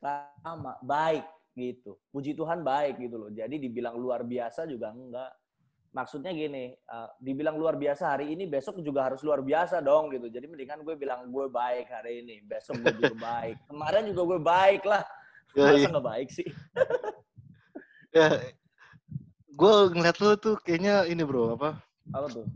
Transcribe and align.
sama 0.00 0.80
baik 0.80 1.24
gitu. 1.52 2.00
Puji 2.08 2.32
Tuhan 2.32 2.64
baik 2.64 2.96
gitu 2.98 3.16
loh. 3.20 3.30
Jadi 3.30 3.60
dibilang 3.60 3.94
luar 4.00 4.24
biasa 4.24 4.64
juga 4.64 4.90
enggak. 4.90 5.30
Maksudnya 5.90 6.30
gini, 6.30 6.70
uh, 6.86 7.10
dibilang 7.18 7.58
luar 7.58 7.74
biasa 7.74 8.14
hari 8.14 8.30
ini, 8.30 8.46
besok 8.46 8.78
juga 8.78 9.10
harus 9.10 9.26
luar 9.26 9.42
biasa 9.42 9.82
dong 9.82 10.14
gitu. 10.14 10.30
Jadi 10.30 10.46
mendingan 10.46 10.86
gue 10.86 10.94
bilang 10.94 11.26
gue 11.26 11.46
baik 11.50 11.90
hari 11.90 12.22
ini, 12.22 12.38
besok 12.46 12.78
gue 12.78 12.94
juga 12.94 13.16
baik. 13.30 13.58
Kemarin 13.66 14.02
juga 14.14 14.22
gue 14.34 14.40
baik 14.40 14.82
lah. 14.86 15.04
Ya, 15.50 15.66
Masa 15.66 15.82
iya. 15.82 15.90
nggak 15.90 16.06
baik 16.14 16.28
sih? 16.30 16.46
ya, 18.22 18.38
gue 19.50 19.74
ngeliat 19.98 20.22
lu 20.22 20.38
tuh 20.38 20.54
kayaknya 20.62 21.10
ini 21.10 21.26
bro, 21.26 21.58
apa? 21.58 21.74
Apa 22.14 22.26
tuh? 22.30 22.46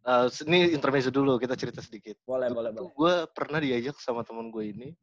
Uh, 0.00 0.24
ini 0.48 0.72
intermezzo 0.72 1.12
dulu, 1.12 1.36
kita 1.36 1.52
cerita 1.60 1.84
sedikit. 1.84 2.16
Boleh, 2.24 2.48
boleh, 2.48 2.72
boleh. 2.72 2.88
Gue 2.96 3.14
pernah 3.36 3.60
diajak 3.60 4.00
sama 4.00 4.24
teman 4.24 4.48
gue 4.48 4.64
ini 4.64 4.96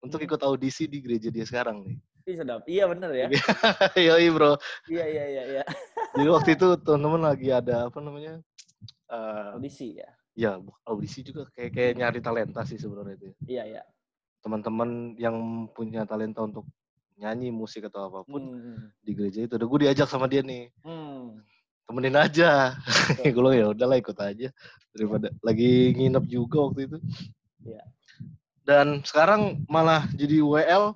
untuk 0.00 0.18
hmm. 0.20 0.26
ikut 0.28 0.40
audisi 0.44 0.88
di 0.88 0.98
gereja 1.04 1.28
dia 1.28 1.44
sekarang 1.44 1.84
nih. 1.84 1.96
Ih, 2.28 2.36
sedap. 2.36 2.62
Iya 2.68 2.84
bener 2.88 3.10
ya. 3.12 3.26
iya 4.00 4.14
bro. 4.32 4.56
Iya 4.88 5.04
iya 5.08 5.24
iya. 5.28 5.42
iya. 5.58 5.64
Jadi 6.16 6.28
waktu 6.28 6.50
itu 6.56 6.66
teman-teman 6.84 7.22
lagi 7.32 7.48
ada 7.48 7.88
apa 7.88 7.98
namanya 8.00 8.40
uh, 9.08 9.56
audisi 9.56 9.96
ya. 9.96 10.08
Ya 10.36 10.50
audisi 10.84 11.24
juga 11.24 11.48
kayak 11.52 11.70
kayak 11.72 11.92
nyari 11.96 12.20
talenta 12.20 12.62
sih 12.64 12.76
sebenarnya 12.76 13.16
itu. 13.16 13.26
Ya. 13.26 13.34
Iya 13.44 13.62
iya. 13.76 13.82
Teman-teman 14.40 15.16
yang 15.20 15.68
punya 15.72 16.04
talenta 16.08 16.44
untuk 16.44 16.64
nyanyi 17.20 17.52
musik 17.52 17.88
atau 17.92 18.08
apa 18.08 18.20
pun 18.24 18.40
hmm. 18.40 18.56
hmm, 18.56 18.74
hmm. 18.76 18.88
di 19.04 19.12
gereja 19.12 19.40
itu. 19.44 19.54
Udah 19.56 19.68
gue 19.68 19.78
diajak 19.88 20.08
sama 20.08 20.28
dia 20.28 20.40
nih. 20.40 20.72
Hmm. 20.84 21.40
Temenin 21.84 22.16
aja. 22.16 22.76
gue 23.24 23.52
ya 23.56 23.66
udahlah 23.72 23.98
ikut 24.00 24.16
aja 24.16 24.48
daripada 24.92 25.28
lagi 25.44 25.92
nginep 25.96 26.24
juga 26.28 26.68
waktu 26.68 26.88
itu. 26.88 26.98
Iya. 27.64 27.82
Dan 28.70 29.02
sekarang 29.02 29.66
malah 29.66 30.06
jadi 30.14 30.38
WL 30.46 30.94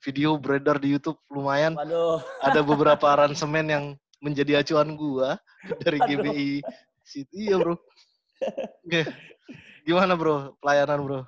video 0.00 0.40
beredar 0.40 0.80
di 0.80 0.96
YouTube 0.96 1.20
lumayan. 1.28 1.76
Waduh. 1.76 2.24
Ada 2.40 2.64
beberapa 2.64 3.04
aransemen 3.04 3.68
yang 3.68 3.84
menjadi 4.24 4.64
acuan 4.64 4.96
gua 4.96 5.36
dari 5.84 6.00
Aduh. 6.00 6.08
GBI 6.24 6.64
City. 7.04 7.52
Iya, 7.52 7.60
Bro. 7.60 7.76
Gimana, 9.84 10.16
Bro? 10.16 10.56
Pelayanan, 10.64 11.04
Bro? 11.04 11.20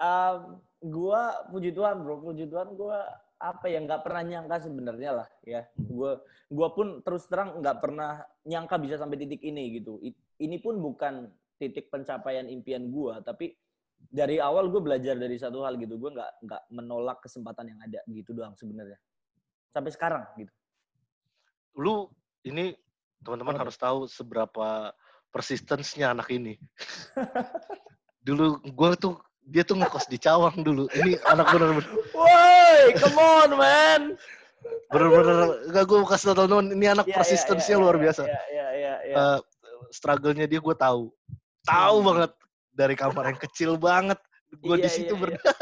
Um, 0.00 0.36
gua 0.80 1.44
puji 1.52 1.76
Tuhan, 1.76 2.00
Bro. 2.00 2.24
Puji 2.24 2.48
Tuhan 2.48 2.72
gua 2.72 3.04
apa 3.36 3.68
yang 3.68 3.84
nggak 3.84 4.08
pernah 4.08 4.24
nyangka 4.24 4.56
sebenarnya 4.64 5.10
lah 5.20 5.28
ya. 5.44 5.68
Gua 5.76 6.16
gua 6.48 6.72
pun 6.72 7.04
terus 7.04 7.28
terang 7.28 7.60
nggak 7.60 7.76
pernah 7.76 8.24
nyangka 8.48 8.80
bisa 8.80 8.96
sampai 8.96 9.20
titik 9.20 9.44
ini 9.44 9.68
gitu. 9.76 10.00
Ini 10.40 10.56
pun 10.64 10.80
bukan 10.80 11.28
titik 11.60 11.92
pencapaian 11.92 12.48
impian 12.48 12.88
gua, 12.88 13.20
tapi 13.20 13.52
dari 14.10 14.36
awal 14.38 14.68
gue 14.68 14.80
belajar 14.82 15.14
dari 15.16 15.36
satu 15.38 15.64
hal 15.64 15.76
gitu. 15.80 15.96
Gue 15.96 16.10
nggak 16.12 16.30
nggak 16.44 16.62
menolak 16.72 17.18
kesempatan 17.24 17.72
yang 17.72 17.80
ada 17.82 18.00
gitu 18.10 18.34
doang 18.36 18.54
sebenarnya. 18.58 18.98
Sampai 19.70 19.90
sekarang 19.90 20.22
gitu. 20.38 20.52
Lu 21.78 22.08
ini 22.46 22.74
teman-teman 23.24 23.56
harus 23.56 23.74
tahu 23.74 24.06
seberapa 24.06 24.92
persistensnya 25.34 26.14
anak 26.14 26.30
ini. 26.30 26.60
Dulu 28.26 28.62
gue 28.62 28.90
tuh 28.96 29.14
dia 29.44 29.60
tuh 29.60 29.76
ngekos 29.76 30.08
di 30.08 30.16
Cawang 30.16 30.64
dulu. 30.64 30.88
Ini 30.96 31.20
anak 31.28 31.52
bener-bener 31.52 31.84
woi 32.16 32.96
come 32.96 33.20
on 33.20 33.50
man. 33.60 34.02
Bener-bener 34.88 35.68
gak 35.68 35.84
gue 35.84 35.98
kasih 36.08 36.32
tau 36.32 36.48
teman 36.48 36.72
ini 36.72 36.88
anak 36.88 37.04
yeah, 37.04 37.12
iya, 37.12 37.16
persistensnya 37.20 37.76
yeah, 37.76 37.80
yeah, 37.80 37.84
luar 37.84 37.96
biasa. 38.00 38.22
yeah, 38.24 38.44
yeah, 38.48 38.70
yeah, 38.72 38.96
yeah. 39.04 39.16
Uh, 39.20 39.38
struggle-nya 39.92 40.48
dia 40.48 40.64
gue 40.64 40.76
tahu. 40.80 41.12
Tahu 41.68 41.96
hmm. 42.00 42.06
banget 42.08 42.30
dari 42.74 42.98
kamar 42.98 43.30
yang 43.30 43.40
kecil 43.40 43.78
banget. 43.78 44.18
Gue 44.58 44.78
iya, 44.78 44.84
di 44.86 44.90
situ 44.90 45.14
iya, 45.14 45.20
ber. 45.22 45.28
Iya. 45.34 45.40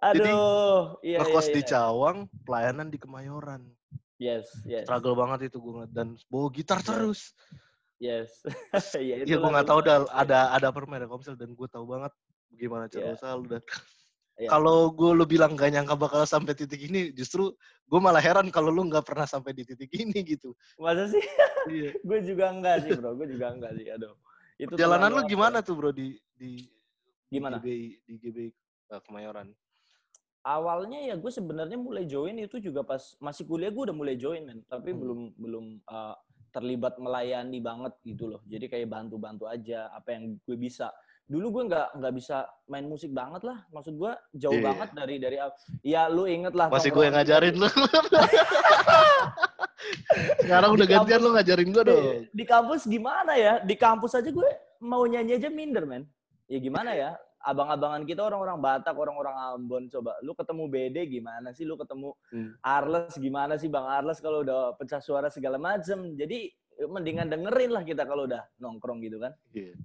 Aduh, 0.00 0.16
Jadi, 0.16 0.32
iya, 1.12 1.18
ngekos 1.20 1.46
iya, 1.46 1.52
iya. 1.52 1.56
di 1.60 1.62
Cawang, 1.68 2.16
pelayanan 2.48 2.88
di 2.88 2.96
Kemayoran. 2.96 3.62
Yes, 4.16 4.48
yes. 4.64 4.88
Struggle 4.88 5.12
banget 5.12 5.52
itu 5.52 5.60
gue 5.60 5.84
dan 5.92 6.16
bawa 6.32 6.48
gitar 6.52 6.80
terus. 6.80 7.36
Yes. 8.00 8.32
Iya, 8.96 9.28
ya, 9.28 9.36
gue 9.36 9.50
nggak 9.52 9.68
tahu 9.68 9.84
ada 9.84 10.08
ada 10.12 10.38
ada 10.56 10.68
permen 10.72 11.04
komsel 11.04 11.36
dan 11.36 11.52
gue 11.52 11.68
tahu 11.68 11.84
banget 11.84 12.12
gimana 12.56 12.88
cara 12.88 13.12
yeah. 13.12 13.16
usaha 13.16 13.36
lu 13.36 13.46
dan 13.46 13.62
yeah. 14.40 14.48
kalau 14.48 14.88
gue 14.90 15.10
lu 15.12 15.24
bilang 15.28 15.52
gak 15.52 15.68
nyangka 15.72 15.94
bakal 16.00 16.24
sampai 16.24 16.56
titik 16.56 16.80
ini, 16.80 17.12
justru 17.12 17.52
gue 17.88 18.00
malah 18.00 18.24
heran 18.24 18.48
kalau 18.48 18.72
lu 18.72 18.88
nggak 18.88 19.04
pernah 19.04 19.28
sampai 19.28 19.52
di 19.52 19.68
titik 19.68 19.92
ini 19.92 20.24
gitu. 20.24 20.56
Masa 20.80 21.12
sih? 21.12 21.24
Iya. 21.68 21.92
gue 22.08 22.18
juga 22.24 22.52
enggak 22.52 22.88
sih 22.88 22.96
bro, 22.96 23.12
gue 23.16 23.28
juga 23.28 23.52
enggak 23.52 23.76
sih. 23.76 23.88
Aduh. 23.92 24.16
Itu 24.60 24.76
Jalanan 24.76 25.16
lu 25.16 25.24
gimana 25.24 25.64
tuh 25.64 25.72
bro 25.72 25.88
di 25.88 26.20
di 26.36 26.60
gimana? 27.32 27.56
Di 27.56 27.64
GBI, 27.64 27.88
di 28.04 28.14
GBI 28.20 28.48
uh, 28.92 29.00
Kemayoran. 29.00 29.48
Awalnya 30.44 31.00
ya 31.04 31.14
gue 31.16 31.32
sebenarnya 31.32 31.76
mulai 31.80 32.04
join 32.04 32.36
itu 32.36 32.60
juga 32.60 32.84
pas 32.84 33.00
masih 33.20 33.44
kuliah 33.48 33.72
gue 33.72 33.88
udah 33.88 33.96
mulai 33.96 34.16
join 34.20 34.44
men, 34.44 34.60
tapi 34.68 34.92
hmm. 34.92 35.00
belum 35.00 35.20
belum 35.36 35.64
uh, 35.88 36.16
terlibat 36.52 37.00
melayani 37.00 37.60
banget 37.60 37.96
gitu 38.04 38.36
loh. 38.36 38.40
Jadi 38.44 38.68
kayak 38.68 38.88
bantu-bantu 38.88 39.48
aja 39.48 39.88
apa 39.96 40.12
yang 40.12 40.36
gue 40.44 40.56
bisa. 40.60 40.92
Dulu 41.30 41.46
gue 41.60 41.62
nggak 41.72 41.88
nggak 41.96 42.14
bisa 42.16 42.44
main 42.68 42.84
musik 42.84 43.12
banget 43.16 43.44
lah. 43.48 43.64
Maksud 43.72 43.96
gue 43.96 44.12
jauh 44.36 44.60
yeah. 44.60 44.66
banget 44.72 44.88
dari 44.92 45.16
dari 45.16 45.36
ya 45.84 46.08
lu 46.08 46.28
inget 46.28 46.52
lah. 46.52 46.68
Masih 46.68 46.92
gue 46.92 47.04
yang 47.04 47.16
ngajarin 47.16 47.54
lu. 47.56 47.68
Sekarang 50.42 50.74
udah 50.74 50.86
gantian 50.86 51.20
lo 51.22 51.30
ngajarin 51.34 51.70
gue 51.70 51.84
dong. 51.86 52.04
Di, 52.30 52.44
kampus 52.44 52.86
gimana 52.86 53.32
ya? 53.38 53.62
Di 53.62 53.74
kampus 53.78 54.18
aja 54.18 54.30
gue 54.30 54.50
mau 54.82 55.04
nyanyi 55.06 55.38
aja 55.38 55.48
minder, 55.52 55.84
men. 55.86 56.04
Ya 56.50 56.58
gimana 56.58 56.94
ya? 56.96 57.14
Abang-abangan 57.40 58.04
kita 58.04 58.20
orang-orang 58.26 58.60
Batak, 58.60 58.96
orang-orang 58.96 59.36
Ambon. 59.56 59.88
Coba, 59.88 60.18
lu 60.20 60.36
ketemu 60.36 60.64
BD 60.68 60.96
gimana 61.08 61.56
sih? 61.56 61.64
Lu 61.64 61.78
ketemu 61.80 62.12
hmm. 62.34 62.60
Arles 62.60 63.14
gimana 63.16 63.56
sih 63.56 63.72
Bang 63.72 63.88
Arles 63.88 64.20
kalau 64.20 64.44
udah 64.44 64.76
pecah 64.76 65.00
suara 65.00 65.32
segala 65.32 65.56
macem. 65.56 66.18
Jadi 66.18 66.52
mendingan 66.84 67.28
dengerin 67.28 67.70
lah 67.72 67.84
kita 67.84 68.04
kalau 68.04 68.28
udah 68.28 68.44
nongkrong 68.60 69.00
gitu 69.04 69.20
kan. 69.20 69.32
Yeah. 69.56 69.76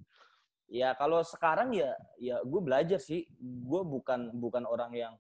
Ya 0.65 0.89
kalau 0.97 1.21
sekarang 1.21 1.71
ya 1.77 1.93
ya 2.19 2.41
gue 2.43 2.61
belajar 2.63 2.99
sih. 2.99 3.23
Gue 3.39 3.85
bukan 3.85 4.35
bukan 4.35 4.67
orang 4.67 4.91
yang 4.95 5.13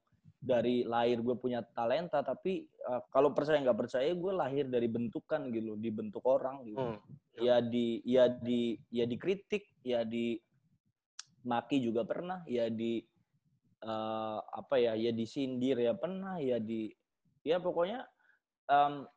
dari 0.45 0.85
lahir 0.85 1.25
gue 1.25 1.33
punya 1.41 1.65
talenta 1.73 2.21
tapi 2.21 2.69
uh, 2.85 3.01
kalau 3.09 3.33
percaya 3.33 3.57
nggak 3.65 3.79
percaya 3.81 4.13
gue 4.13 4.33
lahir 4.33 4.69
dari 4.69 4.85
bentukan 4.85 5.49
gitu 5.49 5.73
dibentuk 5.81 6.21
orang 6.21 6.61
gitu. 6.69 6.77
Hmm. 6.77 7.01
ya 7.41 7.59
di 7.59 8.05
ya 8.05 8.29
di 8.29 8.77
ya 8.93 9.09
dikritik 9.09 9.65
ya 9.81 10.05
di 10.05 10.37
maki 11.49 11.81
juga 11.81 12.05
pernah 12.05 12.45
ya 12.45 12.69
di 12.69 13.01
uh, 13.81 14.39
apa 14.53 14.77
ya 14.77 14.93
ya 14.93 15.11
disindir 15.11 15.81
ya 15.81 15.97
pernah 15.97 16.37
ya 16.37 16.61
di 16.61 16.93
ya 17.41 17.57
pokoknya 17.57 18.05
um, 18.69 19.09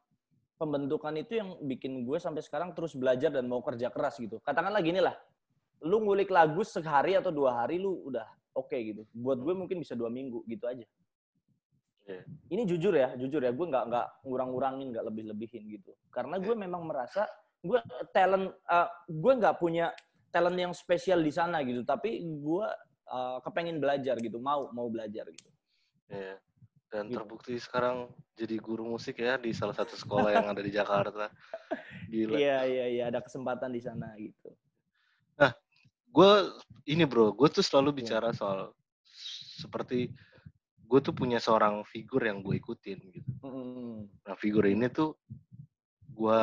pembentukan 0.56 1.14
itu 1.20 1.38
yang 1.38 1.60
bikin 1.62 2.08
gue 2.08 2.18
sampai 2.18 2.40
sekarang 2.40 2.72
terus 2.72 2.96
belajar 2.96 3.30
dan 3.30 3.46
mau 3.46 3.60
kerja 3.60 3.92
keras 3.92 4.16
gitu. 4.18 4.40
Katakanlah 4.40 4.80
gini 4.80 5.04
lah 5.04 5.14
lu 5.84 6.02
ngulik 6.02 6.32
lagu 6.34 6.66
sehari 6.66 7.14
atau 7.14 7.30
dua 7.30 7.62
hari 7.62 7.78
lu 7.78 8.10
udah 8.10 8.26
oke 8.56 8.72
okay 8.72 8.96
gitu. 8.96 9.04
Buat 9.12 9.44
gue 9.44 9.54
mungkin 9.54 9.78
bisa 9.78 9.92
dua 9.92 10.08
minggu 10.08 10.42
gitu 10.48 10.64
aja 10.64 10.88
Yeah. 12.08 12.24
Ini 12.48 12.62
jujur 12.64 12.96
ya, 12.96 13.12
jujur 13.20 13.44
ya, 13.44 13.52
gue 13.52 13.66
nggak 13.68 13.84
nggak 13.92 14.06
ngurang-ngurangin, 14.24 14.96
nggak 14.96 15.04
lebih-lebihin 15.12 15.62
gitu. 15.76 15.92
Karena 16.08 16.40
gue 16.40 16.56
yeah. 16.56 16.62
memang 16.64 16.88
merasa 16.88 17.28
gue 17.60 17.76
talent, 18.16 18.56
uh, 18.64 18.88
gue 19.04 19.32
nggak 19.36 19.60
punya 19.60 19.92
talent 20.32 20.56
yang 20.56 20.72
spesial 20.72 21.20
di 21.20 21.28
sana 21.28 21.60
gitu. 21.60 21.84
Tapi 21.84 22.24
gue 22.24 22.66
uh, 23.12 23.38
kepengen 23.44 23.76
belajar 23.76 24.16
gitu, 24.24 24.40
mau 24.40 24.72
mau 24.72 24.88
belajar 24.88 25.28
gitu. 25.28 25.52
Yeah. 26.08 26.40
Dan 26.88 27.12
gitu. 27.12 27.20
terbukti 27.20 27.60
sekarang 27.60 28.08
jadi 28.32 28.56
guru 28.56 28.88
musik 28.96 29.20
ya 29.20 29.36
di 29.36 29.52
salah 29.52 29.76
satu 29.76 29.92
sekolah 29.92 30.32
yang 30.32 30.48
ada 30.48 30.64
di 30.64 30.72
Jakarta. 30.72 31.28
Gila. 32.08 32.40
Iya 32.40 32.58
iya 32.64 32.86
iya, 32.88 33.02
ada 33.12 33.20
kesempatan 33.20 33.68
di 33.68 33.84
sana 33.84 34.16
gitu. 34.16 34.48
Nah, 35.36 35.52
gue 36.08 36.32
ini 36.88 37.04
bro, 37.04 37.36
gue 37.36 37.48
tuh 37.52 37.60
selalu 37.60 37.92
iya. 37.92 37.98
bicara 38.00 38.32
yeah. 38.32 38.38
soal 38.40 38.72
seperti 39.60 40.08
gue 40.88 41.00
tuh 41.04 41.12
punya 41.12 41.36
seorang 41.36 41.84
figur 41.84 42.24
yang 42.24 42.40
gue 42.40 42.56
ikutin 42.56 42.98
gitu. 43.12 43.30
Nah 44.24 44.34
figur 44.40 44.64
ini 44.64 44.88
tuh 44.88 45.20
gue 46.08 46.40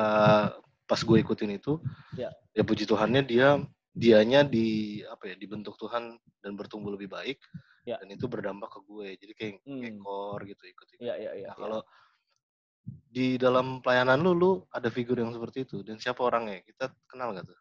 pas 0.86 1.02
gue 1.02 1.18
ikutin 1.18 1.58
itu, 1.58 1.82
yeah. 2.14 2.30
ya 2.54 2.62
puji 2.62 2.86
Tuhannya 2.86 3.26
dia 3.26 3.58
dianya 3.90 4.46
di 4.46 5.02
apa 5.02 5.34
ya 5.34 5.36
dibentuk 5.40 5.74
Tuhan 5.82 6.14
dan 6.46 6.52
bertumbuh 6.54 6.94
lebih 6.94 7.10
baik 7.10 7.42
yeah. 7.90 7.98
dan 7.98 8.14
itu 8.14 8.30
berdampak 8.30 8.70
ke 8.70 8.80
gue 8.86 9.08
jadi 9.18 9.34
kayak 9.34 9.54
mm. 9.66 9.82
ekor 9.82 10.40
gitu 10.46 10.64
ikut 10.68 10.88
ikut. 10.94 11.02
Yeah, 11.02 11.18
yeah, 11.18 11.34
yeah, 11.34 11.52
nah, 11.56 11.58
kalau 11.58 11.82
di 12.86 13.40
dalam 13.42 13.82
pelayanan 13.82 14.20
lu 14.22 14.32
lu 14.38 14.52
ada 14.70 14.94
figur 14.94 15.18
yang 15.18 15.34
seperti 15.34 15.66
itu 15.66 15.82
dan 15.82 15.98
siapa 15.98 16.22
orangnya 16.22 16.62
kita 16.62 16.94
kenal 17.10 17.34
gak 17.34 17.50
tuh? 17.50 17.60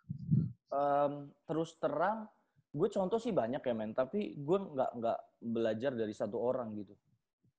Um, 0.68 1.30
terus 1.48 1.78
terang 1.80 2.28
gue 2.74 2.88
contoh 2.90 3.22
sih 3.22 3.30
banyak 3.30 3.62
ya 3.62 3.74
men. 3.74 3.94
Tapi 3.94 4.34
gue 4.34 4.58
nggak 4.58 4.90
nggak 4.98 5.18
belajar 5.46 5.94
dari 5.94 6.10
satu 6.10 6.36
orang 6.42 6.74
gitu. 6.74 6.94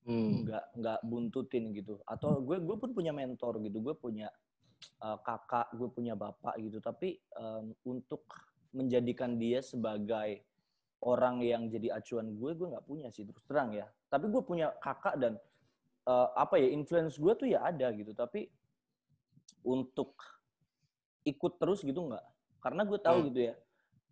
Hmm. 0.05 0.45
nggak 0.45 0.65
nggak 0.77 0.99
buntutin 1.07 1.73
gitu. 1.73 1.97
Atau 2.05 2.43
gue 2.43 2.61
gue 2.61 2.75
pun 2.77 2.91
punya 2.93 3.15
mentor 3.15 3.57
gitu. 3.63 3.81
Gue 3.81 3.95
punya 3.97 4.29
uh, 5.01 5.17
kakak 5.23 5.71
gue 5.73 5.89
punya 5.89 6.13
bapak 6.13 6.59
gitu. 6.61 6.77
Tapi 6.83 7.17
um, 7.39 7.73
untuk 7.87 8.27
menjadikan 8.75 9.39
dia 9.39 9.63
sebagai 9.63 10.43
orang 11.01 11.39
yang 11.41 11.71
jadi 11.71 11.95
acuan 11.95 12.35
gue 12.35 12.51
gue 12.53 12.67
nggak 12.69 12.85
punya 12.85 13.07
sih 13.09 13.23
terus 13.25 13.41
terang 13.47 13.71
ya. 13.73 13.87
Tapi 14.11 14.29
gue 14.29 14.43
punya 14.43 14.75
kakak 14.77 15.15
dan 15.17 15.39
uh, 16.05 16.29
apa 16.35 16.59
ya 16.59 16.69
influence 16.69 17.17
gue 17.17 17.33
tuh 17.33 17.47
ya 17.49 17.65
ada 17.65 17.89
gitu. 17.95 18.11
Tapi 18.11 18.51
untuk 19.65 20.13
ikut 21.25 21.57
terus 21.57 21.81
gitu 21.81 22.03
nggak. 22.03 22.25
Karena 22.61 22.85
gue 22.85 22.99
tahu 23.01 23.17
hmm. 23.23 23.27
gitu 23.31 23.41
ya 23.49 23.55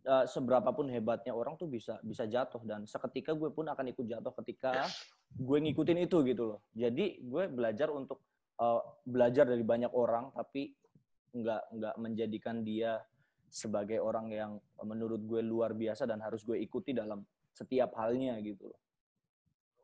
uh, 0.08 0.26
seberapapun 0.28 0.92
hebatnya 0.92 1.32
orang 1.32 1.56
tuh 1.56 1.68
bisa 1.68 2.00
bisa 2.04 2.28
jatuh. 2.28 2.62
Dan 2.64 2.86
seketika 2.88 3.32
gue 3.36 3.50
pun 3.52 3.68
akan 3.68 3.92
ikut 3.92 4.06
jatuh 4.08 4.34
ketika 4.44 4.88
gue 5.34 5.58
ngikutin 5.64 6.00
itu 6.04 6.18
gitu 6.28 6.44
loh. 6.56 6.60
Jadi 6.76 7.24
gue 7.24 7.44
belajar 7.50 7.90
untuk 7.92 8.24
uh, 8.60 8.82
belajar 9.08 9.48
dari 9.48 9.64
banyak 9.64 9.92
orang 9.92 10.32
tapi 10.36 10.76
nggak 11.34 11.64
nggak 11.74 11.96
menjadikan 11.98 12.62
dia 12.62 13.02
sebagai 13.50 14.02
orang 14.02 14.30
yang 14.34 14.52
menurut 14.82 15.22
gue 15.26 15.42
luar 15.42 15.78
biasa 15.78 16.10
dan 16.10 16.22
harus 16.22 16.42
gue 16.46 16.58
ikuti 16.58 16.94
dalam 16.94 17.22
setiap 17.54 17.94
halnya 17.98 18.38
gitu 18.42 18.70
loh. 18.70 18.82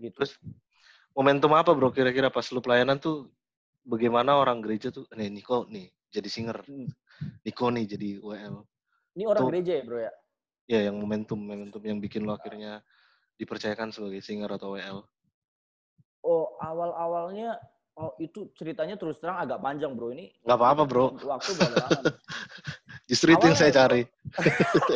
Gitu. 0.01 0.13
Terus 0.15 0.38
momentum 1.13 1.54
apa 1.54 1.74
bro 1.74 1.94
kira-kira 1.94 2.33
pas 2.33 2.45
lu 2.50 2.62
pelayanan 2.62 2.98
tuh? 2.98 3.30
Bagaimana 3.89 4.38
orang 4.38 4.62
gereja 4.62 4.94
tuh 4.94 5.10
nih 5.15 5.33
Niko 5.33 5.65
nih 5.65 5.89
jadi 6.13 6.30
singer. 6.30 6.62
Hmm. 6.65 6.89
Niko 7.45 7.74
nih 7.74 7.86
jadi 7.89 8.10
WL 8.22 8.62
ini 9.18 9.24
orang 9.26 9.42
tuh, 9.46 9.50
gereja 9.54 9.74
ya 9.80 9.84
bro 9.86 10.00
ya 10.02 10.14
ya 10.70 10.80
yang 10.92 10.96
momentum 11.00 11.40
momentum 11.40 11.82
yang 11.82 11.98
bikin 11.98 12.26
lo 12.28 12.38
akhirnya 12.38 12.84
dipercayakan 13.40 13.90
sebagai 13.90 14.22
singer 14.22 14.52
atau 14.52 14.76
WL 14.78 15.02
oh 16.28 16.46
awal 16.60 16.94
awalnya 16.94 17.58
Oh 18.00 18.16
itu 18.16 18.48
ceritanya 18.56 18.96
terus 18.96 19.20
terang 19.20 19.36
agak 19.44 19.60
panjang 19.60 19.92
bro 19.92 20.16
ini. 20.16 20.32
Gak 20.48 20.56
apa-apa 20.56 20.88
bro. 20.88 21.20
Waktu 21.20 21.52
berapa 21.60 22.00
Justru 23.12 23.36
itu 23.36 23.44
yang 23.44 23.60
saya 23.60 23.76
cari. 23.76 24.08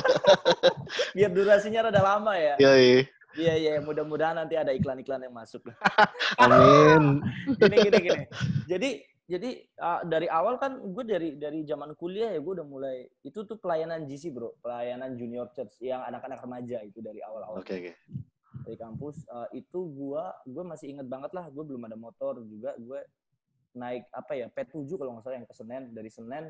Biar 1.18 1.27
durasinya 1.36 1.92
rada 1.92 2.00
lama 2.00 2.31
ya. 2.39 2.56
Iya 2.63 2.74
iya. 2.80 3.00
Iya 3.36 3.54
iya. 3.60 3.71
Mudah-mudahan 3.83 4.39
nanti 4.39 4.56
ada 4.56 4.71
iklan-iklan 4.71 5.19
yang 5.19 5.36
masuk. 5.36 5.68
Amin. 6.39 7.19
gini 7.60 7.75
gini 7.92 8.00
gini. 8.07 8.24
Jadi 8.71 8.89
jadi 9.23 9.49
uh, 9.79 10.01
dari 10.03 10.27
awal 10.27 10.59
kan 10.59 10.83
gue 10.83 11.03
dari 11.07 11.29
dari 11.39 11.63
zaman 11.63 11.95
kuliah 11.95 12.35
ya 12.35 12.39
gue 12.43 12.53
udah 12.59 12.67
mulai 12.67 13.07
itu 13.23 13.43
tuh 13.47 13.55
pelayanan 13.55 14.03
GC 14.03 14.35
bro, 14.35 14.59
pelayanan 14.59 15.15
junior 15.15 15.47
church 15.55 15.79
yang 15.79 16.03
anak-anak 16.03 16.43
remaja 16.43 16.83
itu 16.83 16.99
dari 16.99 17.23
awal-awal. 17.23 17.63
Oke 17.63 17.71
okay, 17.71 17.77
oke. 17.79 17.91
Okay 17.95 17.95
dari 18.63 18.79
kampus 18.79 19.27
uh, 19.27 19.49
itu 19.51 19.79
gua 19.91 20.31
gue 20.47 20.63
masih 20.63 20.95
inget 20.95 21.07
banget 21.09 21.35
lah 21.35 21.51
gue 21.51 21.63
belum 21.67 21.83
ada 21.83 21.99
motor 21.99 22.39
juga 22.47 22.71
gue 22.79 22.99
naik 23.75 24.07
apa 24.13 24.33
ya 24.37 24.47
P7 24.47 24.87
kalau 24.95 25.17
nggak 25.17 25.23
salah 25.27 25.37
yang 25.41 25.47
ke 25.49 25.55
Senen 25.55 25.83
dari 25.91 26.09
Senen 26.09 26.45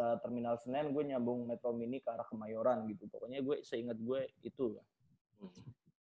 uh, 0.00 0.16
terminal 0.24 0.56
Senen 0.56 0.94
gue 0.94 1.02
nyambung 1.04 1.44
Metro 1.44 1.76
Mini 1.76 2.00
ke 2.00 2.08
arah 2.08 2.24
Kemayoran 2.24 2.88
gitu 2.88 3.10
pokoknya 3.12 3.44
gue 3.44 3.60
seingat 3.60 4.00
gue 4.00 4.30
itu 4.40 4.78
hmm. 5.42 5.52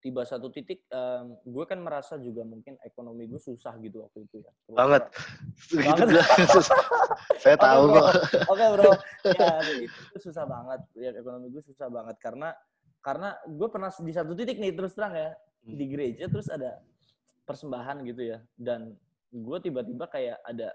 Tiba 0.07 0.23
satu 0.23 0.55
titik 0.55 0.87
um, 0.95 1.35
gue 1.43 1.65
kan 1.67 1.83
merasa 1.83 2.15
juga 2.15 2.47
mungkin 2.47 2.79
ekonomi 2.87 3.27
gue 3.27 3.43
susah 3.43 3.75
gitu 3.83 4.07
waktu 4.07 4.23
itu 4.23 4.39
ya. 4.39 4.55
Terus 4.55 4.79
banget. 4.79 5.03
banget. 5.83 6.09
saya 7.43 7.57
tahu 7.59 7.83
kok. 7.91 8.07
Oke 8.07 8.55
okay, 8.55 8.67
bro. 8.71 8.91
Ya 9.35 9.51
itu 9.67 10.19
susah 10.31 10.47
banget. 10.47 10.81
Ya 10.95 11.11
ekonomi 11.19 11.51
gue 11.51 11.59
susah 11.67 11.91
banget. 11.91 12.15
Karena 12.23 12.55
karena 13.03 13.35
gue 13.51 13.67
pernah 13.67 13.91
di 13.91 14.13
satu 14.15 14.39
titik 14.39 14.63
nih 14.63 14.79
terus 14.79 14.95
terang 14.95 15.19
ya. 15.19 15.35
Di 15.67 15.75
hmm. 15.75 15.91
gereja 15.91 16.25
terus 16.31 16.47
ada 16.47 16.79
persembahan 17.43 18.07
gitu 18.07 18.23
ya. 18.23 18.39
Dan 18.55 18.95
gue 19.35 19.59
tiba-tiba 19.59 20.07
kayak 20.07 20.39
ada 20.47 20.71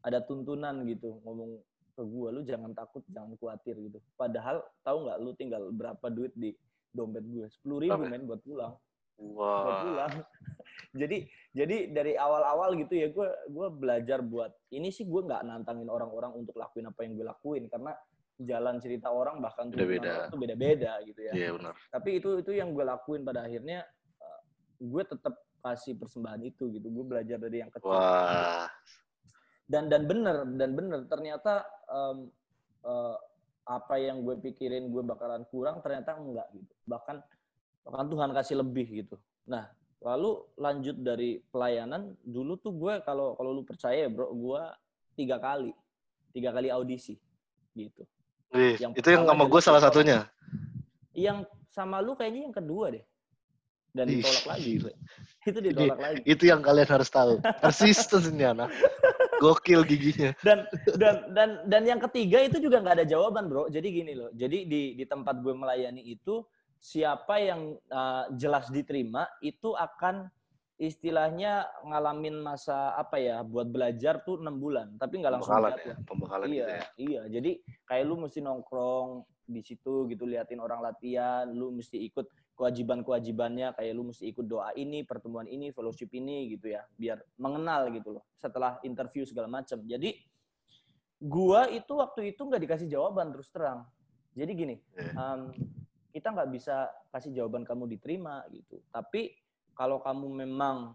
ada 0.00 0.18
tuntunan 0.24 0.80
gitu 0.88 1.20
ngomong 1.28 1.60
ke 1.92 2.02
gue 2.08 2.28
lu 2.32 2.40
jangan 2.40 2.72
takut 2.72 3.04
jangan 3.12 3.36
khawatir 3.36 3.76
gitu. 3.76 4.00
Padahal 4.16 4.64
tahu 4.80 5.04
nggak 5.04 5.18
lu 5.20 5.30
tinggal 5.36 5.68
berapa 5.76 6.08
duit 6.08 6.32
di 6.32 6.56
dompet 6.92 7.24
gue 7.24 7.46
sepuluh 7.48 7.78
ribu 7.82 8.02
men 8.06 8.24
buat 8.28 8.40
pulang 8.44 8.74
wow. 9.18 9.64
buat 9.64 9.78
pulang 9.84 10.12
jadi 11.00 11.16
jadi 11.52 11.76
dari 11.92 12.12
awal-awal 12.16 12.76
gitu 12.76 12.94
ya 12.96 13.08
gue 13.12 13.28
gue 13.48 13.68
belajar 13.72 14.24
buat 14.24 14.52
ini 14.72 14.88
sih 14.88 15.04
gue 15.08 15.20
nggak 15.24 15.44
nantangin 15.44 15.88
orang-orang 15.88 16.32
untuk 16.36 16.56
lakuin 16.56 16.88
apa 16.88 17.00
yang 17.04 17.12
gue 17.16 17.26
lakuin 17.26 17.64
karena 17.68 17.92
jalan 18.40 18.76
cerita 18.82 19.08
orang 19.12 19.38
bahkan 19.38 19.70
beda-beda 19.70 20.28
itu 20.28 20.36
beda-beda 20.36 20.92
gitu 21.06 21.20
ya. 21.22 21.32
Iya 21.32 21.48
benar. 21.56 21.72
Tapi 21.92 22.10
itu 22.18 22.28
itu 22.42 22.52
yang 22.52 22.74
gue 22.74 22.84
lakuin 22.84 23.22
pada 23.22 23.46
akhirnya 23.46 23.86
uh, 24.18 24.40
gue 24.82 25.02
tetap 25.04 25.34
kasih 25.62 25.94
persembahan 25.94 26.42
itu 26.42 26.72
gitu. 26.74 26.86
Gue 26.90 27.04
belajar 27.06 27.38
dari 27.38 27.62
yang 27.62 27.70
kecil. 27.70 27.92
Wah. 27.92 28.66
Dan 29.68 29.88
dan 29.88 30.04
bener 30.04 30.44
dan 30.58 30.70
bener 30.74 31.00
ternyata 31.06 31.64
um, 31.88 32.28
uh, 32.84 33.16
apa 33.62 33.94
yang 33.98 34.26
gue 34.26 34.34
pikirin 34.42 34.90
gue 34.90 35.02
bakalan 35.06 35.46
kurang 35.48 35.78
ternyata 35.80 36.18
enggak 36.18 36.48
gitu. 36.54 36.72
Bahkan 36.86 37.16
bahkan 37.86 38.06
Tuhan 38.10 38.30
kasih 38.34 38.56
lebih 38.62 38.86
gitu. 39.06 39.16
Nah, 39.46 39.70
lalu 40.02 40.42
lanjut 40.58 40.96
dari 40.98 41.42
pelayanan 41.50 42.14
dulu 42.22 42.58
tuh 42.58 42.74
gue 42.74 42.94
kalau 43.06 43.38
kalau 43.38 43.50
lu 43.54 43.62
percaya 43.62 44.06
bro, 44.10 44.30
gue 44.34 44.62
tiga 45.14 45.38
kali 45.38 45.70
tiga 46.32 46.50
kali 46.50 46.72
audisi 46.72 47.20
gitu. 47.76 48.02
Wih, 48.52 48.76
yang 48.76 48.92
itu 48.92 49.08
yang 49.08 49.24
sama 49.24 49.44
gue 49.48 49.60
salah 49.64 49.82
satunya. 49.82 50.28
Yang 51.12 51.48
sama 51.72 52.00
lu 52.04 52.12
kayaknya 52.16 52.48
yang 52.50 52.56
kedua 52.56 52.92
deh. 52.92 53.04
Dan 53.92 54.08
ditolak 54.08 54.44
lagi. 54.48 54.72
Itu 55.48 55.58
ditolak 55.60 55.98
ini, 56.00 56.04
lagi. 56.04 56.20
Itu 56.24 56.44
yang 56.48 56.64
kalian 56.64 56.88
harus 56.88 57.12
tahu. 57.12 57.44
Persisten 57.60 58.40
anak. 58.40 58.72
Gokil 59.42 59.82
giginya. 59.90 60.30
Dan 60.46 60.58
dan 60.94 61.14
dan 61.34 61.48
dan 61.66 61.82
yang 61.82 62.00
ketiga 62.06 62.38
itu 62.46 62.62
juga 62.62 62.78
nggak 62.78 63.02
ada 63.02 63.06
jawaban, 63.06 63.50
Bro. 63.50 63.66
Jadi 63.74 63.88
gini 63.90 64.14
loh. 64.14 64.30
Jadi 64.30 64.70
di 64.70 64.94
di 64.94 65.04
tempat 65.04 65.42
gue 65.42 65.50
melayani 65.50 66.06
itu 66.06 66.46
siapa 66.82 67.38
yang 67.42 67.78
uh, 67.90 68.30
jelas 68.34 68.70
diterima 68.70 69.26
itu 69.42 69.74
akan 69.74 70.30
istilahnya 70.82 71.70
ngalamin 71.86 72.42
masa 72.42 72.90
apa 72.98 73.14
ya 73.22 73.38
buat 73.46 73.70
belajar 73.70 74.18
tuh 74.26 74.42
enam 74.42 74.58
bulan 74.58 74.98
tapi 74.98 75.22
nggak 75.22 75.38
langsung 75.38 75.54
pembekalan 75.54 75.78
ya, 75.78 75.96
pembekalan 76.02 76.46
iya 76.50 76.50
gitu 76.50 76.66
ya. 76.66 76.82
iya 76.98 77.22
jadi 77.38 77.50
kayak 77.86 78.04
lu 78.10 78.14
mesti 78.18 78.42
nongkrong 78.42 79.22
di 79.46 79.62
situ 79.62 80.10
gitu 80.10 80.26
liatin 80.26 80.58
orang 80.58 80.82
latihan 80.82 81.46
lu 81.54 81.70
mesti 81.70 82.02
ikut 82.02 82.26
kewajiban 82.52 83.00
kewajibannya 83.02 83.72
kayak 83.74 83.92
lu 83.96 84.12
mesti 84.12 84.28
ikut 84.28 84.46
doa 84.46 84.70
ini 84.76 85.02
pertemuan 85.02 85.48
ini 85.48 85.72
fellowship 85.72 86.12
ini 86.12 86.52
gitu 86.52 86.72
ya 86.72 86.84
biar 86.96 87.18
mengenal 87.40 87.88
gitu 87.90 88.20
loh 88.20 88.24
setelah 88.36 88.78
interview 88.84 89.24
segala 89.24 89.48
macam 89.48 89.80
jadi 89.82 90.14
gua 91.22 91.70
itu 91.72 91.92
waktu 91.96 92.36
itu 92.36 92.42
nggak 92.44 92.62
dikasih 92.62 92.88
jawaban 92.92 93.32
terus 93.32 93.48
terang 93.48 93.88
jadi 94.36 94.52
gini 94.52 94.76
um, 95.16 95.52
kita 96.12 96.28
nggak 96.28 96.50
bisa 96.52 96.92
kasih 97.08 97.32
jawaban 97.32 97.64
kamu 97.64 97.88
diterima 97.96 98.44
gitu 98.52 98.84
tapi 98.92 99.32
kalau 99.72 100.04
kamu 100.04 100.44
memang 100.44 100.92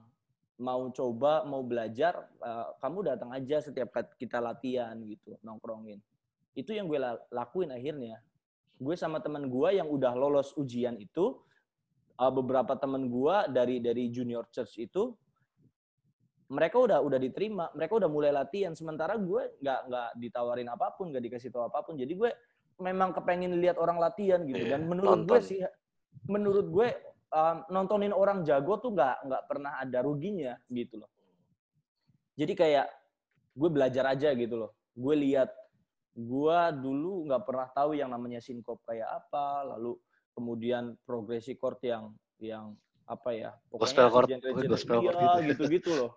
mau 0.58 0.90
coba, 0.90 1.46
mau 1.46 1.62
belajar, 1.62 2.18
uh, 2.42 2.74
kamu 2.82 3.14
datang 3.14 3.30
aja 3.30 3.62
setiap 3.62 3.94
kita 4.18 4.42
latihan 4.42 4.98
gitu, 5.06 5.38
nongkrongin. 5.46 6.02
Itu 6.58 6.74
yang 6.74 6.90
gue 6.90 6.98
lakuin 7.30 7.70
akhirnya. 7.70 8.18
Gue 8.78 8.98
sama 8.98 9.22
teman 9.22 9.46
gue 9.50 9.70
yang 9.78 9.86
udah 9.86 10.14
lolos 10.18 10.58
ujian 10.58 10.98
itu, 10.98 11.38
uh, 12.18 12.34
beberapa 12.34 12.74
teman 12.78 13.08
gue 13.08 13.36
dari 13.54 13.78
dari 13.80 14.10
junior 14.10 14.50
church 14.50 14.82
itu, 14.82 15.14
mereka 16.50 16.80
udah 16.82 17.00
udah 17.04 17.20
diterima, 17.20 17.70
mereka 17.78 18.00
udah 18.02 18.10
mulai 18.10 18.32
latihan. 18.34 18.74
Sementara 18.74 19.16
gue 19.16 19.58
nggak 19.62 19.80
nggak 19.88 20.10
ditawarin 20.22 20.70
apa 20.72 20.94
pun, 20.98 21.14
nggak 21.14 21.24
dikasih 21.24 21.50
tahu 21.54 21.70
apa 21.70 21.86
pun. 21.86 21.96
Jadi 21.96 22.14
gue 22.16 22.30
memang 22.82 23.14
kepengen 23.14 23.58
lihat 23.58 23.78
orang 23.78 23.98
latihan 23.98 24.42
gitu. 24.46 24.64
Iya, 24.64 24.78
Dan 24.78 24.90
menurut 24.90 25.26
gue 25.26 25.40
sih, 25.42 25.60
menurut 26.30 26.68
gue 26.70 26.88
um, 27.34 27.58
nontonin 27.74 28.14
orang 28.14 28.46
jago 28.48 28.80
tuh 28.80 28.94
nggak 28.94 29.28
nggak 29.28 29.44
pernah 29.50 29.82
ada 29.82 30.00
ruginya 30.02 30.54
gitu 30.72 31.04
loh. 31.04 31.12
Jadi 32.38 32.54
kayak 32.54 32.88
gue 33.58 33.70
belajar 33.74 34.14
aja 34.14 34.32
gitu 34.38 34.56
loh. 34.56 34.72
Gue 34.94 35.18
lihat 35.18 35.50
gue 36.18 36.60
dulu 36.82 37.30
nggak 37.30 37.44
pernah 37.46 37.68
tahu 37.74 37.94
yang 37.98 38.10
namanya 38.10 38.42
sinkop 38.42 38.82
kayak 38.86 39.06
apa, 39.06 39.76
lalu 39.76 39.98
kemudian 40.38 40.94
progresi 41.10 41.58
chord 41.58 41.82
yang 41.82 42.14
yang 42.38 42.78
apa 43.08 43.30
ya 43.34 43.52
pokoknya 43.74 44.06
genre 44.14 44.28
genre 44.30 44.68
gospel 44.70 45.00
iya, 45.02 45.12
gitu. 45.12 45.42
gitu 45.50 45.64
gitu 45.74 45.92
loh 45.96 46.12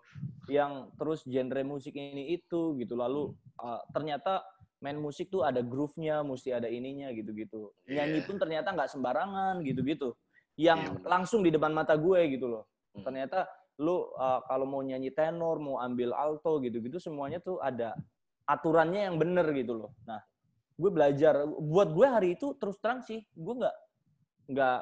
yang 0.51 0.93
terus 1.01 1.25
genre 1.25 1.63
musik 1.65 1.97
ini 1.97 2.37
itu 2.37 2.77
gitu 2.77 2.99
lalu 2.99 3.33
uh, 3.63 3.81
ternyata 3.97 4.45
main 4.85 4.99
musik 4.99 5.33
tuh 5.33 5.47
ada 5.47 5.65
groove-nya 5.65 6.21
mesti 6.21 6.53
ada 6.53 6.69
ininya 6.69 7.09
gitu 7.17 7.33
gitu 7.33 7.73
nyanyi 7.89 8.21
pun 8.27 8.37
ternyata 8.37 8.75
nggak 8.75 8.91
sembarangan 8.91 9.63
gitu 9.65 9.81
gitu 9.87 10.13
yang 10.61 10.81
yeah. 10.85 11.09
langsung 11.09 11.41
di 11.41 11.49
depan 11.49 11.73
mata 11.73 11.97
gue 11.97 12.21
gitu 12.37 12.53
loh. 12.53 12.69
Hmm. 12.93 13.09
Ternyata 13.09 13.49
lu 13.81 14.13
uh, 14.13 14.45
kalau 14.45 14.69
mau 14.69 14.85
nyanyi 14.85 15.09
tenor, 15.17 15.57
mau 15.57 15.81
ambil 15.81 16.13
alto 16.13 16.61
gitu-gitu 16.61 17.01
semuanya 17.01 17.41
tuh 17.41 17.57
ada 17.65 17.97
aturannya 18.45 19.09
yang 19.09 19.17
bener 19.17 19.49
gitu 19.57 19.73
loh. 19.73 19.91
Nah, 20.05 20.21
gue 20.77 20.91
belajar. 20.93 21.49
Buat 21.49 21.97
gue 21.97 22.07
hari 22.07 22.29
itu 22.37 22.53
terus 22.61 22.77
terang 22.77 23.01
sih, 23.01 23.25
gue 23.25 23.55
nggak 23.57 23.77
nggak 24.51 24.81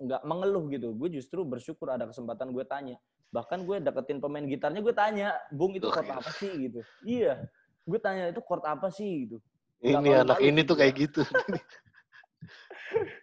nggak 0.00 0.22
mengeluh 0.24 0.64
gitu. 0.72 0.96
Gue 0.96 1.12
justru 1.12 1.44
bersyukur 1.44 1.92
ada 1.92 2.08
kesempatan 2.08 2.50
gue 2.50 2.64
tanya. 2.64 2.96
Bahkan 3.30 3.62
gue 3.62 3.76
deketin 3.84 4.18
pemain 4.18 4.42
gitarnya, 4.42 4.80
gue 4.82 4.94
tanya, 4.96 5.36
Bung 5.54 5.76
itu 5.76 5.86
chord 5.86 6.08
apa 6.08 6.30
sih 6.34 6.50
gitu. 6.66 6.80
Iya, 7.06 7.46
gue 7.86 8.00
tanya 8.02 8.32
itu 8.32 8.40
chord 8.42 8.64
apa 8.66 8.90
sih 8.90 9.28
gitu. 9.28 9.38
Ini 9.80 10.26
anak 10.26 10.42
ini 10.42 10.60
tuh 10.66 10.76
kayak 10.76 10.94
gitu. 10.98 11.22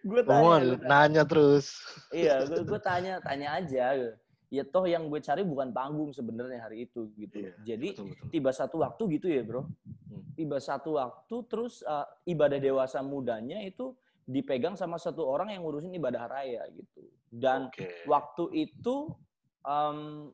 gue 0.10 0.22
tanya, 0.24 0.80
nanya 0.80 1.24
terus. 1.28 1.76
Iya, 2.14 2.48
gue, 2.48 2.64
gue 2.64 2.80
tanya, 2.80 3.20
tanya 3.20 3.60
aja. 3.60 4.16
Ya 4.48 4.64
toh 4.64 4.88
yang 4.88 5.12
gue 5.12 5.20
cari 5.20 5.44
bukan 5.44 5.76
panggung 5.76 6.16
sebenarnya 6.16 6.64
hari 6.64 6.88
itu 6.88 7.12
gitu. 7.20 7.36
Iya, 7.36 7.52
Jadi 7.68 8.00
betul, 8.00 8.16
betul. 8.16 8.28
tiba 8.32 8.52
satu 8.56 8.80
waktu 8.80 9.04
gitu 9.20 9.28
ya 9.28 9.44
bro. 9.44 9.68
Hmm. 9.68 10.24
Tiba 10.40 10.58
satu 10.64 10.96
waktu 10.96 11.36
terus 11.52 11.84
uh, 11.84 12.08
ibadah 12.24 12.56
dewasa 12.56 13.04
mudanya 13.04 13.60
itu 13.60 13.92
dipegang 14.28 14.76
sama 14.76 15.00
satu 15.00 15.24
orang 15.24 15.56
yang 15.56 15.64
ngurusin 15.64 15.96
ibadah 15.96 16.28
raya 16.28 16.68
gitu. 16.76 17.08
Dan 17.32 17.72
okay. 17.72 18.04
waktu 18.04 18.68
itu 18.68 19.16
um, 19.64 20.30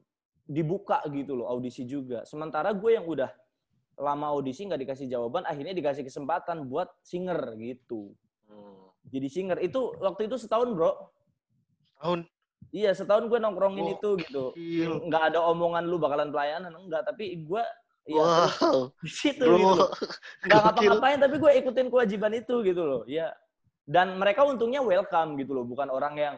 dibuka 0.49 1.05
gitu 1.13 1.37
loh 1.37 1.47
audisi 1.47 1.85
juga. 1.85 2.25
Sementara 2.25 2.73
gue 2.73 2.97
yang 2.97 3.05
udah 3.05 3.29
lama 4.01 4.33
audisi 4.33 4.65
nggak 4.65 4.81
dikasih 4.81 5.05
jawaban, 5.05 5.45
akhirnya 5.45 5.77
dikasih 5.77 6.01
kesempatan 6.03 6.65
buat 6.65 6.89
singer 7.05 7.53
gitu. 7.61 8.11
Hmm. 8.49 8.89
Jadi 9.13 9.27
singer 9.29 9.57
itu 9.61 9.93
waktu 10.01 10.25
itu 10.25 10.41
setahun 10.41 10.73
bro. 10.73 10.91
Setahun. 11.93 12.19
Iya 12.73 12.91
setahun 12.97 13.29
gue 13.29 13.37
nongkrongin 13.37 13.85
oh, 13.85 13.93
itu 13.93 14.09
gitu. 14.25 14.43
Nggak 15.05 15.33
ada 15.33 15.45
omongan 15.45 15.85
lu 15.85 16.01
bakalan 16.01 16.33
pelayanan 16.33 16.73
enggak, 16.73 17.05
tapi 17.05 17.45
gue 17.45 17.63
ya 18.09 18.19
wow. 18.19 18.89
di 19.05 19.11
situ 19.13 19.45
bro. 19.45 19.57
gitu. 19.61 19.85
Nggak 20.49 20.59
ngapa-ngapain 20.65 21.19
tapi 21.21 21.35
gue 21.37 21.51
ikutin 21.61 21.87
kewajiban 21.93 22.33
itu 22.33 22.55
gitu 22.65 22.81
loh. 22.81 23.01
Ya. 23.05 23.29
Dan 23.83 24.15
mereka 24.15 24.47
untungnya 24.47 24.79
welcome 24.79 25.35
gitu 25.35 25.51
loh, 25.51 25.67
bukan 25.67 25.91
orang 25.91 26.15
yang 26.15 26.35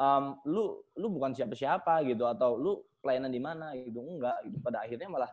um, 0.00 0.40
lu 0.48 0.80
lu 0.96 1.12
bukan 1.12 1.36
siapa-siapa 1.36 2.04
gitu 2.08 2.24
atau 2.24 2.56
lu 2.56 2.80
pelayanan 3.04 3.28
di 3.28 3.40
mana? 3.40 3.76
gitu. 3.76 4.00
Enggak 4.00 4.40
gitu. 4.48 4.56
Pada 4.64 4.84
akhirnya 4.84 5.08
malah 5.12 5.30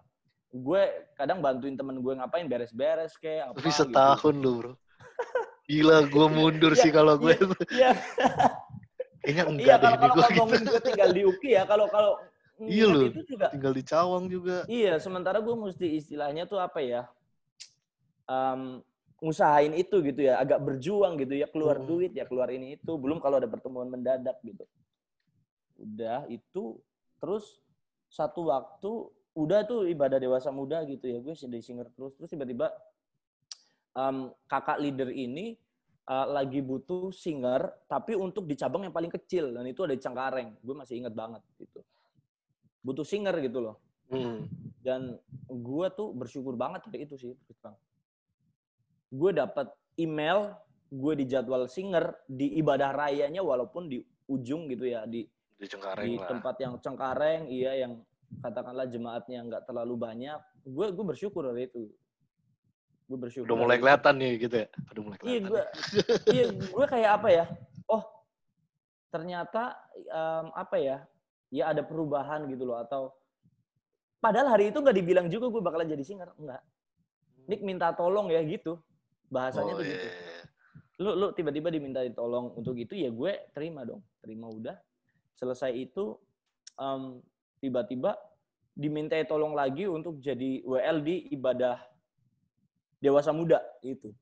gue 0.53 0.82
kadang 1.17 1.41
bantuin 1.41 1.74
temen 1.74 1.98
gue 1.98 2.13
ngapain 2.13 2.46
beres-beres 2.46 3.17
kayak 3.17 3.50
apa 3.50 3.58
tapi 3.58 3.70
gitu. 3.74 3.79
setahun 3.82 4.36
gitu. 4.38 4.46
lu 4.46 4.51
bro. 4.62 4.74
Gila 5.70 5.98
gue 6.05 6.27
mundur 6.29 6.74
sih 6.77 6.91
iya, 6.91 6.98
kalau 7.01 7.13
gue. 7.17 7.34
iya, 7.74 7.91
kayaknya 9.25 9.43
enggak 9.50 9.65
iya 9.65 9.75
kalau 9.79 9.98
kalau 9.98 10.13
ngomongin 10.13 10.62
gitu. 10.62 10.70
gue 10.70 10.82
tinggal 10.84 11.10
di 11.10 11.22
UKI 11.25 11.50
ya 11.58 11.63
kalau 11.65 11.88
kalau 11.89 12.12
iya 12.62 12.86
lu 12.86 13.10
itu 13.10 13.24
juga 13.25 13.48
tinggal 13.50 13.74
di 13.74 13.84
Cawang 13.88 14.25
juga. 14.29 14.58
Iya 14.70 14.93
sementara 15.01 15.41
gue 15.41 15.55
mesti 15.58 15.88
istilahnya 15.98 16.46
tuh 16.46 16.62
apa 16.62 16.79
ya? 16.86 17.01
Um, 18.29 18.86
ngusahain 19.24 19.72
itu 19.80 20.03
gitu 20.03 20.27
ya, 20.27 20.36
agak 20.36 20.60
berjuang 20.60 21.15
gitu 21.15 21.39
ya, 21.39 21.48
keluar 21.48 21.80
hmm. 21.80 21.88
duit 21.88 22.12
ya, 22.12 22.27
keluar 22.27 22.51
ini 22.51 22.75
itu, 22.75 22.92
belum 23.00 23.24
kalau 23.24 23.39
ada 23.39 23.48
pertemuan 23.48 23.88
mendadak 23.88 24.36
gitu. 24.44 24.68
Udah 25.80 26.27
itu 26.27 26.75
terus 27.24 27.63
satu 28.12 28.51
waktu 28.51 28.92
udah 29.32 29.63
tuh 29.63 29.88
ibadah 29.88 30.20
dewasa 30.20 30.51
muda 30.51 30.84
gitu 30.84 31.08
ya, 31.08 31.24
gue 31.24 31.32
jadi 31.32 31.63
singer 31.63 31.88
terus 31.96 32.20
terus 32.20 32.30
tiba-tiba 32.36 32.68
um, 33.96 34.36
kakak 34.46 34.84
leader 34.84 35.08
ini 35.08 35.56
uh, 36.12 36.27
lagi 36.27 36.60
butuh 36.60 37.15
singer 37.15 37.63
tapi 37.88 38.20
untuk 38.20 38.44
di 38.44 38.60
cabang 38.60 38.86
yang 38.86 38.94
paling 38.94 39.10
kecil 39.10 39.56
dan 39.56 39.63
itu 39.63 39.88
ada 39.88 39.96
di 39.96 40.03
Cengkareng. 40.03 40.60
Gue 40.60 40.75
masih 40.75 41.00
inget 41.00 41.15
banget 41.15 41.39
gitu. 41.58 41.80
Butuh 42.84 43.08
singer 43.08 43.39
gitu 43.39 43.63
loh. 43.63 43.80
Hmm. 44.12 44.51
Dan 44.84 45.15
gue 45.48 45.88
tuh 45.96 46.12
bersyukur 46.12 46.60
banget 46.60 46.84
dari 46.92 47.08
itu 47.08 47.15
sih, 47.15 47.32
Bang 47.63 47.80
gue 49.13 49.32
dapat 49.32 49.70
email 50.01 50.58
gue 50.89 51.13
di 51.22 51.25
jadwal 51.29 51.70
singer 51.70 52.17
di 52.25 52.58
ibadah 52.58 52.89
rayanya 52.93 53.46
walaupun 53.46 53.86
di 53.86 54.01
ujung 54.25 54.65
gitu 54.74 54.89
ya 54.89 55.05
di 55.05 55.29
di, 55.53 55.65
Cengkareng 55.70 56.05
di 56.10 56.17
tempat 56.17 56.55
yang 56.58 56.74
Cengkareng 56.82 57.46
iya 57.48 57.86
yang 57.86 58.01
katakanlah 58.41 58.89
jemaatnya 58.89 59.46
nggak 59.46 59.63
terlalu 59.70 59.96
banyak. 60.00 60.39
Gue 60.65 60.89
gue 60.89 61.05
bersyukur 61.05 61.53
dari 61.53 61.70
itu. 61.70 61.86
Gue 63.05 63.17
bersyukur 63.20 63.46
udah 63.46 63.58
mulai 63.60 63.77
kelihatan 63.77 64.13
nih 64.17 64.34
gitu 64.41 64.55
ya? 64.65 64.67
Udah 64.89 65.01
mulai 65.05 65.17
iya 65.22 65.39
gue 65.43 65.63
iya 66.36 66.46
gue 66.75 66.86
kayak 66.89 67.12
apa 67.22 67.27
ya? 67.29 67.46
Oh 67.86 68.03
ternyata 69.13 69.77
um, 70.10 70.46
apa 70.58 70.75
ya? 70.82 70.98
Ya 71.53 71.70
ada 71.70 71.86
perubahan 71.86 72.50
gitu 72.50 72.65
loh 72.65 72.82
atau 72.82 73.13
padahal 74.17 74.58
hari 74.58 74.74
itu 74.74 74.82
nggak 74.82 74.98
dibilang 74.98 75.27
juga 75.29 75.53
gue 75.53 75.62
bakalan 75.62 75.86
jadi 75.86 76.01
singer. 76.01 76.34
Enggak 76.41 76.65
Nick 77.43 77.62
minta 77.62 77.91
tolong 77.93 78.32
ya 78.32 78.39
gitu 78.41 78.79
bahasanya 79.34 79.74
oh, 79.74 79.80
tuh 79.82 79.86
gitu. 79.90 80.06
Yeah. 80.06 80.44
Lu 81.02 81.12
lu 81.18 81.28
tiba-tiba 81.34 81.74
diminta 81.74 82.06
tolong 82.13 82.54
untuk 82.54 82.78
itu 82.78 82.94
ya 82.94 83.10
gue 83.10 83.50
terima 83.58 83.82
dong, 83.82 84.06
terima 84.22 84.46
udah. 84.46 84.78
Selesai 85.34 85.74
itu 85.74 86.13
um, 86.78 87.18
tiba-tiba 87.58 88.13
diminta 88.78 89.18
tolong 89.25 89.58
lagi 89.58 89.90
untuk 89.90 90.22
jadi 90.22 90.62
WL 90.62 91.02
di 91.02 91.34
ibadah 91.34 91.82
dewasa 93.02 93.34
muda 93.34 93.58
itu. 93.82 94.13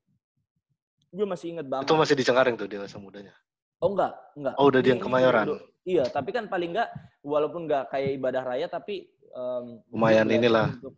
Gue 1.12 1.28
masih 1.28 1.60
inget 1.60 1.68
banget. 1.68 1.92
Itu 1.92 2.00
masih 2.00 2.16
di 2.16 2.24
Cengkareng 2.24 2.56
tuh 2.56 2.72
dewasa 2.72 2.96
mudanya. 2.96 3.36
Oh 3.84 3.92
enggak, 3.92 4.14
enggak. 4.40 4.56
Oh 4.56 4.72
udah 4.72 4.80
di 4.80 4.90
yang 4.96 5.02
Kemayoran. 5.02 5.46
Iya, 5.82 6.06
tapi 6.08 6.30
kan 6.30 6.46
paling 6.48 6.72
enggak 6.78 6.90
walaupun 7.26 7.66
enggak 7.66 7.90
kayak 7.92 8.16
ibadah 8.16 8.44
raya 8.46 8.68
tapi 8.72 9.12
um, 9.34 9.82
lumayan 9.92 10.30
inilah. 10.30 10.72
Untuk, 10.78 10.96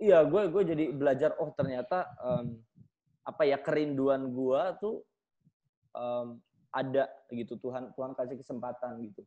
iya, 0.00 0.24
gue 0.24 0.42
gue 0.48 0.62
jadi 0.74 0.84
belajar 0.90 1.30
oh 1.38 1.52
ternyata 1.54 2.08
um, 2.18 2.58
apa 3.28 3.44
ya 3.44 3.60
kerinduan 3.60 4.32
gua 4.32 4.72
tuh 4.80 5.04
um, 5.92 6.40
ada 6.72 7.08
gitu 7.28 7.60
Tuhan 7.60 7.92
Tuhan 7.92 8.16
kasih 8.16 8.40
kesempatan 8.40 8.96
gitu. 9.04 9.24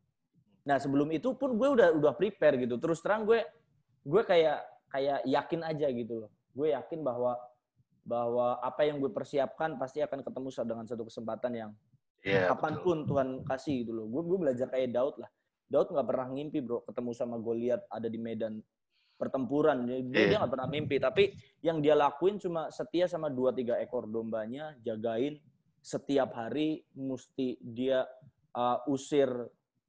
Nah 0.62 0.78
sebelum 0.78 1.10
itu 1.10 1.34
pun 1.34 1.54
gue 1.58 1.68
udah 1.78 1.94
udah 1.94 2.12
prepare 2.14 2.58
gitu. 2.58 2.78
Terus 2.78 3.02
terang 3.02 3.26
gue 3.26 3.42
gue 4.02 4.22
kayak 4.22 4.62
kayak 4.90 5.18
yakin 5.26 5.60
aja 5.66 5.86
gitu 5.90 6.26
loh. 6.26 6.30
Gue 6.54 6.74
yakin 6.74 7.02
bahwa 7.02 7.38
bahwa 8.02 8.58
apa 8.58 8.82
yang 8.82 8.98
gue 8.98 9.10
persiapkan 9.10 9.78
pasti 9.78 10.02
akan 10.02 10.26
ketemu 10.26 10.48
dengan 10.66 10.86
satu 10.86 11.06
kesempatan 11.06 11.52
yang 11.54 11.70
yeah, 12.26 12.50
kapan 12.50 12.82
pun 12.82 13.06
betul. 13.06 13.08
Tuhan 13.14 13.28
kasih 13.46 13.74
gitu 13.86 13.92
loh. 13.94 14.06
Gue 14.10 14.22
gue 14.26 14.38
belajar 14.38 14.66
kayak 14.70 14.94
Daud 14.94 15.14
lah. 15.18 15.30
Daud 15.70 15.88
nggak 15.90 16.06
pernah 16.06 16.28
ngimpi 16.30 16.58
bro 16.62 16.84
ketemu 16.86 17.10
sama 17.16 17.36
Goliat 17.40 17.82
ada 17.88 18.06
di 18.06 18.18
medan 18.20 18.60
pertempuran. 19.22 19.86
Dia, 19.86 20.02
yeah. 20.02 20.28
dia 20.34 20.36
gak 20.42 20.52
pernah 20.58 20.66
mimpi. 20.66 20.98
Tapi 20.98 21.30
yang 21.62 21.78
dia 21.78 21.94
lakuin 21.94 22.42
cuma 22.42 22.66
setia 22.74 23.06
sama 23.06 23.30
dua 23.30 23.54
tiga 23.54 23.78
ekor 23.78 24.10
dombanya, 24.10 24.74
jagain 24.82 25.38
setiap 25.78 26.34
hari 26.34 26.82
mesti 26.98 27.58
dia 27.62 28.02
uh, 28.58 28.82
usir 28.90 29.30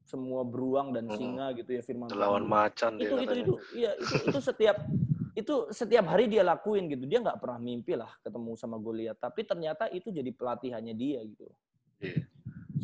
semua 0.04 0.46
beruang 0.46 0.94
dan 0.94 1.10
singa 1.16 1.50
hmm. 1.50 1.56
gitu 1.64 1.72
ya 1.80 1.82
firman 1.82 2.12
Lawan 2.12 2.46
macan 2.46 3.00
itu 3.02 3.16
itu 3.24 3.34
itu. 3.42 3.54
Iya 3.74 3.92
itu 3.98 4.16
itu 4.30 4.40
setiap 4.44 4.78
itu 5.34 5.56
setiap 5.74 6.06
hari 6.14 6.30
dia 6.30 6.46
lakuin 6.46 6.92
gitu. 6.92 7.10
Dia 7.10 7.24
nggak 7.24 7.42
pernah 7.42 7.58
mimpi 7.58 7.98
lah 7.98 8.12
ketemu 8.22 8.54
sama 8.54 8.78
Goliat. 8.78 9.18
Tapi 9.18 9.48
ternyata 9.48 9.90
itu 9.90 10.14
jadi 10.14 10.30
pelatihannya 10.30 10.94
dia 10.94 11.20
gitu. 11.26 11.48
Yeah. 12.04 12.28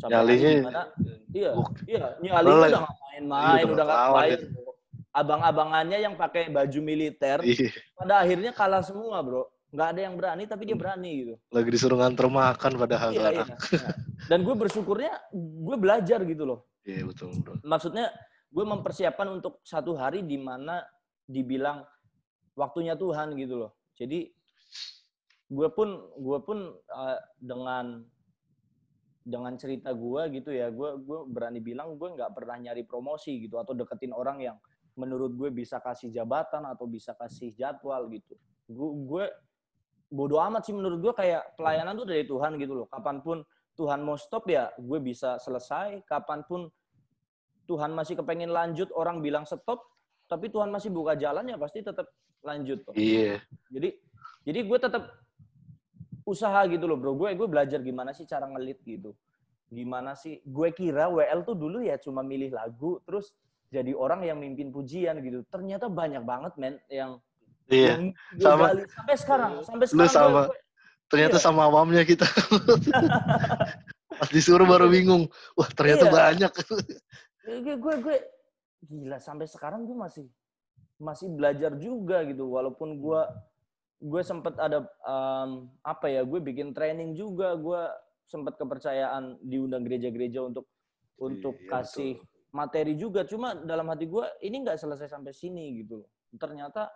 nyalinya 0.00 0.88
iya 1.36 1.52
iya 1.84 2.06
nyalinya 2.24 2.72
udah 2.72 2.82
main-main 2.88 3.64
udah 3.68 3.84
nggak 3.84 4.08
main 4.16 4.38
abang-abangannya 5.10 5.98
yang 5.98 6.14
pakai 6.14 6.50
baju 6.50 6.80
militer 6.82 7.42
iya. 7.42 7.70
pada 7.98 8.22
akhirnya 8.22 8.54
kalah 8.54 8.82
semua 8.82 9.18
bro. 9.22 9.50
Nggak 9.70 9.88
ada 9.94 10.00
yang 10.02 10.14
berani 10.18 10.44
tapi 10.50 10.66
dia 10.66 10.78
berani 10.78 11.10
gitu. 11.22 11.34
Lagi 11.54 11.68
disuruh 11.70 11.98
nganter 11.98 12.26
makan 12.26 12.72
padahal 12.74 13.10
iya, 13.14 13.30
iya. 13.42 13.44
dan 14.30 14.42
gue 14.42 14.54
bersyukurnya 14.54 15.30
gue 15.34 15.76
belajar 15.78 16.22
gitu 16.26 16.42
loh. 16.46 16.66
Iya 16.86 17.06
betul 17.06 17.34
bro. 17.42 17.58
Maksudnya 17.62 18.10
gue 18.50 18.64
mempersiapkan 18.66 19.30
untuk 19.30 19.62
satu 19.62 19.94
hari 19.94 20.26
di 20.26 20.38
mana 20.38 20.82
dibilang 21.26 21.86
waktunya 22.58 22.98
Tuhan 22.98 23.38
gitu 23.38 23.66
loh. 23.66 23.70
Jadi 23.94 24.26
gue 25.50 25.68
pun 25.74 25.98
gue 26.18 26.38
pun 26.46 26.58
uh, 26.94 27.18
dengan 27.38 28.06
dengan 29.26 29.54
cerita 29.58 29.92
gue 29.92 30.22
gitu 30.40 30.50
ya 30.50 30.72
gue 30.72 30.90
gue 31.02 31.18
berani 31.28 31.60
bilang 31.60 31.94
gue 31.98 32.08
nggak 32.08 32.32
pernah 32.32 32.56
nyari 32.56 32.86
promosi 32.88 33.36
gitu 33.44 33.60
atau 33.60 33.76
deketin 33.76 34.14
orang 34.16 34.40
yang 34.40 34.56
menurut 35.00 35.32
gue 35.32 35.48
bisa 35.48 35.80
kasih 35.80 36.12
jabatan 36.12 36.68
atau 36.68 36.84
bisa 36.84 37.16
kasih 37.16 37.56
jadwal 37.56 38.04
gitu. 38.12 38.36
Gue, 38.68 38.90
gue 39.08 39.24
bodoh 40.12 40.42
amat 40.44 40.68
sih 40.68 40.76
menurut 40.76 41.00
gue 41.00 41.14
kayak 41.16 41.56
pelayanan 41.56 41.96
tuh 41.96 42.04
dari 42.04 42.28
Tuhan 42.28 42.60
gitu 42.60 42.84
loh. 42.84 42.86
Kapan 42.90 43.24
pun 43.24 43.40
Tuhan 43.80 44.04
mau 44.04 44.20
stop 44.20 44.44
ya 44.52 44.68
gue 44.76 44.98
bisa 45.00 45.40
selesai. 45.40 46.04
Kapan 46.04 46.44
pun 46.44 46.68
Tuhan 47.64 47.96
masih 47.96 48.18
kepengen 48.18 48.52
lanjut 48.52 48.90
orang 48.92 49.22
bilang 49.22 49.46
stop, 49.46 49.86
tapi 50.26 50.50
Tuhan 50.50 50.68
masih 50.68 50.90
buka 50.90 51.14
jalan 51.14 51.46
ya 51.48 51.56
pasti 51.56 51.80
tetap 51.80 52.10
lanjut. 52.44 52.82
Iya. 52.92 53.38
Yeah. 53.38 53.38
Jadi 53.72 53.88
jadi 54.44 54.58
gue 54.66 54.78
tetap 54.82 55.04
usaha 56.26 56.60
gitu 56.66 56.84
loh 56.84 56.98
bro. 56.98 57.14
Gue 57.14 57.32
gue 57.32 57.48
belajar 57.48 57.78
gimana 57.80 58.10
sih 58.10 58.26
cara 58.26 58.50
ngelit 58.50 58.82
gitu. 58.82 59.14
Gimana 59.70 60.18
sih? 60.18 60.42
Gue 60.42 60.74
kira 60.74 61.06
WL 61.06 61.46
tuh 61.46 61.54
dulu 61.54 61.78
ya 61.78 61.94
cuma 62.02 62.26
milih 62.26 62.50
lagu 62.50 62.98
terus 63.06 63.30
jadi 63.70 63.94
orang 63.94 64.26
yang 64.26 64.38
mimpin 64.42 64.74
pujian 64.74 65.22
gitu. 65.22 65.46
Ternyata 65.46 65.86
banyak 65.86 66.22
banget 66.26 66.52
men 66.58 66.76
yang 66.90 67.22
Iya. 67.70 67.94
Yang 67.94 68.42
sama 68.42 68.66
gali. 68.66 68.82
sampai 68.90 69.14
sekarang, 69.16 69.52
sampai 69.62 69.86
sekarang. 69.86 70.02
Lu 70.02 70.10
sama. 70.10 70.42
Gue, 70.50 70.58
ternyata 71.06 71.36
iya. 71.38 71.44
sama 71.46 71.60
awamnya 71.70 72.02
kita. 72.02 72.26
Pas 74.18 74.30
disuruh 74.34 74.66
baru 74.66 74.90
bingung. 74.90 75.30
Wah, 75.54 75.70
ternyata 75.70 76.10
iya. 76.10 76.12
banyak. 76.12 76.52
gue, 77.46 77.74
gue 77.78 77.94
gue 78.02 78.16
gila 78.90 79.22
sampai 79.22 79.46
sekarang 79.46 79.86
gue 79.86 79.96
masih 79.96 80.26
masih 81.00 81.32
belajar 81.32 81.72
juga 81.80 82.26
gitu 82.28 82.52
walaupun 82.52 83.00
gue 83.00 83.22
gue 84.00 84.22
sempet 84.24 84.56
ada 84.56 84.84
um, 85.04 85.68
apa 85.84 86.08
ya 86.08 86.24
gue 86.24 86.40
bikin 86.40 86.72
training 86.72 87.16
juga 87.16 87.56
gue 87.56 87.82
sempat 88.24 88.56
kepercayaan 88.56 89.40
diundang 89.44 89.84
gereja-gereja 89.84 90.44
untuk 90.44 90.68
untuk 91.20 91.56
iya, 91.60 91.68
kasih 91.68 92.12
betul. 92.16 92.29
Materi 92.50 92.94
juga. 92.98 93.26
Cuma 93.26 93.54
dalam 93.54 93.86
hati 93.90 94.06
gue 94.06 94.26
ini 94.44 94.62
nggak 94.62 94.78
selesai 94.78 95.10
sampai 95.10 95.34
sini 95.34 95.82
gitu. 95.82 96.04
Ternyata 96.34 96.90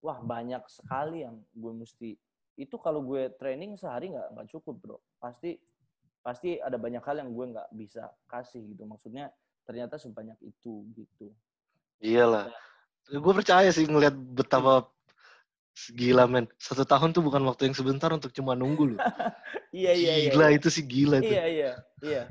wah 0.00 0.18
banyak 0.22 0.64
sekali 0.66 1.26
yang 1.26 1.38
gue 1.52 1.72
mesti 1.74 2.16
itu 2.60 2.76
kalau 2.76 3.00
gue 3.00 3.32
training 3.40 3.76
sehari 3.78 4.12
nggak 4.12 4.28
nggak 4.36 4.48
cukup 4.58 4.74
bro. 4.78 4.98
Pasti 5.18 5.56
pasti 6.20 6.60
ada 6.60 6.76
banyak 6.76 7.00
hal 7.00 7.24
yang 7.24 7.30
gue 7.32 7.46
nggak 7.56 7.68
bisa 7.74 8.10
kasih 8.28 8.62
gitu. 8.74 8.84
Maksudnya 8.84 9.32
ternyata 9.64 9.96
sebanyak 9.96 10.36
itu 10.42 10.84
gitu. 10.94 11.32
Iyalah. 12.02 12.50
Gue 13.10 13.34
percaya 13.34 13.72
sih 13.72 13.88
ngelihat 13.88 14.14
betapa 14.14 14.86
Gila 15.88 16.28
men, 16.28 16.44
satu 16.60 16.84
tahun 16.84 17.16
tuh 17.16 17.24
bukan 17.24 17.40
waktu 17.46 17.70
yang 17.70 17.76
sebentar 17.78 18.10
untuk 18.12 18.34
cuma 18.36 18.52
nunggu 18.52 18.94
loh. 18.94 19.00
iya 19.72 19.96
iya 19.96 20.12
iya. 20.26 20.30
Gila 20.34 20.46
itu 20.52 20.68
sih 20.68 20.84
gila 20.84 21.24
tuh. 21.24 21.32
Iya 21.32 21.44
iya 21.46 21.72
iya. 22.04 22.22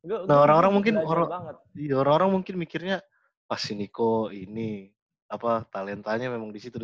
Gua, 0.00 0.24
nah 0.24 0.40
orang-orang 0.48 0.72
mungkin 0.72 0.94
orang 1.04 1.28
iya 1.76 1.94
orang-orang 2.00 2.40
mungkin 2.40 2.54
mikirnya 2.56 3.04
pas 3.44 3.60
ini 3.68 3.84
kok 3.92 4.32
ini 4.32 4.88
apa 5.28 5.68
talentanya 5.68 6.32
memang 6.32 6.48
di 6.48 6.60
situ 6.60 6.80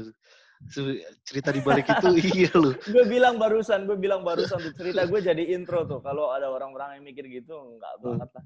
cerita 1.25 1.52
di 1.52 1.61
balik 1.61 1.85
itu 1.85 2.08
iya 2.32 2.52
loh. 2.56 2.73
gue 2.73 3.04
bilang 3.04 3.37
barusan, 3.37 3.85
gue 3.85 3.96
bilang 4.00 4.25
barusan 4.25 4.56
tuh 4.56 4.73
cerita 4.73 5.04
gue 5.04 5.20
jadi 5.20 5.42
intro 5.52 5.85
tuh. 5.85 6.00
Kalau 6.00 6.32
ada 6.32 6.49
orang-orang 6.49 6.96
yang 6.96 7.04
mikir 7.04 7.28
gitu, 7.28 7.76
enggak 7.76 7.92
hmm. 8.00 8.02
banget 8.04 8.30
lah. 8.32 8.44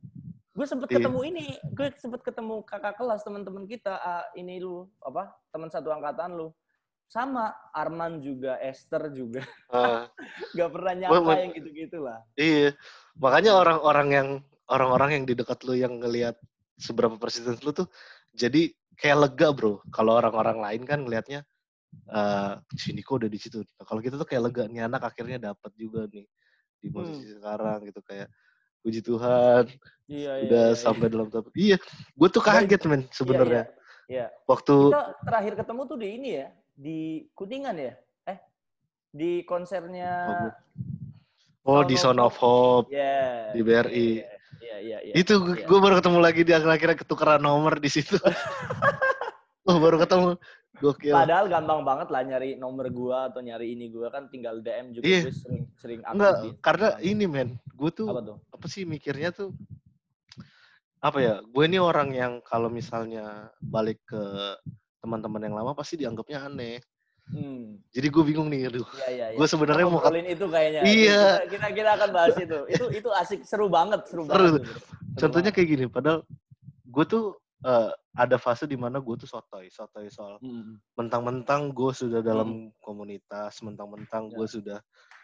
Gue 0.50 0.67
sempet 0.67 0.89
iya. 0.91 0.97
ketemu 0.99 1.21
ini, 1.31 1.47
gue 1.71 1.87
sempet 1.95 2.21
ketemu 2.27 2.67
kakak 2.67 2.99
kelas 2.99 3.23
teman-teman 3.23 3.65
kita, 3.71 3.95
ah, 4.03 4.27
ini 4.35 4.59
lu 4.59 4.91
apa 5.07 5.31
teman 5.55 5.71
satu 5.71 5.95
angkatan 5.95 6.35
lu 6.35 6.50
sama 7.11 7.50
Arman 7.75 8.23
juga 8.23 8.55
Esther 8.62 9.11
juga 9.11 9.43
uh, 9.75 10.07
nggak 10.55 10.71
pernah 10.71 10.93
nyapa 10.95 11.33
yang 11.43 11.53
gitu-gitu 11.59 12.07
lah 12.07 12.23
iya 12.39 12.71
makanya 13.19 13.59
orang-orang 13.59 14.09
yang 14.15 14.29
orang-orang 14.71 15.21
yang 15.21 15.25
di 15.27 15.35
dekat 15.35 15.61
lu 15.67 15.75
yang 15.77 15.99
ngelihat 15.99 16.39
seberapa 16.81 17.19
persisten 17.21 17.59
lu 17.61 17.75
tuh 17.75 17.91
jadi 18.33 18.73
kayak 18.97 19.19
lega 19.29 19.49
bro 19.53 19.83
kalau 19.91 20.17
orang-orang 20.17 20.62
lain 20.62 20.83
kan 20.87 21.05
ngelihatnya 21.05 21.45
uh, 22.09 22.57
sini 22.79 23.05
kok 23.05 23.21
udah 23.21 23.31
di 23.31 23.39
situ 23.39 23.61
nah, 23.77 23.85
kalau 23.85 24.00
kita 24.00 24.17
tuh 24.17 24.29
kayak 24.29 24.49
lega 24.49 24.65
nih 24.71 24.87
anak 24.87 25.03
akhirnya 25.05 25.53
dapat 25.53 25.73
juga 25.77 26.07
nih 26.09 26.25
di 26.81 26.89
posisi 26.89 27.29
hmm. 27.29 27.37
sekarang 27.43 27.79
gitu 27.91 28.00
kayak 28.07 28.29
puji 28.81 29.00
Tuhan 29.05 29.65
iya, 30.09 30.33
iya 30.41 30.49
udah 30.49 30.67
iya, 30.73 30.79
sampai 30.79 31.07
iya. 31.11 31.12
dalam 31.12 31.29
tahap 31.29 31.47
iya 31.53 31.77
gue 32.17 32.29
tuh 32.33 32.41
kaget 32.41 32.83
men 32.89 33.03
sebenarnya 33.12 33.69
iya, 33.69 33.69
iya, 34.09 34.27
iya. 34.33 34.49
waktu 34.49 34.75
kita 34.89 35.05
terakhir 35.29 35.53
ketemu 35.61 35.83
tuh 35.85 35.99
di 36.00 36.09
ini 36.17 36.31
ya 36.41 36.49
di 36.81 37.29
Kuningan 37.37 37.77
ya? 37.77 37.93
Eh, 38.25 38.39
di 39.12 39.45
konsernya 39.45 40.11
Oh, 41.61 41.85
di 41.85 41.93
Son 42.00 42.17
of 42.17 42.41
Hope. 42.41 42.89
Yeah. 42.89 43.53
Di 43.53 43.61
BRI. 43.61 44.25
Iya, 44.71 44.79
iya, 44.79 44.99
iya. 45.11 45.15
Itu 45.19 45.35
yeah. 45.43 45.67
gue 45.67 45.79
baru 45.83 45.99
ketemu 45.99 46.19
lagi 46.23 46.41
di 46.47 46.53
akhir-akhirnya 46.55 46.99
ketukeran 47.03 47.43
nomor 47.43 47.83
di 47.83 47.91
situ. 47.91 48.15
oh, 49.69 49.77
baru 49.83 49.99
ketemu. 49.99 50.39
Gokil. 50.81 51.12
Padahal 51.12 51.45
gampang 51.50 51.85
banget 51.85 52.09
lah 52.09 52.23
nyari 52.25 52.57
nomor 52.57 52.89
gua 52.89 53.29
atau 53.29 53.45
nyari 53.45 53.77
ini 53.77 53.93
gua 53.93 54.09
kan 54.09 54.33
tinggal 54.33 54.65
DM 54.65 54.97
juga 54.97 55.05
yeah. 55.05 55.23
gue 55.29 55.35
sering 55.37 55.65
sering 55.77 56.00
Enggak, 56.09 56.57
karena 56.65 56.89
ini 57.05 57.25
men, 57.29 57.61
gue 57.77 57.91
tuh 57.93 58.09
apa, 58.09 58.25
tuh 58.25 58.37
apa 58.49 58.65
sih 58.65 58.89
mikirnya 58.89 59.29
tuh 59.29 59.53
apa 61.00 61.19
ya? 61.21 61.35
Gue 61.45 61.65
ini 61.69 61.77
orang 61.81 62.12
yang 62.12 62.33
kalau 62.45 62.73
misalnya 62.73 63.53
balik 63.61 64.00
ke 64.09 64.25
teman-teman 65.00 65.49
yang 65.49 65.57
lama 65.57 65.73
pasti 65.73 66.00
dianggapnya 66.00 66.49
aneh. 66.49 66.81
Hmm. 67.31 67.79
Jadi 67.95 68.07
gue 68.11 68.23
bingung 68.27 68.49
nih, 68.51 68.71
aduh. 68.71 68.87
Iya, 68.95 69.09
iya, 69.11 69.27
iya. 69.35 69.39
Gue 69.39 69.47
sebenarnya 69.47 69.87
mau 69.87 70.03
ngobrolin 70.03 70.27
itu 70.27 70.47
kayaknya. 70.51 70.81
Iya. 70.83 71.25
Kita, 71.47 71.67
kita 71.71 71.91
akan 71.95 72.09
bahas 72.11 72.35
itu. 72.39 72.59
Itu 72.67 72.85
itu 72.91 73.09
asik, 73.15 73.41
seru 73.47 73.71
banget, 73.71 74.07
seru, 74.11 74.26
seru. 74.26 74.35
banget. 74.35 74.67
Seru 74.67 75.19
Contohnya 75.19 75.50
kayak 75.54 75.69
gini, 75.69 75.85
padahal 75.87 76.26
gue 76.91 77.04
tuh 77.07 77.39
uh, 77.67 77.91
ada 78.17 78.37
fase 78.37 78.67
di 78.67 78.75
mana 78.75 78.99
gue 78.99 79.15
tuh 79.15 79.28
sotoy, 79.31 79.71
sotoy 79.71 80.11
soal 80.11 80.43
hmm. 80.43 80.83
mentang-mentang 80.99 81.71
gue 81.71 81.93
sudah 81.95 82.21
dalam 82.21 82.71
hmm. 82.71 82.83
komunitas, 82.83 83.63
mentang-mentang 83.63 84.31
ya. 84.31 84.35
gue 84.35 84.47
sudah 84.50 84.78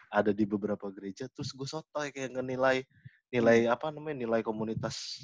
ada 0.07 0.31
di 0.31 0.47
beberapa 0.47 0.87
gereja, 0.93 1.27
terus 1.27 1.51
gue 1.51 1.67
sotoy 1.67 2.15
kayak 2.15 2.31
nilai 2.39 2.83
nilai 3.27 3.67
hmm. 3.67 3.75
apa 3.75 3.91
namanya 3.91 4.23
nilai 4.23 4.39
komunitas 4.39 5.19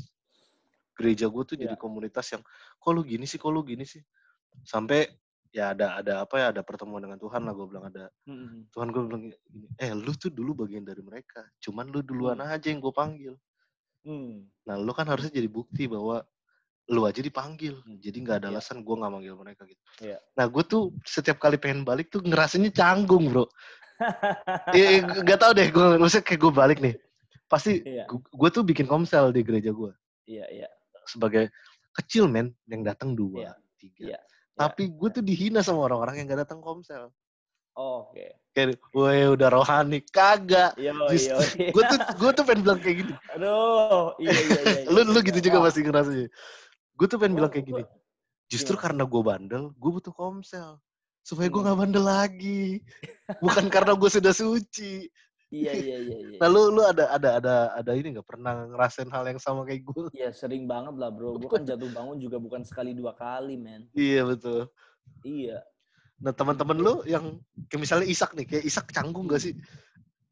gereja 0.93 1.25
gue 1.31 1.43
tuh 1.47 1.55
ya. 1.57 1.67
jadi 1.67 1.75
komunitas 1.79 2.35
yang 2.35 2.43
kok 2.77 2.91
lu 2.91 3.01
gini 3.01 3.23
sih, 3.23 3.39
kok 3.39 3.51
lu 3.51 3.63
gini 3.63 3.87
sih 3.87 4.03
sampai 4.67 5.09
ya 5.53 5.69
ada 5.77 6.01
ada 6.01 6.13
apa 6.25 6.35
ya 6.41 6.45
ada 6.49 6.65
pertemuan 6.65 7.05
dengan 7.05 7.21
Tuhan 7.21 7.45
lah 7.45 7.53
gue 7.53 7.67
bilang 7.69 7.85
ada 7.85 8.09
hmm. 8.25 8.73
Tuhan 8.73 8.89
gue 8.89 9.01
bilang 9.05 9.21
gini 9.29 9.37
eh 9.77 9.93
lu 9.93 10.09
tuh 10.17 10.33
dulu 10.33 10.65
bagian 10.65 10.81
dari 10.81 11.05
mereka 11.05 11.45
cuman 11.61 11.93
lu 11.93 12.01
duluan 12.01 12.41
hmm. 12.41 12.49
aja 12.57 12.73
yang 12.73 12.81
gue 12.81 12.89
panggil 12.89 13.33
hmm. 14.01 14.49
nah 14.65 14.75
lu 14.81 14.89
kan 14.97 15.05
harusnya 15.05 15.29
jadi 15.29 15.45
bukti 15.45 15.85
bahwa 15.85 16.25
lu 16.89 17.05
aja 17.05 17.21
dipanggil 17.21 17.77
hmm. 17.85 18.01
jadi 18.01 18.17
nggak 18.17 18.37
ada 18.41 18.47
yeah. 18.49 18.57
alasan 18.57 18.81
gue 18.81 18.95
nggak 18.97 19.13
manggil 19.13 19.35
mereka 19.37 19.61
gitu 19.69 19.81
yeah. 20.01 20.19
nah 20.33 20.49
gue 20.49 20.63
tuh 20.65 20.89
setiap 21.05 21.37
kali 21.37 21.61
pengen 21.61 21.85
balik 21.85 22.09
tuh 22.09 22.25
ngerasanya 22.25 22.73
canggung 22.73 23.29
bro 23.29 23.45
Iya, 24.75 25.05
nggak 25.21 25.37
tahu 25.39 25.51
deh 25.53 25.69
gue 25.69 25.87
maksudnya 26.01 26.25
kayak 26.25 26.41
gue 26.41 26.51
balik 26.51 26.79
nih 26.81 26.95
pasti 27.45 27.85
yeah. 27.85 28.09
gue 28.09 28.49
tuh 28.49 28.65
bikin 28.65 28.89
komsel 28.89 29.29
di 29.29 29.45
gereja 29.45 29.69
gue 29.69 29.93
iya 30.25 30.43
yeah, 30.43 30.47
iya 30.49 30.61
yeah. 30.65 30.71
sebagai 31.05 31.53
kecil 31.93 32.25
men 32.25 32.57
yang 32.65 32.81
datang 32.81 33.13
dua 33.13 33.53
yeah. 33.53 33.55
tiga 33.77 34.17
yeah. 34.17 34.23
Ya. 34.53 34.69
Tapi 34.69 34.93
gue 34.93 35.09
tuh 35.09 35.23
dihina 35.25 35.65
sama 35.65 35.89
orang-orang 35.89 36.21
yang 36.21 36.25
gak 36.29 36.45
datang 36.45 36.61
komsel. 36.61 37.09
Oh, 37.73 38.09
Oke. 38.09 38.21
Okay. 38.21 38.29
Kayak, 38.53 38.77
woi 38.93 39.33
udah 39.33 39.49
rohani, 39.49 40.05
kagak. 40.13 40.77
Iya, 40.77 40.93
iya. 41.09 41.35
Gue 41.73 41.83
tuh 41.89 41.97
gue 42.21 42.31
tuh 42.37 42.43
pengen 42.45 42.61
bilang 42.61 42.77
kayak 42.77 42.97
gini. 43.01 43.13
Aduh, 43.33 44.13
iya 44.21 44.29
iya 44.29 44.59
iya. 44.61 44.89
lu 44.93 45.09
lu 45.09 45.19
gitu 45.25 45.41
juga 45.41 45.57
pasti 45.65 45.81
ngerasanya. 45.81 46.29
Gue 46.93 47.07
tuh 47.09 47.17
pengen 47.17 47.33
bilang 47.33 47.49
kayak 47.49 47.65
gini. 47.65 47.83
Justru 48.53 48.77
karena 48.77 49.09
gue 49.09 49.21
bandel, 49.25 49.73
gue 49.73 49.89
butuh 49.89 50.13
komsel 50.13 50.77
supaya 51.25 51.49
gue 51.49 51.61
gak 51.65 51.79
bandel 51.81 52.05
lagi. 52.05 52.85
Bukan 53.41 53.73
karena 53.73 53.97
gue 53.97 54.09
sudah 54.11 54.33
suci. 54.37 55.09
Iya 55.53 55.73
iya 55.77 55.97
iya. 56.01 56.17
iya. 56.33 56.37
Nah 56.41 56.49
lu 56.49 56.73
lu 56.73 56.81
ada 56.81 57.13
ada 57.13 57.29
ada 57.37 57.55
ada 57.77 57.91
ini 57.93 58.17
nggak 58.17 58.25
pernah 58.25 58.65
ngerasain 58.73 59.05
hal 59.13 59.29
yang 59.29 59.37
sama 59.37 59.61
kayak 59.69 59.85
gue? 59.85 60.09
Iya 60.17 60.33
sering 60.33 60.65
banget 60.65 60.97
lah 60.97 61.13
bro. 61.13 61.37
Gue 61.37 61.45
kan 61.45 61.61
jatuh 61.61 61.93
bangun 61.93 62.17
juga 62.17 62.41
bukan 62.41 62.65
sekali 62.65 62.97
dua 62.97 63.13
kali 63.13 63.53
men. 63.53 63.85
Iya 63.93 64.25
betul. 64.25 64.73
Iya. 65.21 65.61
Nah 66.17 66.33
teman-teman 66.33 66.77
lu 66.81 66.93
yang 67.05 67.37
kayak 67.69 67.81
misalnya 67.85 68.07
Isak 68.09 68.33
nih, 68.33 68.49
kayak 68.49 68.65
Isak 68.65 68.89
canggung 68.89 69.29
gak 69.29 69.45
sih? 69.45 69.53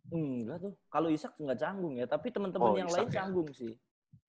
Enggak 0.09 0.57
tuh. 0.65 0.73
Kalau 0.89 1.13
Isak 1.13 1.37
nggak 1.37 1.59
canggung 1.61 1.93
ya, 2.01 2.05
tapi 2.09 2.33
teman-teman 2.33 2.69
oh, 2.73 2.77
yang 2.79 2.89
Isak 2.89 2.97
lain 3.05 3.09
ya. 3.11 3.15
canggung 3.21 3.49
sih. 3.53 3.73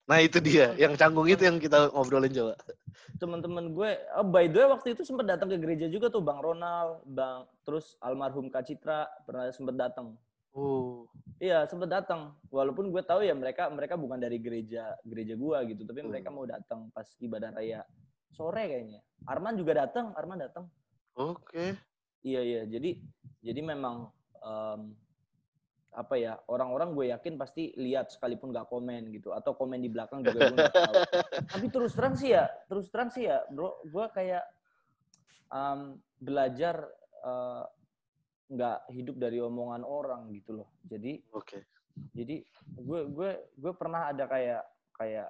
Nah 0.03 0.19
itu 0.19 0.43
dia, 0.43 0.75
yang 0.75 0.99
canggung 0.99 1.31
itu 1.31 1.47
yang 1.47 1.55
kita 1.57 1.87
ngobrolin 1.95 2.31
coba. 2.35 2.59
Teman-teman 3.15 3.71
gue, 3.71 3.91
oh 4.19 4.27
by 4.27 4.51
the 4.51 4.59
way 4.59 4.67
waktu 4.67 4.87
itu 4.91 5.07
sempat 5.07 5.31
datang 5.31 5.47
ke 5.47 5.55
gereja 5.55 5.87
juga 5.87 6.11
tuh 6.11 6.19
Bang 6.19 6.43
Ronald, 6.43 7.07
Bang 7.07 7.47
terus 7.63 7.95
almarhum 8.03 8.51
Kak 8.51 8.67
Citra 8.67 9.07
pernah 9.23 9.47
sempat 9.55 9.79
datang. 9.79 10.19
Oh. 10.53 11.09
Iya, 11.41 11.67
sempat 11.67 11.89
datang. 11.91 12.37
Walaupun 12.47 12.93
gue 12.93 13.03
tahu 13.03 13.25
ya 13.25 13.35
mereka 13.35 13.67
mereka 13.67 13.99
bukan 13.99 14.21
dari 14.21 14.39
gereja 14.39 14.95
gereja 15.03 15.35
gua 15.35 15.65
gitu, 15.67 15.83
tapi 15.83 15.99
hmm. 15.99 16.09
mereka 16.13 16.29
mau 16.31 16.47
datang 16.47 16.87
pas 16.93 17.09
ibadah 17.19 17.51
raya 17.51 17.83
sore 18.31 18.63
kayaknya. 18.69 19.01
Arman 19.27 19.59
juga 19.59 19.83
datang, 19.83 20.15
Arman 20.15 20.39
datang. 20.39 20.65
Oke. 21.19 21.43
Okay. 21.51 21.69
Iya 22.23 22.41
iya, 22.41 22.61
jadi 22.63 22.95
jadi 23.43 23.59
memang 23.59 24.07
um, 24.39 24.95
apa 25.93 26.15
ya 26.17 26.39
orang-orang 26.49 26.95
gue 26.97 27.05
yakin 27.13 27.37
pasti 27.37 27.69
lihat 27.77 28.09
sekalipun 28.09 28.49
gak 28.49 28.65
komen 28.65 29.13
gitu 29.13 29.29
atau 29.29 29.53
komen 29.53 29.77
di 29.77 29.91
belakang 29.93 30.25
juga 30.25 30.49
gue 30.49 30.57
gak 30.57 30.73
tahu. 30.73 30.93
Tapi 31.53 31.67
terus 31.69 31.91
terang 31.93 32.15
sih 32.17 32.33
ya, 32.33 32.49
terus 32.65 32.89
terang 32.89 33.11
sih 33.13 33.29
ya, 33.29 33.45
bro, 33.51 33.77
gue 33.85 34.05
kayak 34.15 34.43
um, 35.53 35.99
belajar 36.17 36.87
uh, 37.21 37.67
nggak 38.51 38.91
hidup 38.91 39.15
dari 39.19 39.39
omongan 39.39 39.83
orang 39.87 40.31
gitu 40.33 40.63
loh. 40.63 40.69
Jadi 40.83 41.21
oke. 41.31 41.45
Okay. 41.45 41.61
Jadi 42.13 42.41
gue 42.73 42.99
gue 43.09 43.31
gue 43.53 43.73
pernah 43.77 44.09
ada 44.09 44.25
kayak 44.25 44.63
kayak 44.97 45.29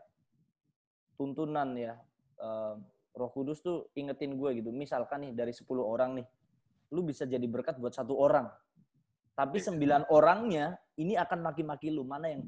tuntunan 1.19 1.75
ya. 1.75 1.95
Uh, 2.39 2.79
Roh 3.13 3.29
Kudus 3.29 3.61
tuh 3.61 3.93
ingetin 3.93 4.33
gue 4.33 4.49
gitu. 4.57 4.73
Misalkan 4.73 5.29
nih 5.29 5.31
dari 5.37 5.53
10 5.53 5.69
orang 5.77 6.17
nih, 6.17 6.27
lu 6.89 7.05
bisa 7.05 7.29
jadi 7.29 7.45
berkat 7.45 7.77
buat 7.77 7.93
satu 7.93 8.17
orang. 8.17 8.49
Tapi 9.37 9.61
iya. 9.61 9.65
sembilan 9.69 10.01
orangnya 10.09 10.73
ini 10.97 11.13
akan 11.13 11.39
maki-maki 11.45 11.93
lu. 11.93 12.01
Mana 12.01 12.33
yang 12.33 12.41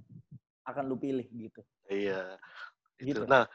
akan 0.65 0.83
lu 0.89 0.97
pilih 0.97 1.25
gitu. 1.29 1.61
Iya. 1.85 2.41
Gitu. 2.97 3.29
Nah, 3.29 3.45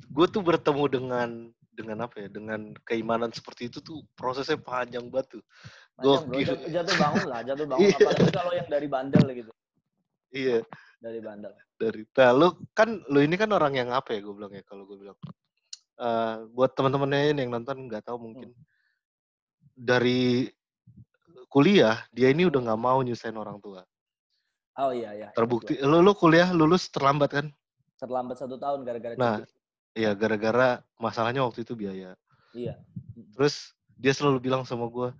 gue 0.00 0.26
tuh 0.32 0.40
bertemu 0.40 0.84
dengan 0.88 1.28
dengan 1.74 2.06
apa 2.06 2.22
ya 2.22 2.28
dengan 2.30 2.70
keimanan 2.86 3.34
seperti 3.34 3.66
itu 3.66 3.82
tuh 3.82 4.06
prosesnya 4.14 4.56
panjang 4.56 5.10
banget 5.10 5.38
tuh 5.38 5.44
Gokil. 6.00 6.42
Jatuh, 6.42 6.70
jatuh 6.74 6.94
bangun 6.98 7.26
lah, 7.30 7.40
jatuh 7.46 7.66
bangun. 7.70 7.82
Iya. 7.86 7.96
Apalagi 8.02 8.30
kalau 8.34 8.52
yang 8.54 8.68
dari 8.68 8.88
bandel 8.90 9.24
gitu. 9.30 9.52
Iya. 10.34 10.58
Dari 10.98 11.20
bandel. 11.22 11.52
Dari. 11.78 12.02
Nah, 12.18 12.30
lu 12.34 12.48
kan 12.74 12.88
lu 13.06 13.18
ini 13.22 13.36
kan 13.38 13.50
orang 13.54 13.78
yang 13.78 13.94
apa 13.94 14.18
ya 14.18 14.20
gue 14.24 14.34
bilang 14.34 14.52
ya 14.54 14.62
kalau 14.66 14.82
gue 14.88 14.98
bilang. 14.98 15.18
Uh, 15.94 16.50
buat 16.50 16.74
teman-temannya 16.74 17.38
ini 17.38 17.46
yang 17.46 17.54
nonton 17.54 17.86
nggak 17.86 18.02
tahu 18.10 18.18
mungkin 18.18 18.50
hmm. 18.50 18.66
dari 19.78 20.50
kuliah 21.46 22.02
dia 22.10 22.34
ini 22.34 22.50
udah 22.50 22.66
nggak 22.66 22.82
mau 22.82 22.98
nyusahin 22.98 23.38
orang 23.38 23.62
tua. 23.62 23.86
Oh 24.74 24.90
iya 24.90 25.14
iya. 25.14 25.28
Terbukti. 25.38 25.78
Lu 25.78 26.02
lu 26.02 26.10
kuliah 26.18 26.50
lulus 26.50 26.90
terlambat 26.90 27.30
kan? 27.30 27.46
Terlambat 28.02 28.42
satu 28.42 28.58
tahun 28.58 28.82
gara-gara 28.82 29.14
Nah, 29.14 29.46
iya 29.94 30.10
gara-gara 30.12 30.82
masalahnya 30.98 31.46
waktu 31.46 31.62
itu 31.62 31.78
biaya. 31.78 32.18
Iya. 32.54 32.78
Terus 33.34 33.74
dia 33.98 34.10
selalu 34.14 34.42
bilang 34.42 34.62
sama 34.66 34.90
gue, 34.90 35.14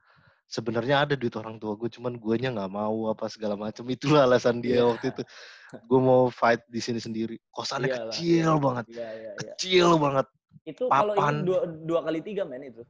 sebenarnya 0.51 1.07
ada 1.07 1.15
duit 1.15 1.35
orang 1.35 1.59
tua 1.59 1.79
gue, 1.79 1.91
cuman 1.91 2.19
guanya 2.19 2.55
nggak 2.55 2.73
mau 2.75 3.11
apa 3.11 3.27
segala 3.31 3.55
macam. 3.55 3.87
Itulah 3.87 4.27
alasan 4.27 4.59
dia 4.59 4.83
yeah. 4.83 4.87
waktu 4.87 5.15
itu. 5.15 5.23
Gue 5.91 6.01
mau 6.03 6.31
fight 6.31 6.63
di 6.71 6.79
sini 6.79 7.03
sendiri. 7.03 7.39
Kosannya 7.51 7.91
Iyalah, 7.91 8.03
kecil 8.11 8.51
iya, 8.51 8.63
banget, 8.63 8.85
iya, 8.91 9.09
iya, 9.11 9.11
iya. 9.11 9.33
kecil 9.39 9.89
banget. 9.99 10.27
Itu 10.63 10.85
kalau 10.87 11.15
ini 11.19 11.41
dua, 11.43 11.61
dua 11.67 12.01
kali 12.07 12.21
tiga 12.23 12.43
men 12.47 12.71
itu. 12.71 12.83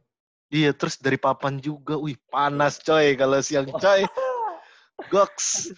Iya, 0.53 0.77
terus 0.77 1.01
dari 1.01 1.17
papan 1.17 1.57
juga, 1.57 1.97
wih 1.97 2.21
panas 2.29 2.77
coy 2.85 3.17
kalau 3.17 3.41
siang 3.41 3.69
coy. 3.73 4.05
Goks. 5.13 5.73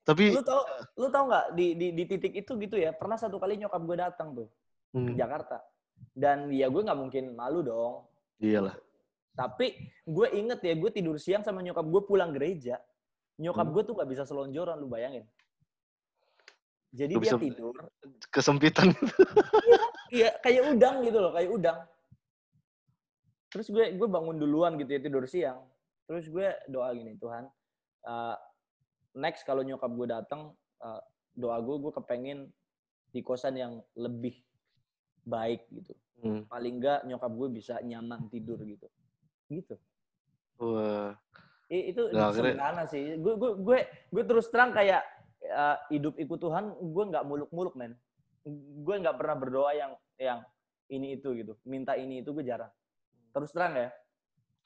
Tapi 0.00 0.32
lu 0.34 0.42
tau 0.42 0.64
lu 0.96 1.06
tau 1.12 1.24
nggak 1.28 1.46
di, 1.54 1.66
di 1.76 1.86
di 1.94 2.04
titik 2.08 2.34
itu 2.34 2.56
gitu 2.58 2.74
ya 2.80 2.90
pernah 2.90 3.14
satu 3.14 3.38
kali 3.38 3.60
nyokap 3.60 3.78
gue 3.84 3.96
datang 4.00 4.34
tuh 4.34 4.48
hmm. 4.94 5.16
Jakarta 5.16 5.62
dan 6.16 6.48
ya 6.50 6.66
gue 6.72 6.82
nggak 6.82 6.98
mungkin 6.98 7.24
malu 7.36 7.60
dong. 7.62 7.94
Iyalah. 8.40 8.76
Tapi 9.36 9.92
gue 10.04 10.26
inget 10.36 10.60
ya 10.64 10.74
gue 10.76 10.90
tidur 10.90 11.16
siang 11.20 11.44
sama 11.44 11.62
nyokap 11.62 11.86
gue 11.86 12.02
pulang 12.04 12.32
gereja. 12.34 12.80
Nyokap 13.40 13.66
hmm. 13.68 13.74
gue 13.76 13.82
tuh 13.84 13.94
nggak 13.96 14.10
bisa 14.10 14.22
selonjoran 14.24 14.76
lu 14.80 14.88
bayangin. 14.90 15.24
Jadi 16.90 17.14
gak 17.16 17.22
dia 17.22 17.32
tidur. 17.38 17.74
Kesempitan. 18.34 18.90
iya, 20.16 20.34
kayak 20.42 20.74
udang 20.74 21.06
gitu 21.06 21.18
loh, 21.22 21.30
kayak 21.30 21.50
udang. 21.54 21.78
Terus 23.50 23.66
gue 23.70 23.94
gue 23.94 24.08
bangun 24.10 24.36
duluan 24.38 24.74
gitu 24.74 24.90
ya 24.90 25.00
tidur 25.02 25.22
siang. 25.30 25.62
Terus 26.10 26.26
gue 26.26 26.50
doa 26.66 26.90
gini 26.90 27.14
Tuhan, 27.22 27.46
uh, 28.10 28.36
next 29.14 29.46
kalau 29.46 29.62
nyokap 29.62 29.90
gue 29.94 30.06
datang 30.10 30.50
uh, 30.82 31.02
doa 31.38 31.62
gue 31.62 31.76
gue 31.78 31.92
kepengen 31.94 32.38
di 33.14 33.22
kosan 33.22 33.54
yang 33.54 33.78
lebih 33.94 34.42
baik 35.30 35.62
gitu 35.70 35.94
hmm. 36.26 36.50
paling 36.50 36.82
enggak 36.82 37.06
nyokap 37.06 37.30
gue 37.30 37.48
bisa 37.54 37.74
nyaman 37.86 38.26
tidur 38.28 38.58
gitu 38.66 38.86
gitu 39.46 39.74
wah 40.58 41.14
I, 41.70 41.94
itu 41.94 42.10
sederhana 42.10 42.84
sih 42.90 43.14
gue 43.14 43.34
gue 43.38 43.52
gue 43.62 43.78
gue 43.86 44.22
terus 44.26 44.50
terang 44.50 44.74
kayak 44.74 45.06
uh, 45.54 45.78
hidup 45.94 46.18
ikut 46.18 46.38
Tuhan 46.42 46.74
gue 46.74 47.04
nggak 47.14 47.24
muluk-muluk 47.24 47.74
men 47.78 47.94
gue 48.82 48.94
nggak 48.98 49.14
pernah 49.14 49.36
berdoa 49.38 49.70
yang 49.78 49.92
yang 50.18 50.42
ini 50.90 51.14
itu 51.14 51.30
gitu 51.38 51.54
minta 51.62 51.94
ini 51.94 52.26
itu 52.26 52.34
gue 52.34 52.42
jarang 52.42 52.74
terus 53.30 53.54
terang 53.54 53.78
ya 53.78 53.88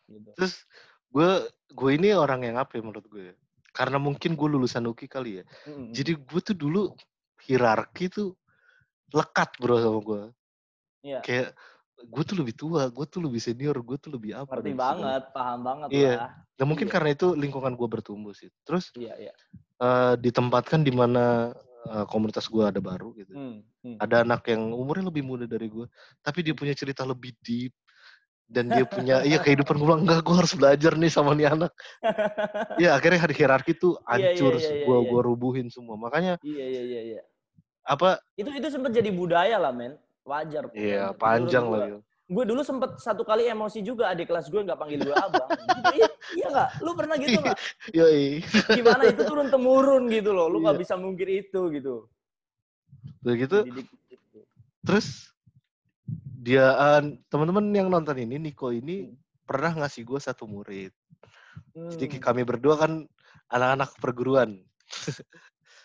gitu. 0.09 0.31
terus 0.33 0.65
gue 1.13 1.31
gue 1.77 1.91
ini 1.93 2.17
orang 2.17 2.49
yang 2.49 2.57
apa 2.57 2.81
ya 2.81 2.83
menurut 2.83 3.05
gue 3.13 3.23
ya? 3.31 3.37
karena 3.75 3.99
mungkin 3.99 4.39
gue 4.39 4.49
lulusan 4.55 4.87
UKI 4.87 5.07
kali 5.11 5.31
ya. 5.43 5.45
Mm-hmm. 5.67 5.91
Jadi 5.91 6.13
gue 6.15 6.41
tuh 6.47 6.57
dulu 6.57 6.83
hierarki 7.43 8.07
tuh 8.07 8.39
lekat 9.11 9.51
bro 9.59 9.83
sama 9.83 10.01
gue. 10.01 10.23
Iya. 11.05 11.21
Kayak 11.21 11.49
gue 12.01 12.23
tuh 12.27 12.37
lebih 12.41 12.55
tua, 12.57 12.89
gue 12.89 13.07
tuh 13.07 13.21
lebih 13.23 13.39
senior, 13.39 13.77
gue 13.77 13.97
tuh 14.01 14.11
lebih 14.17 14.33
apa. 14.35 14.57
Ngerti 14.57 14.73
banget, 14.73 15.23
paham 15.37 15.61
banget 15.63 15.89
iya. 15.93 16.15
lah. 16.17 16.33
Nah 16.57 16.65
mungkin 16.65 16.89
iya. 16.89 16.93
karena 16.97 17.11
itu 17.13 17.27
lingkungan 17.37 17.77
gue 17.77 17.89
bertumbuh 17.89 18.33
sih. 18.33 18.49
Terus 18.65 18.91
iya, 18.97 19.15
iya. 19.21 19.33
Uh, 19.79 20.17
ditempatkan 20.17 20.81
di 20.81 20.91
mana 20.91 21.53
uh, 21.93 22.09
komunitas 22.09 22.49
gue 22.49 22.65
ada 22.65 22.81
baru 22.81 23.13
gitu. 23.15 23.37
Hmm, 23.37 23.61
hmm. 23.85 24.01
Ada 24.01 24.25
anak 24.25 24.49
yang 24.49 24.73
umurnya 24.73 25.13
lebih 25.13 25.23
muda 25.23 25.45
dari 25.45 25.69
gue, 25.69 25.87
tapi 26.25 26.41
dia 26.41 26.57
punya 26.57 26.73
cerita 26.73 27.05
lebih 27.05 27.37
deep, 27.45 27.77
dan 28.49 28.69
dia 28.69 28.85
punya 28.85 29.17
iya 29.29 29.41
kehidupan 29.41 29.77
gue 29.81 29.95
enggak 30.05 30.21
gue 30.25 30.37
harus 30.37 30.53
belajar 30.53 30.93
nih 30.97 31.11
sama 31.13 31.33
nih 31.33 31.49
anak 31.49 31.73
ya 32.83 32.97
akhirnya 32.97 33.21
hari 33.25 33.35
hierarki 33.35 33.73
tuh 33.77 33.97
hancur 34.05 34.57
iya, 34.61 34.61
iya, 34.61 34.85
iya, 34.85 34.85
gue 34.85 35.21
iya. 35.21 35.25
rubuhin 35.25 35.69
semua 35.73 35.97
makanya 35.97 36.37
iya 36.45 36.65
iya 36.69 36.83
iya 36.85 37.01
iya 37.17 37.23
apa 37.85 38.21
itu 38.37 38.49
itu 38.49 38.69
sempat 38.73 38.93
jadi 38.93 39.13
budaya 39.13 39.57
lah 39.61 39.73
men 39.73 39.97
wajar 40.25 40.65
iya 40.73 41.13
panjang 41.15 41.67
lah 41.69 42.01
gue 42.25 42.45
dulu 42.49 42.65
sempet 42.65 42.97
satu 42.97 43.21
kali 43.21 43.53
emosi 43.53 43.85
juga 43.85 44.09
adik 44.09 44.33
kelas 44.33 44.49
gue 44.49 44.65
nggak 44.65 44.81
panggil 44.81 45.01
gue 45.05 45.13
abang. 45.13 45.45
Gitu, 45.77 45.93
iya 45.93 46.09
iya 46.33 46.47
nggak? 46.49 46.69
Lu 46.81 46.91
pernah 46.97 47.17
gitu 47.21 47.37
nggak? 47.37 47.59
Yoi. 48.01 48.41
gimana 48.73 49.03
itu 49.13 49.23
turun 49.29 49.49
temurun 49.53 50.09
gitu 50.09 50.33
loh 50.33 50.49
lu 50.49 50.65
nggak 50.65 50.81
iya. 50.81 50.83
bisa 50.89 50.95
mungkir 50.97 51.29
itu 51.29 51.61
gitu. 51.77 52.09
Begitu 53.21 53.69
terus 54.85 55.33
dia 56.45 56.77
uh, 56.77 57.01
teman-teman 57.33 57.73
yang 57.73 57.89
nonton 57.89 58.21
ini 58.21 58.37
Niko 58.37 58.69
ini 58.69 59.09
hmm. 59.09 59.49
pernah 59.49 59.85
ngasih 59.85 60.05
gue 60.05 60.21
satu 60.21 60.49
murid. 60.49 60.93
Hmm. 61.71 61.87
jadi 61.87 62.19
kami 62.19 62.43
berdua 62.43 62.75
kan 62.81 63.05
anak-anak 63.53 63.95
perguruan. 64.01 64.65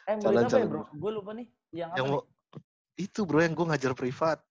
Eh 0.07 0.15
murid 0.23 0.47
apa 0.47 0.55
ya 0.55 0.67
bro? 0.71 0.83
Gue 0.95 1.11
lupa 1.11 1.31
nih 1.35 1.47
yang, 1.75 1.91
yang 1.99 2.07
apa 2.07 2.15
nih? 2.15 2.38
Itu 2.99 3.23
bro 3.23 3.39
yang 3.39 3.55
gue 3.55 3.63
ngajar 3.63 3.95
privat 3.95 4.43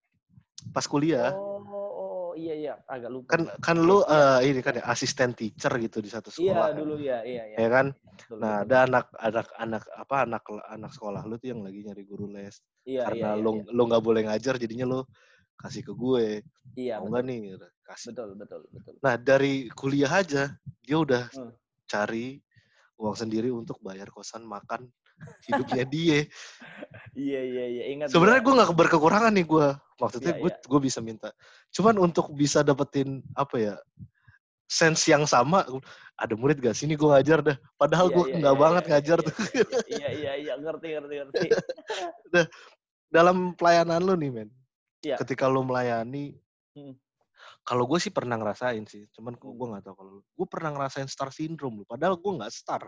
pas 0.72 0.84
kuliah 0.88 1.37
oh, 1.37 1.61
oh 1.68 2.30
iya 2.32 2.54
iya 2.56 2.74
agak 2.88 3.11
lupa 3.12 3.28
kan 3.37 3.42
kan 3.61 3.76
lu 3.76 4.00
uh, 4.02 4.40
ini 4.40 4.64
kan 4.64 4.80
ya 4.80 4.84
asisten 4.88 5.37
teacher 5.37 5.70
gitu 5.76 6.00
di 6.00 6.08
satu 6.08 6.32
sekolah 6.32 6.72
iya 6.72 6.76
dulu 6.76 6.94
ya 6.96 7.18
iya 7.28 7.42
iya 7.52 7.56
ya 7.61 7.68
kan 7.68 7.87
betul, 7.92 8.37
nah 8.40 8.64
betul. 8.64 8.72
ada 8.72 8.76
anak 8.88 9.06
anak 9.20 9.46
anak 9.61 9.82
apa 9.94 10.16
anak 10.24 10.42
anak 10.72 10.90
sekolah 10.96 11.22
lu 11.28 11.37
tuh 11.37 11.52
yang 11.52 11.61
lagi 11.61 11.84
nyari 11.84 12.02
guru 12.08 12.26
les 12.32 12.58
iya, 12.88 13.04
karena 13.06 13.37
iya, 13.37 13.38
iya, 13.38 13.44
lu 13.44 13.50
iya. 13.61 13.70
lu 13.76 13.82
nggak 13.84 14.02
boleh 14.02 14.22
ngajar 14.26 14.54
jadinya 14.56 14.87
lu 14.88 15.00
kasih 15.58 15.82
ke 15.82 15.92
gue. 15.92 16.26
Iya. 16.78 17.02
Mau 17.02 17.11
nggak 17.11 17.24
nih? 17.26 17.38
Kasih. 17.82 18.14
Betul, 18.14 18.38
betul, 18.38 18.62
betul. 18.70 18.94
Nah 19.02 19.18
dari 19.18 19.66
kuliah 19.74 20.22
aja 20.22 20.54
dia 20.78 20.96
udah 20.96 21.26
hmm. 21.34 21.52
cari 21.90 22.38
uang 22.98 23.16
sendiri 23.18 23.50
untuk 23.50 23.78
bayar 23.82 24.11
kosan 24.11 24.46
makan 24.46 24.87
hidupnya 25.48 25.85
dia. 25.88 26.18
iya 27.18 27.40
iya 27.42 27.64
iya 27.66 27.85
ingat. 27.94 28.09
Sebenarnya 28.12 28.42
gue 28.42 28.54
nggak 28.54 28.72
berkekurangan 28.74 29.33
nih 29.35 29.46
gue. 29.46 29.68
Maksudnya 29.98 30.33
gue 30.38 30.50
iya. 30.50 30.66
gue 30.66 30.81
bisa 30.81 30.98
minta. 31.02 31.35
Cuman 31.74 31.98
untuk 31.98 32.31
bisa 32.35 32.62
dapetin 32.62 33.22
apa 33.35 33.57
ya 33.59 33.74
sense 34.68 35.09
yang 35.09 35.24
sama 35.24 35.64
ada 36.20 36.35
murid 36.37 36.61
gak 36.61 36.76
sini 36.76 36.92
gue 36.92 37.09
ngajar 37.09 37.40
dah 37.40 37.57
padahal 37.81 38.12
iya, 38.12 38.14
gue 38.14 38.24
iya, 38.28 38.37
nggak 38.37 38.54
iya, 38.54 38.62
banget 38.62 38.85
iya, 38.85 38.90
ngajar 38.92 39.18
iya, 39.18 39.26
tuh 39.26 39.35
iya 39.96 40.09
iya 40.12 40.33
iya 40.37 40.52
ngerti 40.61 40.88
ngerti 40.92 41.14
ngerti 41.24 41.48
nah, 42.37 42.46
dalam 43.09 43.57
pelayanan 43.57 44.00
lo 44.04 44.14
nih 44.14 44.31
men 44.31 44.48
ya. 45.00 45.16
ketika 45.24 45.48
lo 45.48 45.64
melayani 45.64 46.37
hmm. 46.76 46.94
kalau 47.64 47.88
gue 47.88 47.96
sih 47.96 48.12
pernah 48.12 48.37
ngerasain 48.37 48.85
sih 48.85 49.09
cuman 49.16 49.40
hmm. 49.40 49.57
gue 49.57 49.66
nggak 49.72 49.85
tahu 49.88 49.94
kalau 49.96 50.12
gue 50.20 50.46
pernah 50.52 50.70
ngerasain 50.76 51.09
star 51.09 51.33
syndrome 51.33 51.83
lo 51.83 51.85
padahal 51.88 52.20
gue 52.20 52.33
nggak 52.37 52.52
star 52.52 52.85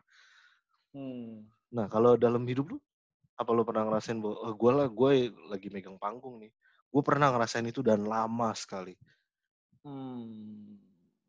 hmm. 0.92 1.48
Nah 1.70 1.86
kalau 1.86 2.18
dalam 2.18 2.42
hidup 2.46 2.76
lo 2.76 2.78
apa 3.38 3.50
lo 3.56 3.62
pernah 3.64 3.88
ngerasain 3.88 4.20
bahwa 4.20 4.36
oh, 4.36 4.54
gue 4.54 4.72
lah 4.74 4.86
gue 4.90 5.12
lagi 5.48 5.68
megang 5.72 5.96
panggung 5.96 6.42
nih 6.42 6.52
gue 6.90 7.02
pernah 7.06 7.32
ngerasain 7.32 7.66
itu 7.66 7.80
dan 7.80 8.04
lama 8.04 8.50
sekali 8.52 8.94
hmm 9.86 10.76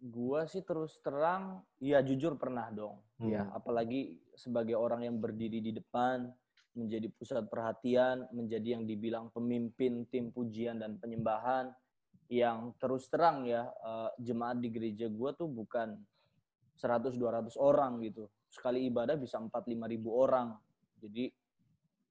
gue 0.01 0.41
sih 0.49 0.65
terus 0.65 0.97
terang 1.05 1.61
ya 1.77 2.01
jujur 2.01 2.33
pernah 2.33 2.73
dong 2.73 2.97
ya, 3.21 3.23
hmm. 3.23 3.29
ya 3.29 3.43
apalagi 3.53 4.17
sebagai 4.33 4.73
orang 4.73 5.05
yang 5.05 5.21
berdiri 5.21 5.61
di 5.61 5.77
depan 5.77 6.25
menjadi 6.71 7.11
pusat 7.11 7.45
perhatian, 7.51 8.27
menjadi 8.31 8.79
yang 8.79 8.83
dibilang 8.87 9.27
pemimpin 9.35 10.07
tim 10.07 10.31
pujian 10.31 10.79
dan 10.79 10.95
penyembahan 10.97 11.71
yang 12.31 12.71
terus 12.79 13.11
terang 13.11 13.43
ya 13.43 13.67
uh, 13.83 14.07
jemaat 14.15 14.63
di 14.63 14.71
gereja 14.71 15.11
gue 15.11 15.29
tuh 15.35 15.51
bukan 15.51 15.99
100-200 16.79 17.59
orang 17.59 17.99
gitu. 18.07 18.31
Sekali 18.51 18.91
ibadah 18.91 19.15
bisa 19.15 19.39
4-5 19.39 19.87
ribu 19.87 20.11
orang. 20.19 20.51
Jadi 20.99 21.31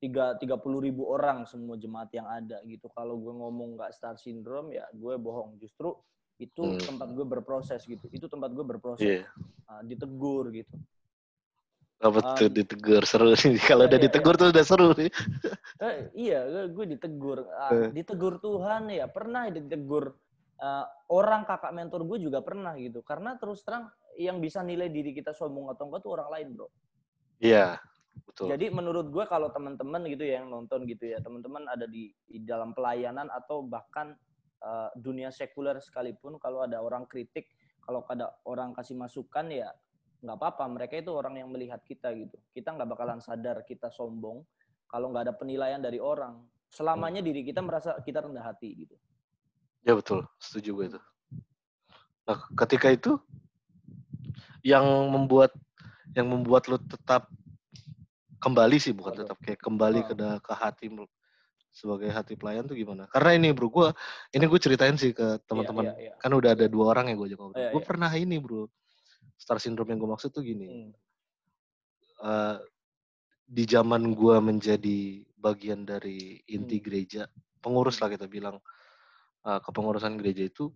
tiga 0.00 0.32
tiga 0.40 0.56
puluh 0.56 0.80
ribu 0.80 1.04
orang 1.12 1.44
semua 1.44 1.76
jemaat 1.76 2.08
yang 2.16 2.24
ada 2.24 2.64
gitu. 2.64 2.88
Kalau 2.96 3.20
gue 3.20 3.36
ngomong 3.36 3.76
nggak 3.76 3.92
star 3.92 4.16
syndrome 4.16 4.72
ya 4.72 4.88
gue 4.96 5.14
bohong. 5.20 5.60
Justru 5.60 5.92
itu 6.40 6.64
hmm. 6.64 6.88
tempat 6.88 7.08
gue 7.12 7.26
berproses 7.28 7.84
gitu. 7.84 8.08
Itu 8.08 8.26
tempat 8.26 8.50
gue 8.56 8.64
berproses. 8.64 9.04
Yeah. 9.04 9.28
Uh, 9.68 9.84
ditegur 9.84 10.48
gitu. 10.56 10.72
Apa 12.00 12.16
um, 12.24 12.32
tuh 12.32 12.48
ditegur 12.48 13.04
seru 13.04 13.36
nih. 13.36 13.60
Kalau 13.68 13.84
iya, 13.84 13.90
udah 13.92 13.98
iya, 14.00 14.06
ditegur 14.08 14.34
iya. 14.34 14.40
tuh 14.40 14.48
udah 14.48 14.64
seru 14.64 14.88
nih. 14.96 15.10
Eh, 15.84 15.96
iya, 16.16 16.38
gue 16.64 16.86
ditegur. 16.96 17.38
Uh, 17.44 17.92
ditegur 17.92 18.40
Tuhan 18.40 18.88
ya. 18.88 19.04
Pernah 19.12 19.52
ditegur 19.52 20.16
uh, 20.64 20.86
orang 21.12 21.44
kakak 21.44 21.76
mentor 21.76 22.08
gue 22.08 22.24
juga 22.24 22.40
pernah 22.40 22.72
gitu. 22.80 23.04
Karena 23.04 23.36
terus 23.36 23.60
terang 23.60 23.92
yang 24.18 24.42
bisa 24.42 24.64
nilai 24.64 24.88
diri 24.88 25.14
kita 25.14 25.36
sombong 25.36 25.70
atau 25.74 25.86
enggak 25.90 26.00
tuh 26.02 26.12
orang 26.16 26.30
lain, 26.32 26.48
bro. 26.56 26.68
Iya, 27.40 27.78
betul. 28.26 28.50
Jadi 28.50 28.66
menurut 28.72 29.06
gue 29.08 29.24
kalau 29.28 29.52
teman-teman 29.52 30.02
gitu 30.08 30.24
ya 30.26 30.42
yang 30.42 30.50
nonton 30.50 30.84
gitu 30.88 31.10
ya, 31.10 31.18
teman-teman 31.22 31.68
ada 31.68 31.86
di, 31.86 32.10
di 32.26 32.42
dalam 32.42 32.74
pelayanan 32.74 33.30
atau 33.30 33.64
bahkan 33.64 34.12
uh, 34.64 34.90
dunia 34.96 35.32
sekuler 35.32 35.78
sekalipun 35.80 36.36
kalau 36.36 36.64
ada 36.64 36.80
orang 36.80 37.08
kritik, 37.08 37.48
kalau 37.80 38.04
ada 38.08 38.34
orang 38.44 38.76
kasih 38.76 38.96
masukan 38.96 39.48
ya 39.50 39.70
nggak 40.20 40.36
apa-apa 40.36 40.64
mereka 40.68 41.00
itu 41.00 41.10
orang 41.16 41.40
yang 41.40 41.48
melihat 41.48 41.80
kita 41.80 42.12
gitu. 42.12 42.36
Kita 42.52 42.76
nggak 42.76 42.88
bakalan 42.92 43.24
sadar 43.24 43.64
kita 43.64 43.88
sombong 43.88 44.44
kalau 44.84 45.08
nggak 45.12 45.32
ada 45.32 45.34
penilaian 45.34 45.80
dari 45.80 45.96
orang. 45.96 46.44
Selamanya 46.70 47.24
diri 47.24 47.42
kita 47.42 47.64
merasa 47.64 47.96
kita 48.04 48.22
rendah 48.22 48.44
hati 48.44 48.84
gitu. 48.84 48.96
Ya 49.82 49.96
betul. 49.96 50.28
Setuju 50.36 50.70
gue 50.76 50.86
itu. 50.92 51.00
Nah 52.28 52.38
ketika 52.52 52.92
itu 52.92 53.16
yang 54.62 54.84
membuat 55.12 55.54
yang 56.14 56.26
membuat 56.26 56.66
lo 56.66 56.78
tetap 56.78 57.30
kembali 58.40 58.76
sih 58.80 58.96
bukan 58.96 59.24
tetap 59.24 59.38
kayak 59.44 59.60
kembali 59.60 60.00
ke 60.08 60.14
ke 60.16 60.52
hati 60.56 60.88
sebagai 61.70 62.10
hati 62.10 62.34
pelayan 62.34 62.66
tuh 62.66 62.74
gimana? 62.74 63.06
Karena 63.08 63.38
ini 63.38 63.48
bro, 63.54 63.70
gue 63.70 63.94
ini 64.34 64.44
gue 64.44 64.60
ceritain 64.60 64.98
sih 64.98 65.14
ke 65.14 65.38
iya, 65.38 65.46
teman-teman. 65.46 65.94
Yeah, 65.94 65.96
yeah, 65.96 66.06
yeah. 66.12 66.16
Kan 66.18 66.34
udah 66.34 66.50
ada 66.58 66.66
dua 66.66 66.90
orang 66.92 67.10
yang 67.10 67.16
gue 67.22 67.28
ajak 67.30 67.38
ngobrol. 67.38 67.62
Yeah, 67.62 67.72
gue 67.72 67.82
yeah. 67.82 67.88
pernah 67.88 68.10
ini 68.10 68.36
bro, 68.42 68.66
star 69.38 69.58
syndrome 69.62 69.94
yang 69.94 70.02
gue 70.02 70.10
maksud 70.10 70.30
tuh 70.34 70.42
gini. 70.42 70.66
Hmm. 70.66 70.92
Uh, 72.20 72.58
di 73.50 73.64
zaman 73.66 74.12
gue 74.12 74.36
menjadi 74.42 74.98
bagian 75.40 75.86
dari 75.86 76.42
inti 76.50 76.78
hmm. 76.78 76.84
gereja, 76.84 77.22
pengurus 77.62 78.02
lah 78.02 78.10
kita 78.10 78.26
bilang 78.26 78.58
uh, 79.46 79.60
kepengurusan 79.62 80.18
gereja 80.20 80.50
itu 80.50 80.68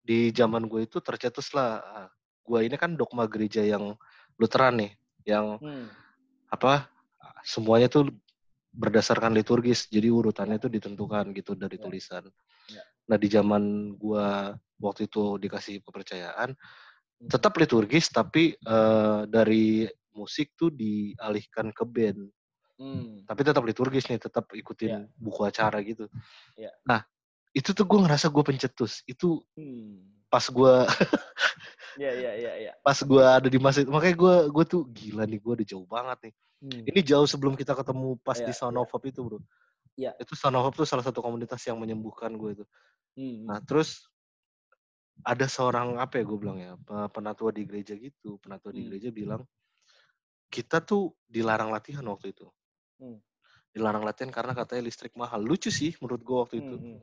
di 0.00 0.32
zaman 0.32 0.64
gue 0.64 0.88
itu 0.88 0.98
tercetus 1.04 1.52
lah. 1.52 1.84
Uh, 1.84 2.08
gue 2.48 2.64
ini 2.64 2.76
kan 2.80 2.96
dogma 2.96 3.28
gereja 3.28 3.60
yang 3.60 3.92
Lutheran 4.40 4.80
nih, 4.80 4.92
yang 5.28 5.60
hmm. 5.60 5.92
apa? 6.48 6.88
Semuanya 7.44 7.92
tuh 7.92 8.08
berdasarkan 8.78 9.34
liturgis 9.34 9.90
jadi 9.90 10.12
urutannya 10.12 10.62
itu 10.62 10.70
ditentukan 10.70 11.34
gitu 11.34 11.58
dari 11.58 11.76
ya. 11.80 11.82
tulisan 11.82 12.24
ya. 12.70 12.84
nah 13.10 13.16
di 13.16 13.26
zaman 13.26 13.96
gua 13.98 14.54
waktu 14.78 15.10
itu 15.10 15.40
dikasih 15.42 15.82
kepercayaan 15.82 16.54
hmm. 16.54 17.28
tetap 17.32 17.58
liturgis 17.58 18.12
tapi 18.12 18.54
uh, 18.68 19.26
dari 19.26 19.88
musik 20.14 20.54
tuh 20.54 20.70
dialihkan 20.70 21.74
ke 21.74 21.84
band 21.88 22.30
hmm. 22.78 23.26
tapi 23.26 23.40
tetap 23.42 23.66
liturgis 23.66 24.06
nih 24.06 24.22
tetap 24.22 24.46
ikutin 24.54 24.88
ya. 24.88 24.98
buku 25.18 25.40
acara 25.42 25.82
gitu 25.82 26.06
ya. 26.54 26.70
nah 26.86 27.02
itu 27.56 27.74
tuh 27.74 27.82
gue 27.82 27.98
ngerasa 27.98 28.30
gue 28.30 28.44
pencetus 28.46 29.02
itu 29.10 29.42
hmm. 29.58 30.28
pas 30.30 30.44
gue 30.46 30.74
Iya 31.98 32.12
iya 32.14 32.32
iya. 32.38 32.52
Ya. 32.70 32.72
Pas 32.78 32.94
gue 33.02 33.24
ada 33.26 33.48
di 33.50 33.58
masjid, 33.58 33.82
makanya 33.82 34.14
gue 34.14 34.34
gue 34.54 34.64
tuh 34.64 34.82
gila 34.94 35.26
nih 35.26 35.42
gue 35.42 35.52
udah 35.58 35.66
jauh 35.66 35.86
banget 35.90 36.30
nih. 36.30 36.34
Hmm. 36.58 36.82
Ini 36.86 37.00
jauh 37.02 37.26
sebelum 37.26 37.58
kita 37.58 37.74
ketemu 37.74 38.18
pas 38.22 38.38
ya, 38.38 38.46
di 38.46 38.54
Sound 38.54 38.78
ya. 38.78 38.86
of 38.86 38.90
Hope 38.94 39.10
itu 39.10 39.20
bro. 39.26 39.38
Iya. 39.98 40.14
Itu 40.22 40.38
Sound 40.38 40.54
of 40.54 40.62
Hope 40.70 40.78
tuh 40.78 40.86
salah 40.86 41.02
satu 41.02 41.18
komunitas 41.18 41.58
yang 41.66 41.76
menyembuhkan 41.82 42.38
gue 42.38 42.62
itu. 42.62 42.64
Hmm. 43.18 43.50
Nah 43.50 43.58
terus 43.66 44.06
ada 45.26 45.50
seorang 45.50 45.98
apa 45.98 46.22
ya 46.22 46.24
gue 46.24 46.38
bilang 46.38 46.58
ya 46.62 46.78
penatua 47.10 47.50
di 47.50 47.66
gereja 47.66 47.98
gitu, 47.98 48.38
penatua 48.38 48.70
hmm. 48.70 48.78
di 48.78 48.82
gereja 48.86 49.08
bilang 49.10 49.42
kita 50.46 50.78
tuh 50.80 51.12
dilarang 51.26 51.74
latihan 51.74 52.06
waktu 52.06 52.30
itu. 52.30 52.46
Hmm. 53.02 53.18
Dilarang 53.74 54.06
latihan 54.06 54.30
karena 54.30 54.54
katanya 54.54 54.86
listrik 54.86 55.18
mahal. 55.18 55.42
Lucu 55.42 55.68
sih 55.68 55.98
menurut 55.98 56.22
gue 56.22 56.36
waktu 56.38 56.56
itu. 56.62 56.76
Hmm. 56.78 56.98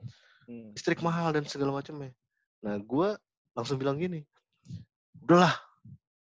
Hmm. 0.47 0.69
Listrik 0.71 1.03
mahal 1.03 1.35
dan 1.35 1.43
segala 1.51 1.75
macamnya. 1.75 2.15
Nah 2.63 2.79
gue 2.79 3.07
langsung 3.55 3.79
bilang 3.79 3.95
gini, 3.95 4.23
udahlah 5.25 5.53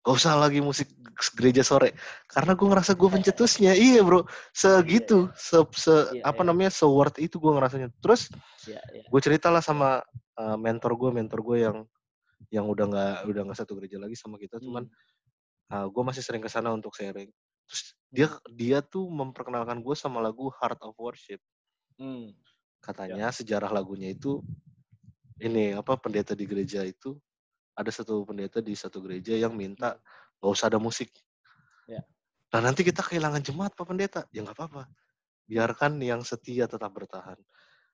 gak 0.06 0.16
usah 0.16 0.38
lagi 0.38 0.64
musik 0.64 0.88
gereja 1.36 1.64
sore. 1.64 1.96
Karena 2.28 2.54
gue 2.54 2.68
ngerasa 2.68 2.94
gue 2.94 3.10
pencetusnya. 3.10 3.74
Iya 3.74 4.04
bro. 4.04 4.28
Segitu. 4.52 5.32
Se, 5.34 5.58
se 5.74 6.20
iya, 6.20 6.24
apa 6.28 6.44
iya. 6.44 6.48
namanya 6.52 6.72
se 6.72 6.86
worth 6.86 7.18
itu 7.18 7.40
gue 7.40 7.52
ngerasanya. 7.56 7.90
Terus 8.04 8.28
iya, 8.68 8.82
gue 8.84 9.22
ceritalah 9.24 9.64
sama 9.64 10.04
uh, 10.38 10.58
mentor 10.60 10.94
gue 11.00 11.10
mentor 11.16 11.40
gue 11.42 11.58
yang 11.64 11.78
yang 12.52 12.68
udah 12.68 12.86
nggak 12.86 13.16
udah 13.32 13.42
nggak 13.48 13.58
satu 13.58 13.80
gereja 13.80 13.98
lagi 13.98 14.14
sama 14.20 14.36
kita. 14.36 14.60
Hmm. 14.60 14.66
cuman 14.68 14.84
uh, 15.72 15.76
eh, 15.82 15.86
gue 15.88 16.04
masih 16.04 16.22
sering 16.22 16.44
ke 16.44 16.52
sana 16.52 16.70
untuk 16.76 16.92
sharing. 16.94 17.32
Terus 17.66 17.82
dia 18.12 18.28
dia 18.52 18.78
tuh 18.84 19.08
memperkenalkan 19.08 19.82
gue 19.82 19.96
sama 19.98 20.20
lagu 20.22 20.52
Heart 20.62 20.84
of 20.84 20.96
Worship. 21.00 21.40
Hmm. 21.96 22.36
katanya 22.84 23.32
ya. 23.32 23.34
sejarah 23.34 23.72
lagunya 23.72 24.12
itu 24.12 24.44
ini 25.40 25.74
apa 25.74 25.96
pendeta 25.98 26.38
di 26.38 26.46
gereja 26.46 26.84
itu 26.86 27.16
ada 27.76 27.92
satu 27.92 28.24
pendeta 28.24 28.64
di 28.64 28.74
satu 28.74 29.04
gereja 29.04 29.36
yang 29.36 29.54
minta 29.54 29.94
hmm. 29.94 30.40
nggak 30.40 30.52
usah 30.56 30.68
ada 30.72 30.80
musik. 30.80 31.12
Ya. 31.86 32.02
Nah 32.56 32.72
nanti 32.72 32.88
kita 32.88 33.04
kehilangan 33.04 33.44
jemaat 33.44 33.76
Pak 33.76 33.86
Pendeta. 33.86 34.24
Ya 34.32 34.42
nggak 34.42 34.56
apa-apa. 34.56 34.88
Biarkan 35.46 36.00
yang 36.02 36.24
setia 36.24 36.66
tetap 36.66 36.90
bertahan. 36.96 37.38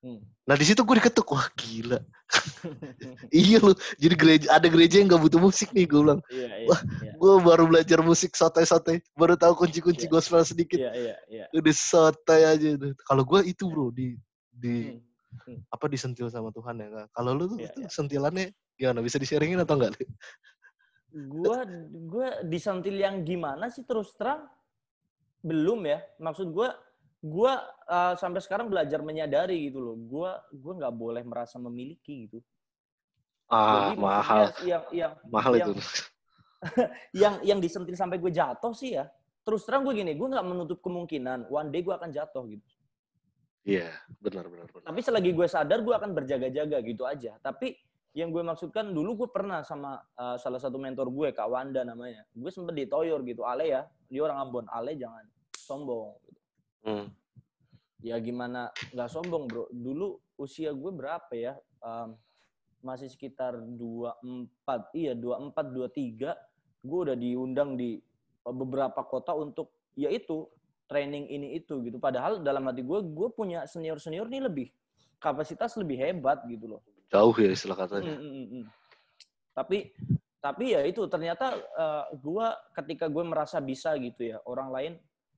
Hmm. 0.01 0.17
Nah 0.49 0.57
di 0.57 0.65
situ 0.65 0.81
gue 0.81 0.97
diketuk, 0.97 1.29
wah 1.29 1.45
gila. 1.53 2.01
iya 3.29 3.61
loh, 3.61 3.77
jadi 4.01 4.15
gereja 4.17 4.47
ada 4.49 4.65
gereja 4.65 4.97
yang 4.97 5.13
nggak 5.13 5.29
butuh 5.29 5.37
musik 5.37 5.69
nih 5.77 5.85
gue 5.85 6.01
bilang. 6.01 6.21
Iya, 6.25 6.47
iya, 6.49 6.65
wah, 6.65 6.81
iya. 7.05 7.13
gue 7.21 7.33
baru 7.45 7.63
belajar 7.69 7.99
musik 8.01 8.33
sotai-sotai, 8.33 8.97
baru 9.13 9.37
tahu 9.37 9.53
kunci-kunci 9.61 10.09
iya. 10.09 10.13
gospel 10.17 10.41
sedikit. 10.41 10.81
Iya, 10.81 10.91
iya, 10.97 11.15
iya. 11.29 11.45
Udah 11.53 11.75
sotai 11.77 12.49
aja. 12.49 12.81
Kalau 13.05 13.21
gue 13.21 13.45
itu 13.45 13.69
bro 13.69 13.93
di 13.93 14.17
di 14.49 14.89
hmm. 14.89 15.10
Hmm. 15.31 15.63
apa 15.71 15.85
disentil 15.87 16.27
sama 16.27 16.51
Tuhan 16.51 16.75
ya. 16.83 17.07
Kalau 17.15 17.31
lu 17.33 17.47
tuh, 17.47 17.57
tuh 17.63 17.81
iya. 17.81 17.87
sentilannya 17.87 18.51
Gimana 18.81 18.99
bisa 19.05 19.21
di-sharingin 19.21 19.61
atau 19.61 19.77
enggak? 19.77 19.93
Gua 21.13 21.61
gua 22.09 22.27
disentil 22.41 22.97
yang 22.97 23.21
gimana 23.21 23.69
sih 23.69 23.85
terus 23.85 24.09
terang 24.17 24.49
belum 25.45 25.85
ya. 25.85 26.01
Maksud 26.17 26.49
gua 26.49 26.73
gua 27.21 27.61
uh, 27.85 28.17
sampai 28.17 28.41
sekarang 28.41 28.73
belajar 28.73 29.05
menyadari 29.05 29.69
gitu 29.69 29.77
loh. 29.77 29.93
Gua 30.01 30.41
gua 30.49 30.73
nggak 30.81 30.95
boleh 30.97 31.21
merasa 31.21 31.61
memiliki 31.61 32.25
gitu. 32.25 32.41
Ah, 33.53 33.93
Jadi, 33.93 34.01
mahal. 34.01 34.43
Yang 34.65 34.83
yang 34.95 35.13
mahal 35.29 35.53
yang, 35.53 35.69
itu. 35.69 35.73
yang 37.21 37.33
yang 37.45 37.59
disentil 37.61 37.93
sampai 37.93 38.17
gue 38.17 38.31
jatuh 38.33 38.73
sih 38.73 38.97
ya. 38.97 39.05
Terus 39.43 39.61
terang 39.67 39.83
gue 39.83 39.91
gini, 39.91 40.15
gue 40.15 40.27
nggak 40.29 40.45
menutup 40.47 40.79
kemungkinan 40.79 41.51
one 41.51 41.69
day 41.69 41.83
gue 41.83 41.91
akan 41.91 42.09
jatuh 42.15 42.47
gitu. 42.47 42.65
Iya, 43.61 43.93
yeah, 43.93 43.93
benar, 44.17 44.49
benar, 44.49 44.67
benar. 44.73 44.89
Tapi 44.89 44.99
selagi 45.05 45.31
gue 45.37 45.45
sadar, 45.45 45.85
gue 45.85 45.93
akan 45.93 46.17
berjaga-jaga 46.17 46.81
gitu 46.81 47.05
aja. 47.05 47.37
Tapi 47.37 47.77
yang 48.11 48.27
gue 48.27 48.43
maksudkan 48.43 48.91
dulu 48.91 49.23
gue 49.23 49.29
pernah 49.31 49.63
sama 49.63 49.95
uh, 50.19 50.35
salah 50.35 50.59
satu 50.59 50.75
mentor 50.75 51.07
gue 51.07 51.31
Kak 51.31 51.47
Wanda 51.47 51.87
namanya 51.87 52.27
gue 52.35 52.51
sempet 52.51 52.75
ditoyor 52.75 53.23
gitu 53.23 53.47
Ale 53.47 53.71
ya 53.71 53.87
dia 54.11 54.21
orang 54.27 54.37
Ambon 54.43 54.67
Ale 54.67 54.99
jangan 54.99 55.23
sombong 55.55 56.11
gitu. 56.27 56.41
hmm. 56.91 57.07
ya 58.03 58.19
gimana 58.19 58.67
nggak 58.91 59.07
sombong 59.07 59.47
bro 59.47 59.71
dulu 59.71 60.19
usia 60.35 60.75
gue 60.75 60.91
berapa 60.91 61.31
ya 61.31 61.55
um, 61.79 62.19
masih 62.83 63.07
sekitar 63.07 63.55
24 63.55 64.91
iya 64.91 65.15
24 65.15 65.71
23 65.71 66.83
gue 66.83 66.99
udah 67.07 67.15
diundang 67.15 67.79
di 67.79 67.95
beberapa 68.43 69.07
kota 69.07 69.31
untuk 69.39 69.71
ya 69.95 70.11
itu 70.11 70.51
training 70.91 71.31
ini 71.31 71.55
itu 71.55 71.79
gitu 71.87 71.95
padahal 71.95 72.43
dalam 72.43 72.67
hati 72.67 72.83
gue 72.83 72.99
gue 72.99 73.29
punya 73.31 73.63
senior 73.63 73.95
senior 73.95 74.27
nih 74.27 74.43
lebih 74.43 74.67
kapasitas 75.23 75.79
lebih 75.79 75.95
hebat 75.95 76.43
gitu 76.51 76.75
loh 76.75 76.83
jauh 77.11 77.35
ya 77.35 77.51
istilah 77.51 77.75
katanya. 77.75 78.15
Mm, 78.15 78.23
mm, 78.23 78.47
mm. 78.47 78.65
Tapi 79.51 79.77
tapi 80.41 80.73
ya 80.73 80.81
itu 80.87 81.05
ternyata 81.05 81.53
uh, 81.77 82.09
gue 82.17 82.47
ketika 82.81 83.05
gue 83.11 83.21
merasa 83.21 83.61
bisa 83.61 83.93
gitu 84.01 84.33
ya 84.33 84.41
orang 84.49 84.73
lain 84.73 84.93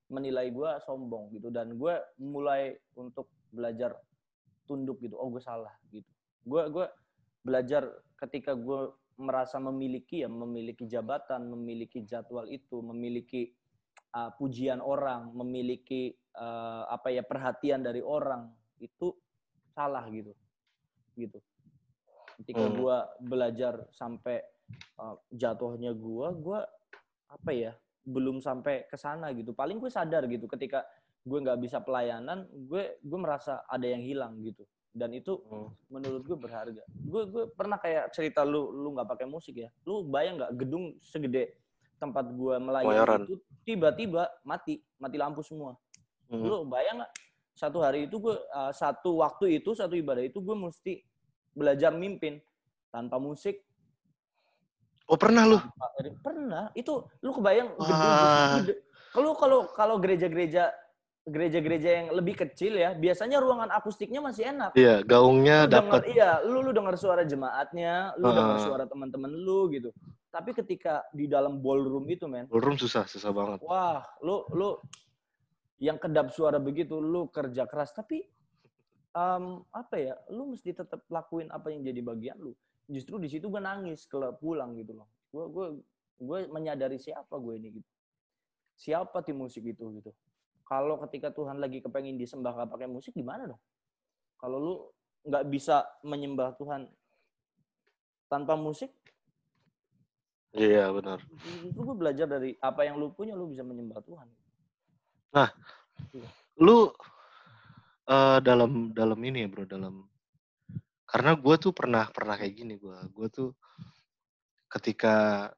menilai 0.07 0.47
gue 0.47 0.69
sombong 0.85 1.33
gitu 1.35 1.51
dan 1.51 1.75
gue 1.75 1.95
mulai 2.21 2.77
untuk 2.95 3.27
belajar 3.51 3.99
tunduk 4.63 5.03
gitu 5.03 5.19
oh 5.19 5.27
gue 5.27 5.43
salah 5.43 5.73
gitu 5.91 6.07
gue 6.47 6.61
gue 6.71 6.85
belajar 7.43 7.83
ketika 8.15 8.55
gue 8.55 8.95
merasa 9.19 9.59
memiliki 9.59 10.23
ya 10.23 10.31
memiliki 10.31 10.87
jabatan 10.87 11.51
memiliki 11.51 12.07
jadwal 12.07 12.47
itu 12.47 12.79
memiliki 12.79 13.51
uh, 14.13 14.31
pujian 14.37 14.79
orang 14.79 15.33
memiliki 15.33 16.13
uh, 16.37 16.85
apa 16.89 17.09
ya 17.13 17.25
perhatian 17.25 17.81
dari 17.81 17.99
orang 17.99 18.49
itu 18.79 19.13
salah 19.73 20.05
gitu 20.09 20.33
gitu. 21.17 21.39
Ketika 22.41 22.65
hmm. 22.65 22.73
gue 22.77 22.97
belajar 23.29 23.73
sampai 23.93 24.41
uh, 24.97 25.17
jatuhnya 25.29 25.93
gue 25.93 26.27
gue 26.41 26.59
apa 27.29 27.51
ya 27.53 27.73
belum 28.03 28.41
sampai 28.41 28.89
ke 28.89 28.97
sana 28.97 29.29
gitu. 29.33 29.53
Paling 29.53 29.77
gue 29.77 29.89
sadar 29.89 30.25
gitu 30.29 30.49
ketika 30.49 30.85
gue 31.23 31.39
nggak 31.39 31.61
bisa 31.61 31.79
pelayanan 31.79 32.49
gue 32.51 32.99
gue 32.99 33.19
merasa 33.19 33.61
ada 33.69 33.85
yang 33.85 34.01
hilang 34.01 34.41
gitu. 34.41 34.65
Dan 34.93 35.09
itu 35.13 35.41
hmm. 35.41 35.89
menurut 35.89 36.21
gue 36.25 36.37
berharga. 36.37 36.83
Gue 36.89 37.23
gue 37.29 37.43
pernah 37.53 37.77
kayak 37.81 38.13
cerita 38.13 38.45
lu 38.45 38.69
lu 38.73 38.93
nggak 38.93 39.09
pakai 39.09 39.25
musik 39.29 39.57
ya. 39.57 39.69
Lu 39.85 40.05
bayang 40.05 40.41
nggak 40.41 40.53
gedung 40.57 40.97
segede 41.01 41.62
tempat 42.03 42.25
gue 42.27 42.55
melayani 42.59 43.23
itu 43.23 43.35
tiba-tiba 43.63 44.27
mati 44.43 44.83
mati 44.99 45.15
lampu 45.15 45.39
semua 45.39 45.79
hmm. 46.27 46.43
lu 46.43 46.67
bayang 46.67 46.99
nggak 46.99 47.11
satu 47.53 47.85
hari 47.85 48.09
itu 48.09 48.17
gue 48.17 48.35
uh, 48.35 48.73
satu 48.73 49.21
waktu 49.21 49.61
itu 49.61 49.77
satu 49.77 49.93
ibadah 49.93 50.25
itu 50.25 50.41
gue 50.41 50.57
mesti 50.57 51.05
belajar 51.53 51.93
mimpin 51.93 52.41
tanpa 52.89 53.21
musik. 53.21 53.61
Oh 55.05 55.17
pernah 55.17 55.45
lu? 55.45 55.57
pernah. 56.25 56.73
Itu 56.73 57.05
lu 57.21 57.31
kebayang 57.33 57.77
gedung 57.77 58.77
Kalau 59.13 59.31
kalau 59.37 59.59
kalau 59.77 59.95
gereja-gereja 60.01 60.73
gereja-gereja 61.23 61.89
yang 62.03 62.07
lebih 62.11 62.35
kecil 62.35 62.75
ya, 62.75 62.91
biasanya 62.97 63.39
ruangan 63.39 63.71
akustiknya 63.71 64.19
masih 64.19 64.51
enak. 64.51 64.75
Iya, 64.75 65.07
gaungnya 65.07 65.71
dapat. 65.71 66.03
Iya, 66.09 66.43
lu 66.43 66.59
lu 66.59 66.75
dengar 66.75 66.99
suara 66.99 67.23
jemaatnya, 67.23 68.11
lu 68.19 68.27
uh. 68.27 68.35
dengar 68.35 68.57
suara 68.59 68.83
teman-teman 68.89 69.31
lu 69.31 69.71
gitu. 69.71 69.93
Tapi 70.33 70.49
ketika 70.57 71.05
di 71.13 71.29
dalam 71.29 71.61
ballroom 71.61 72.09
itu, 72.09 72.25
men. 72.25 72.49
Ballroom 72.49 72.73
susah, 72.73 73.05
susah 73.05 73.29
banget. 73.29 73.61
Wah, 73.61 74.01
lu 74.25 74.41
lu 74.57 74.81
yang 75.77 76.01
kedap 76.01 76.33
suara 76.33 76.57
begitu, 76.57 76.97
lu 76.97 77.29
kerja 77.29 77.69
keras 77.69 77.93
tapi 77.93 78.25
um, 79.13 79.61
apa 79.69 79.95
ya, 80.01 80.17
lu 80.33 80.57
mesti 80.57 80.73
tetap 80.73 81.05
lakuin 81.13 81.53
apa 81.53 81.69
yang 81.69 81.85
jadi 81.85 82.01
bagian 82.01 82.37
lu. 82.41 82.57
Justru 82.89 83.21
di 83.21 83.29
situ 83.29 83.45
gue 83.45 83.61
nangis 83.61 84.09
kalau 84.09 84.33
pulang 84.33 84.73
gitu 84.73 84.97
loh. 84.97 85.07
Gue 85.29 85.45
gue 85.53 85.65
gue 86.17 86.39
menyadari 86.49 86.97
siapa 86.97 87.37
gue 87.37 87.53
ini 87.53 87.69
gitu. 87.77 87.89
Siapa 88.73 89.21
tim 89.21 89.37
musik 89.37 89.61
itu 89.61 89.85
gitu. 90.01 90.09
Kalau 90.65 90.97
ketika 91.05 91.29
Tuhan 91.29 91.61
lagi 91.61 91.77
kepengen 91.77 92.17
disembah 92.17 92.57
gak 92.57 92.73
pakai 92.73 92.89
musik 92.89 93.13
gimana 93.13 93.45
dong? 93.45 93.61
Kalau 94.41 94.57
lu 94.57 94.75
nggak 95.23 95.45
bisa 95.47 95.87
menyembah 96.03 96.57
Tuhan 96.57 96.89
tanpa 98.27 98.57
musik? 98.57 98.91
Iya 100.53 100.93
benar. 100.93 101.19
Itu 101.65 101.81
gue 101.81 101.95
belajar 101.97 102.29
dari 102.29 102.53
apa 102.61 102.85
yang 102.85 103.01
lu 103.01 103.09
punya, 103.09 103.33
lu 103.33 103.49
bisa 103.49 103.65
menyembah 103.65 104.05
Tuhan. 104.05 104.29
Nah, 105.33 105.49
iya. 106.13 106.29
lu 106.61 106.93
uh, 108.05 108.37
dalam 108.37 108.93
dalam 108.93 109.17
ini 109.25 109.43
ya 109.43 109.49
bro, 109.49 109.65
dalam 109.65 110.05
karena 111.09 111.33
gue 111.33 111.55
tuh 111.57 111.73
pernah 111.73 112.05
pernah 112.13 112.37
kayak 112.37 112.53
gini 112.53 112.77
gue, 112.77 112.97
gue 113.09 113.27
tuh 113.33 113.49
ketika 114.69 115.49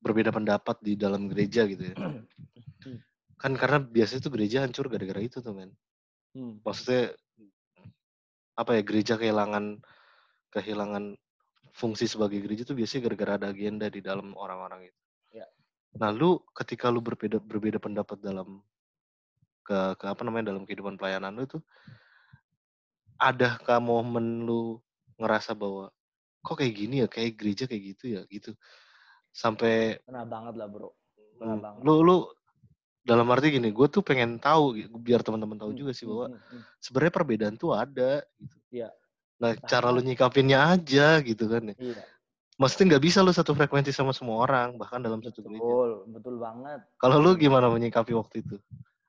berbeda 0.00 0.32
pendapat 0.32 0.80
di 0.80 0.96
dalam 0.96 1.28
gereja 1.28 1.68
gitu 1.68 1.92
ya. 1.92 1.96
kan 3.40 3.52
karena 3.56 3.80
biasanya 3.80 4.20
tuh 4.24 4.32
gereja 4.32 4.64
hancur 4.64 4.88
gara-gara 4.88 5.20
itu 5.20 5.44
tuh 5.44 5.52
men. 5.52 5.72
Hmm. 6.32 6.64
Maksudnya 6.64 7.12
apa 8.56 8.76
ya 8.76 8.82
gereja 8.84 9.14
kehilangan 9.20 9.80
kehilangan 10.52 11.16
fungsi 11.74 12.10
sebagai 12.10 12.42
gereja 12.42 12.66
tuh 12.66 12.76
biasanya 12.78 13.10
gara-gara 13.10 13.32
ada 13.40 13.46
agenda 13.50 13.86
di 13.86 14.00
dalam 14.02 14.34
orang-orang 14.34 14.90
itu. 14.90 15.00
Ya. 15.34 15.46
Nah, 15.98 16.10
lu 16.10 16.38
ketika 16.54 16.90
lu 16.90 17.02
berbeda 17.02 17.38
berbeda 17.38 17.78
pendapat 17.78 18.18
dalam 18.18 18.62
ke, 19.62 19.78
ke 19.98 20.04
apa 20.06 20.22
namanya 20.26 20.54
dalam 20.54 20.66
kehidupan 20.66 20.98
pelayanan 20.98 21.34
lu 21.34 21.46
tuh 21.46 21.62
adakah 23.20 23.78
momen 23.78 24.48
lu 24.48 24.80
ngerasa 25.20 25.52
bahwa 25.52 25.92
kok 26.40 26.56
kayak 26.56 26.72
gini 26.72 27.04
ya, 27.04 27.06
kayak 27.06 27.36
gereja 27.36 27.68
kayak 27.68 27.82
gitu 27.94 28.04
ya, 28.16 28.20
gitu. 28.32 28.56
Sampai 29.30 30.00
pernah 30.02 30.24
banget 30.24 30.56
lah, 30.56 30.66
Bro. 30.72 30.96
Pernah 31.36 31.56
hmm, 31.60 31.64
banget. 31.68 31.80
Lu 31.84 31.94
lu 32.00 32.16
dalam 33.04 33.28
arti 33.28 33.52
gini, 33.52 33.68
gue 33.68 33.86
tuh 33.92 34.00
pengen 34.00 34.40
tahu 34.40 34.76
biar 35.00 35.20
teman-teman 35.20 35.60
tahu 35.60 35.72
hmm, 35.76 35.80
juga 35.84 35.92
sih 35.92 36.08
hmm, 36.08 36.12
bahwa 36.16 36.26
hmm, 36.32 36.40
hmm. 36.40 36.62
sebenarnya 36.80 37.12
perbedaan 37.12 37.54
tuh 37.60 37.70
ada 37.76 38.24
gitu. 38.40 38.56
Iya. 38.72 38.88
Nah, 39.40 39.56
cara 39.64 39.88
lu 39.88 40.04
nyikapinnya 40.04 40.76
aja 40.76 41.24
gitu 41.24 41.48
kan 41.48 41.72
ya. 41.72 41.76
Iya. 41.80 42.02
Maksudnya 42.60 42.96
nggak 42.96 43.04
bisa 43.08 43.24
lu 43.24 43.32
satu 43.32 43.56
frekuensi 43.56 43.88
sama 43.88 44.12
semua 44.12 44.44
orang, 44.44 44.76
bahkan 44.76 45.00
dalam 45.00 45.24
satu 45.24 45.40
gereja. 45.40 45.64
Betul, 45.64 45.90
betul 46.12 46.34
banget. 46.36 46.80
Kalau 47.00 47.16
lu 47.16 47.32
gimana 47.40 47.72
menyikapi 47.72 48.12
waktu 48.12 48.44
itu? 48.44 48.60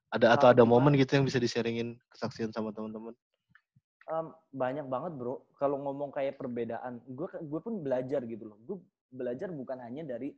Ada 0.08 0.40
atau 0.40 0.48
ada 0.56 0.64
momen 0.64 0.96
gitu 0.96 1.20
yang 1.20 1.28
bisa 1.28 1.36
disaringin 1.36 2.00
kesaksian 2.16 2.56
sama 2.56 2.72
teman-teman? 2.72 3.12
Um, 4.08 4.32
banyak 4.56 4.88
banget 4.88 5.20
bro. 5.20 5.44
Kalau 5.60 5.84
ngomong 5.84 6.16
kayak 6.16 6.40
perbedaan, 6.40 7.04
gue 7.12 7.28
gue 7.28 7.60
pun 7.60 7.84
belajar 7.84 8.24
gitu 8.24 8.56
loh. 8.56 8.58
Gue 8.64 8.80
belajar 9.12 9.52
bukan 9.52 9.84
hanya 9.84 10.16
dari 10.16 10.32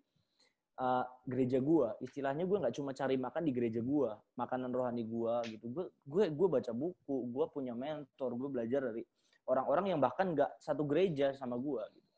uh, 0.82 1.06
gereja 1.29 1.62
gue. 1.62 1.88
Istilahnya 2.01 2.49
gue 2.49 2.58
nggak 2.65 2.75
cuma 2.82 2.97
cari 2.97 3.17
makan 3.17 3.45
di 3.45 3.53
gereja 3.53 3.82
gue, 3.82 4.10
makanan 4.41 4.73
rohani 4.73 5.06
gue 5.06 5.58
gitu. 5.58 5.65
Gue 5.69 5.86
gue 6.06 6.23
gue 6.34 6.47
baca 6.49 6.71
buku, 6.73 7.17
gue 7.29 7.45
punya 7.53 7.77
mentor, 7.77 8.34
gue 8.34 8.49
belajar 8.49 8.89
dari 8.89 9.06
orang-orang 9.47 9.95
yang 9.95 9.99
bahkan 9.99 10.32
nggak 10.32 10.60
satu 10.60 10.88
gereja 10.88 11.36
sama 11.36 11.60
gue 11.60 11.84
gitu. 11.91 12.12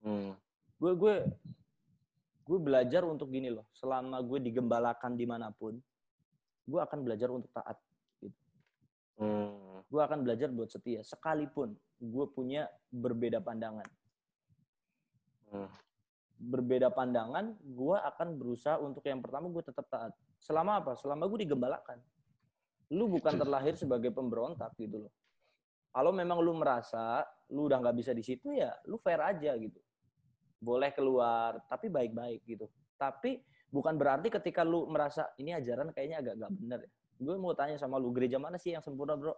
Hmm. 0.00 0.32
Gue 0.80 0.92
gue 0.96 1.14
gue 2.46 2.58
belajar 2.58 3.06
untuk 3.06 3.30
gini 3.30 3.52
loh. 3.52 3.68
Selama 3.76 4.18
gue 4.24 4.38
digembalakan 4.42 5.14
di 5.14 5.26
mana 5.28 5.54
pun, 5.54 5.78
gue 6.66 6.80
akan 6.80 6.98
belajar 7.06 7.30
untuk 7.30 7.52
taat. 7.54 7.78
Gitu. 8.18 8.34
Hmm. 9.20 9.84
Gue 9.86 10.02
akan 10.02 10.26
belajar 10.26 10.50
buat 10.50 10.70
setia, 10.70 11.02
sekalipun 11.06 11.74
gue 12.00 12.26
punya 12.32 12.66
berbeda 12.90 13.38
pandangan. 13.38 13.86
Hmm. 15.50 15.70
Berbeda 16.40 16.88
pandangan, 16.88 17.52
gue 17.60 17.96
akan 18.00 18.28
berusaha 18.40 18.80
untuk 18.80 19.04
yang 19.04 19.20
pertama 19.20 19.52
gue 19.52 19.62
tetap 19.62 19.86
taat. 19.92 20.16
Selama 20.40 20.80
apa? 20.80 20.96
Selama 20.96 21.28
gue 21.28 21.44
digembalakan. 21.44 22.00
Lu 22.90 23.06
bukan 23.06 23.38
terlahir 23.38 23.76
sebagai 23.78 24.10
pemberontak 24.10 24.74
gitu 24.80 25.06
loh 25.06 25.12
kalau 25.90 26.14
memang 26.14 26.38
lu 26.38 26.54
merasa 26.54 27.26
lu 27.50 27.66
udah 27.66 27.82
nggak 27.82 27.96
bisa 27.98 28.14
di 28.14 28.22
situ 28.22 28.54
ya 28.54 28.70
lu 28.86 28.98
fair 29.02 29.18
aja 29.18 29.54
gitu. 29.58 29.78
Boleh 30.60 30.92
keluar, 30.92 31.56
tapi 31.66 31.88
baik-baik 31.88 32.44
gitu. 32.44 32.68
Tapi 33.00 33.40
bukan 33.72 33.96
berarti 33.96 34.28
ketika 34.28 34.60
lu 34.60 34.84
merasa 34.86 35.32
ini 35.40 35.56
ajaran 35.56 35.88
kayaknya 35.88 36.20
agak 36.20 36.34
gak 36.36 36.52
bener 36.52 36.78
ya. 36.84 36.90
Gue 37.20 37.36
mau 37.40 37.56
tanya 37.56 37.80
sama 37.80 37.96
lu, 37.96 38.12
gereja 38.12 38.36
mana 38.36 38.60
sih 38.60 38.76
yang 38.76 38.84
sempurna, 38.84 39.16
Bro? 39.16 39.36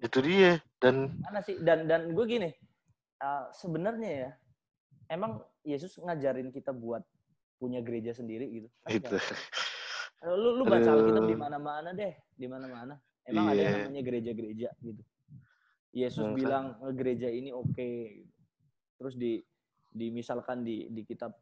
Itu 0.00 0.20
dia. 0.20 0.60
Dan 0.76 1.16
mana 1.24 1.40
sih? 1.40 1.56
Dan 1.60 1.88
dan 1.88 2.12
gue 2.12 2.24
gini, 2.28 2.52
uh, 3.24 3.48
sebenarnya 3.56 4.10
ya 4.10 4.30
emang 5.08 5.40
Yesus 5.64 5.96
ngajarin 6.00 6.52
kita 6.52 6.76
buat 6.76 7.04
punya 7.60 7.80
gereja 7.84 8.16
sendiri 8.16 8.48
gitu. 8.48 8.68
Kan 8.84 9.00
itu. 9.00 9.16
Lu 10.28 10.60
lu 10.60 10.64
baca 10.68 10.92
Alkitab 10.92 11.24
di 11.24 11.36
mana-mana 11.36 11.88
deh, 11.96 12.12
di 12.36 12.46
mana-mana. 12.48 13.00
Emang 13.24 13.48
yeah. 13.48 13.52
ada 13.52 13.60
yang 13.60 13.72
iya. 13.72 13.80
namanya 13.84 14.02
gereja-gereja 14.04 14.68
gitu. 14.84 15.02
Yesus 15.90 16.26
hmm, 16.26 16.36
bilang 16.38 16.66
kan. 16.78 16.94
gereja 16.94 17.26
ini 17.26 17.50
oke. 17.50 17.74
Okay. 17.74 18.24
Terus 19.00 19.14
di 19.18 19.42
dimisalkan 19.90 20.62
di 20.62 20.86
di 20.92 21.02
kitab 21.02 21.34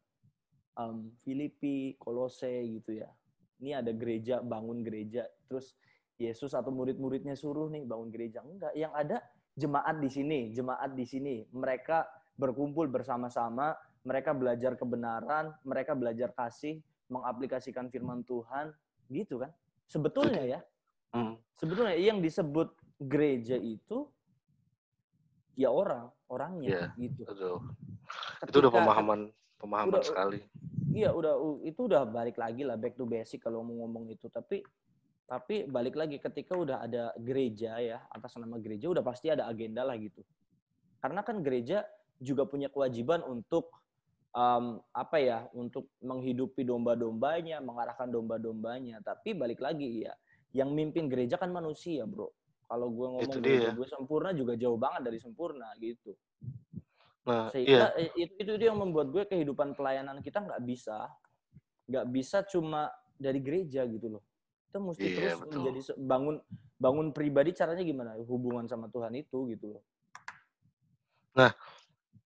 um, 0.80 1.12
Filipi, 1.20 1.98
Kolose 2.00 2.64
gitu 2.64 2.96
ya. 2.96 3.10
Ini 3.58 3.82
ada 3.82 3.90
gereja, 3.92 4.40
bangun 4.40 4.86
gereja. 4.86 5.26
Terus 5.50 5.74
Yesus 6.18 6.54
atau 6.54 6.74
murid-muridnya 6.74 7.34
suruh 7.38 7.70
nih 7.70 7.86
bangun 7.86 8.10
gereja. 8.10 8.42
Enggak, 8.42 8.74
yang 8.74 8.90
ada 8.94 9.22
jemaat 9.58 9.98
di 9.98 10.10
sini, 10.10 10.50
jemaat 10.54 10.94
di 10.94 11.06
sini. 11.06 11.46
Mereka 11.50 12.06
berkumpul 12.38 12.86
bersama-sama, 12.86 13.74
mereka 14.06 14.34
belajar 14.34 14.78
kebenaran, 14.78 15.54
mereka 15.66 15.98
belajar 15.98 16.30
kasih, 16.34 16.78
mengaplikasikan 17.10 17.90
firman 17.90 18.22
Tuhan, 18.22 18.70
gitu 19.10 19.42
kan? 19.42 19.50
Sebetulnya 19.90 20.42
ya, 20.46 20.60
hmm. 21.14 21.34
sebetulnya 21.58 21.98
yang 21.98 22.22
disebut 22.22 22.70
gereja 23.02 23.58
itu 23.58 24.06
ya 25.58 25.74
orang 25.74 26.06
orangnya 26.30 26.86
yeah, 26.86 26.88
gitu. 26.94 27.26
Betul. 27.26 27.58
Ketika, 28.38 28.54
itu 28.54 28.58
udah 28.62 28.72
pemahaman 28.72 29.20
pemahaman 29.58 29.98
udah, 29.98 30.06
sekali. 30.06 30.40
Iya 30.94 31.10
udah 31.10 31.34
itu 31.66 31.80
udah 31.90 32.06
balik 32.06 32.38
lagi 32.38 32.62
lah 32.62 32.78
back 32.78 32.94
to 32.94 33.04
basic 33.04 33.42
kalau 33.42 33.66
mau 33.66 33.82
ngomong 33.84 34.06
itu 34.14 34.30
tapi 34.30 34.62
tapi 35.28 35.68
balik 35.68 35.98
lagi 35.98 36.16
ketika 36.22 36.56
udah 36.56 36.80
ada 36.80 37.12
gereja 37.20 37.76
ya 37.82 37.98
atas 38.08 38.38
nama 38.38 38.56
gereja 38.62 38.88
udah 38.88 39.02
pasti 39.02 39.34
ada 39.34 39.50
agenda 39.50 39.82
lah 39.82 39.98
gitu. 39.98 40.22
Karena 41.02 41.26
kan 41.26 41.42
gereja 41.42 41.84
juga 42.22 42.46
punya 42.46 42.70
kewajiban 42.70 43.20
untuk 43.26 43.70
um, 44.32 44.80
apa 44.94 45.16
ya 45.18 45.38
untuk 45.54 45.90
menghidupi 46.00 46.62
domba-dombanya, 46.62 47.60
mengarahkan 47.60 48.08
domba-dombanya. 48.10 49.02
Tapi 49.04 49.36
balik 49.36 49.62
lagi 49.62 50.06
ya, 50.06 50.14
yang 50.56 50.72
mimpin 50.74 51.06
gereja 51.06 51.36
kan 51.38 51.52
manusia, 51.52 52.08
bro. 52.08 52.32
Kalau 52.68 52.92
gue 52.92 53.06
ngomong 53.08 53.24
itu 53.24 53.38
dia. 53.40 53.72
gue 53.72 53.88
sempurna 53.88 54.30
juga 54.36 54.52
jauh 54.52 54.76
banget 54.76 55.08
dari 55.08 55.16
sempurna 55.16 55.72
gitu. 55.80 56.12
Nah, 57.24 57.48
Sehingga 57.48 57.96
iya. 57.96 58.12
itu, 58.12 58.32
itu 58.44 58.52
dia 58.60 58.68
yang 58.68 58.80
membuat 58.80 59.08
gue 59.08 59.24
kehidupan 59.24 59.72
pelayanan 59.72 60.20
kita 60.20 60.44
nggak 60.44 60.60
bisa, 60.68 61.08
nggak 61.88 62.06
bisa 62.12 62.44
cuma 62.44 62.92
dari 63.16 63.40
gereja 63.40 63.88
gitu 63.88 64.20
loh. 64.20 64.22
Kita 64.68 64.84
mesti 64.84 65.00
iya, 65.00 65.16
terus 65.16 65.40
betul. 65.40 65.56
menjadi 65.64 65.80
bangun 65.96 66.36
bangun 66.76 67.06
pribadi 67.16 67.56
caranya 67.56 67.80
gimana 67.80 68.20
hubungan 68.20 68.68
sama 68.68 68.92
Tuhan 68.92 69.16
itu 69.16 69.48
gitu 69.48 69.66
loh. 69.72 69.82
Nah, 71.40 71.48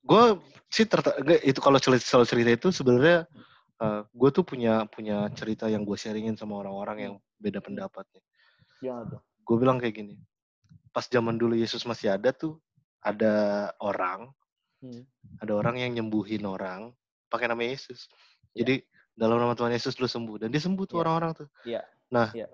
gue 0.02 0.42
sih 0.74 0.90
tertarik 0.90 1.38
itu 1.46 1.58
kalau 1.62 1.78
cerita, 1.78 2.26
cerita 2.26 2.50
itu 2.50 2.74
sebenarnya 2.74 3.30
uh, 3.78 4.02
gue 4.10 4.30
tuh 4.34 4.42
punya 4.42 4.90
punya 4.90 5.30
cerita 5.38 5.70
yang 5.70 5.86
gue 5.86 5.94
sharingin 5.94 6.34
sama 6.34 6.58
orang-orang 6.66 6.98
yang 6.98 7.14
beda 7.38 7.62
pendapatnya. 7.62 8.22
Yang 8.82 9.14
tuh? 9.14 9.20
Gue 9.46 9.56
bilang 9.62 9.78
kayak 9.78 10.02
gini 10.02 10.18
pas 10.92 11.08
zaman 11.08 11.40
dulu 11.40 11.56
Yesus 11.56 11.82
masih 11.88 12.12
ada 12.12 12.30
tuh 12.30 12.60
ada 13.02 13.68
orang 13.80 14.30
hmm. 14.84 15.02
ada 15.40 15.52
orang 15.56 15.80
yang 15.80 15.96
nyembuhin 15.96 16.44
orang 16.44 16.92
pakai 17.32 17.48
nama 17.48 17.64
Yesus. 17.64 18.12
Yeah. 18.52 18.62
Jadi 18.62 18.74
dalam 19.16 19.40
nama 19.40 19.56
Tuhan 19.56 19.72
Yesus 19.72 19.96
lu 19.96 20.08
sembuh 20.08 20.44
dan 20.44 20.48
dia 20.52 20.60
sembuh 20.60 20.84
tuh 20.84 21.00
iya. 21.00 21.02
orang-orang 21.08 21.30
yeah. 21.32 21.40
tuh. 21.40 21.48
Yeah. 21.64 21.84
Nah, 22.12 22.28
yeah. 22.36 22.50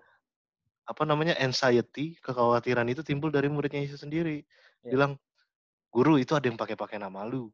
apa 0.87 1.03
namanya 1.03 1.35
anxiety, 1.43 2.15
kekhawatiran 2.23 2.87
itu 2.87 3.03
timbul 3.03 3.35
dari 3.35 3.51
muridnya 3.51 3.83
Yesus 3.83 4.07
sendiri. 4.07 4.47
Yeah. 4.87 4.95
Bilang, 4.95 5.12
"Guru, 5.91 6.23
itu 6.23 6.39
ada 6.39 6.47
yang 6.47 6.57
pakai-pakai 6.57 7.03
nama 7.03 7.27
lu. 7.27 7.51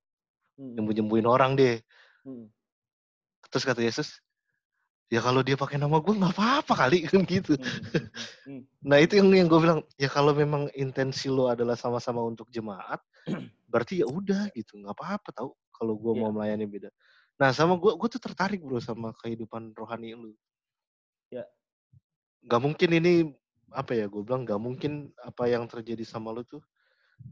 Hmm. 0.61 0.77
Nyembuh-nyembuhin 0.77 1.25
orang 1.25 1.57
deh." 1.57 1.81
Hmm. 2.29 2.53
Terus 3.49 3.65
kata 3.65 3.81
Yesus, 3.81 4.21
ya 5.13 5.21
kalau 5.21 5.45
dia 5.45 5.55
pakai 5.55 5.77
nama 5.77 6.01
gue 6.01 6.15
nggak 6.17 6.35
apa-apa 6.35 6.73
kali 6.87 7.05
kan 7.05 7.23
gitu. 7.29 7.55
Hmm, 7.55 7.69
hmm, 7.69 8.09
hmm, 8.49 8.63
nah 8.83 8.99
itu 9.01 9.21
yang 9.21 9.29
yang 9.33 9.49
gue 9.49 9.61
bilang 9.61 9.81
ya 10.01 10.09
kalau 10.09 10.33
memang 10.33 10.73
intensi 10.73 11.29
lo 11.29 11.53
adalah 11.53 11.77
sama-sama 11.77 12.25
untuk 12.25 12.49
jemaat, 12.49 13.01
berarti 13.71 14.01
ya 14.03 14.07
udah 14.09 14.49
gitu 14.57 14.81
nggak 14.81 14.97
apa-apa 14.97 15.29
tau 15.35 15.51
kalau 15.75 15.99
gue 15.99 16.13
yeah. 16.17 16.21
mau 16.25 16.31
melayani 16.33 16.67
beda. 16.67 16.91
Nah 17.37 17.51
sama 17.51 17.77
gue 17.77 17.93
gue 17.99 18.09
tuh 18.15 18.23
tertarik 18.23 18.63
bro 18.63 18.79
sama 18.79 19.13
kehidupan 19.21 19.75
rohani 19.75 20.15
lu. 20.15 20.33
Ya. 21.29 21.43
Yeah. 21.43 21.47
Gak 22.45 22.61
mungkin 22.61 22.91
ini 22.93 23.13
apa 23.73 23.97
ya 23.97 24.07
gue 24.07 24.21
bilang 24.21 24.45
gak 24.45 24.61
mungkin 24.61 25.11
apa 25.19 25.49
yang 25.49 25.65
terjadi 25.67 26.05
sama 26.05 26.31
lu 26.31 26.45
tuh 26.45 26.61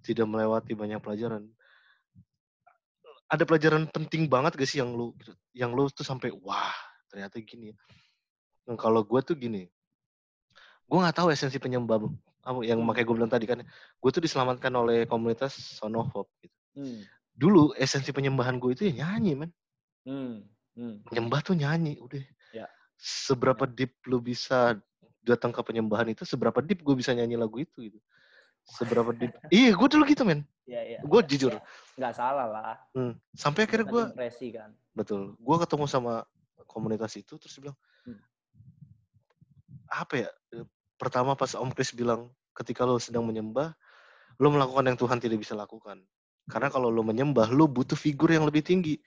tidak 0.02 0.26
melewati 0.26 0.72
banyak 0.74 0.98
pelajaran. 0.98 1.46
Ada 3.28 3.44
pelajaran 3.44 3.88
penting 3.92 4.26
banget 4.26 4.56
gak 4.56 4.68
sih 4.68 4.80
yang 4.80 4.96
lu 4.96 5.14
yang 5.52 5.70
lu 5.76 5.86
tuh 5.92 6.04
sampai 6.04 6.32
wah 6.32 6.91
ternyata 7.12 7.36
gini 7.44 7.76
nah, 8.64 8.74
kalau 8.80 9.04
gue 9.04 9.20
tuh 9.20 9.36
gini 9.36 9.68
gue 10.88 10.98
nggak 10.98 11.16
tahu 11.20 11.28
esensi 11.28 11.60
penyembah 11.60 12.00
yang 12.66 12.82
hmm. 12.82 12.86
makanya 12.86 13.06
gue 13.06 13.16
bilang 13.16 13.32
tadi 13.32 13.46
kan 13.46 13.58
gue 13.62 14.10
tuh 14.10 14.22
diselamatkan 14.22 14.72
oleh 14.74 15.06
komunitas 15.06 15.54
Son 15.54 15.94
of 15.94 16.10
Hope 16.10 16.30
gitu. 16.42 16.58
Hmm. 16.74 17.06
Dulu 17.32 17.78
esensi 17.78 18.10
penyembahan 18.10 18.58
gue 18.58 18.74
itu 18.74 18.82
ya 18.90 19.06
nyanyi 19.06 19.32
man. 19.38 19.50
Hmm. 20.02 20.42
Hmm. 20.74 21.06
Menyembah 21.06 21.40
tuh 21.46 21.54
nyanyi 21.54 22.02
udah. 22.02 22.18
Ya. 22.50 22.66
Seberapa 22.98 23.62
ya. 23.70 23.72
deep 23.72 23.94
lu 24.10 24.18
bisa 24.18 24.74
datang 25.22 25.54
ke 25.54 25.62
penyembahan 25.62 26.10
itu, 26.10 26.26
seberapa 26.26 26.58
deep 26.58 26.82
gue 26.82 26.98
bisa 26.98 27.14
nyanyi 27.14 27.38
lagu 27.38 27.62
itu 27.62 27.86
gitu. 27.86 27.98
Seberapa 28.66 29.14
deep. 29.14 29.30
iya 29.54 29.70
gue 29.70 29.88
dulu 29.88 30.02
gitu 30.10 30.26
men. 30.26 30.42
Iya, 30.66 30.82
iya. 30.82 30.98
Gue 31.06 31.22
ya, 31.22 31.26
jujur. 31.30 31.52
Ya. 31.54 31.62
Gak 32.10 32.14
salah 32.18 32.46
lah. 32.50 32.74
Hmm. 32.90 33.14
Sampai 33.38 33.70
akhirnya 33.70 33.86
gue. 33.86 34.04
Kan. 34.50 34.74
Betul. 34.98 35.38
Gue 35.38 35.56
ketemu 35.62 35.86
sama 35.86 36.26
komunitas 36.66 37.14
itu 37.18 37.38
terus 37.38 37.54
bilang, 37.58 37.76
hmm. 38.06 38.22
apa 39.90 40.14
ya? 40.26 40.30
pertama 41.02 41.34
pas 41.34 41.50
Om 41.58 41.74
Chris 41.74 41.90
bilang 41.90 42.30
ketika 42.54 42.86
lo 42.86 43.02
sedang 43.02 43.26
menyembah, 43.26 43.74
lo 44.38 44.48
melakukan 44.54 44.86
yang 44.86 44.94
Tuhan 44.94 45.18
tidak 45.18 45.42
bisa 45.42 45.58
lakukan. 45.58 45.98
Karena 46.46 46.70
kalau 46.70 46.94
lo 46.94 47.02
menyembah, 47.02 47.50
lo 47.50 47.66
butuh 47.66 47.98
figur 47.98 48.30
yang 48.30 48.46
lebih 48.46 48.62
tinggi. 48.62 49.02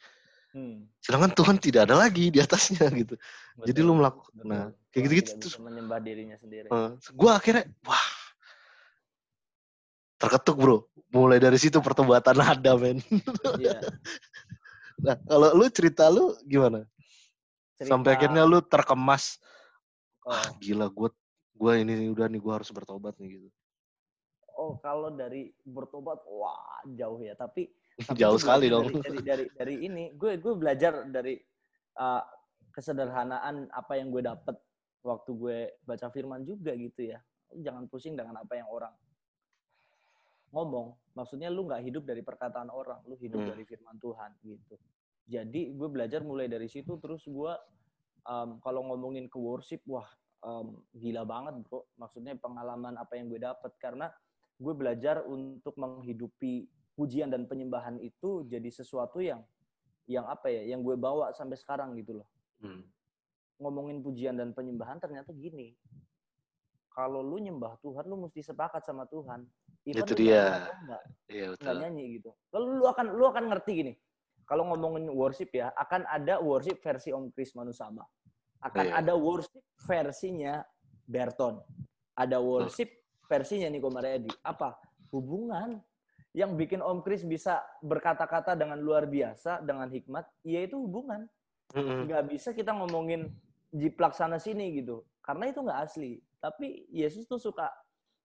Hmm. 0.56 0.88
Sedangkan 1.04 1.36
Tuhan 1.36 1.56
tidak 1.60 1.88
ada 1.88 2.00
lagi 2.00 2.32
di 2.32 2.40
atasnya 2.44 2.88
gitu. 3.02 3.16
Betul, 3.16 3.66
Jadi 3.72 3.80
lo 3.80 3.94
melakukan, 3.96 4.32
betul. 4.36 4.48
nah 4.52 4.64
kayak 4.92 5.04
gitu-gitu 5.08 5.32
tuh. 5.40 5.52
Menyembah 5.64 6.00
dirinya 6.04 6.36
sendiri. 6.40 6.68
Uh, 6.68 6.96
gue 7.00 7.32
akhirnya, 7.32 7.64
wah, 7.88 8.08
terketuk 10.20 10.56
bro. 10.60 10.78
Mulai 11.12 11.40
dari 11.40 11.60
situ 11.60 11.80
pertobatan 11.80 12.40
ada 12.56 12.72
men. 12.76 13.00
Yeah. 13.60 13.80
nah 14.96 15.16
kalau 15.28 15.52
lu 15.60 15.68
cerita 15.72 16.08
lu 16.08 16.36
gimana? 16.48 16.88
Cerita... 17.76 17.92
Sampai 17.92 18.16
akhirnya 18.16 18.48
lu 18.48 18.64
terkemas. 18.64 19.40
Oh. 20.24 20.32
Ah 20.32 20.48
gila 20.58 20.88
gue 20.88 21.12
gue 21.56 21.74
ini 21.84 22.08
udah 22.12 22.28
nih 22.32 22.40
gue 22.40 22.54
harus 22.56 22.72
bertobat 22.72 23.20
nih 23.20 23.40
gitu. 23.40 23.50
Oh 24.56 24.80
kalau 24.80 25.12
dari 25.12 25.52
bertobat 25.68 26.24
wah 26.24 26.80
jauh 26.88 27.20
ya. 27.20 27.36
Tapi, 27.36 27.68
tapi 28.08 28.16
jauh 28.16 28.40
sekali 28.40 28.72
dong. 28.72 28.88
dari, 28.88 29.04
dari 29.04 29.20
dari 29.22 29.46
dari 29.52 29.76
ini 29.84 30.04
gue 30.16 30.40
gue 30.40 30.54
belajar 30.56 31.04
dari 31.12 31.36
uh, 32.00 32.24
kesederhanaan 32.72 33.68
apa 33.72 34.00
yang 34.00 34.08
gue 34.12 34.24
dapet 34.24 34.56
waktu 35.04 35.32
gue 35.36 35.58
baca 35.84 36.08
firman 36.16 36.48
juga 36.48 36.72
gitu 36.80 37.12
ya. 37.12 37.20
Jangan 37.52 37.92
pusing 37.92 38.16
dengan 38.16 38.40
apa 38.40 38.56
yang 38.56 38.72
orang 38.72 38.96
ngomong. 40.56 40.96
Maksudnya 41.12 41.52
lu 41.52 41.68
nggak 41.68 41.84
hidup 41.84 42.08
dari 42.08 42.24
perkataan 42.24 42.72
orang 42.72 43.04
lu 43.04 43.20
hidup 43.20 43.44
hmm. 43.44 43.52
dari 43.52 43.64
firman 43.68 44.00
Tuhan 44.00 44.32
gitu 44.48 44.80
jadi 45.26 45.74
gue 45.74 45.90
belajar 45.90 46.22
mulai 46.22 46.46
dari 46.46 46.70
situ 46.70 47.02
terus 47.02 47.26
gue 47.26 47.54
um, 48.30 48.62
kalau 48.62 48.86
ngomongin 48.94 49.26
ke 49.26 49.38
worship 49.42 49.82
wah 49.90 50.06
um, 50.46 50.78
gila 50.94 51.26
banget 51.26 51.58
bro. 51.66 51.86
Maksudnya 51.98 52.38
pengalaman 52.38 52.94
apa 53.02 53.18
yang 53.18 53.30
gue 53.30 53.42
dapat 53.42 53.74
karena 53.82 54.14
gue 54.56 54.74
belajar 54.78 55.26
untuk 55.26 55.74
menghidupi 55.76 56.70
pujian 56.96 57.28
dan 57.28 57.44
penyembahan 57.50 58.00
itu 58.00 58.48
jadi 58.48 58.70
sesuatu 58.72 59.20
yang 59.20 59.44
yang 60.06 60.24
apa 60.30 60.48
ya 60.48 60.64
yang 60.70 60.86
gue 60.86 60.96
bawa 60.96 61.34
sampai 61.34 61.58
sekarang 61.58 61.98
gitu 61.98 62.22
loh. 62.22 62.30
Hmm. 62.64 62.82
ngomongin 63.56 64.04
pujian 64.04 64.36
dan 64.36 64.52
penyembahan 64.52 65.00
ternyata 65.00 65.32
gini. 65.32 65.72
Kalau 66.92 67.24
lu 67.24 67.40
nyembah 67.40 67.80
Tuhan 67.80 68.04
lu 68.04 68.28
mesti 68.28 68.44
sepakat 68.44 68.84
sama 68.84 69.08
Tuhan. 69.08 69.48
Even 69.88 70.04
itu 70.04 70.14
dia. 70.16 70.68
iya, 71.32 71.46
betul. 71.56 71.76
nyanyi 71.80 72.20
gitu. 72.20 72.36
Kalau 72.52 72.68
lu 72.68 72.84
akan 72.84 73.16
lu 73.16 73.24
akan 73.24 73.44
ngerti 73.52 73.72
gini 73.80 73.94
kalau 74.46 74.70
ngomongin 74.72 75.10
worship 75.12 75.52
ya 75.52 75.74
akan 75.76 76.06
ada 76.06 76.38
worship 76.40 76.80
versi 76.80 77.10
Om 77.12 77.34
Kris 77.34 77.58
Manusama 77.58 78.06
akan 78.66 78.86
yeah. 78.90 79.00
ada 79.02 79.14
worship 79.14 79.62
versinya 79.86 80.66
Berton. 81.06 81.62
Ada 82.18 82.42
worship 82.42 82.90
versinya 83.30 83.70
Niko 83.70 83.94
Mariadi. 83.94 84.34
Apa? 84.42 84.74
Hubungan 85.14 85.78
yang 86.34 86.58
bikin 86.58 86.82
Om 86.82 87.06
Kris 87.06 87.22
bisa 87.22 87.62
berkata-kata 87.86 88.58
dengan 88.58 88.82
luar 88.82 89.06
biasa, 89.06 89.62
dengan 89.62 89.88
hikmat, 89.88 90.26
yaitu 90.42 90.82
hubungan. 90.82 91.30
Mm-hmm. 91.78 92.10
Gak 92.10 92.26
bisa 92.34 92.50
kita 92.58 92.74
ngomongin 92.74 93.30
jiplak 93.70 94.18
sana 94.18 94.42
sini 94.42 94.82
gitu. 94.82 95.06
Karena 95.22 95.50
itu 95.50 95.62
nggak 95.62 95.82
asli. 95.86 96.22
Tapi 96.42 96.90
Yesus 96.94 97.26
tuh 97.26 97.42
suka 97.42 97.70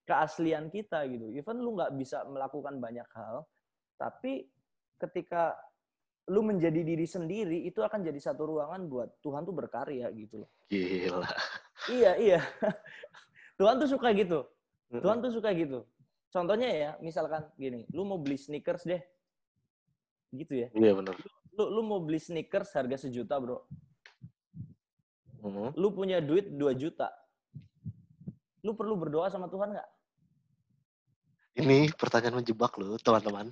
keaslian 0.05 0.69
kita 0.73 1.05
gitu. 1.09 1.29
Even 1.33 1.61
lu 1.61 1.77
nggak 1.77 1.93
bisa 1.97 2.25
melakukan 2.29 2.77
banyak 2.77 3.05
hal, 3.13 3.45
tapi 3.97 4.49
ketika 5.01 5.57
lu 6.29 6.45
menjadi 6.45 6.85
diri 6.85 7.07
sendiri 7.09 7.65
itu 7.65 7.81
akan 7.81 8.05
jadi 8.05 8.19
satu 8.21 8.45
ruangan 8.45 8.85
buat 8.85 9.09
Tuhan 9.25 9.41
tuh 9.41 9.55
berkarya 9.57 10.05
gitu 10.13 10.45
loh. 10.45 10.49
Gila. 10.69 11.25
Iya, 11.89 12.11
iya. 12.21 12.39
Tuhan 13.59 13.81
tuh 13.81 13.89
suka 13.89 14.13
gitu. 14.13 14.45
Tuhan 14.91 15.17
tuh 15.23 15.33
suka 15.33 15.49
gitu. 15.57 15.87
Contohnya 16.31 16.69
ya, 16.69 16.91
misalkan 17.01 17.47
gini, 17.57 17.89
lu 17.91 18.05
mau 18.05 18.21
beli 18.21 18.37
sneakers 18.37 18.85
deh. 18.85 19.01
Gitu 20.31 20.67
ya. 20.67 20.67
Iya 20.71 20.93
benar. 20.95 21.15
Lu, 21.57 21.63
lu 21.67 21.81
mau 21.83 21.99
beli 21.99 22.21
sneakers 22.21 22.71
harga 22.71 23.07
sejuta, 23.07 23.35
Bro. 23.41 23.67
Uh-huh. 25.41 25.69
Lu 25.75 25.91
punya 25.91 26.21
duit 26.21 26.53
2 26.53 26.71
juta. 26.77 27.09
Lu 28.61 28.77
perlu 28.77 28.93
berdoa 28.95 29.27
sama 29.27 29.49
Tuhan 29.49 29.73
nggak? 29.73 29.89
Ini 31.51 31.91
pertanyaan 31.99 32.39
menjebak 32.39 32.71
loh, 32.79 32.95
teman-teman. 32.95 33.51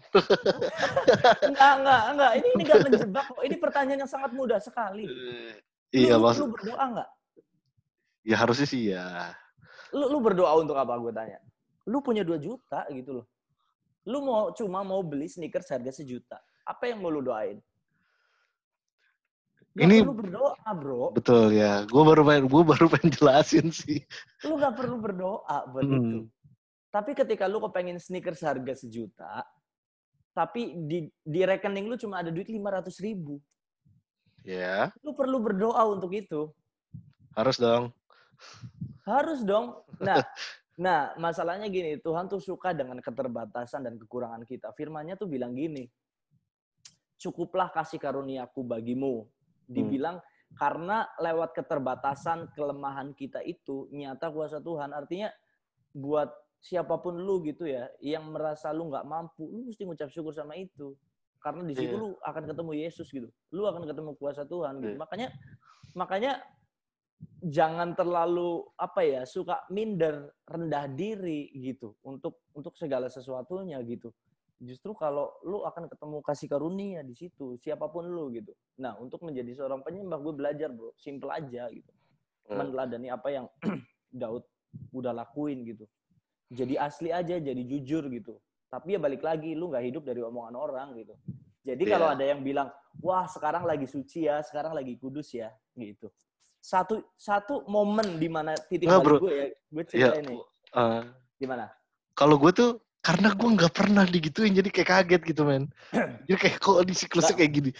enggak, 1.51 1.71
enggak, 1.83 2.01
enggak. 2.15 2.31
Ini 2.39 2.47
ini 2.55 2.63
enggak 2.63 2.81
menjebak 2.87 3.25
kok. 3.27 3.43
Ini 3.43 3.55
pertanyaan 3.59 3.99
yang 4.07 4.11
sangat 4.11 4.31
mudah 4.31 4.59
sekali. 4.63 5.03
Uh, 5.03 5.51
iya, 5.91 6.15
lu, 6.15 6.23
maksud... 6.23 6.47
lu 6.47 6.55
berdoa 6.55 6.83
enggak? 6.95 7.09
Ya 8.23 8.35
harusnya 8.39 8.67
sih 8.67 8.95
ya. 8.95 9.35
Lu, 9.91 10.15
lu 10.15 10.23
berdoa 10.23 10.55
untuk 10.63 10.79
apa 10.79 10.95
gue 10.95 11.11
tanya? 11.11 11.43
Lu 11.91 11.99
punya 11.99 12.23
2 12.23 12.39
juta 12.39 12.87
gitu 12.87 13.19
loh. 13.19 13.25
Lu 14.07 14.23
mau 14.23 14.55
cuma 14.55 14.79
mau 14.87 15.03
beli 15.03 15.27
sneakers 15.27 15.67
harga 15.67 15.91
sejuta. 15.91 16.39
Apa 16.63 16.87
yang 16.87 17.03
mau 17.03 17.11
lu 17.11 17.19
doain? 17.19 17.59
Gak 19.75 19.85
ini 19.85 20.01
perlu 20.01 20.15
berdoa, 20.17 20.69
bro. 20.71 21.11
Betul 21.11 21.51
ya. 21.51 21.83
Gue 21.83 22.03
baru 22.07 22.23
pengen, 22.23 22.45
gue 22.47 22.63
baru 22.63 22.85
pengen 22.87 23.11
jelasin 23.11 23.67
sih. 23.75 24.07
Lu 24.47 24.55
gak 24.55 24.79
perlu 24.79 25.03
berdoa 25.03 25.67
buat 25.67 25.83
hmm. 25.83 25.99
itu. 25.99 26.19
Tapi 26.89 27.13
ketika 27.13 27.45
lu 27.45 27.61
kepengen 27.61 28.01
sneakers 28.01 28.41
harga 28.41 28.73
sejuta, 28.73 29.45
tapi 30.33 30.73
di, 30.89 31.05
di 31.21 31.41
rekening 31.45 31.85
lu 31.85 31.95
cuma 32.01 32.21
ada 32.21 32.33
duit 32.33 32.49
lima 32.49 32.73
ratus 32.73 32.97
ribu. 32.97 33.37
Ya. 34.41 34.89
Yeah. 34.89 35.05
Lu 35.05 35.13
perlu 35.13 35.37
berdoa 35.37 35.85
untuk 35.85 36.15
itu. 36.17 36.49
Harus 37.37 37.61
dong. 37.61 37.93
Harus 39.05 39.45
dong. 39.45 39.85
Nah, 40.01 40.23
nah 40.85 41.13
masalahnya 41.21 41.69
gini, 41.69 42.01
Tuhan 42.01 42.25
tuh 42.25 42.41
suka 42.41 42.73
dengan 42.73 42.97
keterbatasan 42.97 43.85
dan 43.85 44.01
kekurangan 44.01 44.47
kita. 44.49 44.73
Firmannya 44.73 45.13
tuh 45.13 45.29
bilang 45.29 45.53
gini, 45.53 45.85
cukuplah 47.21 47.69
kasih 47.69 48.01
karuniaku 48.01 48.65
bagimu. 48.65 49.29
Dibilang 49.69 50.17
hmm. 50.17 50.57
karena 50.57 51.05
lewat 51.21 51.53
keterbatasan, 51.53 52.49
kelemahan 52.57 53.13
kita 53.13 53.45
itu 53.45 53.85
nyata 53.93 54.33
kuasa 54.33 54.57
Tuhan. 54.57 54.89
Artinya 54.95 55.29
buat 55.93 56.31
siapa 56.59 56.99
pun 56.99 57.15
lu 57.15 57.39
gitu 57.47 57.63
ya 57.63 57.87
yang 58.03 58.27
merasa 58.35 58.69
lu 58.75 58.91
nggak 58.91 59.07
mampu 59.07 59.47
lu 59.47 59.71
mesti 59.71 59.87
ngucap 59.87 60.11
syukur 60.11 60.35
sama 60.35 60.59
itu. 60.59 60.93
Karena 61.39 61.63
di 61.63 61.71
situ 61.71 61.95
yeah. 61.95 62.03
lu 62.03 62.09
akan 62.19 62.43
ketemu 62.51 62.71
Yesus 62.83 63.07
gitu. 63.15 63.31
Lu 63.55 63.63
akan 63.63 63.87
ketemu 63.87 64.11
kuasa 64.19 64.43
Tuhan 64.43 64.83
gitu. 64.83 64.95
Yeah. 64.95 64.99
makanya 64.99 65.27
makanya 65.95 66.31
jangan 67.39 67.95
terlalu 67.95 68.67
apa 68.75 69.01
ya 69.07 69.21
suka 69.23 69.63
minder 69.71 70.35
rendah 70.43 70.91
diri 70.91 71.47
gitu 71.55 71.95
untuk 72.03 72.43
untuk 72.51 72.75
segala 72.75 73.07
sesuatunya 73.07 73.79
gitu. 73.87 74.11
Justru 74.59 74.91
kalau 74.91 75.31
lu 75.47 75.63
akan 75.63 75.87
ketemu 75.87 76.19
kasih 76.19 76.51
karunia 76.51 76.99
di 77.07 77.15
situ 77.15 77.55
siapa 77.55 77.87
pun 77.87 78.03
lu 78.03 78.27
gitu. 78.35 78.51
Nah 78.83 78.99
untuk 78.99 79.23
menjadi 79.23 79.55
seorang 79.55 79.79
penyembah 79.79 80.19
gue 80.19 80.33
belajar 80.35 80.67
bro. 80.75 80.91
Simple 80.99 81.31
aja 81.31 81.71
gitu. 81.71 81.91
Hmm. 82.49 82.65
meneladani 82.65 83.07
apa 83.13 83.29
yang 83.29 83.45
Daud 84.19 84.43
udah 84.91 85.13
lakuin 85.13 85.61
gitu 85.63 85.85
jadi 86.49 86.81
asli 86.81 87.13
aja, 87.13 87.37
jadi 87.37 87.61
jujur 87.61 88.09
gitu. 88.09 88.41
Tapi 88.69 88.97
ya 88.97 88.99
balik 89.01 89.21
lagi, 89.21 89.53
lu 89.53 89.69
nggak 89.69 89.85
hidup 89.85 90.03
dari 90.05 90.21
omongan 90.25 90.55
orang 90.57 90.87
gitu. 90.97 91.13
Jadi 91.65 91.83
yeah. 91.85 91.93
kalau 91.93 92.07
ada 92.09 92.25
yang 92.25 92.41
bilang, 92.41 92.69
wah 93.01 93.29
sekarang 93.29 93.63
lagi 93.65 93.85
suci 93.85 94.25
ya, 94.25 94.41
sekarang 94.41 94.73
lagi 94.73 94.97
kudus 94.97 95.29
ya, 95.33 95.53
gitu. 95.77 96.09
Satu 96.59 97.05
satu 97.15 97.63
momen 97.69 98.19
di 98.19 98.27
mana 98.27 98.57
titik 98.67 98.89
balik 98.89 99.21
gue 99.21 99.33
ya, 99.33 99.47
gue 99.53 99.83
cerita 99.85 100.17
yeah. 100.17 100.21
ini. 100.25 100.35
Uh, 100.73 101.01
Gimana? 101.37 101.71
Kalau 102.17 102.35
gue 102.35 102.51
tuh 102.51 102.71
karena 102.99 103.31
gue 103.31 103.49
nggak 103.55 103.73
pernah 103.73 104.03
digituin 104.03 104.51
jadi 104.57 104.69
kayak 104.73 104.89
kaget 104.89 105.21
gitu 105.23 105.41
men. 105.47 105.71
jadi 106.27 106.37
kayak 106.37 106.55
kok 106.59 106.83
di 106.83 106.93
siklusnya 106.97 107.35
kayak 107.37 107.51
gini. 107.53 107.71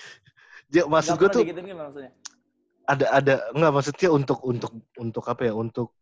Ya, 0.70 0.86
maksud 0.86 1.18
gue 1.18 1.30
tuh 1.34 1.44
ada 2.90 3.06
ada 3.14 3.36
nggak 3.54 3.72
maksudnya 3.74 4.10
untuk 4.10 4.40
untuk 4.42 4.72
untuk 4.98 5.26
apa 5.30 5.50
ya 5.50 5.54
untuk 5.54 5.94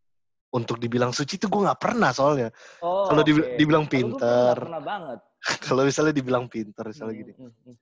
untuk 0.54 0.80
dibilang 0.80 1.12
suci 1.12 1.36
itu 1.36 1.52
gue 1.52 1.62
nggak 1.68 1.82
pernah 1.82 2.12
soalnya. 2.16 2.50
Oh, 2.80 3.12
kalau 3.12 3.24
okay. 3.24 3.60
dibilang 3.60 3.86
pinter. 3.90 4.56
Pernah 4.56 4.82
banget. 4.84 5.20
kalau 5.68 5.84
misalnya 5.84 6.14
dibilang 6.16 6.46
pinter 6.48 6.84
misalnya 6.88 7.14
hmm, 7.14 7.22
gini. 7.24 7.34
Hmm, 7.36 7.52
hmm. 7.52 7.76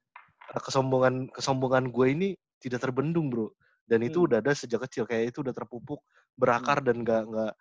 Kesombongan 0.56 1.14
kesombongan 1.34 1.94
gue 1.94 2.08
ini 2.10 2.28
tidak 2.58 2.82
terbendung 2.82 3.30
bro. 3.30 3.54
Dan 3.86 4.02
itu 4.02 4.24
hmm. 4.24 4.28
udah 4.32 4.38
ada 4.42 4.52
sejak 4.58 4.82
kecil 4.90 5.06
kayak 5.06 5.30
itu 5.34 5.46
udah 5.46 5.54
terpupuk 5.54 6.02
berakar 6.34 6.82
hmm. 6.82 6.88
dan 6.90 6.96
nggak 7.06 7.24
nggak 7.30 7.54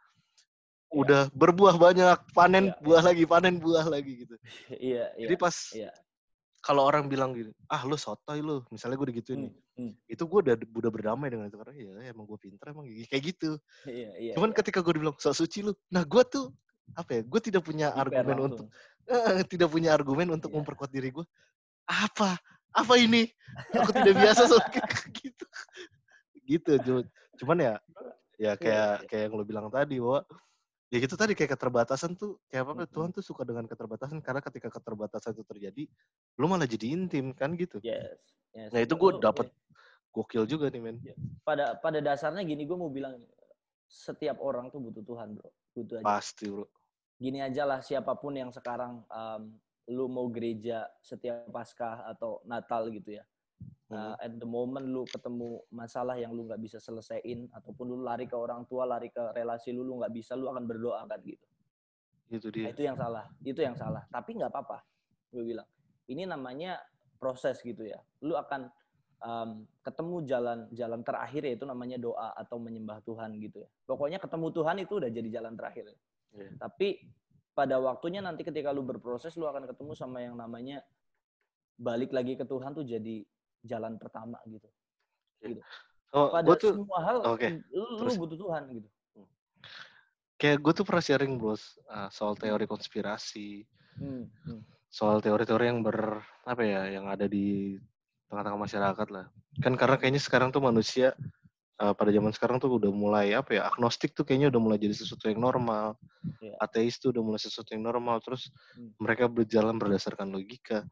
udah 0.94 1.26
berbuah 1.34 1.74
banyak, 1.74 2.18
panen 2.30 2.70
iya, 2.70 2.78
buah 2.78 3.02
iya. 3.02 3.08
lagi, 3.10 3.24
panen 3.26 3.54
buah 3.58 3.86
lagi 3.90 4.12
gitu. 4.24 4.34
Iya, 4.70 5.10
iya. 5.18 5.26
Jadi 5.26 5.34
pas 5.34 5.56
iya. 5.74 5.90
Kalau 6.64 6.88
orang 6.88 7.12
bilang 7.12 7.36
gini, 7.36 7.52
ah 7.68 7.84
lu 7.84 7.92
sotoy 8.00 8.40
lu, 8.40 8.64
misalnya 8.72 8.96
gue 8.96 9.08
digituin 9.12 9.36
hmm, 9.36 9.44
nih, 9.52 9.54
hmm. 9.76 9.92
itu 10.08 10.22
gue 10.24 10.40
udah 10.48 10.54
udah 10.56 10.90
berdamai 10.90 11.28
dengan 11.28 11.52
itu 11.52 11.60
karena 11.60 11.76
ya 11.76 12.08
emang 12.08 12.24
gue 12.24 12.40
pinter 12.40 12.72
emang 12.72 12.88
kayak 12.88 13.22
gitu. 13.36 13.60
Iya, 13.84 14.10
iya, 14.16 14.32
Cuman 14.32 14.56
iya. 14.56 14.56
ketika 14.64 14.80
gue 14.80 14.96
dibilang 14.96 15.12
sok 15.20 15.36
suci 15.36 15.60
lu, 15.60 15.76
nah 15.92 16.00
gue 16.08 16.24
tuh 16.24 16.48
apa 16.96 17.20
ya? 17.20 17.22
Gue 17.28 17.40
tidak 17.44 17.68
punya 17.68 17.92
Diper 17.92 18.00
argumen 18.00 18.36
langsung. 18.40 18.48
untuk 18.48 18.66
uh, 19.12 19.44
tidak 19.44 19.68
punya 19.68 19.90
argumen 19.92 20.26
untuk 20.32 20.48
yeah. 20.48 20.56
memperkuat 20.56 20.88
diri 20.88 21.12
gue. 21.12 21.26
Apa? 21.84 22.40
Apa 22.72 22.94
ini? 22.96 23.28
Aku 23.76 23.92
tidak 23.92 24.16
biasa 24.16 24.48
soal 24.48 24.64
gitu. 25.20 25.46
gitu, 26.44 26.72
cuman 27.40 27.56
ya 27.60 27.74
ya 28.36 28.52
kayak 28.58 29.08
kayak 29.08 29.22
yang 29.30 29.34
lo 29.36 29.44
bilang 29.46 29.66
tadi 29.72 29.96
bahwa 29.96 30.20
ya 30.94 31.02
gitu 31.02 31.18
tadi 31.18 31.34
kayak 31.34 31.58
keterbatasan 31.58 32.14
tuh 32.14 32.38
kayak 32.46 32.70
apa 32.70 32.86
Tuhan 32.86 33.10
tuh 33.10 33.18
suka 33.18 33.42
dengan 33.42 33.66
keterbatasan 33.66 34.22
karena 34.22 34.38
ketika 34.38 34.70
keterbatasan 34.70 35.34
itu 35.34 35.42
terjadi 35.42 35.82
lu 36.38 36.46
malah 36.46 36.70
jadi 36.70 36.86
intim 36.94 37.34
kan 37.34 37.58
gitu 37.58 37.82
yes, 37.82 38.14
yes. 38.54 38.70
nah 38.70 38.78
itu 38.78 38.94
gue 38.94 39.18
dapet 39.18 39.50
yeah. 39.50 40.14
gokil 40.14 40.46
juga 40.46 40.70
nih 40.70 40.78
men 40.78 41.02
yeah. 41.02 41.18
pada 41.42 41.74
pada 41.82 41.98
dasarnya 41.98 42.46
gini 42.46 42.62
gue 42.62 42.78
mau 42.78 42.94
bilang 42.94 43.18
setiap 43.90 44.38
orang 44.38 44.70
tuh 44.70 44.78
butuh 44.78 45.02
Tuhan 45.02 45.34
bro 45.34 45.50
butuh 45.74 45.98
aja 45.98 46.06
pasti 46.06 46.46
bro 46.46 46.70
gini 47.18 47.42
aja 47.42 47.66
lah 47.66 47.82
siapa 47.82 48.14
pun 48.14 48.38
yang 48.38 48.54
sekarang 48.54 49.02
um, 49.10 49.42
lu 49.90 50.06
mau 50.06 50.30
gereja 50.30 50.86
setiap 51.02 51.50
Paskah 51.50 52.06
atau 52.06 52.38
Natal 52.46 52.86
gitu 52.94 53.18
ya 53.18 53.26
uh, 53.92 54.14
at 54.18 54.32
the 54.36 54.48
moment 54.48 54.84
lu 54.84 55.04
ketemu 55.08 55.60
masalah 55.70 56.18
yang 56.18 56.32
lu 56.32 56.48
nggak 56.48 56.60
bisa 56.60 56.78
selesaiin 56.80 57.48
ataupun 57.52 57.84
lu 57.90 57.96
lari 58.02 58.28
ke 58.28 58.36
orang 58.36 58.64
tua 58.68 58.88
lari 58.88 59.08
ke 59.10 59.20
relasi 59.34 59.72
lu 59.72 59.84
lu 59.84 60.00
nggak 60.02 60.12
bisa 60.14 60.34
lu 60.34 60.50
akan 60.50 60.64
berdoa 60.64 61.04
kan 61.06 61.20
gitu. 61.22 61.46
Itu 62.32 62.48
dia. 62.50 62.68
nah, 62.68 62.72
itu 62.72 62.82
yang 62.82 62.96
salah. 62.96 63.24
Itu 63.44 63.60
yang 63.60 63.76
salah. 63.76 64.02
Tapi 64.08 64.30
nggak 64.40 64.50
apa-apa 64.50 64.78
gue 65.34 65.44
bilang. 65.44 65.68
Ini 66.08 66.28
namanya 66.28 66.80
proses 67.16 67.60
gitu 67.64 67.84
ya. 67.84 68.00
Lu 68.24 68.36
akan 68.36 68.68
um, 69.24 69.64
ketemu 69.80 70.16
jalan 70.24 70.58
jalan 70.72 71.00
terakhir 71.00 71.42
yaitu 71.48 71.64
namanya 71.64 71.96
doa 72.00 72.32
atau 72.36 72.60
menyembah 72.60 73.00
Tuhan 73.04 73.36
gitu 73.40 73.62
ya. 73.62 73.68
Pokoknya 73.88 74.18
ketemu 74.18 74.46
Tuhan 74.52 74.76
itu 74.80 74.92
udah 74.98 75.10
jadi 75.12 75.28
jalan 75.40 75.54
terakhir 75.56 75.92
yeah. 76.34 76.52
tapi 76.58 77.06
pada 77.54 77.78
waktunya 77.78 78.18
nanti 78.18 78.42
ketika 78.42 78.74
lu 78.74 78.82
berproses 78.82 79.38
lu 79.38 79.46
akan 79.46 79.70
ketemu 79.70 79.92
sama 79.94 80.20
yang 80.20 80.34
namanya 80.34 80.82
balik 81.78 82.10
lagi 82.10 82.34
ke 82.34 82.42
Tuhan 82.42 82.74
tuh 82.74 82.86
jadi 82.86 83.22
jalan 83.64 83.96
pertama 83.96 84.38
gitu. 84.46 84.68
gitu. 85.40 85.60
Oh, 86.14 86.30
Pada 86.30 86.54
tuh, 86.54 86.78
semua 86.78 87.00
hal 87.02 87.16
okay. 87.26 87.58
lu, 87.74 87.98
Terus, 87.98 88.14
butuh 88.14 88.38
Tuhan 88.38 88.62
gitu. 88.70 88.88
Kayak 90.38 90.58
gue 90.62 90.72
tuh 90.76 90.84
pernah 90.86 91.02
sharing 91.02 91.34
bros 91.40 91.78
uh, 91.90 92.06
soal 92.12 92.38
teori 92.38 92.68
konspirasi, 92.68 93.64
hmm. 93.98 94.24
Hmm. 94.46 94.62
soal 94.92 95.18
teori-teori 95.18 95.64
yang 95.66 95.80
ber 95.82 96.22
apa 96.46 96.62
ya, 96.62 96.86
yang 96.90 97.10
ada 97.10 97.26
di 97.26 97.78
tengah-tengah 98.30 98.60
masyarakat 98.60 99.08
lah. 99.10 99.26
Kan 99.58 99.74
karena 99.74 99.96
kayaknya 99.98 100.22
sekarang 100.22 100.54
tuh 100.54 100.62
manusia 100.62 101.14
uh, 101.82 101.94
pada 101.94 102.10
zaman 102.14 102.30
sekarang 102.30 102.62
tuh 102.62 102.78
udah 102.78 102.92
mulai 102.94 103.34
apa 103.34 103.50
ya 103.56 103.62
agnostik 103.70 104.14
tuh 104.14 104.22
kayaknya 104.22 104.52
udah 104.54 104.60
mulai 104.62 104.78
jadi 104.78 104.94
sesuatu 104.94 105.26
yang 105.26 105.42
normal 105.42 105.98
yeah. 106.38 106.54
ateis 106.62 106.98
tuh 107.02 107.10
udah 107.10 107.22
mulai 107.24 107.40
sesuatu 107.40 107.74
yang 107.74 107.82
normal 107.82 108.22
terus 108.22 108.50
hmm. 108.78 108.94
mereka 109.02 109.26
berjalan 109.26 109.74
berdasarkan 109.78 110.30
logika 110.30 110.86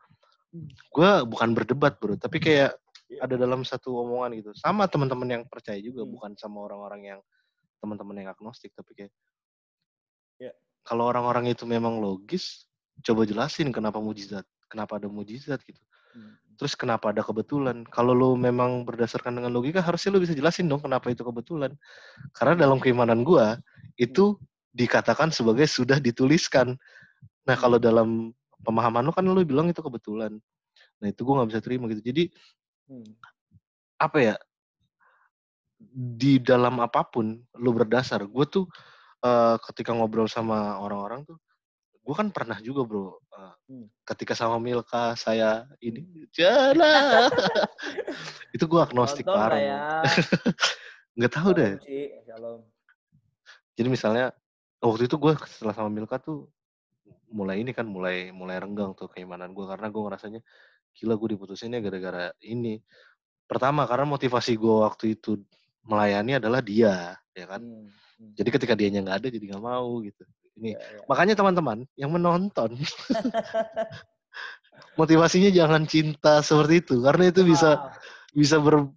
gue 0.93 1.11
bukan 1.25 1.57
berdebat 1.57 1.97
bro 1.97 2.15
tapi 2.21 2.37
kayak 2.37 2.77
iya. 3.09 3.25
ada 3.25 3.41
dalam 3.41 3.65
satu 3.65 4.05
omongan 4.05 4.37
gitu 4.37 4.51
sama 4.53 4.85
teman-teman 4.85 5.41
yang 5.41 5.43
percaya 5.49 5.81
juga 5.81 6.05
hmm. 6.05 6.13
bukan 6.13 6.31
sama 6.37 6.69
orang-orang 6.69 7.17
yang 7.17 7.21
teman-teman 7.81 8.21
yang 8.21 8.29
agnostik 8.31 8.71
tapi 8.77 8.93
kayak 8.95 9.13
yeah. 10.37 10.55
kalau 10.85 11.09
orang-orang 11.09 11.49
itu 11.49 11.65
memang 11.65 11.99
logis 11.99 12.69
coba 13.01 13.25
jelasin 13.25 13.73
kenapa 13.73 13.97
mujizat 13.97 14.45
kenapa 14.69 15.01
ada 15.01 15.09
mujizat 15.09 15.59
gitu 15.65 15.81
hmm. 16.13 16.61
terus 16.61 16.77
kenapa 16.77 17.17
ada 17.17 17.25
kebetulan 17.25 17.89
kalau 17.89 18.13
lo 18.13 18.37
memang 18.37 18.85
berdasarkan 18.85 19.41
dengan 19.41 19.57
logika 19.57 19.81
harusnya 19.81 20.13
lo 20.13 20.21
bisa 20.21 20.37
jelasin 20.37 20.69
dong 20.69 20.85
kenapa 20.85 21.09
itu 21.09 21.25
kebetulan 21.25 21.73
karena 22.37 22.69
dalam 22.69 22.77
keimanan 22.77 23.25
gue 23.25 23.57
itu 23.97 24.37
hmm. 24.37 24.41
dikatakan 24.77 25.33
sebagai 25.33 25.65
sudah 25.65 25.97
dituliskan 25.97 26.77
nah 27.49 27.57
kalau 27.57 27.81
hmm. 27.81 27.87
dalam 27.89 28.09
pemahaman 28.63 29.03
lu 29.07 29.13
kan 29.15 29.25
lu 29.27 29.43
bilang 29.43 29.69
itu 29.69 29.83
kebetulan. 29.83 30.33
Nah 31.03 31.07
itu 31.11 31.21
gue 31.23 31.35
nggak 31.35 31.49
bisa 31.51 31.61
terima 31.61 31.91
gitu. 31.91 32.03
Jadi 32.03 32.25
hmm. 32.91 33.11
apa 33.99 34.19
ya 34.19 34.35
di 35.93 36.39
dalam 36.39 36.79
apa 36.79 37.03
pun 37.07 37.39
lu 37.59 37.71
berdasar. 37.75 38.25
Gue 38.27 38.47
tuh 38.47 38.65
uh, 39.27 39.57
ketika 39.71 39.95
ngobrol 39.95 40.27
sama 40.31 40.79
orang-orang 40.79 41.27
tuh 41.27 41.39
gue 42.03 42.15
kan 42.19 42.35
pernah 42.35 42.59
juga 42.59 42.83
bro 42.83 43.15
uh, 43.15 43.55
hmm. 43.71 43.87
ketika 44.03 44.35
sama 44.35 44.59
Milka 44.59 45.15
saya 45.15 45.71
ini 45.79 46.27
jalan 46.35 47.31
itu 48.55 48.65
gue 48.67 48.81
agnostik 48.83 49.23
parah 49.23 49.61
ya. 49.63 49.83
nggak 51.17 51.33
tahu 51.33 51.51
deh. 51.55 51.79
jadi 53.79 53.89
misalnya 53.89 54.35
waktu 54.83 55.07
itu 55.07 55.15
gue 55.15 55.33
setelah 55.47 55.79
sama 55.79 55.95
Milka 55.95 56.19
tuh 56.19 56.51
mulai 57.33 57.65
ini 57.65 57.73
kan 57.73 57.89
mulai 57.89 58.31
mulai 58.31 58.61
renggang 58.61 58.93
tuh 58.93 59.09
keimanan 59.09 59.57
gue 59.57 59.65
karena 59.65 59.89
gue 59.89 60.03
ngerasanya 60.05 60.41
gila 60.93 61.17
gue 61.17 61.29
diputusinnya 61.37 61.81
gara-gara 61.81 62.31
ini 62.45 62.79
pertama 63.49 63.89
karena 63.89 64.07
motivasi 64.07 64.57
gue 64.57 64.77
waktu 64.85 65.17
itu 65.19 65.41
melayani 65.89 66.39
adalah 66.39 66.61
dia 66.61 67.17
ya 67.33 67.47
kan 67.49 67.65
hmm, 67.65 67.89
hmm. 67.89 68.33
jadi 68.37 68.49
ketika 68.53 68.75
dia 68.77 68.93
nggak 68.93 69.19
ada 69.25 69.29
jadi 69.33 69.45
nggak 69.57 69.65
mau 69.65 70.05
gitu 70.05 70.23
ini 70.61 70.77
ya, 70.77 70.81
ya. 70.81 71.01
makanya 71.09 71.35
teman-teman 71.35 71.89
yang 71.97 72.13
menonton 72.13 72.77
motivasinya 75.01 75.49
jangan 75.49 75.89
cinta 75.89 76.45
seperti 76.45 76.85
itu 76.85 76.95
karena 77.01 77.33
itu 77.33 77.43
bisa 77.45 77.71
wow. 77.77 77.93
bisa 78.37 78.57
ber 78.61 78.89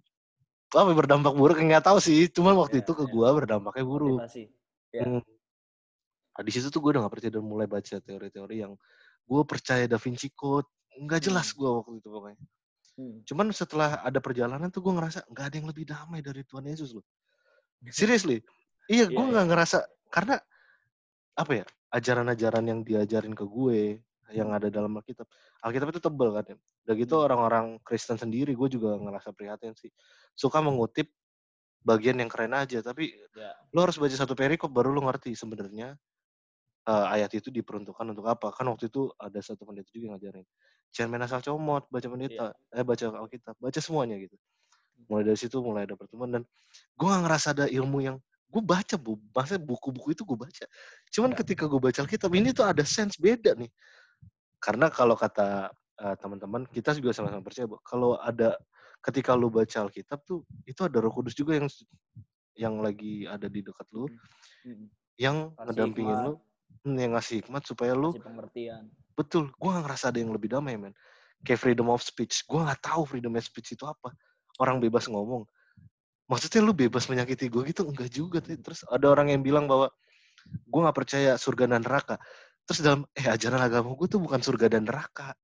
apa 0.76 0.92
berdampak 0.92 1.32
buruk 1.32 1.56
nggak 1.62 1.84
tahu 1.84 1.98
sih 2.02 2.28
cuman 2.28 2.58
waktu 2.60 2.80
ya, 2.80 2.82
itu 2.84 2.92
ke 2.92 3.04
ya. 3.06 3.12
gue 3.12 3.28
berdampaknya 3.32 3.84
buruk 3.86 4.20
ya. 4.92 5.04
hmm 5.04 5.35
Nah, 6.36 6.42
di 6.44 6.52
situ 6.52 6.68
tuh 6.68 6.84
gue 6.84 6.90
udah 6.92 7.08
gak 7.08 7.14
percaya 7.16 7.32
dan 7.32 7.44
mulai 7.48 7.64
baca 7.64 7.96
teori-teori 7.96 8.56
yang 8.60 8.76
gue 9.24 9.42
percaya 9.48 9.88
Da 9.88 9.96
Vinci 9.96 10.28
Code. 10.36 10.68
Nggak 11.00 11.32
jelas 11.32 11.52
hmm. 11.52 11.56
gue 11.56 11.70
waktu 11.72 11.92
itu 11.96 12.08
pokoknya. 12.12 12.38
Hmm. 12.96 13.16
Cuman 13.24 13.46
setelah 13.56 14.00
ada 14.04 14.20
perjalanan 14.20 14.68
tuh 14.68 14.84
gue 14.84 14.92
ngerasa 14.92 15.24
nggak 15.32 15.44
ada 15.48 15.56
yang 15.56 15.68
lebih 15.68 15.84
damai 15.88 16.20
dari 16.20 16.44
Tuhan 16.44 16.68
Yesus 16.68 16.92
loh. 16.92 17.04
Seriously. 17.92 18.44
Iya, 18.86 19.08
gue 19.08 19.16
yeah, 19.16 19.32
nggak 19.32 19.46
yeah. 19.48 19.52
ngerasa 19.52 19.78
karena 20.12 20.36
apa 21.36 21.52
ya 21.52 21.64
ajaran-ajaran 21.92 22.64
yang 22.64 22.80
diajarin 22.84 23.34
ke 23.36 23.44
gue 23.44 24.00
yang 24.32 24.52
ada 24.52 24.68
dalam 24.68 24.92
Alkitab. 24.96 25.24
Alkitab 25.64 25.88
itu 25.92 26.00
tebel 26.04 26.28
kan 26.36 26.44
ya. 26.52 26.56
Udah 26.84 26.94
gitu 27.00 27.14
hmm. 27.16 27.26
orang-orang 27.26 27.66
Kristen 27.80 28.20
sendiri 28.20 28.52
gue 28.52 28.68
juga 28.68 28.92
ngerasa 29.00 29.32
prihatin 29.32 29.72
sih. 29.72 29.88
Suka 30.36 30.60
mengutip 30.60 31.08
bagian 31.80 32.18
yang 32.18 32.28
keren 32.28 32.52
aja, 32.52 32.82
tapi 32.82 33.14
yeah. 33.32 33.54
lo 33.72 33.86
harus 33.86 33.96
baca 33.96 34.12
satu 34.12 34.36
perikop 34.36 34.68
baru 34.68 34.92
lo 34.92 35.06
ngerti 35.06 35.32
sebenarnya 35.38 35.94
uh, 36.86 37.06
ayat 37.12 37.30
itu 37.34 37.50
diperuntukkan 37.50 38.06
untuk 38.14 38.26
apa? 38.30 38.54
Kan 38.54 38.70
waktu 38.70 38.88
itu 38.88 39.10
ada 39.18 39.38
satu 39.42 39.66
pendeta 39.66 39.90
juga 39.90 40.10
yang 40.10 40.14
ngajarin. 40.18 40.46
Jangan 40.94 41.08
main 41.12 41.22
asal 41.26 41.40
comot, 41.42 41.84
baca 41.90 42.06
pendeta, 42.08 42.46
yeah. 42.54 42.78
eh 42.80 42.84
baca 42.86 43.04
Alkitab, 43.10 43.54
baca 43.58 43.80
semuanya 43.82 44.16
gitu. 44.22 44.36
Hmm. 44.38 45.04
Mulai 45.12 45.22
dari 45.28 45.38
situ 45.38 45.56
mulai 45.60 45.84
ada 45.84 45.94
pertemuan 45.98 46.30
dan 46.30 46.42
gue 46.96 47.06
gak 47.06 47.22
ngerasa 47.26 47.48
ada 47.52 47.66
ilmu 47.68 47.98
yang 48.00 48.16
gue 48.46 48.62
baca 48.62 48.94
bu, 48.96 49.18
maksudnya 49.34 49.62
buku-buku 49.66 50.14
itu 50.14 50.22
gue 50.22 50.38
baca. 50.38 50.64
Cuman 51.10 51.30
yeah. 51.34 51.38
ketika 51.42 51.64
gue 51.66 51.80
baca 51.82 51.98
Alkitab 52.00 52.30
ini 52.32 52.54
tuh 52.54 52.64
ada 52.64 52.86
sense 52.86 53.18
beda 53.18 53.58
nih. 53.58 53.68
Karena 54.62 54.88
kalau 54.88 55.18
kata 55.18 55.68
uh, 56.00 56.14
teman-teman 56.16 56.64
kita 56.70 56.96
juga 56.96 57.12
sama-sama 57.12 57.44
percaya 57.44 57.66
bahwa 57.68 57.82
kalau 57.84 58.10
ada 58.16 58.56
ketika 59.04 59.36
lu 59.36 59.52
baca 59.52 59.84
Alkitab 59.84 60.24
tuh 60.24 60.42
itu 60.64 60.80
ada 60.82 60.98
Roh 60.98 61.12
Kudus 61.12 61.36
juga 61.36 61.58
yang 61.58 61.68
yang 62.56 62.80
lagi 62.80 63.28
ada 63.28 63.52
di 63.52 63.60
dekat 63.60 63.84
lu, 63.92 64.08
hmm. 64.08 64.72
hmm. 64.72 64.86
yang 65.20 65.36
ngedampingin 65.60 66.16
lu, 66.24 66.34
yang 66.86 67.18
ngasih 67.18 67.42
hikmat 67.42 67.66
supaya 67.66 67.98
lu 67.98 68.14
pengertian. 68.14 68.86
Betul, 69.16 69.50
gue 69.50 69.68
gak 69.72 69.84
ngerasa 69.88 70.12
ada 70.12 70.18
yang 70.22 70.30
lebih 70.30 70.52
damai, 70.52 70.78
men. 70.78 70.94
Kayak 71.42 71.64
freedom 71.64 71.88
of 71.90 72.04
speech, 72.04 72.44
gue 72.46 72.60
gak 72.60 72.84
tahu 72.84 73.02
freedom 73.08 73.34
of 73.34 73.42
speech 73.42 73.74
itu 73.74 73.82
apa. 73.88 74.12
Orang 74.62 74.78
bebas 74.78 75.08
ngomong. 75.10 75.48
Maksudnya 76.26 76.60
lu 76.62 76.76
bebas 76.76 77.06
menyakiti 77.08 77.48
gue 77.48 77.62
gitu? 77.70 77.86
Enggak 77.86 78.10
juga. 78.12 78.38
Terus 78.42 78.82
ada 78.86 79.06
orang 79.08 79.30
yang 79.32 79.42
bilang 79.42 79.66
bahwa 79.66 79.90
gue 80.46 80.80
gak 80.84 80.96
percaya 80.96 81.34
surga 81.40 81.64
dan 81.66 81.82
neraka. 81.82 82.20
Terus 82.66 82.80
dalam, 82.82 83.02
eh 83.14 83.26
ajaran 83.26 83.62
agama 83.62 83.94
gue 83.94 84.06
tuh 84.10 84.20
bukan 84.20 84.42
surga 84.42 84.66
dan 84.70 84.84
neraka. 84.86 85.34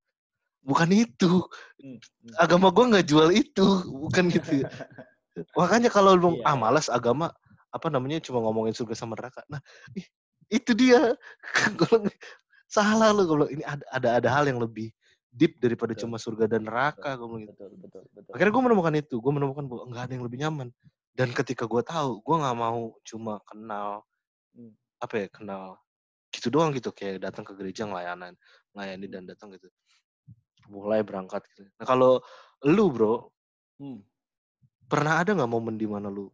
Bukan 0.62 0.91
itu. 0.95 1.43
Hmm, 1.81 1.99
hmm. 1.99 2.35
Agama 2.39 2.70
gue 2.70 2.85
gak 2.99 3.07
jual 3.09 3.31
itu. 3.35 3.66
Bukan 3.89 4.31
gitu. 4.31 4.62
Makanya 5.59 5.89
kalau 5.89 6.12
lu, 6.12 6.37
iya. 6.37 6.53
ah 6.53 6.57
malas 6.61 6.93
agama, 6.93 7.33
apa 7.73 7.89
namanya 7.89 8.20
cuma 8.20 8.45
ngomongin 8.45 8.77
surga 8.77 8.93
sama 8.93 9.16
neraka. 9.16 9.41
Nah, 9.49 9.64
ih, 9.97 10.05
itu 10.53 10.76
dia 10.76 11.16
salah 12.76 13.11
lu 13.16 13.24
kalau 13.24 13.46
ini 13.48 13.64
ada, 13.64 13.84
ada 13.88 14.09
ada 14.20 14.28
hal 14.28 14.44
yang 14.48 14.61
lebih 14.61 14.92
deep 15.32 15.57
daripada 15.64 15.96
betul. 15.96 16.12
cuma 16.12 16.16
surga 16.20 16.44
dan 16.44 16.68
neraka 16.68 17.16
betul, 17.16 17.40
gitu. 17.40 17.53
Betul, 17.57 17.70
betul, 17.80 18.03
betul. 18.12 18.32
Akhirnya 18.36 18.53
gue 18.53 18.64
menemukan 18.68 18.94
itu, 19.00 19.14
gue 19.16 19.32
menemukan 19.32 19.64
bahwa 19.64 19.82
nggak 19.88 20.03
ada 20.05 20.12
yang 20.12 20.24
lebih 20.28 20.38
nyaman. 20.44 20.68
Dan 21.16 21.28
ketika 21.32 21.64
gue 21.64 21.80
tahu, 21.80 22.20
gue 22.20 22.36
nggak 22.36 22.57
mau 22.57 22.92
cuma 23.00 23.40
kenal, 23.48 24.05
hmm. 24.53 24.76
apa 25.00 25.24
ya 25.24 25.26
kenal 25.32 25.80
gitu 26.32 26.48
doang 26.48 26.72
gitu 26.72 26.90
kayak 26.90 27.20
datang 27.20 27.44
ke 27.44 27.53
gereja 27.53 27.84
ngelayanan 27.84 28.32
melayani 28.72 29.07
dan 29.07 29.28
datang 29.28 29.53
gitu 29.53 29.68
mulai 30.72 31.05
berangkat 31.05 31.44
gitu 31.53 31.68
nah 31.76 31.84
kalau 31.84 32.24
lu 32.64 32.88
bro 32.88 33.28
hmm. 33.76 34.00
pernah 34.88 35.20
ada 35.20 35.36
nggak 35.36 35.50
momen 35.53 35.76
di 35.76 35.84
mana 35.84 36.09
lu 36.09 36.32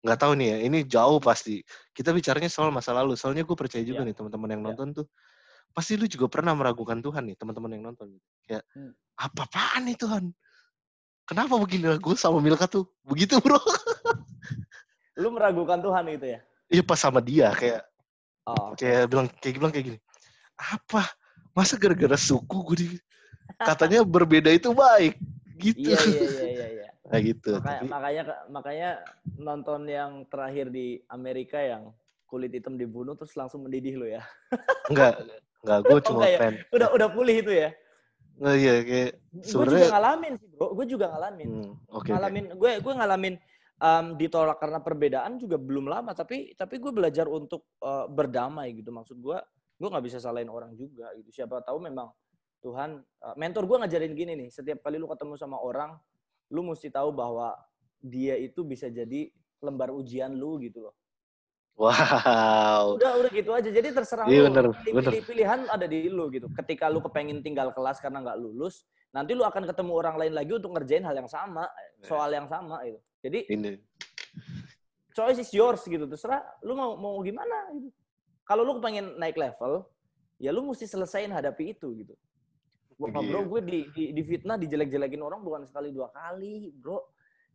nggak 0.00 0.18
tahu 0.18 0.32
nih 0.36 0.46
ya 0.48 0.56
ini 0.64 0.78
jauh 0.88 1.20
pasti. 1.20 1.60
Kita 1.92 2.10
bicaranya 2.16 2.48
soal 2.48 2.72
masa 2.72 2.96
lalu 2.96 3.14
soalnya 3.16 3.44
gue 3.44 3.56
percaya 3.56 3.84
juga 3.84 4.02
yeah. 4.04 4.08
nih 4.12 4.14
teman-teman 4.16 4.48
yang 4.52 4.62
yeah. 4.64 4.68
nonton 4.72 4.88
tuh 5.02 5.06
pasti 5.70 5.94
lu 5.94 6.10
juga 6.10 6.26
pernah 6.26 6.50
meragukan 6.50 6.98
Tuhan 6.98 7.30
nih 7.30 7.36
teman-teman 7.38 7.70
yang 7.78 7.84
nonton 7.94 8.18
kayak 8.42 8.66
hmm. 8.74 8.92
apa 9.20 9.42
apaan 9.46 9.82
nih 9.86 9.96
Tuhan? 9.96 10.24
Kenapa 11.28 11.54
begini 11.62 11.94
gue 11.94 12.14
sama 12.18 12.42
Milka 12.42 12.66
tuh? 12.66 12.90
Begitu 13.06 13.38
bro. 13.38 13.60
Lu 15.22 15.30
meragukan 15.30 15.78
Tuhan 15.78 16.10
gitu 16.10 16.26
ya? 16.26 16.40
Iya 16.70 16.82
pas 16.82 16.98
sama 16.98 17.22
dia 17.22 17.54
kayak 17.54 17.82
oh, 18.50 18.74
kayak 18.74 19.06
bilang 19.10 19.26
kayak 19.38 19.54
bilang 19.58 19.72
kayak 19.74 19.86
gini 19.94 19.98
apa? 20.58 21.06
Masa 21.50 21.74
gara-gara 21.78 22.14
suku 22.14 22.58
gue 22.72 22.76
di 22.78 22.88
katanya 23.58 24.06
berbeda 24.06 24.50
itu 24.50 24.70
baik 24.74 25.18
gitu. 25.60 25.92
Iya 25.92 25.98
iya 26.02 26.22
iya 26.24 26.46
iya, 26.46 26.66
iya. 26.78 26.79
Nah 27.10 27.18
gitu. 27.18 27.58
Makanya, 27.58 27.82
Tapi... 27.82 27.90
makanya 27.90 28.22
makanya 28.46 28.90
nonton 29.36 29.80
yang 29.90 30.10
terakhir 30.30 30.70
di 30.70 31.02
Amerika 31.10 31.58
yang 31.58 31.90
kulit 32.30 32.54
hitam 32.54 32.78
dibunuh 32.78 33.18
terus 33.18 33.34
langsung 33.34 33.66
mendidih 33.66 33.98
lo 33.98 34.06
ya. 34.06 34.22
Enggak 34.86 35.26
enggak 35.60 35.78
gue 35.84 35.98
oh, 35.98 36.00
cuma 36.00 36.22
oh, 36.24 36.38
fan 36.38 36.54
udah 36.70 36.88
udah 36.94 37.08
pulih 37.10 37.36
itu 37.42 37.52
ya? 37.52 37.74
Oh 38.40 38.56
iya 38.56 38.80
kayak 38.80 39.10
sebenarnya 39.44 39.76
gue 39.76 39.84
juga 39.84 39.94
ngalamin 39.98 40.32
sih 40.38 40.48
bro. 40.54 40.66
Gue 40.72 40.86
juga 40.88 41.06
ngalamin. 41.12 41.48
Hmm, 41.50 41.72
okay, 41.92 42.10
ngalamin 42.14 42.44
okay. 42.46 42.56
gue 42.56 42.70
gue 42.80 42.94
ngalamin 42.96 43.34
um, 43.82 44.06
ditolak 44.16 44.56
karena 44.62 44.78
perbedaan 44.80 45.32
juga 45.36 45.56
belum 45.60 45.90
lama. 45.90 46.16
Tapi 46.16 46.56
tapi 46.56 46.80
gue 46.80 46.92
belajar 46.94 47.26
untuk 47.28 47.68
uh, 47.84 48.08
berdamai 48.08 48.72
gitu. 48.78 48.94
Maksud 48.94 49.20
gue 49.20 49.38
gue 49.76 49.88
nggak 49.90 50.04
bisa 50.06 50.16
salahin 50.22 50.48
orang 50.48 50.72
juga 50.78 51.12
gitu. 51.18 51.28
Siapa 51.34 51.60
tahu 51.66 51.84
memang 51.84 52.08
Tuhan 52.64 53.02
uh, 53.02 53.34
mentor 53.36 53.68
gue 53.68 53.76
ngajarin 53.84 54.14
gini 54.16 54.32
nih. 54.38 54.48
Setiap 54.48 54.80
kali 54.80 54.96
lu 54.96 55.10
ketemu 55.10 55.36
sama 55.36 55.60
orang 55.60 55.98
lu 56.50 56.66
mesti 56.66 56.90
tahu 56.90 57.14
bahwa 57.14 57.54
dia 58.02 58.34
itu 58.36 58.66
bisa 58.66 58.90
jadi 58.90 59.30
lembar 59.62 59.94
ujian 59.94 60.34
lu 60.34 60.58
gitu 60.58 60.84
loh 60.90 60.94
Wow. 61.80 63.00
Udah 63.00 63.24
udah 63.24 63.30
gitu 63.32 63.50
aja. 63.56 63.72
Jadi 63.72 63.88
terserah 63.96 64.28
iya, 64.28 64.44
lu. 64.44 64.52
Bener, 64.52 64.68
pilih, 64.84 64.94
bener. 65.00 65.12
pilihan 65.24 65.60
ada 65.64 65.88
di 65.88 66.12
lu 66.12 66.28
gitu. 66.28 66.52
Ketika 66.52 66.92
lu 66.92 67.00
kepengen 67.00 67.40
tinggal 67.40 67.72
kelas 67.72 68.04
karena 68.04 68.20
nggak 68.20 68.36
lulus, 68.36 68.84
nanti 69.16 69.32
lu 69.32 69.48
akan 69.48 69.64
ketemu 69.64 69.92
orang 69.96 70.20
lain 70.20 70.36
lagi 70.36 70.52
untuk 70.52 70.76
ngerjain 70.76 71.00
hal 71.08 71.16
yang 71.16 71.30
sama, 71.32 71.64
soal 72.04 72.28
yang 72.36 72.44
sama 72.52 72.84
gitu. 72.84 73.00
Jadi 73.24 73.38
ini 73.48 73.70
choice 75.16 75.40
is 75.40 75.48
yours 75.56 75.80
gitu. 75.88 76.04
Terserah 76.04 76.44
lu 76.60 76.76
mau 76.76 77.00
mau 77.00 77.16
gimana 77.24 77.72
gitu. 77.72 77.88
Kalau 78.44 78.60
lu 78.60 78.76
kepengen 78.76 79.16
naik 79.16 79.40
level, 79.40 79.88
ya 80.36 80.52
lu 80.52 80.60
mesti 80.68 80.84
selesaiin 80.84 81.32
hadapi 81.32 81.72
itu 81.72 81.88
gitu. 81.96 82.12
Wah, 83.00 83.08
bro, 83.08 83.40
gue 83.48 83.60
di, 83.64 83.78
di, 83.96 84.04
di 84.12 84.22
fitnah, 84.22 84.60
dijelek-jelekin 84.60 85.24
orang 85.24 85.40
bukan 85.40 85.64
sekali 85.64 85.88
dua 85.88 86.12
kali, 86.12 86.68
bro 86.76 87.00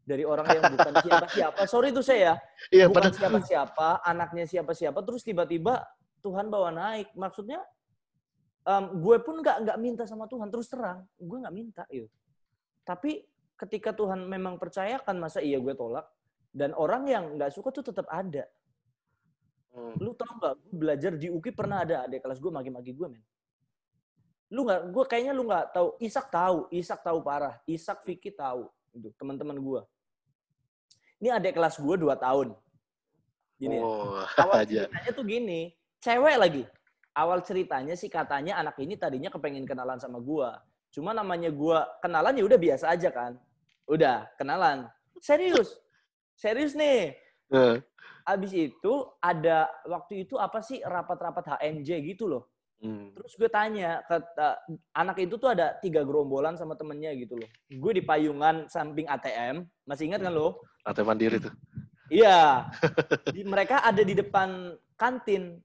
dari 0.05 0.21
orang 0.21 0.45
yang 0.45 0.63
bukan 0.77 0.93
siapa-siapa. 1.05 1.61
Sorry 1.65 1.89
itu 1.89 2.05
saya, 2.05 2.37
ya, 2.69 2.85
bukan 2.85 3.09
siapa-siapa, 3.09 4.05
anaknya 4.05 4.45
siapa-siapa, 4.45 5.01
terus 5.01 5.25
tiba-tiba 5.25 5.81
Tuhan 6.21 6.47
bawa 6.53 6.69
naik. 6.69 7.13
Maksudnya, 7.17 7.59
um, 8.69 9.01
gue 9.01 9.17
pun 9.25 9.41
nggak 9.41 9.57
nggak 9.65 9.77
minta 9.81 10.03
sama 10.05 10.29
Tuhan 10.29 10.53
terus 10.53 10.69
terang, 10.69 11.03
gue 11.17 11.37
nggak 11.41 11.55
minta 11.55 11.83
itu. 11.89 12.05
Tapi 12.85 13.25
ketika 13.57 13.97
Tuhan 13.97 14.29
memang 14.29 14.61
percayakan, 14.61 15.17
masa 15.17 15.41
iya 15.41 15.57
gue 15.57 15.73
tolak? 15.73 16.05
Dan 16.55 16.71
orang 16.77 17.09
yang 17.09 17.35
nggak 17.35 17.51
suka 17.51 17.73
tuh 17.73 17.83
tetap 17.83 18.05
ada. 18.07 18.45
Hmm. 19.75 19.91
Lu 19.99 20.15
tau 20.15 20.31
gak, 20.39 20.55
gue 20.55 20.71
belajar 20.71 21.11
di 21.19 21.27
UKI 21.27 21.51
pernah 21.51 21.83
ada 21.83 22.07
adik 22.07 22.23
kelas 22.23 22.39
gue 22.39 22.47
maki-maki 22.47 22.95
gue, 22.95 23.11
men. 23.11 23.19
Lu 24.53 24.65
nggak, 24.65 24.81
gue 24.93 25.03
kayaknya 25.09 25.33
lu 25.33 25.47
nggak 25.47 25.73
tahu. 25.73 25.97
Isak 26.01 26.29
tahu, 26.29 26.69
Isak 26.69 27.01
tahu 27.01 27.19
parah. 27.25 27.57
Isak 27.65 28.05
Vicky 28.05 28.29
tahu, 28.33 28.69
itu 28.93 29.09
teman-teman 29.17 29.57
gue 29.57 29.81
ini 31.25 31.29
adik 31.31 31.55
kelas 31.55 31.79
gue 31.79 31.95
dua 31.95 32.15
tahun. 32.19 32.53
Gini 33.55 33.79
ya. 33.79 33.83
oh, 33.83 34.21
ya. 34.21 34.43
Awal 34.45 34.61
ceritanya 34.69 35.11
tuh 35.15 35.25
gini, 35.25 35.61
cewek 36.03 36.35
lagi. 36.37 36.63
Awal 37.15 37.39
ceritanya 37.47 37.95
sih 37.95 38.11
katanya 38.11 38.59
anak 38.59 38.75
ini 38.83 38.99
tadinya 38.99 39.31
kepengen 39.31 39.63
kenalan 39.63 39.97
sama 39.97 40.19
gue. 40.19 40.49
Cuma 40.91 41.15
namanya 41.15 41.49
gue 41.49 41.77
kenalan 42.03 42.35
ya 42.35 42.43
udah 42.43 42.59
biasa 42.59 42.85
aja 42.91 43.09
kan. 43.09 43.39
Udah, 43.87 44.27
kenalan. 44.35 44.91
Serius. 45.23 45.79
Serius 46.35 46.75
nih. 46.75 47.15
Uh. 47.47 47.79
Abis 48.27 48.51
itu 48.51 48.93
ada 49.17 49.69
waktu 49.87 50.27
itu 50.27 50.35
apa 50.35 50.59
sih 50.59 50.83
rapat-rapat 50.83 51.57
HNJ 51.57 52.03
gitu 52.03 52.27
loh. 52.27 52.51
Hmm. 52.85 53.09
Terus 53.17 53.33
gue 53.33 53.49
tanya 53.49 54.05
ke 54.05 54.15
uh, 54.21 54.57
anak 54.93 55.17
itu 55.25 55.41
tuh 55.41 55.49
ada 55.49 55.73
tiga 55.81 56.05
gerombolan 56.05 56.53
sama 56.53 56.77
temennya 56.77 57.17
gitu 57.17 57.33
loh. 57.33 57.49
Gue 57.81 57.97
di 57.97 58.03
payungan 58.05 58.69
samping 58.69 59.09
ATM, 59.09 59.65
masih 59.89 60.13
ingat 60.13 60.21
kan 60.21 60.29
lo? 60.29 60.61
ATM 60.85 61.07
mandiri 61.09 61.41
tuh. 61.41 61.53
Iya. 62.13 62.69
mereka 63.53 63.81
ada 63.81 64.05
di 64.05 64.13
depan 64.13 64.77
kantin. 64.93 65.57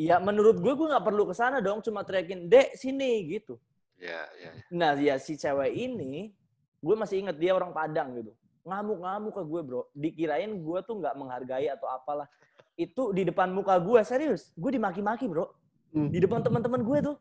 Ya 0.00 0.16
menurut 0.16 0.56
gue 0.60 0.72
gue 0.72 0.88
nggak 0.88 1.04
perlu 1.04 1.28
ke 1.28 1.34
sana 1.36 1.60
dong, 1.60 1.84
cuma 1.84 2.00
teriakin 2.08 2.48
dek 2.48 2.72
sini 2.80 3.28
gitu. 3.28 3.60
Iya, 4.00 4.22
iya. 4.40 4.50
Ya. 4.56 4.62
Nah 4.72 4.92
ya 4.96 5.14
si 5.20 5.36
cewek 5.36 5.72
ini, 5.76 6.32
gue 6.80 6.94
masih 6.96 7.20
inget 7.20 7.36
dia 7.36 7.52
orang 7.52 7.76
Padang 7.76 8.16
gitu. 8.16 8.32
Ngamuk-ngamuk 8.64 9.32
ke 9.36 9.42
gue 9.44 9.60
bro. 9.60 9.82
Dikirain 9.92 10.52
gue 10.56 10.78
tuh 10.88 11.04
nggak 11.04 11.16
menghargai 11.20 11.68
atau 11.68 11.88
apalah. 11.92 12.28
Itu 12.76 13.12
di 13.12 13.28
depan 13.28 13.52
muka 13.52 13.76
gue 13.76 14.00
serius. 14.04 14.52
Gue 14.56 14.72
dimaki-maki 14.72 15.28
bro 15.28 15.65
Hmm. 15.96 16.12
Di 16.12 16.20
depan 16.20 16.44
teman-teman 16.44 16.84
gue 16.84 16.98
tuh, 17.00 17.16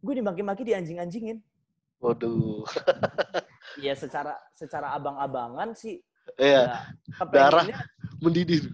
gue 0.00 0.14
dimaki-maki 0.16 0.64
di 0.64 0.72
anjing-anjingin. 0.72 1.38
Waduh. 2.00 2.64
Iya 3.76 3.92
secara 3.92 4.32
secara 4.56 4.96
abang-abangan 4.96 5.76
sih. 5.76 6.00
Iya. 6.40 6.80
Ya, 7.12 7.24
Darah 7.28 7.68
mendidih. 8.24 8.72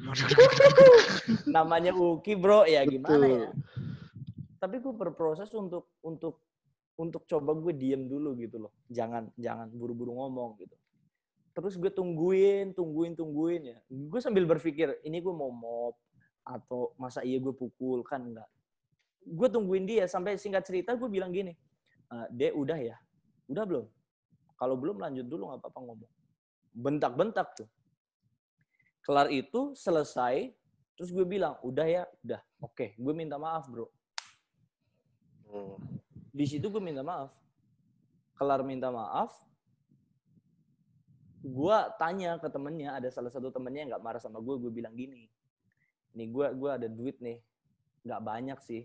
Namanya 1.58 1.90
Uki 1.90 2.38
bro, 2.38 2.62
ya 2.70 2.86
gimana 2.86 3.26
ya. 3.26 3.50
Tapi 4.62 4.78
gue 4.78 4.94
berproses 4.94 5.50
untuk 5.58 5.90
untuk 6.06 6.38
untuk 6.94 7.26
coba 7.26 7.50
gue 7.58 7.74
diem 7.74 8.06
dulu 8.06 8.38
gitu 8.38 8.62
loh. 8.62 8.72
Jangan 8.86 9.26
jangan 9.34 9.74
buru-buru 9.74 10.22
ngomong 10.22 10.54
gitu. 10.62 10.76
Terus 11.50 11.74
gue 11.74 11.90
tungguin, 11.90 12.78
tungguin, 12.78 13.18
tungguin 13.18 13.74
ya. 13.74 13.78
Gue 13.90 14.22
sambil 14.22 14.46
berpikir, 14.46 15.02
ini 15.02 15.18
gue 15.18 15.34
mau 15.34 15.50
mop 15.50 15.98
atau 16.46 16.94
masa 16.94 17.26
iya 17.26 17.42
gue 17.42 17.50
pukul 17.50 18.06
kan 18.06 18.22
enggak 18.22 18.46
gue 19.22 19.48
tungguin 19.48 19.86
dia 19.86 20.04
sampai 20.10 20.38
singkat 20.38 20.66
cerita 20.66 20.94
gue 20.98 21.06
bilang 21.06 21.30
gini, 21.30 21.54
Dek 22.30 22.52
udah 22.52 22.78
ya, 22.78 22.96
udah 23.48 23.64
belum? 23.64 23.86
Kalau 24.58 24.74
belum 24.78 25.02
lanjut 25.02 25.26
dulu 25.26 25.50
nggak 25.50 25.60
apa-apa 25.62 25.80
ngomong. 25.82 26.12
Bentak-bentak 26.72 27.48
tuh. 27.58 27.68
Kelar 29.02 29.30
itu 29.34 29.74
selesai, 29.74 30.54
terus 30.94 31.10
gue 31.10 31.26
bilang 31.26 31.58
udah 31.66 31.86
ya, 31.86 32.02
udah, 32.22 32.40
oke, 32.62 32.94
gue 32.94 33.14
minta 33.14 33.34
maaf 33.38 33.66
bro. 33.66 33.90
Hmm. 35.50 35.76
Di 36.30 36.46
situ 36.46 36.70
gue 36.70 36.82
minta 36.82 37.02
maaf. 37.02 37.34
Kelar 38.32 38.66
minta 38.66 38.90
maaf, 38.90 39.30
gue 41.42 41.78
tanya 41.98 42.38
ke 42.42 42.50
temennya, 42.50 42.98
ada 42.98 43.06
salah 43.10 43.30
satu 43.30 43.54
temennya 43.54 43.86
yang 43.86 43.90
nggak 43.94 44.02
marah 44.02 44.18
sama 44.18 44.42
gue, 44.42 44.54
gue 44.58 44.72
bilang 44.72 44.94
gini, 44.98 45.30
nih 46.14 46.26
gue 46.26 46.46
gue 46.54 46.70
ada 46.70 46.88
duit 46.90 47.22
nih, 47.22 47.38
nggak 48.02 48.20
banyak 48.22 48.58
sih, 48.62 48.82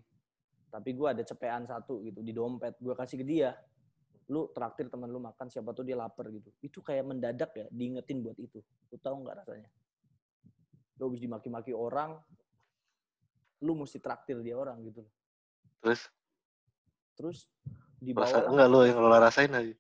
tapi 0.68 0.93
gue 0.93 1.07
ada 1.07 1.24
cepean 1.24 1.63
satu 1.68 2.03
gitu 2.03 2.20
di 2.22 2.36
dompet. 2.36 2.76
Gue 2.80 2.93
kasih 2.93 3.24
ke 3.24 3.26
dia 3.28 3.55
lu 4.28 4.51
traktir 4.51 4.91
teman 4.91 5.07
lu 5.07 5.24
makan 5.24 5.47
siapa 5.47 5.72
tuh 5.72 5.88
dia 5.88 5.95
lapar 5.95 6.28
gitu. 6.28 6.51
Itu 6.59 6.84
kayak 6.84 7.07
mendadak 7.07 7.51
ya 7.55 7.68
diingetin 7.72 8.20
buat 8.20 8.36
itu. 8.36 8.59
Lu 8.91 8.97
tahu 8.99 9.24
nggak 9.24 9.36
rasanya? 9.43 9.70
Lu 10.99 11.07
habis 11.07 11.22
dimaki-maki 11.24 11.72
orang 11.72 12.20
lu 13.61 13.74
mesti 13.74 13.97
traktir 13.97 14.38
dia 14.45 14.53
orang 14.53 14.78
gitu 14.86 15.01
terus? 15.82 16.01
Terus 17.18 17.38
di 17.97 18.13
bawah 18.13 18.53
enggak 18.53 18.68
lu 18.70 18.80
yang 18.86 19.01
lo 19.01 19.18
rasain 19.18 19.49
aja. 19.49 19.74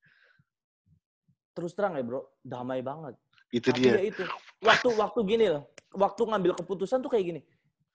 Terus 1.53 1.71
terang 1.73 1.97
ya 1.97 2.03
bro 2.05 2.21
damai 2.41 2.81
banget. 2.81 3.13
Itu 3.53 3.69
Tapi 3.69 3.81
dia. 3.81 4.01
ya 4.01 4.03
itu 4.09 4.23
waktu 4.61 4.87
waktu 4.97 5.19
gini 5.25 5.45
loh 5.53 5.63
waktu 5.93 6.21
ngambil 6.25 6.53
keputusan 6.57 7.01
tuh 7.01 7.11
kayak 7.11 7.25
gini. 7.25 7.41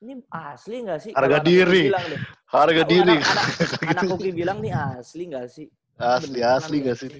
Ini 0.03 0.19
asli 0.31 0.83
nggak 0.83 1.01
sih? 1.03 1.13
Harga 1.15 1.39
diri. 1.43 1.91
Harga 2.53 2.85
diri. 2.85 3.17
Anak, 3.17 3.25
anak, 3.25 3.81
anak 3.97 4.03
Koki 4.13 4.31
bilang 4.37 4.61
nih 4.61 4.77
asli 4.77 5.25
nggak 5.33 5.49
sih? 5.49 5.67
Asli, 5.97 6.37
Beneran 6.37 6.61
asli 6.61 6.77
nggak 6.85 6.97
sih? 7.01 7.11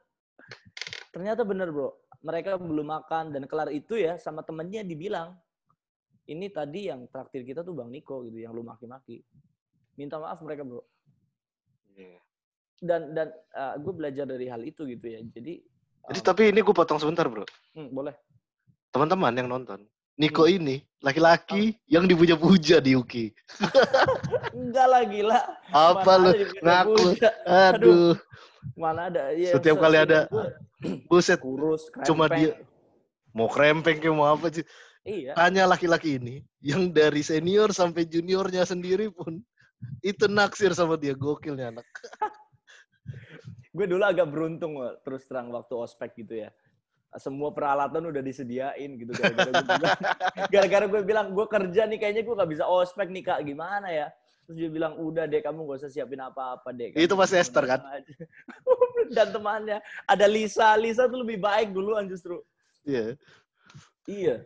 Ternyata 1.12 1.44
bener 1.44 1.68
bro. 1.68 1.92
Mereka 2.24 2.56
belum 2.56 2.88
makan 2.88 3.36
dan 3.36 3.44
kelar 3.44 3.68
itu 3.68 4.00
ya 4.00 4.16
sama 4.16 4.40
temennya 4.40 4.80
dibilang 4.86 5.36
ini 6.30 6.48
tadi 6.48 6.88
yang 6.88 7.04
traktir 7.12 7.44
kita 7.44 7.60
tuh 7.60 7.76
Bang 7.76 7.92
Niko 7.92 8.24
gitu 8.24 8.40
yang 8.40 8.56
lu 8.56 8.64
maki-maki. 8.64 9.20
Minta 10.00 10.16
maaf 10.16 10.40
mereka 10.40 10.64
bro. 10.64 10.80
Yeah. 11.92 12.22
Dan 12.80 13.12
dan 13.12 13.36
uh, 13.52 13.76
gue 13.76 13.92
belajar 13.92 14.24
dari 14.24 14.48
hal 14.48 14.64
itu 14.64 14.88
gitu 14.88 15.06
ya. 15.12 15.20
Jadi 15.20 15.60
jadi 16.08 16.20
um, 16.20 16.24
tapi 16.24 16.48
ini 16.48 16.64
gue 16.64 16.72
potong 16.72 16.96
sebentar 16.96 17.28
bro. 17.28 17.44
Hmm, 17.76 17.92
boleh. 17.92 18.16
Teman-teman 18.88 19.36
yang 19.36 19.48
nonton, 19.52 19.84
Niko 20.20 20.44
hmm. 20.44 20.56
ini 20.60 20.76
laki-laki 21.02 21.74
yang 21.88 22.06
dipuja-puja 22.06 22.78
di 22.78 22.94
Uki. 22.94 23.32
Enggak 24.56 24.86
lah 24.86 25.02
gila. 25.08 25.40
Apa 25.72 26.12
lu 26.20 26.30
ngaku? 26.62 27.04
Aduh. 27.48 28.14
Mana 28.78 29.10
ada 29.10 29.34
ya, 29.34 29.58
Setiap 29.58 29.82
kali 29.82 29.98
ada 29.98 30.30
buset 31.10 31.42
kurus 31.42 31.90
krempeng. 31.90 32.06
cuma 32.06 32.30
dia 32.30 32.54
mau 33.34 33.50
krempeng 33.50 33.98
kayak 33.98 34.14
mau 34.14 34.30
apa 34.30 34.54
sih? 34.54 34.62
Iya. 35.02 35.34
Tanya 35.34 35.66
laki-laki 35.66 36.22
ini 36.22 36.46
yang 36.62 36.94
dari 36.94 37.26
senior 37.26 37.74
sampai 37.74 38.06
juniornya 38.06 38.62
sendiri 38.62 39.10
pun 39.10 39.42
itu 40.06 40.30
naksir 40.30 40.70
sama 40.78 40.94
dia 40.94 41.18
gokilnya 41.18 41.74
anak. 41.74 41.86
gue 43.72 43.86
dulu 43.88 44.04
agak 44.04 44.28
beruntung 44.28 44.76
terus 45.00 45.24
terang 45.24 45.48
waktu 45.48 45.72
ospek 45.72 46.12
gitu 46.20 46.44
ya 46.44 46.52
semua 47.20 47.52
peralatan 47.52 48.08
udah 48.08 48.24
disediain 48.24 48.96
gitu 48.96 49.12
gara-gara 50.48 50.86
gue 50.88 51.02
bilang. 51.04 51.28
Gue 51.36 51.46
kerja 51.48 51.84
nih 51.84 51.98
kayaknya 52.00 52.22
gue 52.24 52.34
gak 52.36 52.50
bisa 52.50 52.64
ospek 52.64 53.12
nih 53.12 53.24
kak. 53.24 53.40
Gimana 53.44 53.88
ya? 53.92 54.08
Terus 54.48 54.56
dia 54.58 54.70
bilang 54.72 54.96
udah 54.96 55.28
deh 55.28 55.44
kamu 55.44 55.68
gak 55.68 55.78
usah 55.84 55.92
siapin 55.92 56.18
apa-apa 56.18 56.72
deh 56.72 56.90
itu 56.96 57.14
pasti 57.14 57.36
Esther 57.36 57.64
kan? 57.68 57.80
Dan 59.16 59.28
temannya. 59.28 59.78
Ada 60.08 60.24
Lisa. 60.24 60.72
Lisa 60.80 61.04
tuh 61.04 61.20
lebih 61.20 61.36
baik 61.40 61.76
duluan 61.76 62.08
justru. 62.08 62.40
Iya. 62.88 63.18
Yeah. 64.08 64.08
iya. 64.08 64.36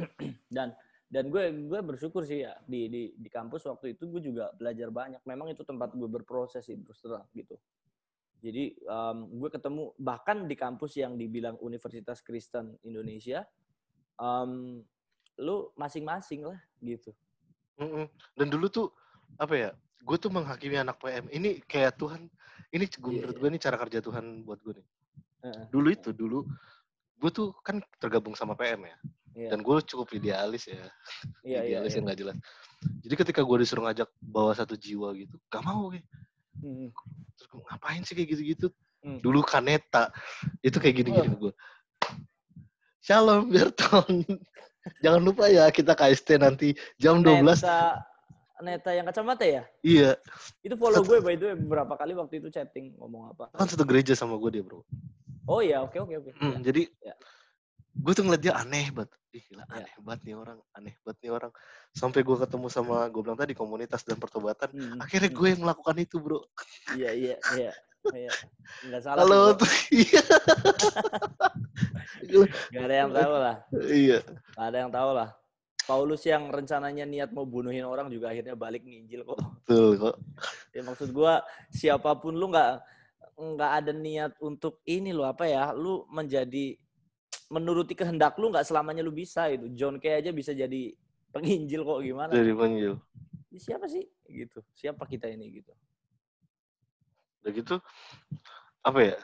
Dan 0.56 0.72
dan 1.04 1.30
gue 1.30 1.70
gue 1.70 1.78
bersyukur 1.78 2.26
sih 2.26 2.42
ya 2.42 2.58
di 2.66 2.90
di 2.90 3.02
di 3.14 3.28
kampus 3.30 3.70
waktu 3.70 3.94
itu 3.94 4.10
gue 4.10 4.34
juga 4.34 4.50
belajar 4.58 4.90
banyak. 4.90 5.22
Memang 5.22 5.46
itu 5.46 5.62
tempat 5.62 5.94
gue 5.94 6.10
berproses 6.10 6.66
sih 6.66 6.74
terus 6.74 6.98
terang 6.98 7.22
gitu 7.38 7.54
jadi 8.44 8.76
um, 8.84 9.40
gue 9.40 9.48
ketemu 9.48 9.96
bahkan 9.96 10.44
di 10.44 10.52
kampus 10.52 11.00
yang 11.00 11.16
dibilang 11.16 11.56
Universitas 11.64 12.20
Kristen 12.20 12.76
Indonesia, 12.84 13.48
um, 14.20 14.84
lu 15.40 15.72
masing-masing 15.80 16.44
lah 16.44 16.60
gitu. 16.84 17.16
Mm-mm. 17.80 18.04
Dan 18.36 18.52
dulu 18.52 18.68
tuh 18.68 18.86
apa 19.40 19.54
ya? 19.56 19.70
Gue 20.04 20.20
tuh 20.20 20.28
menghakimi 20.28 20.76
anak 20.76 21.00
PM. 21.00 21.24
Ini 21.32 21.64
kayak 21.64 21.96
Tuhan. 21.96 22.28
Ini 22.68 22.84
gue 22.84 23.00
yeah. 23.00 23.24
menurut 23.24 23.36
gue 23.40 23.48
ini 23.48 23.56
cara 23.56 23.80
kerja 23.80 24.04
Tuhan 24.04 24.44
buat 24.44 24.60
gue 24.60 24.76
nih. 24.76 24.86
Uh-uh. 25.48 25.64
Dulu 25.72 25.88
itu 25.88 26.10
dulu 26.12 26.44
gue 27.16 27.30
tuh 27.32 27.56
kan 27.64 27.80
tergabung 27.96 28.36
sama 28.36 28.52
PM 28.60 28.84
ya. 28.84 28.96
Yeah. 29.32 29.50
Dan 29.56 29.64
gue 29.64 29.76
cukup 29.88 30.12
idealis 30.12 30.68
ya. 30.68 30.84
Yeah, 31.40 31.64
iya, 31.64 31.80
idealis 31.80 31.96
yeah, 31.96 31.96
yang 31.96 32.04
yeah. 32.04 32.12
gak 32.12 32.20
jelas. 32.20 32.36
Jadi 33.08 33.14
ketika 33.24 33.40
gue 33.40 33.56
disuruh 33.64 33.88
ngajak 33.88 34.12
bawa 34.20 34.52
satu 34.52 34.76
jiwa 34.76 35.16
gitu, 35.16 35.40
gak 35.48 35.64
mau 35.64 35.88
kayak. 35.88 36.04
Hmm 36.60 36.90
terus 37.34 37.46
gue 37.50 37.60
ngapain 37.66 38.02
sih 38.06 38.14
kayak 38.14 38.28
gitu-gitu 38.34 38.66
hmm. 39.02 39.18
dulu 39.20 39.42
kaneta 39.42 40.10
itu 40.62 40.78
kayak 40.78 41.04
gini-gini 41.04 41.28
oh. 41.34 41.38
gue 41.48 41.52
Shalom 43.04 43.52
Berton 43.52 44.24
jangan 45.04 45.20
lupa 45.20 45.50
ya 45.50 45.68
kita 45.68 45.92
KST 45.92 46.40
nanti 46.40 46.72
jam 46.96 47.20
dua 47.20 47.42
belas 47.42 47.60
Neta 48.64 48.96
yang 48.96 49.04
kacamata 49.04 49.44
ya? 49.44 49.66
Iya. 49.84 50.16
Itu 50.64 50.80
follow 50.80 51.04
gue 51.04 51.20
by 51.20 51.36
the 51.36 51.52
way 51.52 51.56
beberapa 51.58 52.00
kali 52.00 52.16
waktu 52.16 52.40
itu 52.40 52.48
chatting 52.48 52.96
ngomong 52.96 53.36
apa. 53.36 53.52
Kan 53.52 53.68
satu 53.68 53.84
gereja 53.84 54.16
sama 54.16 54.40
gue 54.40 54.56
dia 54.56 54.64
bro. 54.64 54.80
Oh 55.44 55.60
iya 55.60 55.84
oke 55.84 56.00
oke 56.00 56.14
oke. 56.16 56.30
Hmm, 56.40 56.64
ya. 56.64 56.72
Jadi 56.72 56.88
ya. 57.04 57.14
Gue 57.94 58.12
tuh 58.12 58.24
ngeliat 58.26 58.42
dia 58.42 58.54
aneh 58.58 58.90
banget. 58.90 59.10
Ih 59.34 59.42
gila 59.50 59.62
ya. 59.66 59.82
aneh 59.82 59.94
banget 60.02 60.20
nih 60.26 60.34
orang, 60.34 60.58
aneh 60.74 60.94
banget 61.06 61.18
nih 61.22 61.32
orang. 61.32 61.52
Sampai 61.94 62.20
gue 62.26 62.36
ketemu 62.36 62.66
sama, 62.70 63.06
gue 63.10 63.22
bilang 63.22 63.38
tadi 63.38 63.54
komunitas 63.54 64.02
dan 64.02 64.18
pertobatan, 64.18 64.70
hmm. 64.74 64.98
akhirnya 64.98 65.30
gue 65.30 65.48
yang 65.50 65.60
melakukan 65.62 65.96
itu 66.02 66.18
bro. 66.18 66.42
Iya, 66.94 67.10
iya, 67.14 67.36
iya. 67.54 67.72
Iya. 68.12 68.32
Enggak 68.84 69.00
salah. 69.00 69.24
Halo, 69.24 69.56
iya. 69.88 70.22
Gak 72.74 72.84
ada 72.84 72.96
yang 73.06 73.12
tahu 73.16 73.32
lah. 73.32 73.56
Iya. 73.72 74.18
Gak 74.52 74.66
ada 74.68 74.76
yang 74.76 74.92
tahu 74.92 75.10
lah. 75.16 75.28
Paulus 75.84 76.24
yang 76.24 76.48
rencananya 76.48 77.04
niat 77.04 77.30
mau 77.32 77.44
bunuhin 77.44 77.84
orang 77.84 78.08
juga 78.08 78.32
akhirnya 78.32 78.56
balik 78.56 78.84
nginjil 78.84 79.24
kok. 79.24 79.40
Betul 79.40 80.00
kok. 80.00 80.16
Ya 80.72 80.80
maksud 80.80 81.12
gue 81.12 81.32
siapa 81.72 82.16
pun 82.16 82.32
lu 82.36 82.48
nggak 82.48 82.80
nggak 83.34 83.72
ada 83.82 83.92
niat 83.92 84.32
untuk 84.40 84.80
ini 84.88 85.12
lo 85.12 85.28
apa 85.28 85.44
ya, 85.44 85.76
lu 85.76 86.08
menjadi 86.08 86.78
menuruti 87.52 87.92
kehendak 87.92 88.36
lu 88.40 88.48
nggak 88.48 88.66
selamanya 88.66 89.04
lu 89.04 89.12
bisa 89.12 89.48
itu. 89.52 89.68
John 89.76 90.00
Kay 90.00 90.24
aja 90.24 90.30
bisa 90.32 90.56
jadi 90.56 90.92
penginjil 91.34 91.82
kok 91.82 92.00
gimana? 92.00 92.32
Jadi 92.32 92.52
penginjil. 92.54 92.94
Siapa 93.54 93.86
sih 93.86 94.02
gitu? 94.30 94.62
Siapa 94.74 95.06
kita 95.06 95.30
ini 95.30 95.62
gitu? 95.62 95.72
Udah 97.44 97.52
gitu 97.52 97.76
apa 98.84 99.00
ya? 99.00 99.16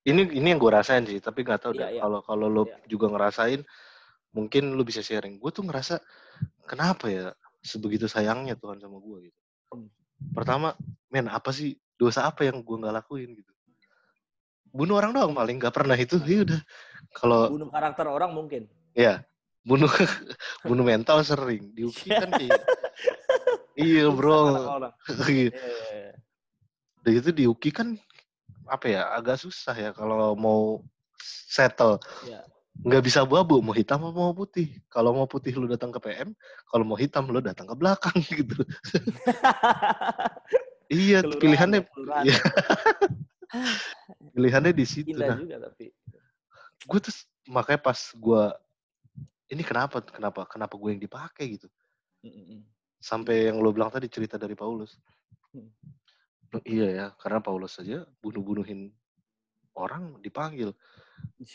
Ini 0.00 0.32
ini 0.32 0.46
yang 0.48 0.60
gue 0.60 0.72
rasain 0.72 1.04
sih, 1.04 1.20
tapi 1.20 1.44
nggak 1.44 1.60
tahu 1.60 1.72
iya, 1.76 1.80
deh 1.80 1.88
iya. 1.96 2.00
kalau 2.08 2.20
kalau 2.24 2.46
lo 2.48 2.64
iya. 2.64 2.80
juga 2.88 3.12
ngerasain, 3.12 3.60
mungkin 4.32 4.72
lo 4.72 4.82
bisa 4.82 5.04
sharing. 5.04 5.36
Gue 5.36 5.52
tuh 5.52 5.68
ngerasa 5.68 6.00
kenapa 6.64 7.12
ya 7.12 7.36
sebegitu 7.60 8.08
sayangnya 8.08 8.56
Tuhan 8.56 8.80
sama 8.80 8.96
gue 8.96 9.28
gitu. 9.28 9.38
Hmm. 9.76 9.92
Pertama, 10.32 10.72
men 11.12 11.28
apa 11.28 11.52
sih 11.52 11.76
dosa 12.00 12.24
apa 12.24 12.48
yang 12.48 12.64
gue 12.64 12.76
nggak 12.80 12.96
lakuin 13.04 13.36
gitu? 13.36 13.52
Bunuh 14.70 14.94
orang 14.98 15.10
doang 15.14 15.32
paling 15.34 15.58
nggak 15.58 15.74
pernah 15.74 15.96
itu. 15.98 16.16
Ya 16.24 16.46
udah 16.46 16.60
kalau 17.14 17.50
bunuh 17.50 17.68
karakter 17.70 18.06
orang 18.06 18.30
mungkin. 18.30 18.70
Iya. 18.94 19.26
Bunuh 19.66 19.90
bunuh 20.68 20.84
mental 20.86 21.20
sering. 21.26 21.74
Di 21.74 21.84
UKI 21.84 22.10
kan 22.16 22.30
kayak 22.32 22.62
Iya, 23.78 24.12
Bro. 24.12 24.40
Iya. 25.30 25.50
Udah 27.00 27.10
gitu 27.16 27.30
di 27.32 27.44
UKI 27.48 27.70
kan 27.72 27.88
apa 28.70 28.86
ya 28.86 29.10
agak 29.16 29.40
susah 29.40 29.74
ya 29.74 29.90
kalau 29.90 30.38
mau 30.38 30.84
settle. 31.20 31.98
Iya. 32.28 32.46
Nggak 32.80 33.02
bisa 33.04 33.26
abu-abu, 33.26 33.60
mau 33.60 33.76
hitam 33.76 34.00
apa 34.08 34.16
mau 34.16 34.32
putih. 34.32 34.72
Kalau 34.88 35.12
mau 35.12 35.28
putih 35.28 35.52
lu 35.52 35.68
datang 35.68 35.92
ke 35.92 36.00
PM, 36.00 36.32
kalau 36.70 36.84
mau 36.86 36.96
hitam 36.96 37.28
lu 37.28 37.42
datang 37.44 37.68
ke 37.68 37.76
belakang 37.76 38.16
gitu. 38.40 38.56
iya, 40.88 41.20
kelurahan, 41.20 41.40
pilihannya 41.44 41.80
ya, 42.24 42.38
pilihannya 44.34 44.72
di 44.74 44.86
situ. 44.86 45.14
Indah 45.14 45.34
nah. 45.34 45.38
juga 45.38 45.56
tapi. 45.70 45.90
Gue 46.86 46.98
tuh 47.02 47.14
makanya 47.50 47.80
pas 47.82 47.98
gue 47.98 48.42
ini 49.50 49.62
kenapa 49.66 50.00
kenapa 50.04 50.46
kenapa 50.46 50.74
gue 50.78 50.90
yang 50.94 51.02
dipakai? 51.02 51.58
gitu. 51.58 51.66
Sampai 53.00 53.50
yang 53.50 53.58
lo 53.58 53.74
bilang 53.74 53.90
tadi 53.90 54.06
cerita 54.06 54.38
dari 54.38 54.54
Paulus. 54.54 54.96
Mm. 55.50 55.70
iya 56.66 56.88
ya 56.90 57.06
karena 57.14 57.38
Paulus 57.38 57.78
saja 57.78 58.02
bunuh-bunuhin 58.22 58.90
orang 59.78 60.18
dipanggil. 60.22 60.74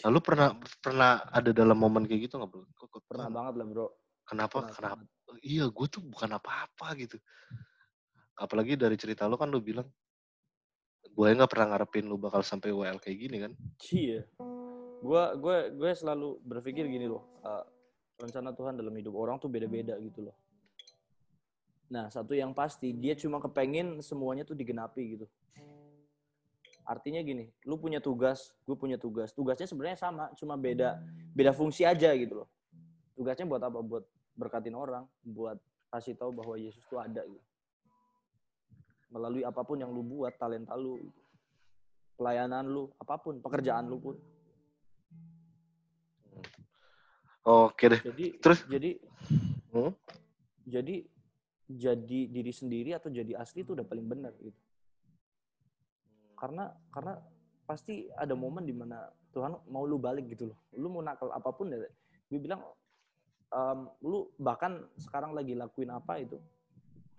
Lalu 0.08 0.20
pernah 0.24 0.56
pernah 0.80 1.26
ada 1.32 1.52
dalam 1.52 1.76
momen 1.76 2.08
kayak 2.08 2.32
gitu 2.32 2.40
nggak 2.40 2.50
bro? 2.52 2.64
Kok, 2.76 3.04
pernah 3.08 3.28
banget 3.28 3.54
lah 3.60 3.66
bro. 3.68 3.88
Kenapa 4.26 4.58
pernah 4.64 4.74
kenapa? 4.74 5.04
banget. 5.04 5.42
iya 5.44 5.66
gue 5.68 5.88
tuh 5.92 6.02
bukan 6.04 6.30
apa-apa 6.40 6.88
gitu. 6.98 7.18
Apalagi 8.36 8.76
dari 8.80 8.96
cerita 8.96 9.28
lo 9.28 9.36
kan 9.36 9.52
lo 9.52 9.60
bilang 9.60 9.88
gue 11.16 11.28
nggak 11.32 11.48
pernah 11.48 11.68
ngarepin 11.72 12.12
lo 12.12 12.20
bakal 12.20 12.44
sampai 12.44 12.76
WL 12.76 13.00
kayak 13.00 13.18
gini 13.18 13.38
kan? 13.40 13.52
Iya. 13.88 14.28
Gue 15.00 15.24
gue 15.40 15.58
gue 15.80 15.92
selalu 15.96 16.44
berpikir 16.44 16.84
gini 16.92 17.08
loh 17.08 17.40
uh, 17.48 17.64
rencana 18.20 18.52
Tuhan 18.52 18.76
dalam 18.76 18.92
hidup 18.92 19.16
orang 19.16 19.40
tuh 19.40 19.48
beda-beda 19.48 19.96
gitu 20.04 20.28
loh. 20.28 20.36
Nah 21.88 22.12
satu 22.12 22.36
yang 22.36 22.52
pasti 22.52 22.92
dia 22.92 23.16
cuma 23.16 23.40
kepengen 23.40 24.04
semuanya 24.04 24.44
tuh 24.44 24.60
digenapi 24.60 25.16
gitu. 25.16 25.26
Artinya 26.84 27.24
gini 27.24 27.48
lu 27.64 27.80
punya 27.80 28.04
tugas 28.04 28.52
gue 28.68 28.76
punya 28.76 29.00
tugas. 29.00 29.32
Tugasnya 29.32 29.72
sebenarnya 29.72 29.96
sama 29.96 30.36
cuma 30.36 30.60
beda 30.60 31.00
beda 31.32 31.56
fungsi 31.56 31.88
aja 31.88 32.12
gitu 32.12 32.44
loh. 32.44 32.50
Tugasnya 33.16 33.48
buat 33.48 33.64
apa? 33.64 33.80
Buat 33.80 34.04
berkatin 34.36 34.76
orang 34.76 35.08
buat 35.24 35.56
kasih 35.96 36.20
tahu 36.20 36.36
bahwa 36.36 36.60
Yesus 36.60 36.84
tuh 36.92 37.00
ada 37.00 37.24
gitu 37.24 37.55
melalui 39.16 39.48
apa 39.48 39.64
pun 39.64 39.80
yang 39.80 39.96
lu 39.96 40.04
buat 40.04 40.36
talenta 40.36 40.76
lu 40.76 41.00
pelayanan 42.20 42.68
lu 42.68 42.92
apa 43.00 43.16
pun 43.16 43.40
pekerjaan 43.40 43.88
lu 43.88 43.98
pun 44.04 44.16
Oke 47.46 47.86
deh. 47.94 48.02
Jadi 48.02 48.26
terus 48.42 48.66
jadi 48.66 48.98
hmm? 49.70 49.94
jadi 50.66 51.06
jadi 51.70 52.20
diri 52.26 52.50
sendiri 52.50 52.98
atau 52.98 53.14
jadi 53.14 53.38
asli 53.38 53.62
itu 53.62 53.78
udah 53.78 53.86
paling 53.86 54.06
benar 54.10 54.34
gitu. 54.42 54.58
Karena 56.34 56.74
karena 56.90 57.22
pasti 57.70 58.10
ada 58.18 58.34
momen 58.34 58.66
di 58.66 58.74
mana 58.74 59.14
Tuhan 59.30 59.62
mau 59.70 59.86
lu 59.86 60.02
balik 60.02 60.26
gitu 60.34 60.50
loh. 60.50 60.58
Lu 60.74 60.90
mau 60.90 61.06
nakal 61.06 61.30
apa 61.30 61.54
pun 61.54 61.70
ya. 61.70 61.86
Gue 62.34 62.42
bilang 62.42 62.66
um, 63.54 63.94
lu 64.02 64.26
bahkan 64.42 64.82
sekarang 64.98 65.38
lagi 65.38 65.54
lakuin 65.54 65.94
apa 65.94 66.18
itu. 66.18 66.42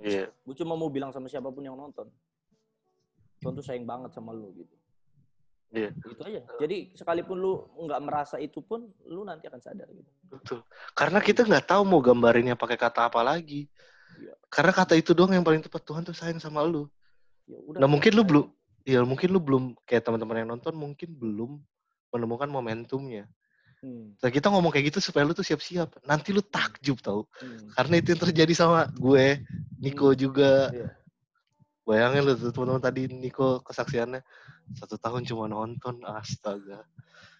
Iya. 0.00 0.28
Yeah. 0.28 0.28
Gue 0.44 0.54
cuma 0.58 0.76
mau 0.76 0.90
bilang 0.92 1.10
sama 1.12 1.30
siapa 1.30 1.48
pun 1.48 1.64
yang 1.64 1.76
nonton. 1.76 2.08
Tuhan 3.40 3.52
tuh 3.52 3.64
sayang 3.64 3.84
banget 3.84 4.16
sama 4.16 4.32
lu 4.32 4.52
gitu. 4.56 4.74
Iya. 5.74 5.90
Itu 5.92 6.22
aja. 6.24 6.40
Jadi 6.62 6.96
sekalipun 6.96 7.36
lu 7.36 7.52
nggak 7.84 8.00
merasa 8.04 8.36
itu 8.40 8.62
pun, 8.62 8.86
lu 9.08 9.26
nanti 9.26 9.48
akan 9.50 9.60
sadar 9.60 9.88
gitu. 9.92 10.10
Betul. 10.30 10.60
Karena 10.96 11.18
kita 11.20 11.44
nggak 11.44 11.66
tahu 11.68 11.82
mau 11.84 12.00
gambarinnya 12.00 12.56
pakai 12.56 12.78
kata 12.78 13.08
apa 13.12 13.20
lagi. 13.20 13.68
Iya. 14.16 14.32
Karena 14.48 14.72
kata 14.72 14.96
itu 14.96 15.12
doang 15.12 15.32
yang 15.34 15.44
paling 15.44 15.60
tepat 15.60 15.82
Tuhan 15.84 16.06
tuh 16.06 16.16
sayang 16.16 16.40
sama 16.40 16.64
lu. 16.64 16.88
Ya, 17.46 17.58
udah, 17.62 17.78
nah 17.78 17.88
mungkin 17.90 18.10
lu 18.16 18.22
belum, 18.26 18.46
ya 18.82 19.00
mungkin 19.06 19.28
lu 19.30 19.38
belum 19.38 19.64
kayak 19.86 20.02
teman-teman 20.02 20.42
yang 20.42 20.50
nonton 20.50 20.74
mungkin 20.74 21.14
belum 21.14 21.62
menemukan 22.10 22.48
momentumnya. 22.50 23.30
Hmm. 23.86 24.18
Nah, 24.18 24.30
kita 24.34 24.50
ngomong 24.50 24.74
kayak 24.74 24.90
gitu 24.90 24.98
supaya 24.98 25.22
lu 25.22 25.30
tuh 25.30 25.46
siap-siap. 25.46 26.02
Nanti 26.02 26.34
lu 26.34 26.42
takjub 26.42 26.98
tau. 26.98 27.30
Hmm. 27.38 27.70
Karena 27.70 27.94
itu 28.02 28.10
yang 28.10 28.22
terjadi 28.26 28.52
sama 28.58 28.90
gue, 28.90 29.46
Niko 29.78 30.10
hmm. 30.10 30.18
juga. 30.18 30.74
Yeah. 30.74 30.90
Bayangin 31.86 32.26
lu 32.26 32.34
tuh 32.34 32.50
teman-teman 32.50 32.82
tadi 32.82 33.06
Niko 33.06 33.62
kesaksiannya 33.62 34.18
satu 34.74 34.98
tahun 34.98 35.22
cuma 35.22 35.46
nonton, 35.46 36.02
astaga. 36.02 36.82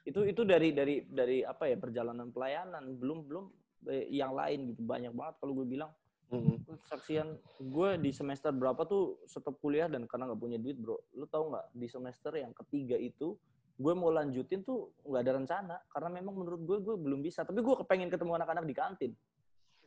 Itu 0.07 0.23
itu 0.23 0.47
dari 0.47 0.71
dari 0.71 1.03
dari 1.03 1.43
apa 1.43 1.67
ya 1.67 1.75
perjalanan 1.75 2.31
pelayanan, 2.31 2.95
belum 2.95 3.27
belum 3.27 3.45
eh, 3.91 4.07
yang 4.15 4.31
lain 4.39 4.71
gitu 4.71 4.87
banyak 4.87 5.11
banget 5.11 5.35
kalau 5.43 5.53
gue 5.59 5.67
bilang. 5.67 5.91
Mm-hmm. 6.31 6.79
Kesaksian 6.87 7.39
gue 7.59 7.91
di 8.03 8.11
semester 8.15 8.55
berapa 8.55 8.87
tuh 8.87 9.19
stop 9.27 9.59
kuliah 9.59 9.91
dan 9.91 10.07
karena 10.07 10.31
nggak 10.31 10.39
punya 10.39 10.59
duit 10.63 10.79
bro. 10.79 10.95
Lu 11.19 11.27
tau 11.27 11.51
nggak 11.51 11.75
di 11.75 11.91
semester 11.91 12.31
yang 12.39 12.55
ketiga 12.55 12.95
itu 12.95 13.35
gue 13.77 13.93
mau 13.93 14.09
lanjutin 14.09 14.65
tuh 14.65 14.97
nggak 15.05 15.23
ada 15.23 15.33
rencana 15.37 15.77
karena 15.93 16.09
memang 16.09 16.35
menurut 16.35 16.61
gue 16.65 16.79
gue 16.81 16.97
belum 16.97 17.21
bisa. 17.21 17.45
Tapi 17.45 17.61
gue 17.61 17.75
kepengen 17.85 18.09
ketemu 18.09 18.33
anak-anak 18.41 18.65
di 18.65 18.75
kantin. 18.75 19.13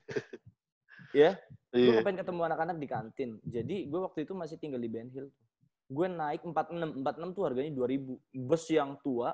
Ya? 1.10 1.34
Yeah? 1.34 1.34
gue 1.74 1.90
yeah. 1.90 1.98
kepengen 2.06 2.22
ketemu 2.22 2.42
anak-anak 2.54 2.78
di 2.78 2.86
kantin. 2.86 3.30
Jadi 3.42 3.90
gue 3.90 3.98
waktu 3.98 4.30
itu 4.30 4.38
masih 4.38 4.62
tinggal 4.62 4.78
di 4.78 4.86
Ben 4.86 5.10
Hill 5.10 5.26
gue 5.90 6.08
naik 6.08 6.42
46 6.46 7.02
46 7.02 7.34
tuh 7.34 7.44
harganya 7.50 7.72
2000 7.74 8.46
bus 8.46 8.64
yang 8.70 8.94
tua 9.02 9.34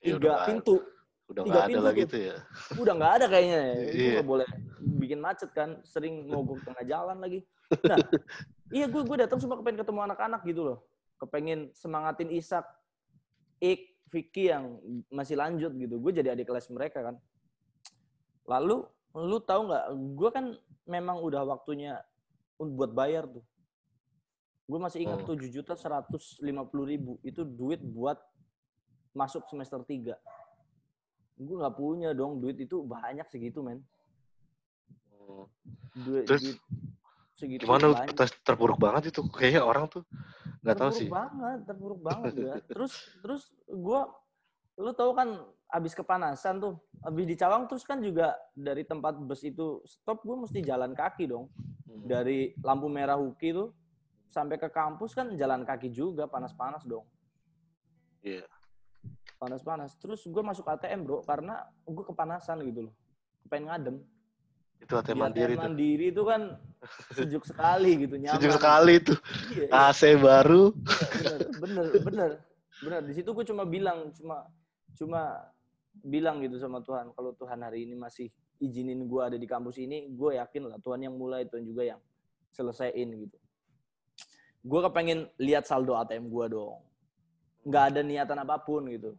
ya, 0.00 0.16
tiga 0.16 0.32
ya, 0.32 0.46
pintu. 0.48 0.76
udah 1.28 1.42
tiga 1.44 1.60
pintu 1.68 1.76
ada 1.84 1.88
lagi 1.92 2.02
tuh. 2.08 2.20
ya. 2.24 2.36
Udah 2.80 2.92
nggak 2.96 3.12
ada 3.20 3.26
kayaknya 3.28 3.58
ya. 3.60 3.74
itu 3.84 4.00
yeah. 4.00 4.16
gak 4.16 4.28
boleh 4.32 4.48
bikin 4.96 5.20
macet 5.20 5.50
kan. 5.52 5.76
Sering 5.84 6.24
mogok 6.24 6.64
tengah 6.64 6.84
jalan 6.88 7.20
lagi. 7.20 7.44
Nah 7.84 8.00
iya 8.76 8.88
gue 8.88 9.02
gue 9.04 9.16
datang 9.20 9.36
cuma 9.44 9.60
kepengen 9.60 9.84
ketemu 9.84 10.00
anak-anak 10.08 10.40
gitu 10.48 10.60
loh. 10.64 10.78
Kepengen 11.20 11.68
semangatin 11.76 12.32
Isak 12.32 12.64
Ik, 13.58 13.98
Vicky 14.08 14.48
yang 14.48 14.80
masih 15.12 15.36
lanjut 15.36 15.74
gitu. 15.76 16.00
Gue 16.00 16.12
jadi 16.16 16.32
adik 16.32 16.48
kelas 16.48 16.70
mereka 16.72 17.04
kan. 17.04 17.16
Lalu 18.48 18.86
lu 19.12 19.38
tahu 19.42 19.68
nggak? 19.68 19.84
Gue 20.16 20.30
kan 20.32 20.46
memang 20.88 21.20
udah 21.20 21.44
waktunya 21.44 22.00
buat 22.56 22.94
bayar 22.96 23.28
tuh. 23.28 23.44
Gue 24.68 24.80
masih 24.80 25.04
ingat 25.04 25.24
hmm. 25.24 25.48
juta 25.48 25.76
seratus 25.76 26.40
lima 26.44 26.64
puluh 26.64 26.88
ribu 26.88 27.16
itu 27.24 27.44
duit 27.44 27.80
buat 27.80 28.20
masuk 29.12 29.44
semester 29.48 29.80
tiga. 29.84 30.16
Gue 31.36 31.56
nggak 31.56 31.76
punya 31.76 32.12
dong 32.16 32.40
duit 32.40 32.56
itu 32.60 32.80
banyak 32.84 33.28
segitu 33.28 33.60
men. 33.60 33.84
Hmm. 35.12 35.44
Duit, 35.98 36.24
Terus 36.24 36.42
duit 36.44 36.58
segitu 37.38 37.62
gimana 37.64 37.94
banyak. 37.94 38.42
terpuruk 38.42 38.82
banget 38.82 39.14
itu 39.14 39.22
kayaknya 39.30 39.62
orang 39.62 39.86
tuh 39.86 40.02
nggak 40.62 40.76
tahu 40.76 40.90
sih. 40.90 41.08
banget 41.08 41.58
terpuruk 41.66 42.00
banget 42.02 42.32
ya 42.34 42.54
terus 42.74 42.92
terus 43.22 43.42
gue 43.68 44.00
lu 44.78 44.90
tahu 44.94 45.10
kan 45.14 45.28
abis 45.68 45.92
kepanasan 45.92 46.62
tuh 46.62 46.80
abis 47.04 47.24
di 47.28 47.36
Cawang 47.36 47.68
terus 47.68 47.84
kan 47.84 48.00
juga 48.00 48.32
dari 48.56 48.86
tempat 48.86 49.20
bus 49.20 49.44
itu 49.44 49.84
stop 49.84 50.24
gue 50.24 50.36
mesti 50.48 50.64
jalan 50.64 50.96
kaki 50.96 51.28
dong. 51.28 51.50
Hmm. 51.88 52.04
dari 52.04 52.52
lampu 52.60 52.84
merah 52.86 53.16
Huki 53.16 53.56
tuh 53.56 53.72
sampai 54.28 54.60
ke 54.60 54.68
kampus 54.68 55.16
kan 55.16 55.32
jalan 55.40 55.64
kaki 55.64 55.88
juga 55.88 56.28
panas-panas 56.28 56.84
dong. 56.84 57.04
Iya. 58.20 58.44
Yeah. 58.44 58.48
panas-panas. 59.38 59.94
Terus 60.02 60.26
gue 60.26 60.42
masuk 60.42 60.66
ATM 60.66 61.06
bro 61.06 61.22
karena 61.22 61.62
gue 61.86 62.04
kepanasan 62.04 62.60
gitu 62.66 62.90
loh. 62.90 62.94
Pengen 63.48 63.70
ngadem 63.70 63.96
itu 64.78 64.92
ATM 64.94 65.18
mandiri 65.20 65.54
itu. 65.54 65.60
mandiri 65.60 66.06
itu 66.14 66.22
kan 66.24 66.42
sejuk 67.16 67.44
sekali 67.44 67.90
gitu 68.06 68.14
nyaman. 68.16 68.34
Sejuk 68.38 68.52
sekali 68.54 68.92
itu. 69.02 69.14
Iya, 69.52 69.64
iya. 69.66 69.88
AC 69.90 70.00
baru. 70.16 70.64
Iya, 70.72 71.34
bener, 71.34 71.40
bener, 71.58 71.84
bener, 72.06 72.30
bener. 72.80 73.00
Di 73.04 73.12
situ 73.18 73.30
gue 73.34 73.44
cuma 73.44 73.66
bilang, 73.66 74.14
cuma 74.14 74.46
cuma 74.94 75.22
bilang 76.02 76.38
gitu 76.42 76.56
sama 76.62 76.78
Tuhan, 76.86 77.10
kalau 77.14 77.34
Tuhan 77.34 77.58
hari 77.62 77.86
ini 77.86 77.98
masih 77.98 78.30
izinin 78.62 79.06
gue 79.06 79.22
ada 79.22 79.36
di 79.38 79.46
kampus 79.46 79.78
ini, 79.82 80.10
gue 80.14 80.38
yakin 80.38 80.70
lah 80.70 80.78
Tuhan 80.82 81.02
yang 81.06 81.14
mulai, 81.14 81.46
Tuhan 81.46 81.66
juga 81.66 81.86
yang 81.86 82.00
selesaiin 82.54 83.08
gitu. 83.26 83.38
Gue 84.62 84.80
kepengen 84.82 85.30
lihat 85.38 85.66
saldo 85.66 85.94
ATM 85.94 86.30
gue 86.30 86.46
dong. 86.54 86.82
Nggak 87.66 87.84
ada 87.94 88.00
niatan 88.02 88.38
apa 88.42 88.58
pun 88.62 88.86
gitu. 88.90 89.14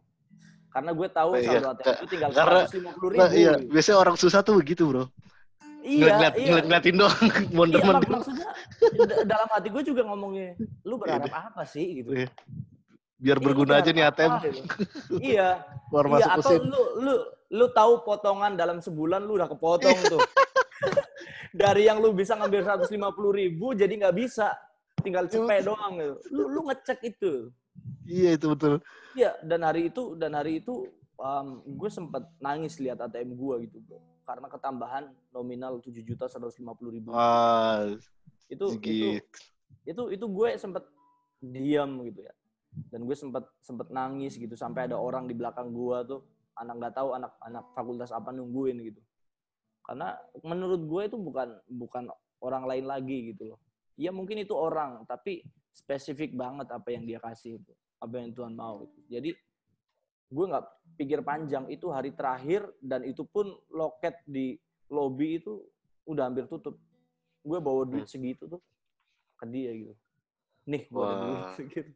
Karena 0.70 0.94
gue 0.94 1.08
tahu 1.10 1.30
oh, 1.36 1.40
saldo 1.40 1.66
iya. 1.66 1.72
ATM 1.72 1.92
itu 1.92 2.06
tinggal 2.08 2.30
lima 2.32 2.90
puluh 2.96 3.08
ribu. 3.12 3.20
Nah, 3.20 3.30
iya. 3.32 3.52
Biasanya 3.60 3.98
orang 3.98 4.16
susah 4.20 4.40
tuh 4.44 4.60
begitu 4.60 4.84
bro. 4.88 5.04
Iya, 5.80 6.12
ngeliat, 6.16 6.34
iya. 6.36 6.46
Ngeliat, 6.46 6.64
ngeliatin 6.68 6.96
doang, 6.96 7.26
mondar 7.56 7.80
iya, 7.80 7.92
maksudnya 8.12 8.48
dalam 9.24 9.48
hati 9.48 9.68
gue 9.72 9.82
juga 9.84 10.02
ngomongnya, 10.04 10.56
lu 10.84 10.94
berharap 11.00 11.28
iya. 11.32 11.48
apa 11.48 11.62
sih 11.64 11.86
gitu? 12.04 12.10
Iya. 12.12 12.28
Biar 13.20 13.36
iya, 13.36 13.44
berguna 13.44 13.72
aja 13.80 13.90
nih 13.92 14.04
ATM. 14.08 14.32
Gitu. 14.44 14.62
iya. 15.36 15.48
Keluar 15.88 16.06
iya, 16.06 16.12
masuk 16.12 16.30
atau 16.40 16.52
lu 16.60 16.82
lu 17.00 17.14
lu 17.50 17.66
tahu 17.72 17.92
potongan 18.04 18.52
dalam 18.56 18.78
sebulan 18.80 19.20
lu 19.24 19.40
udah 19.40 19.48
kepotong 19.48 19.98
tuh. 20.08 20.20
Dari 21.60 21.90
yang 21.90 21.98
lu 21.98 22.14
bisa 22.14 22.38
ngambil 22.38 22.62
150 22.64 22.88
ribu 23.36 23.76
jadi 23.76 23.92
nggak 23.92 24.16
bisa. 24.16 24.56
Tinggal 25.00 25.28
cepet 25.28 25.64
doang 25.64 25.96
gitu. 25.96 26.14
Lu 26.32 26.42
lu 26.48 26.60
ngecek 26.68 27.00
itu. 27.04 27.52
Iya 28.04 28.36
itu 28.36 28.46
betul. 28.52 28.80
Iya 29.16 29.36
dan 29.44 29.64
hari 29.64 29.92
itu 29.92 30.16
dan 30.16 30.32
hari 30.36 30.60
itu 30.64 30.88
um, 31.20 31.60
gue 31.64 31.90
sempat 31.92 32.24
nangis 32.40 32.80
lihat 32.80 33.00
ATM 33.04 33.36
gue 33.36 33.54
gitu 33.68 33.78
bro 33.84 34.00
karena 34.30 34.46
ketambahan 34.46 35.10
nominal 35.34 35.82
tujuh 35.82 36.06
juta 36.06 36.30
seratus 36.30 36.54
lima 36.62 36.78
puluh 36.78 36.94
ribu. 36.94 37.10
Ah, 37.10 37.82
itu, 38.46 38.78
itu 38.78 39.18
itu 39.82 40.02
itu 40.14 40.26
gue 40.30 40.48
sempet 40.54 40.86
diam 41.42 41.98
gitu 42.06 42.22
ya. 42.22 42.34
Dan 42.94 43.02
gue 43.02 43.16
sempet 43.18 43.42
sempet 43.58 43.90
nangis 43.90 44.38
gitu 44.38 44.54
sampai 44.54 44.86
ada 44.86 44.94
orang 44.94 45.26
di 45.26 45.34
belakang 45.34 45.74
gue 45.74 45.98
tuh 46.06 46.22
anak 46.54 46.78
nggak 46.78 46.94
tahu 46.94 47.18
anak 47.18 47.34
anak 47.42 47.66
fakultas 47.74 48.14
apa 48.14 48.30
nungguin 48.30 48.78
gitu. 48.86 49.02
Karena 49.82 50.14
menurut 50.46 50.86
gue 50.86 51.02
itu 51.10 51.18
bukan 51.18 51.58
bukan 51.66 52.06
orang 52.38 52.70
lain 52.70 52.86
lagi 52.86 53.34
gitu 53.34 53.50
loh. 53.50 53.58
Iya 53.98 54.14
mungkin 54.14 54.38
itu 54.38 54.54
orang 54.54 55.02
tapi 55.10 55.42
spesifik 55.74 56.38
banget 56.38 56.70
apa 56.70 56.94
yang 56.94 57.02
dia 57.02 57.18
kasih 57.18 57.58
itu, 57.58 57.72
apa 57.98 58.14
yang 58.22 58.30
Tuhan 58.30 58.54
mau. 58.54 58.86
Gitu. 58.86 58.98
Jadi 59.10 59.30
gue 60.30 60.44
nggak 60.46 60.64
pikir 60.94 61.20
panjang 61.26 61.66
itu 61.66 61.90
hari 61.90 62.14
terakhir 62.14 62.62
dan 62.78 63.02
itu 63.02 63.26
pun 63.26 63.50
loket 63.74 64.14
di 64.24 64.54
lobby 64.86 65.42
itu 65.42 65.58
udah 66.06 66.30
hampir 66.30 66.46
tutup. 66.46 66.78
Gue 67.42 67.58
bawa 67.58 67.82
duit 67.82 68.06
hmm. 68.06 68.12
segitu 68.14 68.46
tuh 68.46 68.62
ke 69.36 69.44
dia 69.50 69.74
gitu. 69.74 69.94
Nih 70.70 70.86
gue 70.86 71.02
ada 71.02 71.16
duit 71.26 71.44
segitu. 71.58 71.90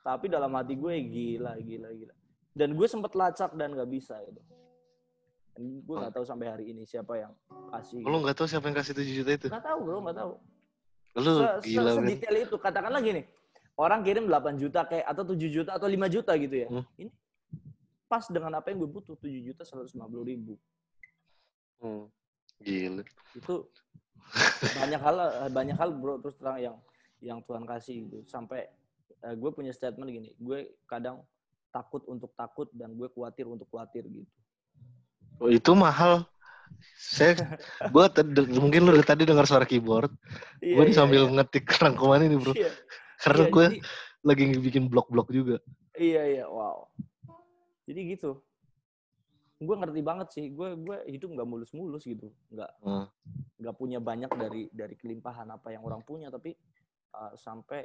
Tapi 0.00 0.30
dalam 0.30 0.54
hati 0.54 0.78
gue 0.78 0.94
gila 1.02 1.58
gila 1.58 1.90
gila. 1.90 2.14
Dan 2.54 2.78
gue 2.78 2.86
sempet 2.86 3.12
lacak 3.18 3.50
dan 3.58 3.74
nggak 3.74 3.90
bisa 3.90 4.16
gitu. 4.22 4.40
Dan 5.56 5.62
gue 5.82 5.96
nggak 5.98 6.14
tahu 6.14 6.24
sampai 6.24 6.46
hari 6.46 6.64
ini 6.70 6.86
siapa 6.86 7.18
yang 7.18 7.32
kasih 7.74 8.06
gitu. 8.06 8.08
lo 8.08 8.16
nggak 8.22 8.36
tahu 8.38 8.46
siapa 8.46 8.64
yang 8.70 8.76
kasih 8.78 8.94
tujuh 8.94 9.14
juta 9.24 9.30
itu? 9.34 9.46
Nggak 9.50 9.66
tahu 9.66 9.78
bro 9.82 9.98
nggak 10.06 10.18
tahu. 10.20 10.32
Lo 11.18 11.30
se 11.42 11.46
gila 11.66 11.90
se 11.98 12.00
detail 12.06 12.36
itu. 12.38 12.56
Katakan 12.60 12.92
lagi 12.94 13.10
nih 13.18 13.24
orang 13.80 14.00
kirim 14.04 14.24
8 14.28 14.60
juta 14.60 14.84
kayak 14.84 15.06
atau 15.08 15.24
7 15.24 15.40
juta 15.48 15.70
atau 15.72 15.88
5 15.88 15.96
juta 16.12 16.32
gitu 16.36 16.56
ya. 16.60 16.68
Hmm. 16.68 16.84
ini 17.00 17.10
pas 18.10 18.26
dengan 18.26 18.58
apa 18.58 18.74
yang 18.74 18.82
gue 18.82 18.90
butuh 18.90 19.14
tujuh 19.22 19.54
juta 19.54 19.62
seratus 19.62 19.94
lima 19.94 20.10
puluh 20.10 20.26
ribu. 20.26 20.58
Hmm. 21.78 22.10
gila. 22.66 23.06
Itu 23.38 23.70
banyak 24.82 24.98
hal 24.98 25.16
banyak 25.54 25.76
hal 25.78 25.94
bro 25.94 26.18
terus 26.18 26.34
terang 26.34 26.58
yang 26.58 26.76
yang 27.22 27.38
Tuhan 27.46 27.62
kasih 27.70 28.10
gitu. 28.10 28.26
Sampai 28.26 28.66
uh, 29.22 29.38
gue 29.38 29.50
punya 29.54 29.70
statement 29.70 30.10
gini 30.10 30.34
gue 30.42 30.74
kadang 30.90 31.22
takut 31.70 32.02
untuk 32.10 32.34
takut 32.34 32.66
dan 32.74 32.98
gue 32.98 33.06
khawatir 33.14 33.46
untuk 33.46 33.70
khawatir 33.70 34.10
gitu. 34.10 34.26
Oh 35.38 35.46
itu 35.46 35.70
mahal. 35.78 36.26
Saya 36.98 37.38
gue 37.94 38.04
mungkin 38.58 38.90
lu 38.90 39.02
tadi 39.06 39.22
dengar 39.22 39.46
suara 39.46 39.62
keyboard. 39.62 40.10
Iya, 40.58 40.74
gue 40.76 40.84
iya, 40.90 40.94
sambil 40.98 41.22
iya. 41.30 41.34
ngetik 41.38 41.70
rangkuman 41.78 42.26
ini 42.26 42.36
bro. 42.42 42.52
Iya. 42.58 42.74
karena 43.20 43.44
iya, 43.46 43.52
gue 43.52 43.66
jadi, 43.70 43.78
lagi 44.26 44.44
bikin 44.58 44.84
blog-blog 44.90 45.28
juga. 45.30 45.56
Iya 45.94 46.22
iya 46.26 46.44
wow 46.50 46.90
jadi 47.90 48.14
gitu. 48.14 48.38
Gue 49.58 49.76
ngerti 49.76 50.00
banget 50.00 50.28
sih 50.30 50.46
gue 50.54 50.78
gue 50.78 50.96
hidup 51.10 51.34
nggak 51.34 51.48
mulus-mulus 51.50 52.06
gitu. 52.06 52.30
Nggak 52.54 52.70
hmm. 52.86 53.06
nggak 53.60 53.74
punya 53.76 53.98
banyak 53.98 54.30
dari 54.38 54.70
dari 54.70 54.94
kelimpahan 54.94 55.50
apa 55.50 55.74
yang 55.74 55.82
orang 55.82 56.06
punya. 56.06 56.30
Tapi 56.30 56.54
uh, 57.18 57.34
sampai 57.34 57.82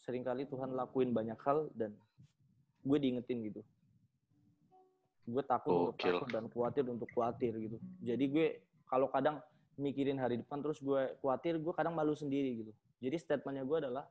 sering 0.00 0.24
kali 0.24 0.48
Tuhan 0.48 0.72
lakuin 0.72 1.12
banyak 1.12 1.36
hal 1.44 1.68
dan 1.76 1.92
gue 2.82 2.98
diingetin 2.98 3.44
gitu. 3.44 3.60
Gue 5.28 5.44
takut 5.44 5.70
oh, 5.70 5.80
untuk 5.92 6.00
takut 6.00 6.28
dan 6.32 6.48
khawatir 6.48 6.82
untuk 6.88 7.06
khawatir 7.12 7.52
gitu. 7.60 7.76
Jadi 8.02 8.24
gue 8.32 8.46
kalau 8.88 9.12
kadang 9.12 9.38
mikirin 9.76 10.18
hari 10.18 10.40
depan 10.40 10.64
terus 10.64 10.80
gue 10.80 11.12
khawatir 11.22 11.60
gue 11.60 11.72
kadang 11.76 11.92
malu 11.92 12.16
sendiri 12.16 12.66
gitu. 12.66 12.72
Jadi 13.04 13.16
statementnya 13.20 13.62
gue 13.62 13.78
adalah 13.78 14.08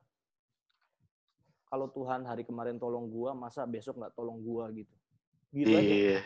kalau 1.68 1.92
Tuhan 1.92 2.24
hari 2.24 2.48
kemarin 2.48 2.80
tolong 2.80 3.10
gue 3.12 3.30
masa 3.36 3.68
besok 3.68 4.00
nggak 4.00 4.16
tolong 4.16 4.40
gue 4.40 4.84
gitu 4.84 5.01
Gitu 5.52 5.68
iya. 5.68 5.80
aja. 5.80 6.20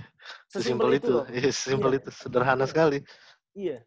Sesimpel 0.46 0.90
itu. 0.96 1.10
itu. 1.10 1.16
Iya, 1.34 1.50
sesimpel 1.50 1.90
iya. 1.92 1.98
itu. 1.98 2.10
Sederhana 2.14 2.64
sekali. 2.64 2.98
Iya. 3.58 3.82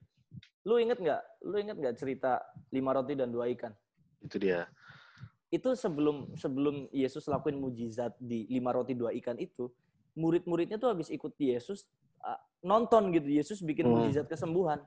Lu 0.68 0.76
inget 0.76 1.00
nggak? 1.00 1.22
Lu 1.48 1.56
inget 1.56 1.78
nggak 1.80 1.96
cerita 1.96 2.44
lima 2.76 2.92
roti 2.92 3.16
dan 3.16 3.32
dua 3.32 3.48
ikan? 3.56 3.72
Itu 4.20 4.36
dia. 4.36 4.68
Itu 5.50 5.74
sebelum 5.74 6.36
sebelum 6.36 6.92
Yesus 6.92 7.26
lakuin 7.26 7.58
mujizat 7.58 8.14
di 8.20 8.46
lima 8.52 8.76
roti 8.76 8.94
dua 8.94 9.16
ikan 9.16 9.40
itu, 9.40 9.72
murid-muridnya 10.14 10.78
tuh 10.78 10.92
habis 10.94 11.10
ikut 11.10 11.34
Yesus 11.40 11.88
nonton 12.60 13.16
gitu 13.16 13.28
Yesus 13.32 13.64
bikin 13.64 13.88
hmm. 13.88 13.94
mujizat 13.96 14.28
kesembuhan. 14.28 14.84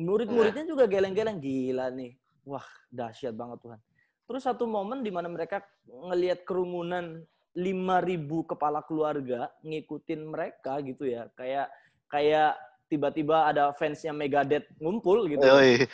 Murid-muridnya 0.00 0.64
juga 0.64 0.88
geleng-geleng 0.88 1.36
gila 1.38 1.92
nih. 1.92 2.16
Wah, 2.48 2.64
dahsyat 2.88 3.36
banget 3.36 3.60
Tuhan. 3.60 3.80
Terus 4.24 4.42
satu 4.46 4.64
momen 4.64 5.04
di 5.04 5.12
mana 5.12 5.28
mereka 5.28 5.60
ngelihat 5.84 6.46
kerumunan 6.48 7.20
5000 7.54 8.50
kepala 8.50 8.80
keluarga 8.86 9.50
ngikutin 9.66 10.20
mereka 10.26 10.78
gitu 10.86 11.06
ya. 11.06 11.26
Kayak 11.34 11.70
kayak 12.06 12.54
tiba-tiba 12.90 13.46
ada 13.46 13.70
fansnya 13.70 14.10
Megadeth 14.10 14.66
ngumpul 14.82 15.30
gitu. 15.30 15.46
Yoi. 15.46 15.86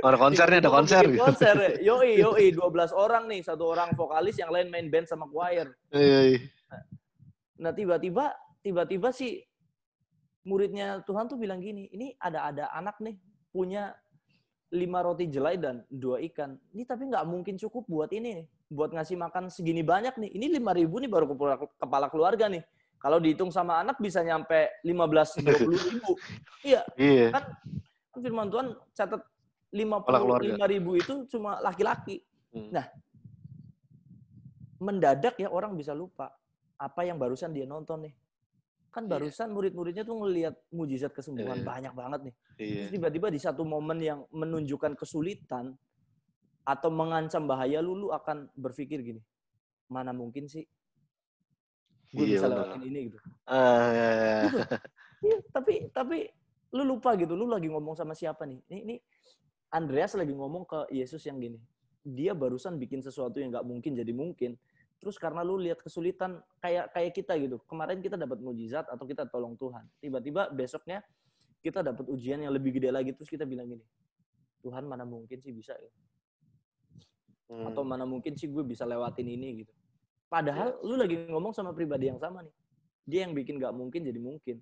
Orang 0.00 0.20
konsernya 0.32 0.64
ada 0.64 0.72
konser 0.72 1.04
gitu. 1.04 1.20
Konser. 1.20 1.80
Yoi, 1.84 2.16
yoi. 2.20 2.48
12 2.52 2.96
orang 2.96 3.28
nih. 3.28 3.44
Satu 3.44 3.68
orang 3.68 3.92
vokalis, 3.92 4.40
yang 4.40 4.48
lain 4.48 4.72
main 4.72 4.88
band 4.88 5.04
sama 5.04 5.28
choir. 5.28 5.68
Yoi. 5.92 6.40
Nah, 7.60 7.76
tiba-tiba 7.76 8.32
tiba-tiba 8.64 9.12
sih 9.12 9.44
muridnya 10.48 11.04
Tuhan 11.04 11.28
tuh 11.28 11.36
bilang 11.36 11.60
gini, 11.60 11.92
ini 11.92 12.16
ada 12.16 12.48
ada 12.48 12.64
anak 12.72 12.96
nih 13.04 13.20
punya 13.52 13.92
lima 14.72 15.04
roti 15.04 15.28
jelai 15.28 15.60
dan 15.60 15.84
dua 15.92 16.24
ikan. 16.32 16.56
Ini 16.72 16.88
tapi 16.88 17.12
nggak 17.12 17.24
mungkin 17.28 17.60
cukup 17.60 17.84
buat 17.84 18.10
ini 18.16 18.42
nih. 18.42 18.46
Buat 18.72 18.96
ngasih 18.96 19.16
makan 19.20 19.52
segini 19.52 19.84
banyak 19.84 20.16
nih. 20.16 20.30
Ini 20.34 20.46
lima 20.60 20.72
ribu 20.72 21.00
nih 21.00 21.10
baru 21.10 21.30
kepala 21.78 22.08
keluarga 22.08 22.48
nih. 22.48 22.64
Kalau 23.04 23.20
dihitung 23.20 23.52
sama 23.52 23.84
anak 23.84 24.00
bisa 24.00 24.24
nyampe 24.24 24.80
15 24.80 25.44
20 25.44 25.92
ribu. 25.92 26.12
iya. 26.64 26.80
Iya. 26.96 27.36
Kan, 27.36 27.44
kan 28.16 28.18
firman 28.24 28.48
Tuhan 28.48 28.66
catat 28.96 29.20
55 29.74 30.72
ribu 30.72 30.90
itu 30.96 31.14
cuma 31.28 31.60
laki-laki. 31.60 32.24
Hmm. 32.54 32.72
Nah, 32.72 32.86
mendadak 34.80 35.36
ya 35.36 35.52
orang 35.52 35.76
bisa 35.76 35.92
lupa 35.92 36.32
apa 36.80 37.00
yang 37.04 37.20
barusan 37.20 37.52
dia 37.52 37.68
nonton 37.68 38.08
nih. 38.08 38.14
Kan 38.94 39.04
iya. 39.04 39.10
barusan 39.18 39.50
murid-muridnya 39.50 40.06
tuh 40.06 40.16
ngelihat 40.24 40.54
mujizat 40.70 41.10
kesembuhan 41.10 41.60
iya. 41.60 41.66
banyak 41.66 41.92
banget 41.92 42.20
nih. 42.30 42.34
Iya. 42.56 42.74
Terus 42.86 42.92
tiba-tiba 42.94 43.28
di 43.28 43.40
satu 43.42 43.66
momen 43.66 43.98
yang 43.98 44.22
menunjukkan 44.30 44.94
kesulitan 44.94 45.74
atau 46.64 46.88
mengancam 46.88 47.44
bahaya 47.44 47.84
lu, 47.84 47.92
lu 47.94 48.08
akan 48.10 48.48
berpikir 48.56 49.04
gini, 49.04 49.20
mana 49.86 50.16
mungkin 50.16 50.48
sih 50.48 50.64
gue 52.14 52.26
iya, 52.30 52.38
bisa 52.38 52.46
lewatin 52.46 52.82
ini 52.86 52.98
gitu. 53.10 53.18
Uh. 53.48 54.46
Gitu. 54.48 54.58
Iya, 55.24 55.40
tapi 55.56 55.88
tapi 55.88 56.28
lu 56.68 56.84
lupa 56.84 57.16
gitu, 57.16 57.32
lu 57.32 57.48
lagi 57.48 57.64
ngomong 57.72 57.96
sama 57.96 58.12
siapa 58.12 58.44
nih? 58.44 58.60
Ini, 58.68 58.80
ini 58.84 58.96
Andreas 59.72 60.12
lagi 60.20 60.36
ngomong 60.36 60.68
ke 60.68 60.92
Yesus 60.92 61.24
yang 61.24 61.40
gini. 61.40 61.56
Dia 62.04 62.36
barusan 62.36 62.76
bikin 62.76 63.00
sesuatu 63.00 63.40
yang 63.40 63.48
nggak 63.48 63.64
mungkin 63.64 63.96
jadi 63.96 64.12
mungkin. 64.12 64.60
Terus 65.00 65.16
karena 65.16 65.40
lu 65.40 65.56
lihat 65.56 65.80
kesulitan 65.80 66.44
kayak 66.60 66.92
kayak 66.92 67.12
kita 67.16 67.40
gitu. 67.40 67.56
Kemarin 67.64 68.04
kita 68.04 68.20
dapat 68.20 68.36
mujizat 68.36 68.84
atau 68.84 69.08
kita 69.08 69.24
tolong 69.32 69.56
Tuhan. 69.56 69.88
Tiba-tiba 70.04 70.52
besoknya 70.52 71.00
kita 71.64 71.80
dapat 71.80 72.04
ujian 72.12 72.44
yang 72.44 72.52
lebih 72.52 72.76
gede 72.76 72.92
lagi 72.92 73.16
terus 73.16 73.32
kita 73.32 73.48
bilang 73.48 73.64
gini. 73.72 73.84
Tuhan 74.60 74.84
mana 74.84 75.08
mungkin 75.08 75.40
sih 75.40 75.56
bisa 75.56 75.72
ya? 75.72 75.88
Hmm. 77.48 77.68
Atau 77.68 77.84
mana 77.84 78.08
mungkin 78.08 78.34
sih 78.34 78.48
gue 78.48 78.64
bisa 78.64 78.88
lewatin 78.88 79.28
ini 79.28 79.64
gitu. 79.64 79.72
Padahal 80.28 80.80
lu 80.82 80.96
lagi 80.96 81.14
ngomong 81.28 81.52
sama 81.52 81.70
pribadi 81.76 82.08
yang 82.08 82.18
sama 82.18 82.42
nih. 82.42 82.54
Dia 83.04 83.20
yang 83.28 83.36
bikin 83.36 83.60
gak 83.60 83.74
mungkin 83.76 84.00
jadi 84.00 84.16
mungkin. 84.16 84.56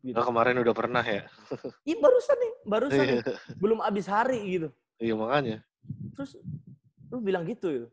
Gitu. 0.00 0.16
Oh, 0.16 0.24
kemarin 0.24 0.56
udah 0.60 0.72
pernah 0.72 1.04
ya? 1.04 1.28
Iya 1.88 1.96
barusan 2.00 2.36
nih, 2.40 2.52
barusan 2.64 3.04
nih. 3.04 3.20
Iya. 3.20 3.36
Belum 3.60 3.78
abis 3.84 4.06
hari 4.08 4.40
gitu. 4.48 4.68
Iya 5.00 5.14
makanya. 5.16 5.56
Terus 6.16 6.36
lu 7.12 7.20
bilang 7.20 7.44
gitu 7.44 7.68
ya. 7.68 7.84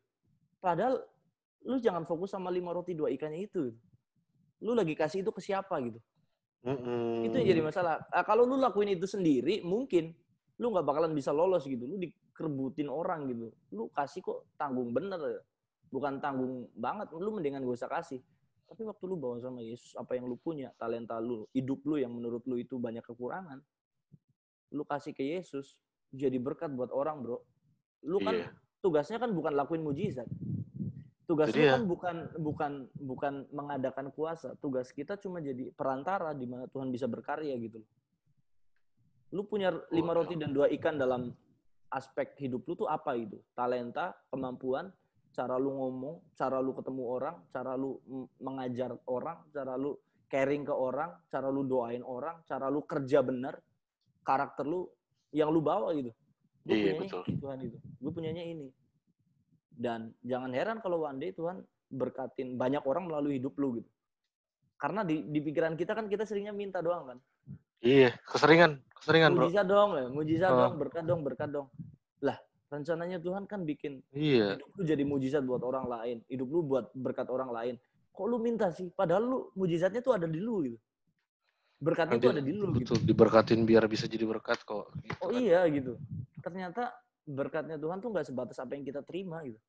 Padahal 0.63 1.03
lu 1.67 1.79
jangan 1.83 2.07
fokus 2.07 2.31
sama 2.31 2.47
lima 2.47 2.71
roti 2.71 2.95
dua 2.95 3.11
ikannya 3.11 3.47
itu. 3.47 3.75
Lu 4.63 4.71
lagi 4.71 4.95
kasih 4.95 5.23
itu 5.23 5.31
ke 5.35 5.41
siapa 5.43 5.75
gitu. 5.83 5.99
Mm-hmm. 6.67 7.27
Itu 7.27 7.35
yang 7.39 7.47
jadi 7.47 7.61
masalah. 7.63 7.95
Nah, 8.11 8.23
kalau 8.27 8.43
lu 8.43 8.59
lakuin 8.59 8.95
itu 8.95 9.07
sendiri, 9.07 9.63
mungkin 9.63 10.15
lu 10.57 10.73
nggak 10.73 10.85
bakalan 10.87 11.11
bisa 11.13 11.31
lolos 11.31 11.67
gitu. 11.67 11.85
Lu 11.85 11.99
dikerbutin 12.37 12.85
orang 12.85 13.25
gitu. 13.33 13.49
Lu 13.73 13.89
kasih 13.89 14.21
kok 14.21 14.45
tanggung 14.61 14.93
bener 14.93 15.17
ya. 15.17 15.41
Bukan 15.89 16.21
tanggung 16.21 16.69
banget 16.77 17.09
lu 17.17 17.33
mendingan 17.33 17.65
gak 17.65 17.81
usah 17.81 17.89
kasih. 17.89 18.21
Tapi 18.69 18.85
waktu 18.85 19.03
lu 19.09 19.17
bawa 19.17 19.41
sama 19.41 19.65
Yesus 19.65 19.97
apa 19.97 20.13
yang 20.13 20.29
lu 20.29 20.37
punya 20.37 20.69
talenta 20.77 21.17
lu 21.17 21.49
hidup 21.57 21.81
lu 21.89 21.97
yang 21.97 22.13
menurut 22.13 22.45
lu 22.45 22.61
itu 22.61 22.77
banyak 22.77 23.01
kekurangan 23.01 23.57
lu 24.75 24.83
kasih 24.83 25.15
ke 25.15 25.23
Yesus 25.23 25.79
jadi 26.11 26.37
berkat 26.37 26.69
buat 26.71 26.91
orang 26.93 27.23
bro. 27.23 27.41
Lu 28.05 28.21
kan 28.21 28.37
yeah. 28.37 28.51
tugasnya 28.79 29.17
kan 29.17 29.31
bukan 29.33 29.55
lakuin 29.57 29.81
mujizat. 29.81 30.27
Tugas 31.27 31.51
lu 31.51 31.63
kan 31.67 31.83
bukan 31.83 32.15
bukan 32.39 32.71
bukan 32.95 33.33
mengadakan 33.51 34.11
kuasa. 34.15 34.55
Tugas 34.63 34.91
kita 34.95 35.19
cuma 35.19 35.43
jadi 35.43 35.71
perantara 35.75 36.31
di 36.31 36.47
mana 36.47 36.69
Tuhan 36.71 36.87
bisa 36.91 37.07
berkarya 37.09 37.55
gitu. 37.59 37.83
Lu 39.35 39.43
punya 39.43 39.75
lima 39.91 40.15
roti 40.15 40.39
dan 40.39 40.55
dua 40.55 40.71
ikan 40.71 40.95
dalam 40.95 41.35
aspek 41.91 42.35
hidup 42.39 42.67
lu 42.67 42.73
tuh 42.75 42.89
apa 42.89 43.15
itu 43.15 43.39
talenta 43.55 44.15
kemampuan 44.31 44.91
cara 45.37 45.53
lu 45.61 45.69
ngomong, 45.69 46.33
cara 46.33 46.57
lu 46.57 46.73
ketemu 46.73 47.03
orang, 47.05 47.35
cara 47.53 47.77
lu 47.77 48.01
mengajar 48.41 48.97
orang, 49.05 49.37
cara 49.53 49.77
lu 49.77 49.93
caring 50.25 50.65
ke 50.65 50.73
orang, 50.73 51.13
cara 51.29 51.53
lu 51.53 51.61
doain 51.61 52.01
orang, 52.01 52.41
cara 52.49 52.73
lu 52.73 52.81
kerja 52.81 53.21
benar, 53.21 53.61
karakter 54.25 54.65
lu 54.65 54.89
yang 55.29 55.53
lu 55.53 55.61
bawa 55.61 55.93
gitu. 55.93 56.09
Gue 56.65 56.73
iya, 56.73 56.97
punyanya 56.97 57.01
betul. 57.05 57.23
Tuhan 57.37 57.57
itu. 57.61 57.77
Gue 58.01 58.11
punyanya 58.11 58.43
ini. 58.43 58.67
Dan 59.69 60.09
jangan 60.25 60.51
heran 60.57 60.77
kalau 60.81 61.05
one 61.05 61.21
day 61.21 61.31
Tuhan 61.37 61.61
berkatin 61.93 62.57
banyak 62.57 62.81
orang 62.81 63.05
melalui 63.05 63.37
hidup 63.37 63.53
lu 63.61 63.77
gitu. 63.77 63.89
Karena 64.81 65.05
di, 65.05 65.21
di 65.21 65.37
pikiran 65.37 65.77
kita 65.77 65.93
kan 65.93 66.09
kita 66.09 66.25
seringnya 66.25 66.51
minta 66.51 66.81
doang 66.81 67.13
kan. 67.13 67.19
Iya, 67.77 68.17
keseringan, 68.25 68.81
keseringan 69.01 69.31
mujizat 69.33 69.65
bro. 69.65 69.73
dong, 69.73 69.89
ya. 69.95 70.05
mujizat 70.09 70.51
uh. 70.51 70.57
dong, 70.57 70.73
berkat 70.79 71.03
dong, 71.05 71.21
berkat 71.23 71.49
dong. 71.49 71.67
Lah, 72.23 72.37
rencananya 72.67 73.17
Tuhan 73.21 73.43
kan 73.47 73.63
bikin 73.63 74.03
iya. 74.11 74.59
hidup 74.59 74.69
lu 74.75 74.81
jadi 74.83 75.03
mujizat 75.07 75.43
buat 75.45 75.63
orang 75.63 75.85
lain, 75.87 76.17
hidup 76.27 76.47
lu 76.49 76.61
buat 76.65 76.91
berkat 76.91 77.27
orang 77.31 77.49
lain. 77.53 77.75
Kok 78.11 78.25
lu 78.25 78.37
minta 78.41 78.73
sih? 78.73 78.89
Padahal 78.89 79.23
lu 79.23 79.39
mujizatnya 79.53 80.01
tuh 80.01 80.17
ada 80.17 80.25
di 80.25 80.41
lu 80.41 80.65
gitu. 80.65 80.77
Berkatnya 81.77 82.17
tuh 82.17 82.33
ada 82.33 82.41
di 82.41 82.53
lu 82.57 82.73
betul, 82.73 82.97
gitu. 82.97 83.05
diberkatin 83.05 83.61
biar 83.61 83.85
bisa 83.85 84.09
jadi 84.09 84.25
berkat 84.25 84.65
kok. 84.65 84.89
Gitu, 85.05 85.21
oh 85.21 85.29
kan. 85.29 85.37
iya 85.37 85.61
gitu. 85.69 85.93
Ternyata 86.41 86.89
berkatnya 87.27 87.77
Tuhan 87.77 88.01
tuh 88.01 88.09
nggak 88.09 88.25
sebatas 88.25 88.57
apa 88.57 88.73
yang 88.73 88.81
kita 88.81 89.05
terima 89.05 89.45
gitu. 89.45 89.61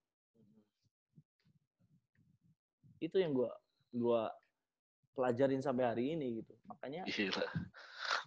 Itu 2.99 3.21
yang 3.21 3.37
gua 3.37 3.53
gua 3.93 4.33
pelajarin 5.13 5.61
sampai 5.61 5.85
hari 5.85 6.05
ini 6.17 6.41
gitu. 6.41 6.57
Makanya 6.65 7.05
Gila. 7.05 7.45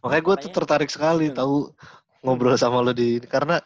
Makanya 0.02 0.24
gue 0.26 0.36
tuh 0.48 0.52
tertarik 0.52 0.90
sekali 0.90 1.30
tahu 1.30 1.70
ngobrol 2.26 2.58
sama 2.58 2.82
lo 2.82 2.94
di 2.94 3.22
karena 3.26 3.62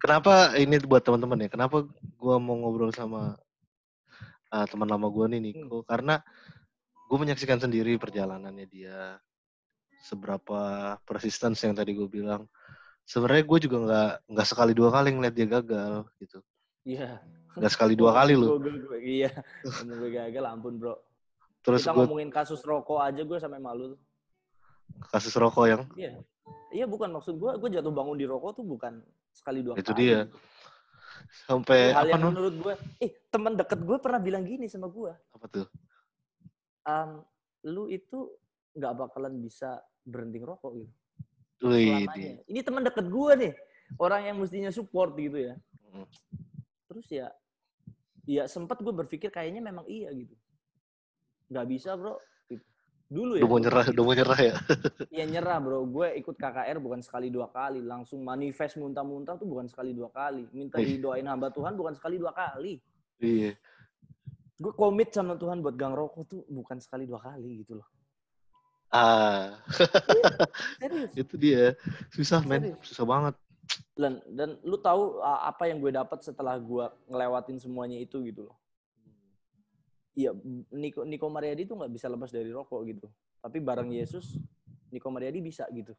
Kenapa 0.00 0.56
ini 0.56 0.80
buat 0.80 1.04
teman-teman 1.04 1.44
ya? 1.46 1.48
Kenapa 1.52 1.84
gue 1.92 2.36
mau 2.40 2.56
ngobrol 2.56 2.92
sama 2.96 3.36
uh, 4.48 4.66
teman 4.68 4.88
lama 4.88 5.06
gue 5.12 5.36
nih 5.36 5.40
Niko? 5.52 5.84
Hmm. 5.84 5.88
Karena 5.88 6.14
gue 7.06 7.18
menyaksikan 7.20 7.60
sendiri 7.60 8.00
perjalanannya 8.00 8.66
dia, 8.66 9.20
seberapa 10.00 10.96
persisten 11.04 11.52
yang 11.52 11.76
tadi 11.76 11.92
gue 11.92 12.08
bilang. 12.08 12.48
Sebenarnya 13.06 13.44
gue 13.46 13.58
juga 13.68 13.76
nggak 13.86 14.12
nggak 14.32 14.48
sekali 14.48 14.72
dua 14.74 14.90
kali 14.90 15.14
ngeliat 15.14 15.34
dia 15.36 15.46
gagal 15.46 16.08
gitu. 16.18 16.38
Iya. 16.88 17.20
Nggak 17.54 17.72
sekali 17.76 17.94
dua 18.00 18.16
kali 18.16 18.32
loh. 18.34 18.56
Iya. 18.96 19.30
gue 19.84 20.10
gagal, 20.10 20.44
ampun 20.48 20.80
bro. 20.80 20.96
Terus 21.60 21.84
Kita 21.84 21.92
gua... 21.92 22.08
ngomongin 22.08 22.32
kasus 22.32 22.64
rokok 22.64 23.04
aja 23.04 23.20
gue 23.20 23.38
sampai 23.38 23.60
malu. 23.60 23.92
Kasus 25.10 25.34
rokok 25.36 25.66
yang? 25.66 25.82
Iya. 25.94 26.20
Iya 26.74 26.84
bukan 26.84 27.08
maksud 27.14 27.38
gue, 27.38 27.52
gue 27.56 27.70
jatuh 27.78 27.94
bangun 27.94 28.18
di 28.18 28.26
rokok 28.28 28.60
tuh 28.60 28.66
bukan 28.66 29.00
sekali 29.32 29.62
dua 29.62 29.78
itu 29.78 29.86
kali. 29.86 29.86
Itu 29.86 29.92
dia. 29.96 30.20
Sampai 31.48 31.90
hal 31.94 32.06
apa 32.06 32.16
yang 32.16 32.22
menurut 32.28 32.54
gue, 32.60 32.74
eh 33.00 33.10
teman 33.32 33.56
deket 33.56 33.80
gue 33.80 33.96
pernah 33.98 34.20
bilang 34.20 34.44
gini 34.44 34.68
sama 34.68 34.90
gue. 34.92 35.12
Apa 35.32 35.46
tuh? 35.48 35.66
Um, 36.86 37.24
lu 37.66 37.90
itu 37.90 38.30
nggak 38.76 38.92
bakalan 38.94 39.40
bisa 39.40 39.80
berhenti 40.04 40.38
ngerokok 40.38 40.72
gitu. 40.84 40.92
Wih, 41.64 42.04
Ini 42.46 42.60
teman 42.60 42.84
deket 42.84 43.08
gue 43.08 43.32
nih, 43.40 43.52
orang 43.96 44.28
yang 44.28 44.36
mestinya 44.36 44.68
support 44.68 45.16
gitu 45.16 45.40
ya. 45.40 45.54
Hmm. 45.88 46.04
Terus 46.92 47.06
ya, 47.08 47.32
ya 48.28 48.44
sempat 48.44 48.84
gue 48.84 48.92
berpikir 48.92 49.32
kayaknya 49.32 49.64
memang 49.64 49.88
iya 49.88 50.12
gitu. 50.12 50.36
Nggak 51.48 51.66
bisa 51.72 51.96
bro, 51.96 52.20
Dulu 53.06 53.38
ya. 53.38 53.42
Udah 53.46 53.50
mau 53.50 53.60
nyerah, 53.62 53.86
udah 53.94 54.02
mau 54.02 54.14
nyerah 54.14 54.40
ya. 54.42 54.54
Iya 55.14 55.24
nyerah 55.30 55.58
bro. 55.62 55.86
Gue 55.86 56.08
ikut 56.18 56.34
KKR 56.34 56.78
bukan 56.82 57.00
sekali 57.06 57.30
dua 57.30 57.46
kali. 57.54 57.78
Langsung 57.78 58.26
manifest 58.26 58.74
muntah-muntah 58.76 59.38
tuh 59.38 59.46
bukan 59.46 59.70
sekali 59.70 59.94
dua 59.94 60.10
kali. 60.10 60.50
Minta 60.50 60.82
didoain 60.82 61.26
hamba 61.30 61.54
Tuhan 61.54 61.78
bukan 61.78 61.94
sekali 61.94 62.18
dua 62.18 62.34
kali. 62.34 62.82
Iya. 63.22 63.54
Gue 64.58 64.72
komit 64.74 65.14
sama 65.14 65.38
Tuhan 65.38 65.62
buat 65.62 65.78
gang 65.78 65.94
rokok 65.94 66.24
tuh 66.26 66.40
bukan 66.50 66.82
sekali 66.82 67.06
dua 67.06 67.22
kali 67.22 67.62
gitu 67.62 67.78
loh. 67.78 67.88
Ah. 68.90 69.62
iya, 70.82 71.06
Itu 71.22 71.38
dia. 71.38 71.78
Susah 72.10 72.42
men. 72.42 72.74
Susah 72.82 73.06
banget. 73.06 73.34
Dan, 73.98 74.22
dan 74.30 74.58
lu 74.62 74.78
tahu 74.78 75.22
apa 75.22 75.66
yang 75.66 75.82
gue 75.82 75.90
dapat 75.94 76.22
setelah 76.22 76.54
gue 76.58 76.86
ngelewatin 77.10 77.58
semuanya 77.58 77.98
itu 77.98 78.22
gitu 78.22 78.46
loh 78.46 78.56
Iya, 80.16 80.32
Niko 80.72 81.04
Niko 81.04 81.28
Mariadi 81.28 81.68
tuh 81.68 81.76
nggak 81.76 81.92
bisa 81.92 82.08
lepas 82.08 82.32
dari 82.32 82.48
rokok 82.48 82.80
gitu. 82.88 83.06
Tapi 83.44 83.60
bareng 83.60 83.92
Yesus, 83.92 84.40
Niko 84.88 85.12
Mariadi 85.12 85.44
bisa 85.44 85.68
gitu. 85.68 85.92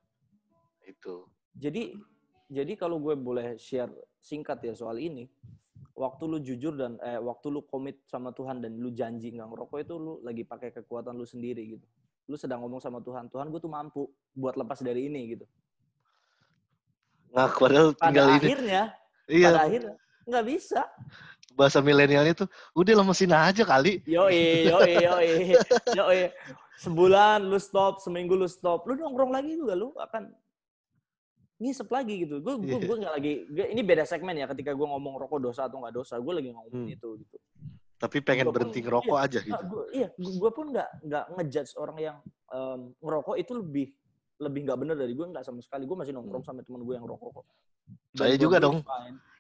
Itu. 0.82 1.30
Jadi 1.53 1.93
jadi 2.49 2.74
kalau 2.74 2.97
gue 2.97 3.13
boleh 3.13 3.61
share 3.61 3.93
singkat 4.18 4.57
ya 4.65 4.74
soal 4.74 4.97
ini, 4.97 5.30
waktu 5.93 6.24
lu 6.26 6.41
jujur 6.41 6.74
dan 6.74 6.97
eh, 7.05 7.22
waktu 7.22 7.53
lu 7.53 7.61
komit 7.70 8.01
sama 8.09 8.34
Tuhan 8.34 8.57
dan 8.57 8.74
lu 8.82 8.89
janji 8.89 9.30
nggak 9.38 9.53
ngerokok 9.53 9.78
itu 9.86 9.95
lu 10.01 10.13
lagi 10.26 10.41
pakai 10.41 10.74
kekuatan 10.74 11.13
lu 11.13 11.26
sendiri 11.30 11.78
gitu. 11.78 11.86
Lu 12.26 12.36
sedang 12.36 12.65
ngomong 12.65 12.82
sama 12.82 13.05
Tuhan, 13.05 13.30
Tuhan 13.30 13.53
gue 13.53 13.61
tuh 13.61 13.70
mampu 13.70 14.09
buat 14.34 14.57
lepas 14.57 14.82
dari 14.82 15.13
ini 15.13 15.38
gitu. 15.38 15.45
Nah, 17.38 17.53
padahal 17.53 17.93
tinggal 17.93 18.34
pada 18.34 18.34
ini. 18.34 18.45
akhirnya, 18.49 18.82
iya. 19.30 19.47
pada 19.53 19.61
akhirnya 19.70 19.95
nggak 20.28 20.45
bisa. 20.45 20.82
Bahasa 21.58 21.82
milenialnya 21.82 22.45
tuh, 22.45 22.49
udah 22.78 22.93
lemesin 22.93 23.34
aja 23.34 23.66
kali. 23.66 24.05
Yo 24.05 24.30
yo 24.30 24.78
yo 24.86 25.16
yo 25.97 26.05
Sebulan 26.78 27.49
lu 27.49 27.58
stop, 27.58 27.97
seminggu 27.97 28.38
lu 28.38 28.45
stop, 28.45 28.86
lu 28.86 28.93
nongkrong 28.93 29.34
lagi 29.34 29.58
juga 29.58 29.74
lu 29.74 29.89
akan 29.97 30.30
ngisep 31.58 31.89
lagi 31.89 32.22
gitu. 32.22 32.38
Gue 32.38 32.62
gue 32.62 32.78
gue 32.86 32.97
nggak 33.01 33.14
lagi. 33.18 33.34
Gue, 33.49 33.66
ini 33.74 33.82
beda 33.82 34.05
segmen 34.05 34.38
ya. 34.38 34.45
Ketika 34.45 34.78
gue 34.78 34.88
ngomong 34.88 35.18
rokok 35.18 35.41
dosa 35.41 35.66
atau 35.66 35.82
nggak 35.82 35.95
dosa, 35.97 36.22
gue 36.22 36.34
lagi 36.38 36.53
ngomong 36.53 36.86
hmm. 36.86 36.93
itu 36.93 37.10
gitu. 37.26 37.38
Tapi 37.97 38.22
pengen 38.22 38.53
gua 38.53 38.62
berhenti 38.62 38.80
ngerokok 38.86 39.18
iya, 39.18 39.26
aja 39.26 39.39
gitu. 39.41 39.64
Gua, 39.66 39.84
iya, 39.89 40.08
gue 40.14 40.51
pun 40.53 40.66
nggak 40.70 40.89
nggak 41.10 41.26
ngejudge 41.34 41.74
orang 41.82 41.97
yang 41.97 42.18
um, 42.53 42.93
ngerokok 43.01 43.36
itu 43.41 43.51
lebih 43.58 43.88
lebih 44.38 44.69
nggak 44.69 44.79
bener 44.79 44.95
dari 44.97 45.13
gue 45.17 45.25
nggak 45.25 45.45
sama 45.45 45.59
sekali. 45.61 45.83
Gue 45.89 45.97
masih 45.97 46.13
nongkrong 46.13 46.45
hmm. 46.45 46.49
sama 46.53 46.61
temen 46.61 46.81
gue 46.85 46.95
yang 46.95 47.05
rokok 47.05 47.41
kok. 47.41 47.45
Saya 48.13 48.35
juga 48.35 48.57
dong. 48.61 48.83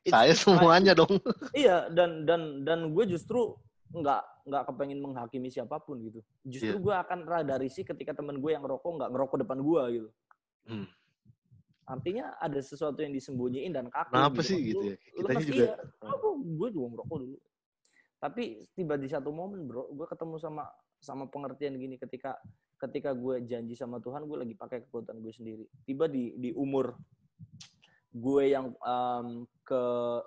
Saya 0.07 0.33
semuanya 0.33 0.93
fine. 0.95 1.01
dong. 1.03 1.13
iya 1.65 1.77
dan 1.91 2.23
dan 2.23 2.63
dan 2.63 2.79
gue 2.95 3.05
justru 3.05 3.53
nggak 3.91 4.23
nggak 4.47 4.63
kepengen 4.71 4.99
menghakimi 4.99 5.49
siapa 5.51 5.79
pun 5.79 6.01
gitu. 6.01 6.19
Justru 6.47 6.75
yeah. 6.75 6.83
gue 6.83 6.95
akan 7.07 7.19
rada 7.27 7.55
risih 7.59 7.83
ketika 7.83 8.15
temen 8.15 8.39
gue 8.39 8.51
yang 8.51 8.63
ngerokok 8.63 8.91
nggak 8.99 9.09
ngerokok 9.13 9.37
depan 9.45 9.59
gue 9.61 9.81
gitu. 10.01 10.09
Hmm. 10.67 10.87
Artinya 11.87 12.35
ada 12.43 12.59
sesuatu 12.59 12.99
yang 12.99 13.15
disembunyiin 13.15 13.71
dan 13.71 13.87
kaku. 13.87 14.11
Kenapa 14.11 14.41
gitu. 14.43 14.49
sih 14.51 14.59
gitu 14.59 14.83
ya? 14.91 14.95
Kita 14.99 15.31
juga. 15.39 15.55
Iya, 15.55 15.73
aku, 16.03 16.27
gue 16.43 16.69
juga 16.75 16.87
ngerokok 16.91 17.17
dulu. 17.23 17.37
Tapi 18.17 18.43
tiba 18.75 18.95
di 18.99 19.07
satu 19.07 19.29
momen 19.31 19.69
bro, 19.69 19.87
gue 19.93 20.07
ketemu 20.09 20.35
sama 20.41 20.67
sama 20.99 21.29
pengertian 21.29 21.77
gini 21.77 21.95
ketika 21.95 22.35
ketika 22.77 23.11
gue 23.17 23.41
janji 23.45 23.73
sama 23.73 23.97
Tuhan, 23.97 24.29
gue 24.29 24.37
lagi 24.37 24.53
pakai 24.53 24.85
kekuatan 24.85 25.17
gue 25.19 25.33
sendiri. 25.33 25.65
Tiba 25.83 26.05
di 26.05 26.37
di 26.37 26.53
umur 26.53 26.93
gue 28.17 28.43
yang 28.49 28.73
um, 28.81 29.45
ke 29.61 29.83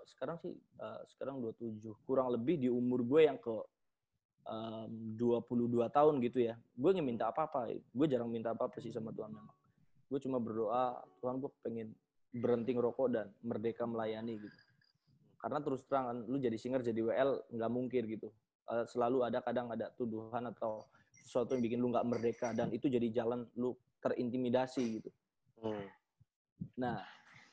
sekarang 0.06 0.36
sih 0.38 0.54
uh, 0.78 1.00
sekarang 1.16 1.42
27 1.42 1.80
kurang 2.06 2.30
lebih 2.30 2.60
di 2.60 2.68
umur 2.70 3.02
gue 3.02 3.26
yang 3.26 3.38
ke 3.40 3.54
um, 4.46 4.90
22 5.18 5.90
tahun 5.90 6.14
gitu 6.22 6.38
ya. 6.44 6.54
Gue 6.74 6.90
nggak 6.94 7.06
minta 7.06 7.24
apa-apa 7.30 7.70
gue 7.74 8.06
jarang 8.06 8.30
minta 8.30 8.54
apa-apa 8.54 8.78
sih 8.78 8.94
sama 8.94 9.10
Tuhan 9.14 9.30
memang. 9.34 9.56
Gue 10.10 10.18
cuma 10.22 10.38
berdoa 10.38 11.02
Tuhan 11.22 11.38
gue 11.38 11.50
pengen 11.62 11.88
berhenti 12.30 12.74
ngerokok 12.74 13.06
dan 13.10 13.26
merdeka 13.42 13.86
melayani 13.86 14.38
gitu. 14.38 14.58
Karena 15.40 15.58
terus 15.64 15.82
terang 15.88 16.26
lu 16.28 16.36
jadi 16.36 16.54
singer 16.54 16.84
jadi 16.84 17.00
WL 17.00 17.54
nggak 17.54 17.70
mungkin 17.72 18.02
gitu. 18.06 18.28
Uh, 18.70 18.86
selalu 18.86 19.26
ada 19.26 19.42
kadang 19.42 19.72
ada 19.72 19.90
tuduhan 19.98 20.46
atau 20.46 20.86
sesuatu 21.24 21.54
yang 21.56 21.62
bikin 21.62 21.78
lu 21.78 21.88
nggak 21.92 22.06
merdeka 22.06 22.48
dan 22.56 22.72
itu 22.72 22.90
jadi 22.90 23.22
jalan 23.22 23.46
lu 23.56 23.76
terintimidasi 24.00 24.84
gitu. 25.00 25.10
Hmm. 25.60 25.84
nah 26.72 27.04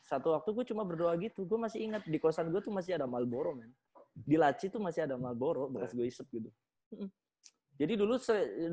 satu 0.07 0.31
waktu 0.31 0.55
gue 0.55 0.65
cuma 0.71 0.87
berdoa 0.87 1.11
gitu. 1.19 1.43
Gue 1.43 1.59
masih 1.59 1.83
ingat 1.83 2.07
di 2.07 2.15
kosan 2.15 2.47
gue 2.47 2.63
tuh 2.63 2.71
masih 2.71 2.95
ada 2.95 3.03
Malboro 3.03 3.51
men. 3.59 3.75
Di 4.15 4.39
Laci 4.39 4.71
tuh 4.71 4.79
masih 4.79 5.03
ada 5.03 5.19
Malboro 5.19 5.67
bekas 5.67 5.91
gue 5.91 6.07
isep 6.07 6.23
gitu. 6.31 6.49
Jadi 7.77 7.93
dulu 7.99 8.15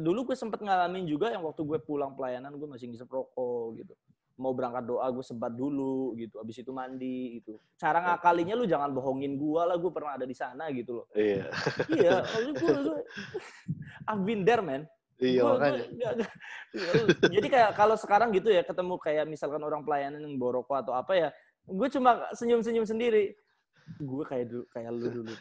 dulu 0.00 0.20
gue 0.32 0.36
sempet 0.38 0.62
ngalamin 0.62 1.04
juga 1.04 1.34
yang 1.34 1.42
waktu 1.42 1.66
gue 1.66 1.82
pulang 1.82 2.14
pelayanan 2.14 2.54
gue 2.54 2.68
masih 2.70 2.86
ngisep 2.86 3.10
rokok 3.10 3.82
gitu. 3.82 3.94
Mau 4.34 4.50
berangkat 4.50 4.84
doa 4.90 5.06
gue 5.14 5.22
sebat 5.22 5.54
dulu 5.54 6.18
gitu. 6.18 6.42
Abis 6.42 6.62
itu 6.62 6.70
mandi 6.74 7.38
gitu. 7.38 7.62
Cara 7.78 8.02
ngakalinya 8.02 8.58
lu 8.58 8.66
jangan 8.66 8.90
bohongin 8.90 9.38
gue 9.38 9.62
lah 9.62 9.76
gue 9.78 9.92
pernah 9.94 10.18
ada 10.18 10.26
di 10.26 10.34
sana 10.34 10.70
gitu 10.74 11.02
loh. 11.02 11.06
Iya. 11.14 11.50
iya. 11.94 12.16
Gue, 12.54 12.98
I've 14.10 14.24
been 14.26 14.42
there 14.42 14.62
man. 14.62 14.84
Iya 15.22 15.40
gua, 15.46 15.52
makanya. 15.58 15.84
Gua, 15.94 16.10
gak, 16.18 17.30
jadi 17.30 17.46
kayak 17.46 17.70
kalau 17.78 17.94
sekarang 17.94 18.34
gitu 18.34 18.50
ya 18.50 18.66
ketemu 18.66 18.98
kayak 18.98 19.24
misalkan 19.30 19.62
orang 19.62 19.86
pelayanan 19.86 20.18
yang 20.18 20.34
boroko 20.34 20.74
atau 20.74 20.90
apa 20.90 21.14
ya, 21.14 21.28
gue 21.70 21.88
cuma 21.94 22.26
senyum-senyum 22.34 22.82
sendiri. 22.82 23.38
Gue 24.02 24.24
kayak 24.26 24.50
dulu 24.50 24.64
kayak 24.74 24.90
lu 24.90 25.08
dulu. 25.22 25.32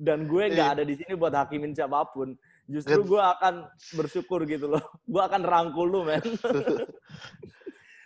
Dan 0.00 0.24
gue 0.24 0.44
nggak 0.48 0.68
iya. 0.72 0.76
ada 0.80 0.84
di 0.86 0.94
sini 0.96 1.12
buat 1.12 1.34
hakimin 1.34 1.76
siapa 1.76 2.08
pun 2.08 2.32
justru 2.70 3.04
gue 3.04 3.20
akan 3.20 3.68
bersyukur 4.00 4.48
gitu 4.48 4.70
loh. 4.72 4.84
Gue 5.04 5.20
akan 5.20 5.42
rangkul 5.44 5.92
lu, 5.92 6.00
men. 6.08 6.24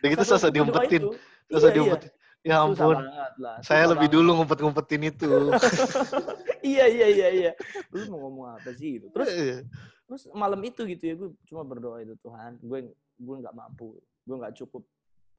Dan 0.02 0.08
itu 0.14 0.24
susah 0.24 0.50
diumpetin. 0.52 1.02
Susah 1.48 1.70
iya, 1.70 1.76
diumpetin. 1.76 2.10
Iya. 2.10 2.24
Ya 2.46 2.62
ampun. 2.62 2.96
Lah. 3.42 3.58
Saya 3.62 3.90
lebih 3.90 4.06
dulu 4.06 4.38
ngumpet-ngumpetin 4.38 5.10
itu. 5.10 5.50
iya, 6.74 6.86
iya, 6.86 7.06
iya, 7.10 7.28
iya. 7.34 7.52
Lu 7.90 8.06
mau 8.14 8.30
ngomong 8.30 8.46
apa 8.54 8.70
sih 8.78 9.02
itu? 9.02 9.10
Terus, 9.10 9.28
iya. 9.34 9.58
terus 10.06 10.22
malam 10.30 10.62
itu 10.62 10.86
gitu 10.86 11.02
ya, 11.02 11.14
gue 11.18 11.34
cuma 11.50 11.66
berdoa 11.66 11.98
itu 12.06 12.14
Tuhan, 12.22 12.54
gue 12.62 12.94
gue 13.18 13.36
nggak 13.42 13.50
mampu, 13.56 13.98
gue 13.98 14.36
nggak 14.38 14.54
cukup 14.62 14.86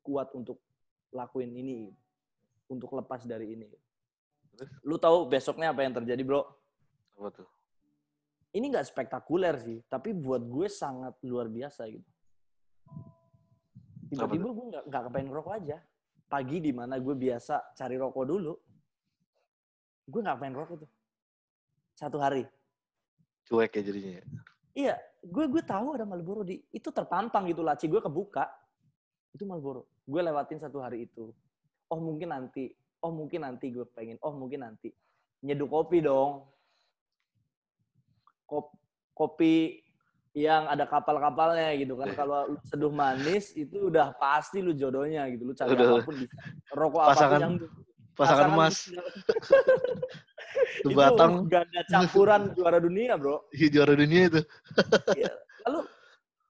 kuat 0.03 0.27
untuk 0.35 0.59
lakuin 1.15 1.55
ini, 1.55 1.95
untuk 2.67 2.91
lepas 2.91 3.23
dari 3.23 3.55
ini. 3.55 3.71
Lu 4.83 4.99
tahu 4.99 5.31
besoknya 5.31 5.71
apa 5.71 5.87
yang 5.87 5.95
terjadi, 5.95 6.19
bro? 6.27 6.43
Apa 7.15 7.31
tuh? 7.31 7.47
ini 8.57 8.73
nggak 8.73 8.87
spektakuler 8.89 9.55
sih, 9.61 9.83
tapi 9.85 10.15
buat 10.17 10.41
gue 10.41 10.65
sangat 10.65 11.13
luar 11.21 11.45
biasa 11.45 11.85
gitu. 11.91 12.09
Tiba-tiba 14.07 14.47
gue 14.51 14.65
nggak 14.71 14.83
nggak 14.87 15.03
kepengen 15.09 15.31
rokok 15.33 15.53
aja. 15.57 15.77
Pagi 16.27 16.57
di 16.59 16.71
mana 16.75 16.99
gue 16.99 17.15
biasa 17.15 17.71
cari 17.71 17.95
rokok 17.95 18.25
dulu, 18.27 18.53
gue 20.11 20.21
nggak 20.21 20.37
pengen 20.39 20.55
rokok 20.59 20.75
tuh. 20.83 20.91
Satu 21.95 22.19
hari. 22.19 22.43
Cuek 23.47 23.79
ya 23.79 23.81
jadinya. 23.81 24.19
Ya? 24.19 24.23
Iya, 24.77 24.95
gue 25.23 25.45
gue 25.47 25.63
tahu 25.63 25.95
ada 25.95 26.03
Marlboro 26.03 26.43
di 26.43 26.59
itu 26.69 26.91
terpampang 26.91 27.47
gitu 27.47 27.63
laci 27.63 27.87
gue 27.87 28.03
kebuka. 28.03 28.43
Itu 29.31 29.47
Marlboro. 29.47 29.87
Gue 30.03 30.19
lewatin 30.19 30.59
satu 30.59 30.83
hari 30.83 31.07
itu. 31.07 31.31
Oh 31.87 31.99
mungkin 32.03 32.35
nanti, 32.35 32.75
oh 32.99 33.15
mungkin 33.15 33.47
nanti 33.47 33.71
gue 33.71 33.87
pengen, 33.87 34.19
oh 34.19 34.35
mungkin 34.35 34.67
nanti. 34.67 34.91
Nyeduh 35.47 35.71
kopi 35.71 36.03
dong 36.03 36.43
kopi 39.17 39.81
yang 40.37 40.69
ada 40.69 40.85
kapal-kapalnya 40.85 41.73
gitu 41.81 41.97
kan. 41.97 42.13
Iya. 42.13 42.17
Kalau 42.21 42.41
seduh 42.69 42.93
manis 42.93 43.57
itu 43.57 43.89
udah 43.89 44.13
pasti 44.21 44.61
lu 44.61 44.77
jodohnya 44.77 45.25
gitu. 45.33 45.49
Lu 45.49 45.53
cari 45.57 45.73
udah. 45.73 45.87
apa 45.89 45.97
pun 46.05 46.13
bisa. 46.13 46.33
Rokok 46.77 47.01
pasangan, 47.09 47.39
yang 47.41 47.53
pasangan 48.13 48.49
emas. 48.53 48.75
itu 50.85 50.93
batang 50.93 51.49
ganda 51.49 51.81
campuran 51.89 52.53
juara 52.53 52.77
dunia, 52.77 53.17
Bro. 53.17 53.49
Iya, 53.49 53.67
juara 53.73 53.93
dunia 53.97 54.21
itu. 54.29 54.41
ya. 55.25 55.33
Lalu 55.65 55.79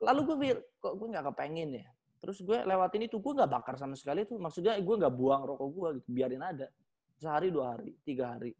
lalu 0.03 0.19
gue 0.19 0.35
pikir 0.43 0.57
kok 0.83 0.93
gue 0.99 1.07
nggak 1.07 1.25
kepengen 1.31 1.69
ya. 1.79 1.87
Terus 2.19 2.37
gue 2.43 2.57
lewatin 2.67 3.07
itu 3.07 3.23
gue 3.23 3.33
nggak 3.39 3.51
bakar 3.55 3.79
sama 3.79 3.95
sekali 3.95 4.27
tuh. 4.27 4.35
Maksudnya 4.35 4.75
gue 4.75 4.95
nggak 4.99 5.15
buang 5.15 5.47
rokok 5.47 5.69
gue 5.71 5.89
gitu, 6.03 6.09
biarin 6.11 6.43
ada. 6.43 6.67
Sehari, 7.15 7.55
dua 7.55 7.71
hari, 7.73 7.95
tiga 8.03 8.35
hari, 8.35 8.51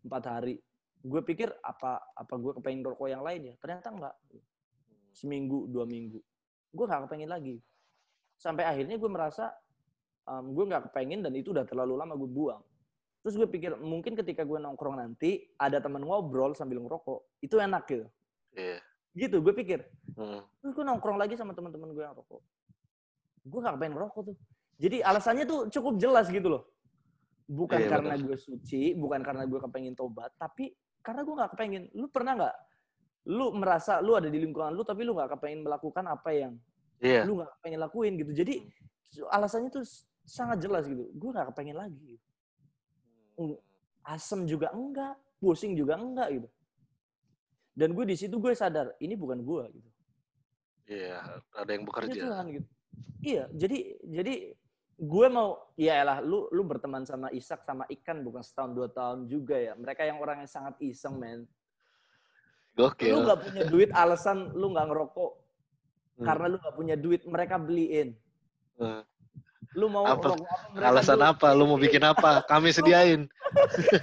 empat 0.00 0.24
hari 0.32 0.56
gue 1.00 1.20
pikir 1.24 1.48
apa 1.64 2.12
apa 2.12 2.34
gue 2.36 2.52
kepengen 2.60 2.84
rokok 2.84 3.08
yang 3.08 3.24
lain 3.24 3.52
ya? 3.52 3.54
Ternyata 3.60 3.88
enggak. 3.92 4.14
Seminggu 5.16 5.66
dua 5.68 5.88
minggu. 5.88 6.20
Gue 6.70 6.84
nggak 6.84 7.08
kepengen 7.08 7.30
lagi. 7.32 7.56
Sampai 8.36 8.68
akhirnya 8.68 8.96
gue 9.00 9.10
merasa 9.10 9.52
um, 10.28 10.52
gue 10.52 10.64
nggak 10.68 10.92
kepengen 10.92 11.24
dan 11.24 11.32
itu 11.36 11.52
udah 11.56 11.64
terlalu 11.64 11.96
lama 11.96 12.14
gue 12.16 12.30
buang. 12.30 12.62
Terus 13.20 13.36
gue 13.36 13.48
pikir 13.48 13.76
mungkin 13.80 14.16
ketika 14.16 14.48
gue 14.48 14.56
nongkrong 14.56 14.96
nanti 14.96 15.44
ada 15.60 15.76
teman 15.80 16.04
ngobrol 16.04 16.56
sambil 16.56 16.80
ngerokok 16.80 17.44
itu 17.44 17.56
enak 17.60 17.84
gitu. 17.88 18.06
Yeah. 18.56 18.80
gitu 19.10 19.42
gue 19.42 19.54
pikir. 19.54 19.82
Hmm. 20.14 20.42
terus 20.62 20.72
gue 20.74 20.84
nongkrong 20.86 21.18
lagi 21.18 21.34
sama 21.34 21.56
teman-teman 21.56 21.90
gue 21.92 22.04
yang 22.04 22.16
rokok. 22.16 22.40
Gue 23.44 23.58
nggak 23.60 23.74
kepengen 23.76 23.94
ngerokok 23.96 24.22
tuh. 24.32 24.36
Jadi 24.80 24.96
alasannya 25.04 25.44
tuh 25.44 25.60
cukup 25.68 26.00
jelas 26.00 26.32
gitu 26.32 26.48
loh. 26.48 26.62
Bukan 27.50 27.82
yeah, 27.82 27.90
karena 27.90 28.14
gue 28.16 28.36
suci 28.38 28.94
bukan 28.94 29.20
karena 29.20 29.44
gue 29.44 29.58
kepengen 29.58 29.98
tobat 29.98 30.30
tapi 30.38 30.72
karena 31.00 31.20
gue 31.24 31.34
nggak 31.34 31.50
kepengen. 31.56 31.82
Lu 31.96 32.06
pernah 32.08 32.32
nggak? 32.36 32.56
Lu 33.30 33.52
merasa 33.52 34.00
lu 34.00 34.16
ada 34.16 34.32
di 34.32 34.40
lingkungan 34.40 34.72
lu 34.72 34.82
tapi 34.84 35.04
lu 35.04 35.12
nggak 35.12 35.36
kepengen 35.36 35.60
melakukan 35.64 36.04
apa 36.08 36.30
yang 36.32 36.52
yeah. 37.00 37.24
lu 37.24 37.40
nggak 37.40 37.50
kepengen 37.58 37.80
lakuin 37.80 38.12
gitu. 38.20 38.32
Jadi 38.32 38.54
alasannya 39.28 39.70
tuh 39.72 39.84
sangat 40.24 40.62
jelas 40.62 40.86
gitu. 40.86 41.08
Gue 41.16 41.30
nggak 41.32 41.52
kepengen 41.52 41.76
lagi. 41.76 42.16
Asem 44.04 44.44
juga 44.48 44.72
enggak, 44.72 45.16
pusing 45.40 45.76
juga 45.76 45.96
enggak 45.96 46.28
gitu. 46.40 46.48
Dan 47.72 47.96
gue 47.96 48.04
di 48.04 48.16
situ 48.16 48.36
gue 48.36 48.52
sadar 48.52 48.92
ini 49.00 49.16
bukan 49.16 49.40
gue 49.40 49.64
gitu. 49.72 49.90
Iya, 50.90 51.22
yeah, 51.22 51.54
ada 51.54 51.70
yang 51.70 51.86
bekerja. 51.86 52.20
Tuhan, 52.20 52.46
gitu. 52.50 52.68
Iya, 53.20 53.44
jadi 53.52 53.78
jadi 54.04 54.34
gue 55.00 55.26
mau 55.32 55.56
ya 55.80 56.04
lah 56.04 56.20
lu 56.20 56.44
lu 56.52 56.60
berteman 56.60 57.08
sama 57.08 57.32
Isak 57.32 57.64
sama 57.64 57.88
Ikan 57.88 58.20
bukan 58.20 58.44
setahun 58.44 58.76
dua 58.76 58.88
tahun 58.92 59.24
juga 59.32 59.56
ya 59.56 59.72
mereka 59.72 60.04
yang 60.04 60.20
orang 60.20 60.44
yang 60.44 60.50
sangat 60.52 60.76
iseng 60.84 61.16
men 61.16 61.48
Gokil. 62.76 63.16
lu 63.16 63.24
gak 63.24 63.40
punya 63.48 63.62
duit 63.64 63.90
alasan 63.96 64.52
lu 64.52 64.76
nggak 64.76 64.92
ngerokok 64.92 65.32
hmm. 66.20 66.24
karena 66.28 66.46
lu 66.52 66.56
gak 66.60 66.76
punya 66.76 66.96
duit 67.00 67.24
mereka 67.24 67.56
beliin 67.56 68.12
uh. 68.76 69.00
lu 69.72 69.88
mau 69.88 70.04
apa? 70.04 70.36
alasan 70.76 71.16
dulu. 71.16 71.30
apa 71.32 71.48
lu 71.56 71.64
mau 71.64 71.80
bikin 71.80 72.04
apa 72.04 72.44
kami 72.44 72.68
sediain 72.68 73.24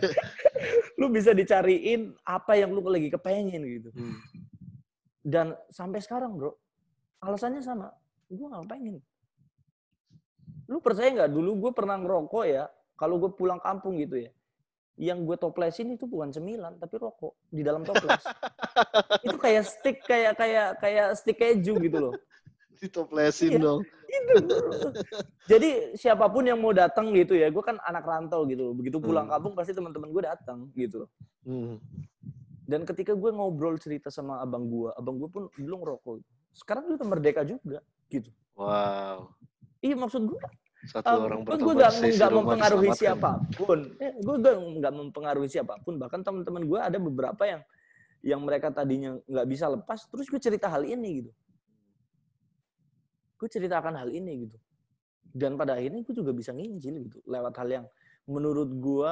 lu 0.99 1.13
bisa 1.13 1.29
dicariin 1.29 2.17
apa 2.25 2.57
yang 2.57 2.73
lu 2.73 2.81
lagi 2.89 3.13
kepengen 3.13 3.61
gitu 3.69 3.89
hmm. 3.93 4.17
dan 5.21 5.53
sampai 5.69 6.01
sekarang 6.01 6.33
bro 6.33 6.57
alasannya 7.21 7.61
sama 7.61 7.93
gue 8.33 8.47
gak 8.49 8.65
pengen 8.65 8.97
lu 10.67 10.77
percaya 10.83 11.09
nggak? 11.11 11.31
Dulu 11.31 11.51
gue 11.67 11.71
pernah 11.71 11.95
ngerokok 11.99 12.43
ya 12.47 12.67
kalau 12.99 13.19
gue 13.19 13.31
pulang 13.31 13.59
kampung 13.59 13.99
gitu 13.99 14.19
ya 14.27 14.31
yang 14.97 15.21
gue 15.29 15.37
toplesin 15.37 15.93
itu 15.93 16.09
bukan 16.09 16.33
cemilan 16.33 16.73
tapi 16.81 16.97
rokok 16.97 17.37
di 17.53 17.61
dalam 17.61 17.85
toples. 17.85 18.17
Itu 19.25 19.37
kayak 19.37 19.63
stick 19.69 20.01
kayak 20.09 20.33
kayak 20.33 20.81
kayak 20.81 21.07
stick 21.13 21.37
keju 21.37 21.77
gitu 21.77 21.97
loh. 22.09 22.13
Ditoplesin 22.81 23.57
iya, 23.57 23.61
dong. 23.61 23.81
itu. 24.07 24.37
Jadi 25.45 25.69
siapa 25.97 26.25
pun 26.29 26.49
yang 26.49 26.57
mau 26.57 26.73
datang 26.73 27.13
gitu 27.13 27.37
ya 27.37 27.53
gue 27.53 27.61
kan 27.61 27.77
anak 27.85 28.05
rantau 28.05 28.45
gitu 28.49 28.73
begitu 28.73 28.97
pulang 28.97 29.29
hmm. 29.29 29.33
kampung 29.37 29.53
pasti 29.53 29.73
teman-teman 29.75 30.09
gue 30.15 30.23
datang 30.23 30.71
gitu 30.79 31.11
hmm. 31.43 31.75
dan 32.63 32.87
ketika 32.87 33.11
gue 33.11 33.35
ngobrol 33.35 33.75
cerita 33.75 34.07
sama 34.07 34.39
abang 34.39 34.63
gue 34.71 34.95
abang 34.95 35.19
gue 35.19 35.27
pun 35.27 35.43
belum 35.59 35.83
rokok 35.83 36.23
sekarang 36.55 36.87
dia 36.87 37.03
merdeka 37.03 37.43
juga 37.43 37.83
gitu. 38.07 38.31
Wow 38.55 39.35
iya 39.81 39.95
maksud 39.95 40.25
gue 40.29 40.41
satu 40.87 41.09
um, 41.09 41.25
orang 41.27 41.39
gue 41.43 41.73
gak, 41.73 41.93
gak 42.15 42.31
mempengaruhi 42.31 42.91
siapa 42.93 43.29
pun. 43.57 43.79
Eh, 43.97 44.13
gue 44.21 44.35
gak, 44.39 44.55
gak 44.79 44.93
mempengaruhi 44.93 45.49
siapa 45.49 45.73
pun. 45.83 45.99
Bahkan 45.99 46.21
teman-teman 46.23 46.63
gue 46.63 46.79
ada 46.79 46.97
beberapa 47.01 47.43
yang 47.43 47.61
yang 48.25 48.41
mereka 48.41 48.73
tadinya 48.73 49.13
nggak 49.29 49.47
bisa 49.47 49.69
lepas 49.69 50.09
terus 50.09 50.25
gue 50.25 50.41
cerita 50.41 50.71
hal 50.71 50.85
ini 50.85 51.21
gitu. 51.21 51.31
Gue 53.37 53.49
ceritakan 53.49 53.93
hal 53.99 54.09
ini 54.13 54.47
gitu. 54.47 54.57
Dan 55.33 55.59
pada 55.59 55.77
akhirnya 55.77 56.01
gue 56.01 56.15
juga 56.15 56.31
bisa 56.33 56.55
nginjil 56.55 57.09
gitu 57.09 57.17
lewat 57.25 57.53
hal 57.57 57.69
yang 57.69 57.85
menurut 58.25 58.69
gue 58.69 59.11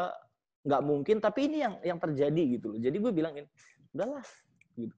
nggak 0.66 0.82
mungkin 0.82 1.18
tapi 1.22 1.50
ini 1.50 1.58
yang 1.62 1.76
yang 1.82 2.00
terjadi 2.00 2.44
gitu 2.62 2.74
loh. 2.74 2.80
Jadi 2.82 2.98
gue 2.98 3.12
bilangin 3.14 3.46
udahlah 3.94 4.26
gitu. 4.80 4.96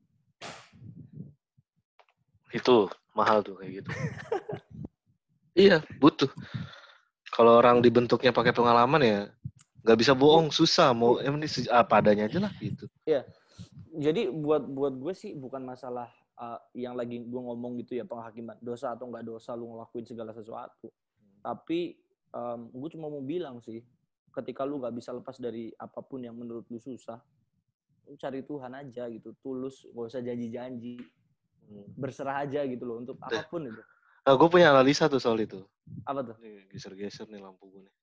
Itu 2.54 2.76
mahal 3.18 3.42
tuh 3.42 3.58
kayak 3.60 3.82
gitu 3.82 3.92
Iya, 5.58 5.82
butuh. 5.98 6.30
Kalau 7.34 7.58
orang 7.58 7.82
dibentuknya 7.82 8.30
pakai 8.30 8.54
pengalaman 8.54 9.02
ya 9.02 9.20
nggak 9.82 9.98
bisa 9.98 10.14
bohong, 10.14 10.54
susah. 10.54 10.94
Mau 10.94 11.18
emang 11.18 11.42
ini 11.42 11.50
apa 11.74 11.98
adanya 11.98 12.30
aja 12.30 12.40
lah 12.46 12.54
gitu. 12.62 12.86
Iya. 13.10 13.26
Jadi 13.98 14.30
buat 14.30 14.62
buat 14.70 14.94
gue 14.94 15.14
sih 15.18 15.34
bukan 15.34 15.66
masalah 15.66 16.14
uh, 16.38 16.62
yang 16.78 16.94
lagi 16.94 17.26
gue 17.26 17.42
ngomong 17.42 17.82
gitu 17.82 17.98
ya 17.98 18.06
penghakiman 18.06 18.54
dosa 18.62 18.94
atau 18.94 19.10
nggak 19.10 19.26
dosa 19.26 19.58
lu 19.58 19.74
ngelakuin 19.74 20.06
segala 20.06 20.32
sesuatu. 20.38 20.94
Tapi 21.42 21.98
um, 22.38 22.70
gue 22.70 22.90
cuma 22.94 23.10
mau 23.10 23.26
bilang 23.26 23.58
sih, 23.66 23.82
ketika 24.30 24.62
lu 24.62 24.78
nggak 24.78 24.94
bisa 24.94 25.10
lepas 25.16 25.42
dari 25.42 25.74
apa 25.82 26.06
pun 26.06 26.22
yang 26.22 26.38
menurut 26.38 26.70
lu 26.70 26.78
susah, 26.78 27.18
lu 28.06 28.14
cari 28.22 28.46
Tuhan 28.46 28.72
aja 28.78 29.10
gitu, 29.10 29.34
tulus, 29.42 29.88
gak 29.90 30.06
usah 30.14 30.22
janji-janji, 30.22 31.02
hmm. 31.66 31.98
berserah 31.98 32.46
aja 32.46 32.62
gitu 32.70 32.86
loh 32.86 33.02
untuk 33.02 33.18
apa 33.24 33.42
pun 33.50 33.66
itu. 33.66 33.82
Nah, 34.28 34.36
gue 34.36 34.48
punya 34.52 34.76
analisa 34.76 35.08
tuh 35.08 35.24
soal 35.24 35.40
itu. 35.40 35.64
Apa 36.04 36.20
tuh? 36.20 36.36
Nih, 36.44 36.68
geser-geser 36.68 37.32
nih 37.32 37.40
lampu 37.40 37.72
gue 37.72 37.88
nih. 37.88 37.96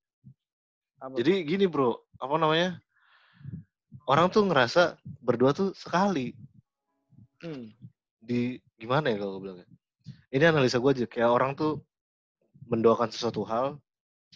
Apa 1.05 1.21
Jadi 1.21 1.45
gini 1.45 1.69
bro, 1.69 2.01
apa 2.17 2.41
namanya? 2.41 2.81
Orang 4.09 4.33
tuh 4.33 4.49
ngerasa 4.49 4.97
berdua 5.21 5.53
tuh 5.53 5.77
sekali. 5.77 6.33
Hmm. 7.45 7.69
Di 8.25 8.57
gimana 8.81 9.13
ya 9.13 9.21
kalau 9.21 9.37
gue 9.37 9.43
bilangnya? 9.45 9.69
Ini 10.33 10.49
analisa 10.49 10.81
gue 10.81 10.91
aja. 10.97 11.05
Kayak 11.05 11.29
orang 11.29 11.53
tuh 11.61 11.85
mendoakan 12.73 13.13
sesuatu 13.13 13.45
hal 13.45 13.77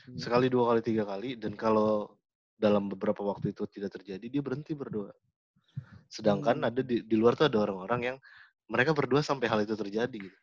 hmm. 0.05 0.21
sekali, 0.21 0.53
dua 0.53 0.77
kali, 0.77 0.81
tiga 0.85 1.09
kali, 1.09 1.41
dan 1.41 1.57
kalau 1.57 2.13
dalam 2.61 2.93
beberapa 2.93 3.25
waktu 3.25 3.57
itu 3.57 3.65
tidak 3.65 3.97
terjadi, 3.97 4.29
dia 4.29 4.43
berhenti 4.45 4.77
berdoa. 4.77 5.17
Sedangkan 6.13 6.61
hmm. 6.61 6.69
ada 6.69 6.81
di, 6.85 7.01
di 7.01 7.17
luar 7.17 7.33
tuh 7.33 7.49
ada 7.49 7.65
orang-orang 7.65 8.13
yang 8.13 8.17
mereka 8.69 8.93
berdua 8.93 9.25
sampai 9.25 9.49
hal 9.49 9.65
itu 9.65 9.73
terjadi. 9.73 10.29
Gitu. 10.29 10.39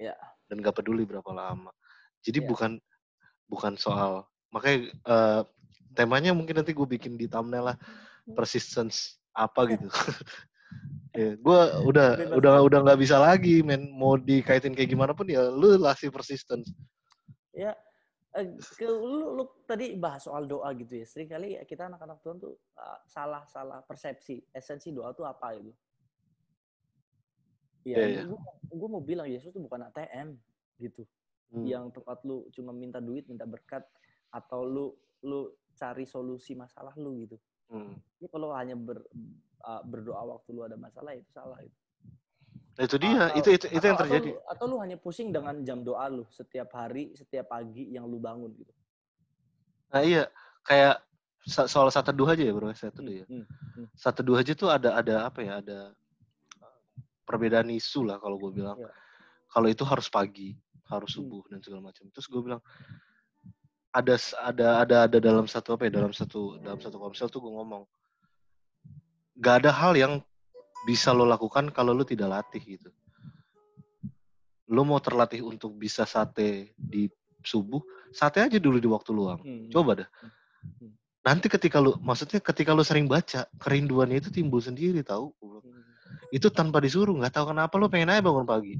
Ya 0.00 0.16
dan 0.50 0.58
gak 0.58 0.82
peduli 0.82 1.06
berapa 1.06 1.30
lama. 1.30 1.70
Jadi 2.26 2.42
yeah. 2.42 2.48
bukan 2.50 2.70
bukan 3.46 3.78
soal 3.78 4.26
makanya 4.50 4.90
uh, 5.06 5.40
temanya 5.94 6.34
mungkin 6.34 6.58
nanti 6.58 6.74
gue 6.74 6.82
bikin 6.82 7.14
di 7.14 7.30
thumbnail 7.30 7.70
lah 7.70 7.76
hmm. 7.78 8.34
persistence 8.34 9.22
apa 9.30 9.70
gitu. 9.70 9.86
ya, 11.18 11.38
gue 11.38 11.60
udah 11.86 12.34
udah 12.34 12.54
udah 12.66 12.78
nggak 12.82 12.98
bisa 12.98 13.22
lagi 13.22 13.62
men 13.62 13.94
mau 13.94 14.18
dikaitin 14.18 14.74
kayak 14.74 14.90
gimana 14.90 15.14
pun 15.14 15.30
ya 15.30 15.46
lu 15.46 15.78
lah 15.78 15.94
si 15.94 16.10
persistence. 16.10 16.74
Ya, 17.54 17.74
eh, 18.34 18.46
ke, 18.58 18.86
lu, 18.86 19.38
lu 19.38 19.44
tadi 19.66 19.94
bahas 19.94 20.26
soal 20.26 20.50
doa 20.50 20.70
gitu 20.74 20.98
ya. 20.98 21.06
Sering 21.06 21.30
kali 21.30 21.54
kita 21.66 21.86
anak-anak 21.86 22.18
Tuhan 22.26 22.42
tuh 22.42 22.58
uh, 22.74 22.98
salah 23.06 23.46
salah 23.46 23.82
persepsi 23.86 24.42
esensi 24.50 24.90
doa 24.90 25.14
tuh 25.14 25.26
apa 25.26 25.54
gitu. 25.58 25.70
Iya, 27.84 27.96
yeah, 27.96 28.08
yeah. 28.22 28.26
gue 28.68 28.88
mau 28.88 29.00
bilang 29.00 29.26
Yesus 29.28 29.52
itu 29.52 29.60
bukan 29.60 29.88
ATM 29.88 30.36
gitu. 30.80 31.02
Hmm. 31.50 31.64
Yang 31.66 31.84
tempat 31.96 32.22
lu 32.28 32.46
cuma 32.52 32.70
minta 32.76 33.00
duit, 33.00 33.26
minta 33.26 33.48
berkat 33.48 33.82
atau 34.30 34.62
lu 34.62 34.86
lu 35.24 35.50
cari 35.76 36.04
solusi 36.04 36.52
masalah 36.52 36.92
lu 37.00 37.16
gitu. 37.24 37.36
Hmm. 37.70 37.96
Ini 38.20 38.26
kalau 38.28 38.52
hanya 38.52 38.76
ber, 38.76 39.00
uh, 39.64 39.82
berdoa 39.86 40.36
waktu 40.36 40.48
lu 40.52 40.62
ada 40.66 40.76
masalah 40.76 41.16
itu 41.16 41.28
salah 41.32 41.58
itu. 41.62 41.78
Nah, 42.78 42.86
itu 42.86 42.96
dia, 42.96 43.12
atau, 43.28 43.38
itu 43.38 43.48
itu 43.60 43.66
itu 43.76 43.84
yang 43.84 43.98
terjadi. 43.98 44.30
Atau 44.30 44.40
lu, 44.40 44.50
atau 44.52 44.64
lu 44.64 44.76
hanya 44.80 44.96
pusing 44.96 45.28
dengan 45.34 45.56
jam 45.64 45.84
doa 45.84 46.06
lu 46.08 46.24
setiap 46.32 46.72
hari, 46.76 47.12
setiap 47.16 47.50
pagi 47.52 47.92
yang 47.92 48.08
lu 48.08 48.16
bangun 48.16 48.52
gitu. 48.56 48.72
Nah 49.90 50.02
iya, 50.06 50.30
kayak 50.62 51.02
soal 51.44 51.90
satu 51.90 52.14
dua 52.14 52.38
aja 52.38 52.44
ya 52.46 52.52
bro, 52.54 52.70
satu 52.70 53.02
dua 53.02 53.24
ya. 53.24 53.26
Hmm, 53.26 53.44
hmm. 53.48 53.86
Satu 53.96 54.20
dua 54.22 54.44
aja 54.44 54.52
tuh 54.54 54.70
ada 54.70 54.96
ada 54.96 55.26
apa 55.26 55.40
ya, 55.42 55.58
ada 55.58 55.92
perbedaan 57.30 57.70
isu 57.70 58.10
lah 58.10 58.18
kalau 58.18 58.34
gue 58.42 58.50
bilang. 58.58 58.74
Yeah. 58.74 58.90
Kalau 59.50 59.66
itu 59.70 59.86
harus 59.86 60.10
pagi, 60.10 60.58
harus 60.90 61.14
hmm. 61.14 61.18
subuh 61.22 61.42
dan 61.46 61.62
segala 61.62 61.90
macam. 61.90 62.10
Terus 62.10 62.26
gue 62.26 62.42
bilang 62.42 62.62
ada 63.94 64.14
ada 64.42 64.66
ada 64.82 64.96
ada 65.06 65.18
dalam 65.18 65.46
satu 65.46 65.78
apa 65.78 65.86
ya 65.86 65.98
dalam 65.98 66.14
satu 66.14 66.58
dalam 66.62 66.78
satu 66.78 66.98
komsel 66.98 67.26
tuh 67.26 67.42
gue 67.42 67.50
ngomong 67.50 67.82
gak 69.42 69.66
ada 69.66 69.74
hal 69.74 69.98
yang 69.98 70.22
bisa 70.86 71.10
lo 71.10 71.26
lakukan 71.26 71.74
kalau 71.74 71.94
lo 71.94 72.02
tidak 72.02 72.30
latih 72.30 72.62
gitu. 72.62 72.90
Lo 74.70 74.86
mau 74.86 75.02
terlatih 75.02 75.42
untuk 75.42 75.74
bisa 75.74 76.06
sate 76.06 76.74
di 76.78 77.10
subuh, 77.42 77.82
sate 78.14 78.38
aja 78.46 78.58
dulu 78.62 78.78
di 78.78 78.86
waktu 78.86 79.10
luang. 79.10 79.42
Hmm. 79.42 79.66
Coba 79.70 80.06
dah. 80.06 80.08
Hmm. 80.62 80.94
Nanti 81.26 81.50
ketika 81.50 81.82
lo, 81.82 81.98
maksudnya 81.98 82.38
ketika 82.38 82.70
lo 82.70 82.86
sering 82.86 83.10
baca, 83.10 83.50
kerinduannya 83.58 84.22
itu 84.22 84.30
timbul 84.30 84.62
sendiri 84.62 85.02
tahu. 85.02 85.34
Hmm 85.42 85.89
itu 86.30 86.48
tanpa 86.50 86.78
disuruh 86.78 87.14
nggak 87.16 87.34
tahu 87.34 87.52
kenapa 87.54 87.74
lu 87.76 87.86
pengen 87.90 88.10
aja 88.14 88.22
bangun 88.22 88.46
pagi. 88.46 88.76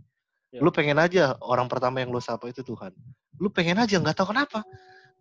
Ya. 0.50 0.58
lu 0.66 0.74
pengen 0.74 0.98
aja 0.98 1.38
orang 1.46 1.70
pertama 1.70 2.02
yang 2.02 2.10
lu 2.10 2.18
sapa 2.18 2.50
itu 2.50 2.66
Tuhan. 2.66 2.90
Lu 3.38 3.54
pengen 3.54 3.78
aja 3.78 4.02
nggak 4.02 4.18
tahu 4.18 4.34
kenapa. 4.34 4.66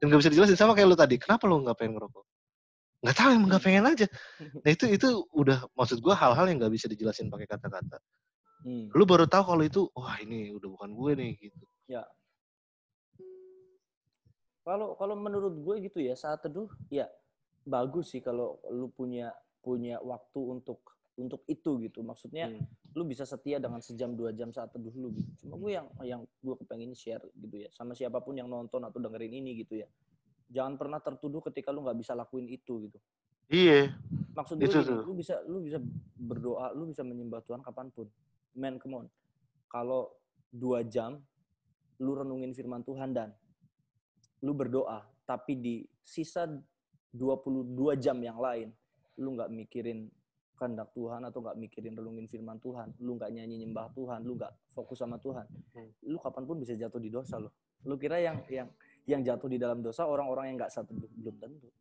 Dan 0.02 0.10
nggak 0.10 0.26
bisa 0.26 0.32
dijelasin 0.34 0.58
sama 0.58 0.74
kayak 0.74 0.90
lu 0.90 0.98
tadi 0.98 1.22
kenapa 1.22 1.46
lu 1.46 1.62
nggak 1.62 1.78
pengen 1.78 2.02
ngerokok? 2.02 2.26
Nggak 3.06 3.16
tahu 3.16 3.30
emang 3.38 3.50
nggak 3.54 3.64
pengen 3.64 3.84
aja. 3.86 4.08
Nah 4.66 4.70
itu 4.74 4.86
itu 4.90 5.08
udah 5.32 5.70
maksud 5.78 6.02
gue 6.02 6.14
hal-hal 6.18 6.46
yang 6.50 6.58
nggak 6.58 6.74
bisa 6.74 6.90
dijelasin 6.90 7.30
pakai 7.30 7.46
kata-kata. 7.46 8.02
Hmm. 8.60 8.92
lu 8.92 9.08
baru 9.08 9.24
tahu 9.24 9.56
kalau 9.56 9.64
itu 9.64 9.88
wah 9.96 10.20
ini 10.20 10.52
udah 10.52 10.68
bukan 10.68 10.92
gue 10.92 11.12
nih 11.16 11.32
gitu. 11.40 11.66
Ya. 11.88 12.04
Kalau 14.68 15.00
kalau 15.00 15.16
menurut 15.16 15.64
gue 15.64 15.76
gitu 15.88 16.04
ya 16.04 16.12
saat 16.20 16.44
teduh 16.44 16.68
ya 16.92 17.08
bagus 17.64 18.12
sih 18.12 18.20
kalau 18.20 18.60
lu 18.68 18.92
punya 18.92 19.32
punya 19.64 20.04
waktu 20.04 20.40
untuk 20.44 20.84
untuk 21.20 21.44
itu 21.46 21.78
gitu. 21.84 22.00
Maksudnya 22.02 22.48
hmm. 22.50 22.96
lu 22.96 23.04
bisa 23.04 23.28
setia 23.28 23.60
dengan 23.60 23.84
sejam 23.84 24.16
dua 24.16 24.32
jam 24.32 24.56
saat 24.56 24.72
teduh 24.72 24.96
lu 24.96 25.12
gitu. 25.14 25.46
Cuma 25.46 25.60
gue 25.60 25.72
yang 25.76 25.88
yang 26.02 26.22
gue 26.24 26.56
kepengen 26.64 26.96
share 26.96 27.22
gitu 27.36 27.68
ya 27.68 27.70
sama 27.76 27.92
siapa 27.94 28.24
pun 28.24 28.40
yang 28.40 28.48
nonton 28.48 28.80
atau 28.82 28.98
dengerin 28.98 29.36
ini 29.36 29.60
gitu 29.60 29.84
ya. 29.84 29.88
Jangan 30.50 30.80
pernah 30.80 30.98
tertuduh 31.04 31.44
ketika 31.52 31.70
lu 31.70 31.84
nggak 31.84 32.00
bisa 32.00 32.16
lakuin 32.16 32.48
itu 32.48 32.90
gitu. 32.90 32.98
Iya. 33.52 33.94
Maksud 34.34 34.56
gue 34.56 34.72
itu 34.72 34.80
gini, 34.80 35.04
lu 35.04 35.14
bisa 35.14 35.36
lu 35.46 35.60
bisa 35.60 35.78
berdoa 36.16 36.72
lu 36.72 36.88
bisa 36.88 37.04
menyembah 37.04 37.44
Tuhan 37.44 37.60
kapan 37.62 37.92
pun. 37.92 38.08
Man 38.56 38.80
come 38.80 39.04
on. 39.04 39.08
Kalau 39.70 40.16
dua 40.50 40.82
jam 40.88 41.22
lu 42.00 42.16
renungin 42.16 42.56
firman 42.56 42.82
Tuhan 42.82 43.12
dan 43.12 43.36
lu 44.40 44.56
berdoa 44.56 45.04
tapi 45.28 45.60
di 45.60 45.76
sisa 46.02 46.48
22 47.12 47.76
jam 48.00 48.18
yang 48.22 48.40
lain 48.40 48.72
lu 49.20 49.36
nggak 49.36 49.52
mikirin 49.52 50.08
kehendak 50.60 50.92
Tuhan 50.92 51.24
atau 51.24 51.40
nggak 51.40 51.56
mikirin 51.56 51.96
relungin 51.96 52.28
firman 52.28 52.60
Tuhan, 52.60 52.92
lu 53.00 53.16
nggak 53.16 53.32
nyanyi 53.32 53.64
nyembah 53.64 53.88
Tuhan, 53.96 54.28
lu 54.28 54.36
nggak 54.36 54.52
fokus 54.76 55.00
sama 55.00 55.16
Tuhan, 55.24 55.48
hmm. 55.48 56.12
lu 56.12 56.20
kapan 56.20 56.44
pun 56.44 56.60
bisa 56.60 56.76
jatuh 56.76 57.00
di 57.00 57.08
dosa 57.08 57.40
loh. 57.40 57.56
Lu 57.88 57.96
kira 57.96 58.20
yang 58.20 58.44
yang 58.52 58.68
yang 59.08 59.22
jatuh 59.24 59.48
di 59.48 59.56
dalam 59.56 59.80
dosa 59.80 60.04
orang-orang 60.04 60.52
yang 60.52 60.58
nggak 60.60 60.74
satu 60.76 60.92
belum 60.92 61.36
tentu. 61.40 61.72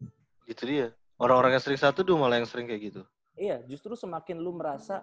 Itu 0.46 0.62
dia. 0.62 0.94
Orang-orang 1.18 1.58
yang 1.58 1.62
sering 1.66 1.82
satu 1.82 2.06
tuh 2.06 2.14
malah 2.14 2.38
yang 2.38 2.46
sering 2.46 2.70
kayak 2.70 2.94
gitu. 2.94 3.02
Iya, 3.34 3.66
justru 3.66 3.98
semakin 3.98 4.38
lu 4.38 4.54
merasa 4.54 5.02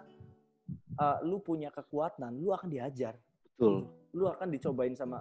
uh, 0.95 1.19
lu 1.27 1.43
punya 1.43 1.67
kekuatan, 1.69 2.39
lu 2.39 2.55
akan 2.55 2.71
diajar. 2.71 3.19
Betul. 3.55 3.91
Lu 4.15 4.31
akan 4.31 4.47
dicobain 4.47 4.95
sama 4.95 5.19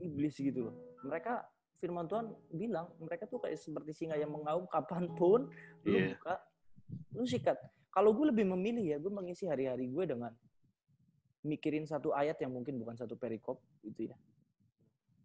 iblis 0.00 0.36
gitu 0.36 0.68
loh. 0.68 0.74
Mereka 1.04 1.44
firman 1.80 2.08
Tuhan 2.08 2.32
bilang 2.52 2.88
mereka 3.00 3.28
tuh 3.28 3.40
kayak 3.40 3.60
seperti 3.60 3.92
singa 3.92 4.16
yang 4.16 4.32
mengaum 4.32 4.64
kapan 4.68 5.04
pun 5.16 5.48
lu 5.84 5.96
yeah. 5.96 6.12
buka, 6.16 6.34
lu 7.16 7.24
sikat. 7.28 7.56
Kalau 7.94 8.10
gue 8.10 8.26
lebih 8.34 8.50
memilih 8.50 8.82
ya, 8.82 8.96
gue 8.98 9.12
mengisi 9.12 9.46
hari-hari 9.46 9.86
gue 9.86 10.04
dengan 10.04 10.34
mikirin 11.46 11.86
satu 11.86 12.10
ayat 12.10 12.42
yang 12.42 12.50
mungkin 12.50 12.74
bukan 12.82 12.98
satu 12.98 13.14
perikop 13.14 13.62
gitu 13.86 14.10
ya. 14.10 14.16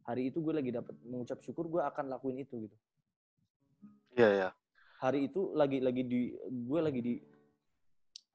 Hari 0.05 0.29
itu 0.29 0.37
gue 0.37 0.53
lagi 0.53 0.69
dapat 0.69 0.93
mengucap 1.01 1.41
syukur, 1.41 1.65
gue 1.65 1.81
akan 1.81 2.13
lakuin 2.13 2.45
itu 2.45 2.69
gitu. 2.69 2.77
Iya 4.13 4.21
yeah, 4.21 4.31
ya. 4.31 4.41
Yeah. 4.45 4.51
Hari 4.99 5.19
itu 5.31 5.41
lagi 5.57 5.79
lagi 5.81 6.03
di 6.05 6.37
gue 6.45 6.79
lagi 6.79 7.01
di 7.01 7.13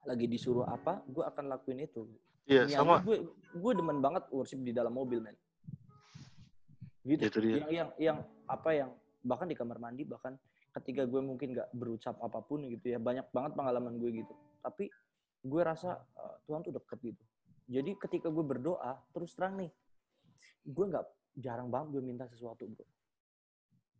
lagi 0.03 0.25
disuruh 0.27 0.67
apa, 0.67 0.99
gue 1.07 1.23
akan 1.23 1.45
lakuin 1.47 1.87
itu. 1.87 2.03
Iya, 2.45 2.67
yeah, 2.67 2.77
sama. 2.83 2.99
Gue 3.05 3.23
gue 3.55 3.71
demen 3.71 4.03
banget 4.03 4.27
worship 4.35 4.59
di 4.59 4.75
dalam 4.75 4.91
mobil, 4.91 5.23
men 5.23 5.37
gitu 7.05 7.21
itu 7.29 7.39
dia. 7.45 7.53
yang 7.61 7.69
yang 7.69 7.89
yang 8.01 8.17
apa 8.49 8.69
yang 8.73 8.89
bahkan 9.21 9.45
di 9.45 9.53
kamar 9.53 9.77
mandi 9.77 10.01
bahkan 10.09 10.33
ketika 10.75 11.07
gue 11.07 11.21
mungkin 11.23 11.55
nggak 11.55 11.71
berucap 11.71 12.19
apa 12.19 12.43
pun 12.43 12.67
gitu 12.67 12.91
ya 12.91 12.99
banyak 12.99 13.23
banget 13.31 13.55
pengalaman 13.55 13.95
gue 13.95 14.23
gitu. 14.23 14.33
Tapi 14.59 14.91
gue 15.45 15.61
rasa 15.63 16.03
uh, 16.19 16.35
Tuhan 16.43 16.65
tuh 16.67 16.75
deket 16.75 16.99
gitu. 17.15 17.23
Jadi 17.65 17.97
ketika 17.97 18.27
gue 18.27 18.45
berdoa 18.45 18.99
terus 19.15 19.33
terang 19.33 19.57
nih 19.57 19.71
gue 20.65 20.85
nggak 20.85 21.05
jarang 21.39 21.71
banget 21.71 21.97
gue 21.97 22.01
minta 22.03 22.25
sesuatu 22.27 22.67
bro. 22.67 22.85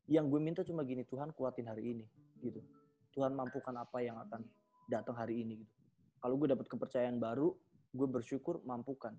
Yang 0.05 0.25
gue 0.29 0.39
minta 0.43 0.61
cuma 0.61 0.83
gini 0.83 1.07
Tuhan 1.07 1.31
kuatin 1.31 1.65
hari 1.71 1.95
ini 1.95 2.05
gitu. 2.43 2.59
Tuhan 3.15 3.31
mampukan 3.31 3.73
apa 3.79 4.03
yang 4.03 4.19
akan 4.27 4.43
datang 4.91 5.15
hari 5.15 5.41
ini 5.41 5.63
gitu. 5.63 5.73
Kalau 6.19 6.35
gue 6.35 6.47
dapat 6.51 6.67
kepercayaan 6.67 7.17
baru 7.17 7.55
gue 7.95 8.07
bersyukur 8.11 8.59
mampukan. 8.67 9.15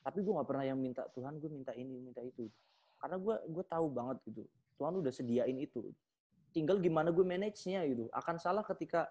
Tapi 0.00 0.18
gue 0.24 0.32
nggak 0.32 0.48
pernah 0.48 0.64
yang 0.66 0.80
minta 0.80 1.06
Tuhan 1.14 1.38
gue 1.38 1.48
minta 1.52 1.70
ini 1.76 2.00
minta 2.02 2.20
itu 2.24 2.50
karena 3.00 3.16
gue 3.16 3.34
gue 3.48 3.64
tahu 3.64 3.86
banget 3.88 4.16
gitu 4.28 4.44
Tuhan 4.76 4.92
udah 5.00 5.12
sediain 5.12 5.56
itu 5.56 5.88
tinggal 6.50 6.78
gimana 6.82 7.14
gue 7.14 7.24
manage-nya 7.24 7.86
gitu. 7.86 8.06
Akan 8.14 8.36
salah 8.36 8.62
ketika 8.66 9.10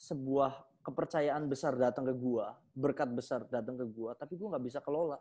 sebuah 0.00 0.66
kepercayaan 0.80 1.44
besar 1.44 1.76
datang 1.76 2.08
ke 2.08 2.14
gue 2.16 2.46
berkat 2.72 3.12
besar 3.12 3.44
datang 3.52 3.76
ke 3.76 3.84
gue 3.84 4.10
tapi 4.16 4.38
gue 4.38 4.48
nggak 4.48 4.64
bisa 4.64 4.78
kelola. 4.80 5.20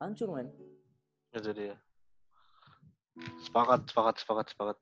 Hancur 0.00 0.36
men. 0.36 0.52
Itu 1.32 1.52
dia 1.54 1.76
sepakat 3.48 3.90
sepakat 3.90 4.14
sepakat 4.22 4.46
sepakat. 4.52 4.76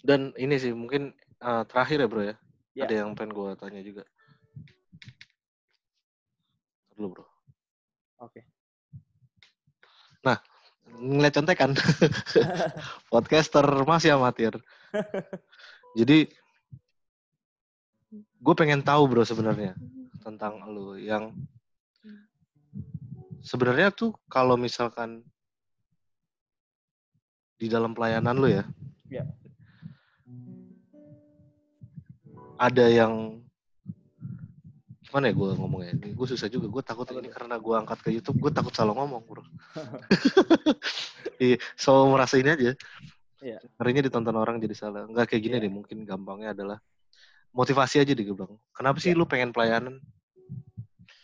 Dan 0.00 0.32
ini 0.40 0.56
sih 0.56 0.72
mungkin 0.72 1.12
uh, 1.44 1.62
terakhir 1.68 2.02
ya 2.02 2.08
bro 2.08 2.22
ya, 2.24 2.36
ya. 2.72 2.84
ada 2.88 2.94
yang 3.04 3.12
pengen 3.14 3.36
gue 3.36 3.50
tanya 3.60 3.80
juga. 3.84 4.04
Dulu 6.96 7.06
bro. 7.12 7.26
Oke. 8.20 8.40
okay. 8.40 8.44
Ngeliat 11.00 11.34
contekan. 11.40 11.72
Podcaster 13.12 13.64
masih 13.88 14.14
amatir. 14.14 14.52
Jadi 15.96 16.28
gue 18.40 18.54
pengen 18.56 18.80
tahu 18.80 19.04
bro 19.08 19.24
sebenarnya 19.24 19.76
tentang 20.20 20.64
lu 20.68 20.96
yang 20.96 21.32
sebenarnya 23.44 23.92
tuh 23.92 24.16
kalau 24.28 24.56
misalkan 24.56 25.24
di 27.60 27.68
dalam 27.68 27.92
pelayanan 27.92 28.36
lu 28.40 28.48
ya, 28.48 28.64
ya. 29.12 29.24
ada 32.56 32.88
yang 32.88 33.44
gimana 35.10 35.26
ya 35.26 35.34
gue 35.34 35.48
ngomongnya 35.58 35.90
ini 35.98 36.14
gue 36.14 36.26
susah 36.30 36.46
juga 36.46 36.70
gue 36.70 36.82
takut 36.86 37.02
ini 37.10 37.34
karena 37.34 37.58
gue 37.58 37.74
angkat 37.74 37.98
ke 37.98 38.14
YouTube 38.14 38.46
gue 38.46 38.54
takut 38.54 38.70
salah 38.70 38.94
ngomong 38.94 39.26
bro 39.26 39.42
iya 41.42 41.58
so 41.74 42.06
merasa 42.06 42.38
ini 42.38 42.54
aja 42.54 42.78
yeah. 43.42 43.58
ngerinya 43.82 44.06
ditonton 44.06 44.38
orang 44.38 44.62
jadi 44.62 44.70
salah 44.78 45.10
nggak 45.10 45.34
kayak 45.34 45.42
gini 45.42 45.54
yeah. 45.58 45.66
deh 45.66 45.72
mungkin 45.74 46.06
gampangnya 46.06 46.54
adalah 46.54 46.78
motivasi 47.50 48.06
aja 48.06 48.14
deh 48.14 48.22
gue 48.22 48.38
bilang 48.38 48.54
kenapa 48.70 49.02
sih 49.02 49.10
yeah. 49.10 49.18
lu 49.18 49.26
pengen 49.26 49.50
pelayanan 49.50 49.98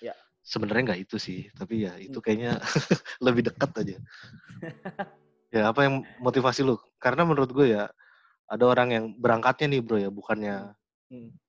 yeah. 0.03 0.19
sebenarnya 0.43 0.91
nggak 0.91 1.07
itu 1.07 1.17
sih 1.23 1.47
tapi 1.55 1.87
ya 1.87 1.95
itu 2.03 2.19
hmm. 2.19 2.27
kayaknya 2.27 2.59
lebih 3.27 3.47
dekat 3.47 3.71
aja 3.87 3.97
ya 5.55 5.71
apa 5.71 5.87
yang 5.87 6.03
motivasi 6.19 6.67
lu 6.67 6.75
karena 6.99 7.23
menurut 7.23 7.55
gue 7.55 7.71
ya 7.71 7.87
ada 8.51 8.65
orang 8.67 8.89
yang 8.91 9.05
berangkatnya 9.15 9.79
nih 9.79 9.81
bro 9.87 9.95
ya 9.95 10.11
bukannya 10.11 10.75
hmm 11.15 11.46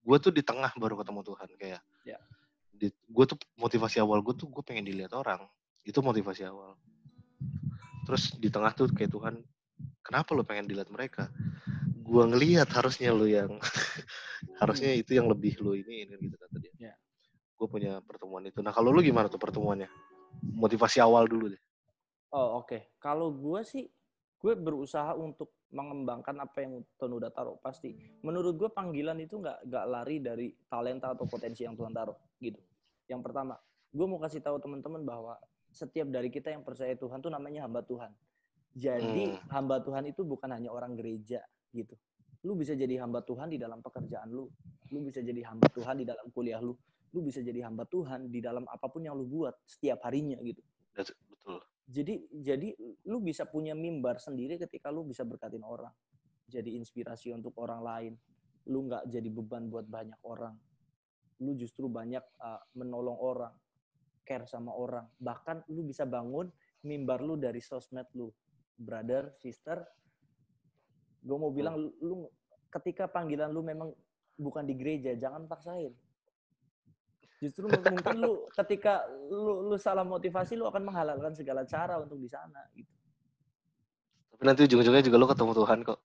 gue 0.00 0.16
tuh 0.16 0.32
di 0.32 0.42
tengah 0.42 0.72
baru 0.76 1.00
ketemu 1.00 1.20
Tuhan 1.24 1.48
kayak 1.60 1.82
ya. 2.08 2.18
gue 2.88 3.24
tuh 3.28 3.36
motivasi 3.60 4.00
awal 4.00 4.24
gue 4.24 4.32
tuh 4.32 4.48
gue 4.48 4.64
pengen 4.64 4.88
dilihat 4.88 5.12
orang 5.12 5.44
itu 5.84 6.00
motivasi 6.00 6.48
awal 6.48 6.76
terus 8.08 8.32
di 8.40 8.48
tengah 8.48 8.72
tuh 8.72 8.88
kayak 8.88 9.12
Tuhan 9.12 9.44
kenapa 10.00 10.32
lo 10.32 10.42
pengen 10.42 10.66
dilihat 10.66 10.88
mereka 10.88 11.28
gue 12.10 12.24
ngelihat 12.26 12.66
harusnya 12.72 13.12
lo 13.12 13.28
yang 13.28 13.60
harusnya 14.60 14.96
itu 14.96 15.14
yang 15.14 15.28
lebih 15.28 15.60
lo 15.60 15.76
ini 15.76 16.08
ini 16.08 16.14
gitu 16.16 16.36
kata 16.40 16.56
dia 16.58 16.72
ya. 16.90 16.94
gue 17.54 17.66
punya 17.68 18.00
pertemuan 18.00 18.42
itu 18.48 18.64
nah 18.64 18.72
kalau 18.72 18.90
lo 18.90 19.04
gimana 19.04 19.28
tuh 19.28 19.38
pertemuannya 19.38 19.86
motivasi 20.40 20.98
awal 21.04 21.28
dulu 21.28 21.52
deh 21.52 21.62
oh 22.32 22.64
oke 22.64 22.72
okay. 22.72 22.80
kalau 22.96 23.30
gue 23.30 23.60
sih 23.62 23.84
gue 24.40 24.56
berusaha 24.56 25.12
untuk 25.20 25.52
mengembangkan 25.70 26.32
apa 26.40 26.64
yang 26.64 26.80
Tuhan 26.96 27.12
udah 27.12 27.30
taruh 27.30 27.60
pasti. 27.60 27.92
Menurut 28.24 28.56
gue 28.56 28.70
panggilan 28.72 29.20
itu 29.20 29.36
nggak 29.36 29.68
nggak 29.68 29.84
lari 29.86 30.16
dari 30.18 30.48
talenta 30.66 31.12
atau 31.12 31.28
potensi 31.28 31.62
yang 31.62 31.76
Tuhan 31.76 31.92
taruh 31.92 32.16
gitu. 32.40 32.58
Yang 33.06 33.20
pertama, 33.20 33.54
gue 33.92 34.06
mau 34.08 34.16
kasih 34.16 34.40
tahu 34.40 34.56
teman-teman 34.58 35.04
bahwa 35.04 35.36
setiap 35.70 36.08
dari 36.08 36.32
kita 36.32 36.50
yang 36.50 36.64
percaya 36.64 36.96
Tuhan 36.96 37.20
tuh 37.20 37.30
namanya 37.30 37.68
hamba 37.68 37.84
Tuhan. 37.84 38.10
Jadi 38.74 39.34
hmm. 39.34 39.50
hamba 39.52 39.82
Tuhan 39.84 40.08
itu 40.08 40.24
bukan 40.24 40.50
hanya 40.50 40.72
orang 40.72 40.96
gereja 40.96 41.44
gitu. 41.76 41.94
Lu 42.46 42.56
bisa 42.56 42.72
jadi 42.72 43.04
hamba 43.04 43.20
Tuhan 43.20 43.52
di 43.52 43.60
dalam 43.60 43.84
pekerjaan 43.84 44.32
lu. 44.32 44.48
Lu 44.90 44.98
bisa 45.04 45.20
jadi 45.20 45.44
hamba 45.44 45.68
Tuhan 45.68 46.00
di 46.00 46.06
dalam 46.08 46.26
kuliah 46.32 46.58
lu. 46.58 46.72
Lu 47.12 47.20
bisa 47.20 47.44
jadi 47.44 47.66
hamba 47.68 47.84
Tuhan 47.84 48.32
di 48.32 48.40
dalam 48.40 48.64
apa 48.64 48.86
pun 48.88 49.04
yang 49.04 49.18
lu 49.18 49.28
buat 49.28 49.54
setiap 49.68 50.06
harinya 50.08 50.40
gitu. 50.40 50.62
Jadi 51.90 52.22
jadi 52.30 52.70
lu 53.10 53.18
bisa 53.18 53.42
punya 53.50 53.74
mimbar 53.74 54.22
sendiri 54.22 54.54
ketika 54.62 54.94
lu 54.94 55.02
bisa 55.02 55.26
berkatin 55.26 55.66
orang. 55.66 55.90
Jadi 56.46 56.78
inspirasi 56.78 57.34
untuk 57.34 57.58
orang 57.58 57.82
lain. 57.82 58.12
Lu 58.70 58.86
nggak 58.86 59.10
jadi 59.10 59.26
beban 59.26 59.66
buat 59.66 59.90
banyak 59.90 60.22
orang. 60.22 60.54
Lu 61.42 61.58
justru 61.58 61.90
banyak 61.90 62.22
uh, 62.38 62.62
menolong 62.78 63.18
orang, 63.18 63.54
care 64.22 64.46
sama 64.46 64.70
orang. 64.70 65.10
Bahkan 65.18 65.66
lu 65.74 65.82
bisa 65.82 66.06
bangun 66.06 66.46
mimbar 66.86 67.26
lu 67.26 67.34
dari 67.34 67.58
sosmed 67.58 68.06
lu. 68.14 68.30
Brother, 68.80 69.36
sister, 69.36 69.82
gue 71.20 71.36
mau 71.36 71.52
bilang 71.52 71.76
lu, 71.76 71.90
lu 72.00 72.14
ketika 72.72 73.10
panggilan 73.10 73.52
lu 73.52 73.60
memang 73.60 73.92
bukan 74.40 74.64
di 74.64 74.72
gereja, 74.72 75.12
jangan 75.18 75.44
paksain 75.44 75.92
Justru 77.40 77.72
mungkin 77.72 78.16
lu 78.20 78.44
ketika 78.52 79.08
lu, 79.32 79.72
lu 79.72 79.76
salah 79.80 80.04
motivasi 80.04 80.60
lu 80.60 80.68
akan 80.68 80.92
menghalalkan 80.92 81.32
segala 81.32 81.64
cara 81.64 81.96
untuk 81.96 82.20
di 82.20 82.28
sana 82.28 82.60
gitu. 82.76 82.92
Tapi 84.36 84.42
nanti 84.44 84.60
ujung-ujungnya 84.68 85.00
juga 85.00 85.16
lu 85.16 85.26
ketemu 85.26 85.52
Tuhan 85.56 85.78
kok. 85.80 85.98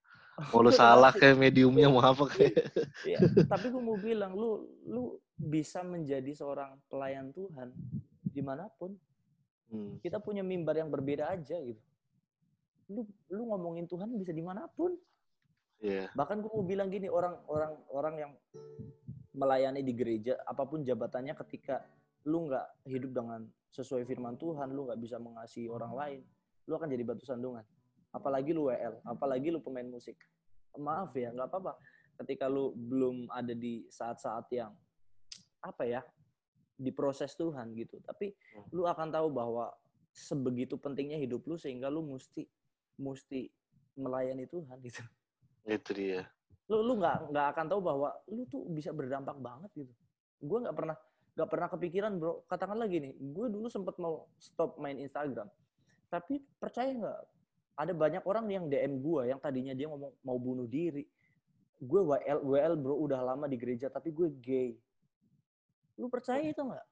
Mau 0.55 0.63
lu 0.63 0.71
salah 0.79 1.11
kayak 1.11 1.35
mediumnya 1.35 1.91
mau 1.91 1.99
apa 1.99 2.23
kayak. 2.31 2.55
Iya, 3.03 3.19
tapi 3.51 3.67
gue 3.67 3.83
mau 3.83 3.99
bilang 3.99 4.31
lu 4.31 4.63
lu 4.87 5.19
bisa 5.35 5.83
menjadi 5.83 6.31
seorang 6.31 6.79
pelayan 6.87 7.35
Tuhan 7.35 7.75
di 8.23 8.39
mana 8.39 8.71
pun. 8.79 8.95
Hmm. 9.67 9.99
Kita 9.99 10.23
punya 10.23 10.39
mimbar 10.39 10.79
yang 10.79 10.87
berbeda 10.87 11.35
aja 11.35 11.59
gitu. 11.59 11.83
Lu 12.87 13.03
lu 13.27 13.43
ngomongin 13.51 13.91
Tuhan 13.91 14.07
bisa 14.15 14.31
di 14.31 14.43
mana 14.43 14.71
pun. 14.71 14.95
Yeah. 15.83 16.07
Bahkan 16.15 16.39
gue 16.39 16.51
mau 16.51 16.63
bilang 16.63 16.87
gini 16.87 17.11
orang 17.11 17.35
orang 17.51 17.75
orang 17.91 18.15
yang 18.15 18.31
melayani 19.35 19.83
di 19.83 19.91
gereja 19.91 20.39
apa 20.47 20.63
pun 20.63 20.81
jabatannya 20.81 21.35
ketika 21.45 21.83
lu 22.25 22.49
nggak 22.49 22.67
hidup 22.89 23.11
dengan 23.11 23.45
sesuai 23.69 24.07
firman 24.07 24.39
Tuhan 24.39 24.71
lu 24.71 24.87
nggak 24.87 24.99
bisa 25.03 25.19
mengasihi 25.19 25.67
orang 25.67 25.93
lain 25.93 26.19
lu 26.65 26.73
akan 26.73 26.89
jadi 26.89 27.03
batu 27.05 27.23
sandungan. 27.25 27.61
Apalagi 28.09 28.55
lu 28.55 28.71
WL 28.71 29.03
apalagi 29.05 29.53
lu 29.53 29.61
pemain 29.61 29.85
musik. 29.85 30.17
Maaf 30.75 31.13
ya 31.13 31.29
nggak 31.29 31.47
apa-apa. 31.51 31.77
Ketika 32.23 32.49
lu 32.49 32.73
belum 32.73 33.29
ada 33.29 33.53
di 33.53 33.85
saat-saat 33.91 34.49
yang 34.55 34.73
apa 35.61 35.83
ya 35.85 36.01
di 36.75 36.89
proses 36.89 37.37
Tuhan 37.37 37.75
gitu. 37.77 38.01
Tapi 38.01 38.33
lu 38.73 38.87
akan 38.87 39.13
tahu 39.13 39.27
bahwa 39.29 39.71
sebegitu 40.15 40.79
pentingnya 40.79 41.19
hidup 41.19 41.43
lu 41.45 41.59
sehingga 41.59 41.91
lu 41.91 42.01
mesti 42.07 42.47
mesti 42.95 43.51
melayani 43.99 44.47
Tuhan 44.47 44.79
gitu. 44.81 45.03
Itu 45.67 45.91
dia 45.91 46.25
lu 46.65 46.81
lu 46.81 46.93
nggak 46.97 47.29
nggak 47.29 47.45
akan 47.53 47.65
tahu 47.69 47.81
bahwa 47.81 48.09
lu 48.29 48.43
tuh 48.49 48.65
bisa 48.73 48.89
berdampak 48.89 49.37
banget 49.37 49.69
gitu 49.77 49.93
gue 50.41 50.57
nggak 50.65 50.75
pernah 50.75 50.97
nggak 51.35 51.49
pernah 51.51 51.67
kepikiran 51.69 52.11
bro 52.17 52.41
katakan 52.49 52.77
lagi 52.79 52.97
nih 53.01 53.13
gue 53.15 53.47
dulu 53.53 53.67
sempat 53.69 53.95
mau 54.01 54.25
stop 54.41 54.81
main 54.81 54.97
Instagram 54.97 55.45
tapi 56.09 56.41
percaya 56.57 56.89
nggak 56.89 57.19
ada 57.75 57.93
banyak 57.93 58.23
orang 58.25 58.45
yang 58.49 58.65
DM 58.65 59.03
gue 59.03 59.29
yang 59.29 59.37
tadinya 59.37 59.75
dia 59.75 59.85
ngomong 59.91 60.15
mau 60.25 60.37
bunuh 60.41 60.65
diri 60.65 61.05
gue 61.77 62.01
WL 62.01 62.39
WL 62.41 62.73
bro 62.79 62.95
udah 62.97 63.19
lama 63.21 63.45
di 63.45 63.59
gereja 63.59 63.91
tapi 63.91 64.09
gue 64.09 64.31
gay 64.41 64.73
lu 65.99 66.09
percaya 66.09 66.41
itu 66.41 66.59
nggak 66.59 66.85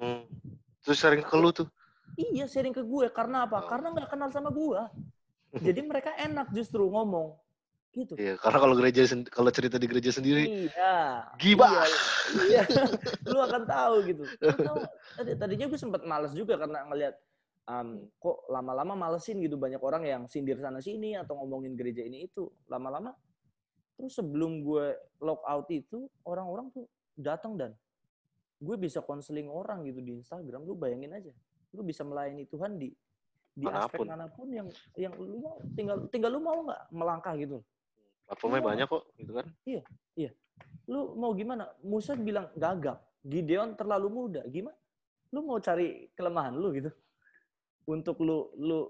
Hmm. 0.00 0.24
Terus 0.80 0.96
sharing 0.96 1.20
ke 1.20 1.36
lu 1.36 1.52
tuh? 1.52 1.68
Iya, 2.16 2.48
sharing 2.48 2.72
ke 2.72 2.80
gue. 2.80 3.06
Karena 3.12 3.44
apa? 3.44 3.60
Oh. 3.60 3.68
Karena 3.68 3.92
nggak 3.92 4.08
kenal 4.08 4.32
sama 4.32 4.48
gue. 4.48 4.82
Jadi 5.60 5.80
mereka 5.84 6.16
enak 6.16 6.48
justru 6.56 6.88
ngomong 6.88 7.36
gitu. 7.90 8.14
Iya, 8.14 8.38
karena 8.38 8.58
kalau 8.62 8.74
gereja 8.78 9.02
kalau 9.28 9.50
cerita 9.50 9.76
di 9.76 9.86
gereja 9.90 10.10
sendiri, 10.14 10.70
iya, 10.70 11.26
gibah. 11.42 11.70
Iya, 11.70 11.82
iya. 12.50 12.62
lu 13.26 13.38
akan 13.42 13.62
tahu 13.66 13.94
gitu. 14.06 14.22
Lu 14.26 14.56
tahu, 14.62 14.78
tadi 15.18 15.30
tadinya 15.34 15.66
gue 15.66 15.80
sempat 15.80 16.02
males 16.06 16.30
juga 16.30 16.54
karena 16.54 16.86
ngelihat 16.86 17.14
um, 17.66 18.06
kok 18.22 18.46
lama-lama 18.46 18.94
malesin 18.94 19.42
gitu 19.42 19.58
banyak 19.58 19.82
orang 19.82 20.02
yang 20.06 20.22
sindir 20.30 20.58
sana 20.62 20.78
sini 20.78 21.18
atau 21.18 21.34
ngomongin 21.42 21.74
gereja 21.74 22.06
ini 22.06 22.30
itu. 22.30 22.46
Lama-lama 22.70 23.10
terus 23.98 24.16
sebelum 24.16 24.64
gue 24.64 24.96
lock 25.20 25.42
out 25.44 25.68
itu 25.68 26.08
orang-orang 26.24 26.72
tuh 26.72 26.88
datang 27.18 27.58
dan 27.58 27.74
gue 28.62 28.76
bisa 28.78 29.02
konseling 29.02 29.50
orang 29.50 29.82
gitu 29.82 29.98
di 29.98 30.14
Instagram. 30.22 30.62
Lu 30.62 30.78
bayangin 30.78 31.10
aja, 31.10 31.32
lu 31.74 31.82
bisa 31.82 32.06
melayani 32.06 32.46
Tuhan 32.46 32.78
di 32.78 32.94
di 33.50 33.66
mana 33.66 33.90
pun. 33.90 34.06
aspek 34.06 34.06
mana 34.06 34.26
pun 34.30 34.46
yang 34.48 34.68
yang 34.94 35.12
lu 35.18 35.42
mau 35.42 35.58
tinggal 35.74 35.96
tinggal 36.08 36.30
lu 36.30 36.40
mau 36.40 36.62
nggak 36.62 36.82
melangkah 36.94 37.34
gitu 37.34 37.58
platformnya 38.30 38.62
banyak 38.62 38.86
kok 38.86 39.04
gitu 39.18 39.32
kan? 39.34 39.46
Iya 39.66 39.82
iya. 40.14 40.30
Lu 40.86 41.18
mau 41.18 41.34
gimana? 41.34 41.66
Musa 41.82 42.14
bilang 42.14 42.46
gagap. 42.54 43.02
Gideon 43.26 43.74
terlalu 43.74 44.06
muda. 44.06 44.46
Gimana? 44.46 44.78
Lu 45.34 45.42
mau 45.42 45.58
cari 45.58 46.06
kelemahan 46.14 46.54
lu 46.54 46.70
gitu. 46.78 46.94
Untuk 47.90 48.22
lu 48.22 48.54
lu 48.54 48.86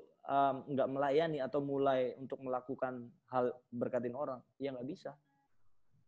nggak 0.68 0.88
um, 0.88 0.92
melayani 0.92 1.40
atau 1.40 1.64
mulai 1.64 2.12
untuk 2.20 2.44
melakukan 2.44 3.08
hal 3.32 3.56
berkatin 3.72 4.12
orang 4.12 4.44
ya 4.60 4.76
nggak 4.76 4.84
bisa. 4.92 5.16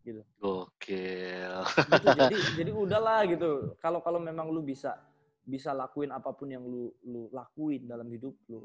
Gitu. 0.04 0.20
Oke 0.42 1.40
gitu, 1.62 2.06
jadi 2.20 2.36
jadi 2.60 2.70
udahlah 2.76 3.24
gitu. 3.32 3.72
Kalau 3.80 4.04
kalau 4.04 4.20
memang 4.20 4.52
lu 4.52 4.60
bisa 4.60 5.00
bisa 5.42 5.72
lakuin 5.72 6.12
apa 6.12 6.36
pun 6.36 6.52
yang 6.52 6.62
lu 6.62 6.92
lu 7.02 7.32
lakuin 7.32 7.88
dalam 7.88 8.06
hidup 8.12 8.34
lu 8.46 8.62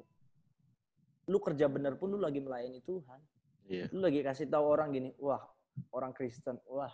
lu 1.26 1.38
kerja 1.42 1.66
bener 1.66 1.98
pun 1.98 2.14
lu 2.14 2.22
lagi 2.22 2.38
melayani 2.38 2.86
Tuhan 2.86 3.18
yeah. 3.68 3.88
lu 3.92 4.02
lagi 4.02 4.24
kasih 4.24 4.48
tahu 4.48 4.66
orang 4.66 4.90
gini 4.96 5.10
wah 5.20 5.44
orang 5.94 6.16
Kristen 6.16 6.58
wah 6.68 6.92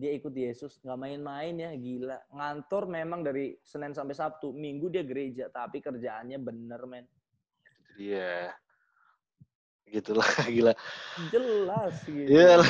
dia 0.00 0.16
ikut 0.16 0.32
Yesus 0.32 0.80
nggak 0.80 0.96
main-main 0.96 1.54
ya 1.60 1.70
gila. 1.76 2.18
Ngantor 2.32 2.88
memang 2.88 3.20
dari 3.20 3.52
Senin 3.60 3.92
sampai 3.92 4.16
Sabtu 4.16 4.48
Minggu 4.56 4.88
dia 4.88 5.04
gereja 5.04 5.52
tapi 5.52 5.84
kerjaannya 5.84 6.40
bener 6.40 6.80
men. 6.88 7.04
Iya. 8.00 8.48
Gitulah 9.84 10.24
gila. 10.56 10.72
Jelas 11.28 12.00
gitu. 12.08 12.32
Yeah. 12.32 12.64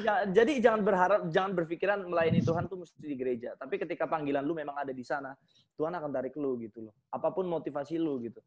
ya, 0.00 0.14
jadi 0.32 0.56
jangan 0.64 0.80
berharap 0.88 1.20
jangan 1.28 1.52
berpikiran 1.52 2.08
melayani 2.08 2.40
Tuhan 2.40 2.64
tuh 2.64 2.80
mesti 2.80 2.96
di 2.96 3.16
gereja 3.18 3.52
tapi 3.60 3.76
ketika 3.76 4.08
panggilan 4.08 4.40
lu 4.40 4.56
memang 4.56 4.80
ada 4.80 4.94
di 4.96 5.04
sana 5.04 5.36
Tuhan 5.76 5.92
akan 5.92 6.10
tarik 6.16 6.32
lu 6.40 6.56
gitu 6.64 6.88
loh. 6.88 6.96
Apa 7.12 7.28
pun 7.28 7.44
motivasi 7.44 8.00
lu 8.00 8.24
gitu 8.24 8.40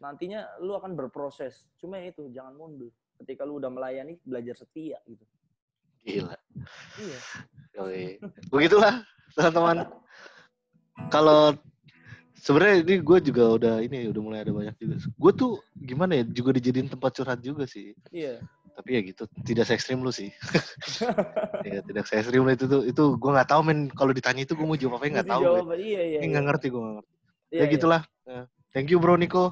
nantinya 0.00 0.48
lu 0.64 0.72
akan 0.76 0.96
berproses 0.96 1.68
cuma 1.76 2.00
itu 2.00 2.28
jangan 2.32 2.56
mundur 2.56 2.90
ketika 3.20 3.44
lu 3.44 3.60
udah 3.60 3.68
melayani 3.68 4.16
belajar 4.24 4.56
setia 4.56 4.96
gitu 5.04 5.24
gila 6.00 6.36
iya 6.96 7.18
begitulah 8.48 9.04
teman-teman 9.36 9.86
kalau 11.12 11.54
sebenarnya 12.40 12.76
ini 12.82 12.94
gue 13.04 13.18
juga 13.20 13.44
udah 13.60 13.74
ini 13.84 14.08
udah 14.08 14.22
mulai 14.24 14.40
ada 14.42 14.52
banyak 14.52 14.74
juga. 14.80 14.96
Gue 15.16 15.32
tuh 15.36 15.52
gimana 15.76 16.20
ya 16.20 16.24
juga 16.24 16.56
dijadiin 16.56 16.88
tempat 16.88 17.20
curhat 17.20 17.40
juga 17.44 17.68
sih. 17.68 17.92
Iya. 18.08 18.40
Tapi 18.70 18.96
ya 18.96 19.00
gitu, 19.04 19.28
tidak 19.44 19.68
se 19.68 19.76
ekstrim 19.76 20.00
lu 20.00 20.08
sih. 20.08 20.32
ya 21.68 21.84
tidak 21.84 22.04
se 22.08 22.16
ekstrim 22.16 22.48
lu 22.48 22.50
itu 22.52 22.64
tuh 22.64 22.82
itu 22.88 23.02
gue 23.20 23.30
nggak 23.30 23.48
tahu 23.52 23.60
men 23.60 23.92
kalau 23.92 24.16
ditanya 24.16 24.48
itu 24.48 24.56
gue 24.56 24.66
mau 24.66 24.76
jawab 24.76 24.98
apa 24.98 25.20
nggak 25.20 25.28
tahu. 25.28 25.42
Jawab, 25.44 25.76
iya 25.76 26.02
iya. 26.16 26.18
Ini 26.24 26.26
nggak 26.32 26.44
iya. 26.44 26.48
ngerti 26.48 26.66
gue 26.72 26.80
nggak 26.80 26.94
ngerti. 26.96 27.12
Iya, 27.12 27.60
ya 27.60 27.60
iya. 27.60 27.72
gitulah. 27.76 28.02
Iya. 28.24 28.42
Thank 28.72 28.88
you 28.88 28.98
bro 28.98 29.14
Niko. 29.20 29.44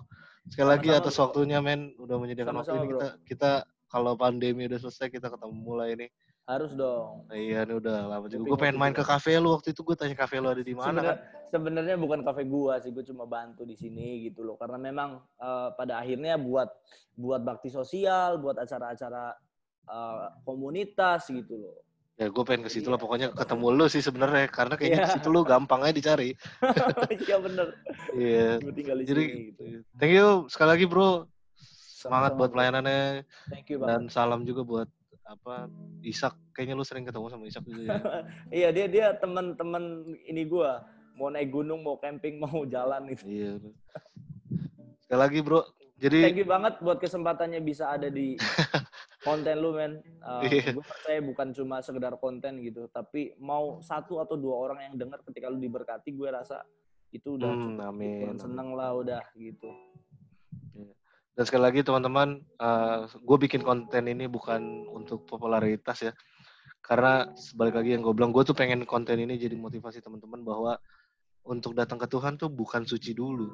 Sekali 0.48 0.74
Sama-sama, 0.74 0.80
lagi 0.80 0.88
atas 0.96 1.14
bro. 1.14 1.22
waktunya 1.28 1.58
men 1.60 1.80
udah 2.00 2.16
menyediakan 2.16 2.52
Sama-sama, 2.56 2.74
waktu 2.74 2.76
ini 2.80 2.92
kita 2.92 3.08
kita 3.28 3.50
kalau 3.88 4.12
pandemi 4.16 4.68
udah 4.68 4.80
selesai 4.80 5.08
kita 5.08 5.28
ketemu 5.32 5.56
mulai 5.56 5.96
ini. 5.96 6.08
Harus 6.48 6.72
dong. 6.72 7.28
Iya, 7.28 7.68
ini 7.68 7.76
udah 7.76 8.08
lama 8.08 8.24
juga. 8.24 8.48
Gue 8.48 8.56
pengen 8.56 8.80
main 8.80 8.96
ke 8.96 9.04
kafe 9.04 9.36
lu 9.36 9.52
waktu 9.52 9.76
itu. 9.76 9.84
Gue 9.84 9.92
tanya 9.92 10.16
kafe 10.16 10.40
lu 10.40 10.48
ada 10.48 10.64
di 10.64 10.72
mana 10.72 11.00
kan? 11.04 11.16
Sebenarnya 11.52 12.00
bukan 12.00 12.24
kafe 12.24 12.48
gua 12.48 12.80
sih. 12.80 12.88
Gue 12.88 13.04
cuma 13.04 13.28
bantu 13.28 13.68
di 13.68 13.76
sini 13.76 14.24
gitu 14.24 14.48
loh. 14.48 14.56
Karena 14.56 14.80
memang 14.80 15.20
uh, 15.36 15.68
pada 15.76 16.00
akhirnya 16.00 16.40
buat 16.40 16.72
buat 17.12 17.44
bakti 17.44 17.68
sosial, 17.68 18.40
buat 18.40 18.56
acara-acara 18.56 19.36
uh, 19.92 20.40
komunitas 20.48 21.28
gitu 21.28 21.68
loh. 21.68 21.76
Ya 22.18 22.26
gue 22.26 22.42
pengen 22.42 22.66
ke 22.66 22.70
situ 22.74 22.90
lah. 22.90 22.98
Iya. 22.98 23.04
Pokoknya 23.06 23.28
ketemu 23.30 23.66
lu 23.78 23.86
sih 23.86 24.02
sebenarnya. 24.02 24.50
Karena 24.50 24.74
kayaknya 24.74 25.00
yeah. 25.06 25.12
situ 25.14 25.28
lu 25.30 25.46
gampang 25.46 25.86
aja 25.86 25.94
dicari. 25.94 26.34
Iya 27.24 27.36
bener. 27.38 27.66
Iya. 28.18 28.58
tinggal 28.74 28.96
di 28.98 29.04
Jadi, 29.06 29.22
sini 29.22 29.42
gitu. 29.54 29.62
Thank 29.94 30.12
you 30.18 30.28
sekali 30.50 30.68
lagi 30.74 30.84
bro. 30.90 31.30
Semangat 31.98 32.34
Sama-sama. 32.34 32.38
buat 32.42 32.50
pelayanannya. 32.50 33.02
Thank 33.54 33.70
you 33.70 33.78
banget. 33.78 33.90
Dan 33.94 34.02
salam 34.10 34.42
juga 34.42 34.62
buat 34.66 34.88
apa 35.28 35.68
Isak 36.00 36.32
kayaknya 36.56 36.72
lu 36.72 36.82
sering 36.82 37.04
ketemu 37.04 37.28
sama 37.28 37.44
Isak 37.44 37.62
juga 37.68 37.82
ya. 37.84 38.00
iya 38.64 38.68
dia 38.72 38.86
dia 38.88 39.06
teman-teman 39.20 40.08
ini 40.24 40.48
gua 40.48 40.88
mau 41.20 41.28
naik 41.28 41.52
gunung 41.52 41.84
mau 41.84 42.00
camping 42.00 42.40
mau 42.42 42.64
jalan 42.64 43.12
itu. 43.12 43.24
Iya. 43.28 43.52
Sekali 45.04 45.20
lagi 45.20 45.38
bro, 45.44 45.60
jadi 46.00 46.32
thank 46.32 46.40
you 46.40 46.48
banget 46.48 46.80
buat 46.80 46.96
kesempatannya 46.96 47.60
bisa 47.60 47.92
ada 47.92 48.08
di 48.08 48.40
konten 49.22 49.56
lu 49.58 49.74
men. 49.74 50.02
Uh, 50.22 50.42
iya. 50.46 50.74
Gue 50.74 50.84
percaya 50.84 51.20
bukan 51.22 51.48
cuma 51.54 51.82
sekedar 51.82 52.14
konten 52.18 52.62
gitu, 52.62 52.86
tapi 52.90 53.34
mau 53.38 53.82
satu 53.82 54.22
atau 54.22 54.38
dua 54.38 54.56
orang 54.68 54.90
yang 54.90 54.94
dengar 54.98 55.22
ketika 55.26 55.50
lu 55.50 55.58
diberkati, 55.58 56.14
gue 56.14 56.28
rasa 56.30 56.62
itu 57.10 57.40
udah 57.40 57.50
hmm, 57.50 57.62
cukup. 57.64 57.88
Amin. 57.88 58.36
Seneng 58.38 58.76
lah 58.76 58.92
udah 58.94 59.22
gitu. 59.34 59.70
Dan 61.38 61.46
sekali 61.46 61.70
lagi 61.70 61.80
teman-teman, 61.86 62.42
uh, 62.58 63.06
eh, 63.06 63.14
gue 63.14 63.38
bikin 63.46 63.62
konten 63.62 64.10
ini 64.10 64.26
bukan 64.26 64.90
untuk 64.90 65.22
popularitas 65.22 66.10
ya. 66.10 66.12
Karena 66.82 67.30
sebalik 67.38 67.78
lagi 67.78 67.94
yang 67.94 68.02
gue 68.02 68.10
bilang, 68.10 68.34
gue 68.34 68.42
tuh 68.42 68.58
pengen 68.58 68.82
konten 68.82 69.22
ini 69.22 69.38
jadi 69.38 69.54
motivasi 69.54 70.02
teman-teman 70.02 70.42
bahwa 70.42 70.82
untuk 71.48 71.72
datang 71.72 71.96
ke 71.96 72.04
Tuhan 72.04 72.36
tuh 72.36 72.52
bukan 72.52 72.84
suci 72.84 73.16
dulu. 73.16 73.48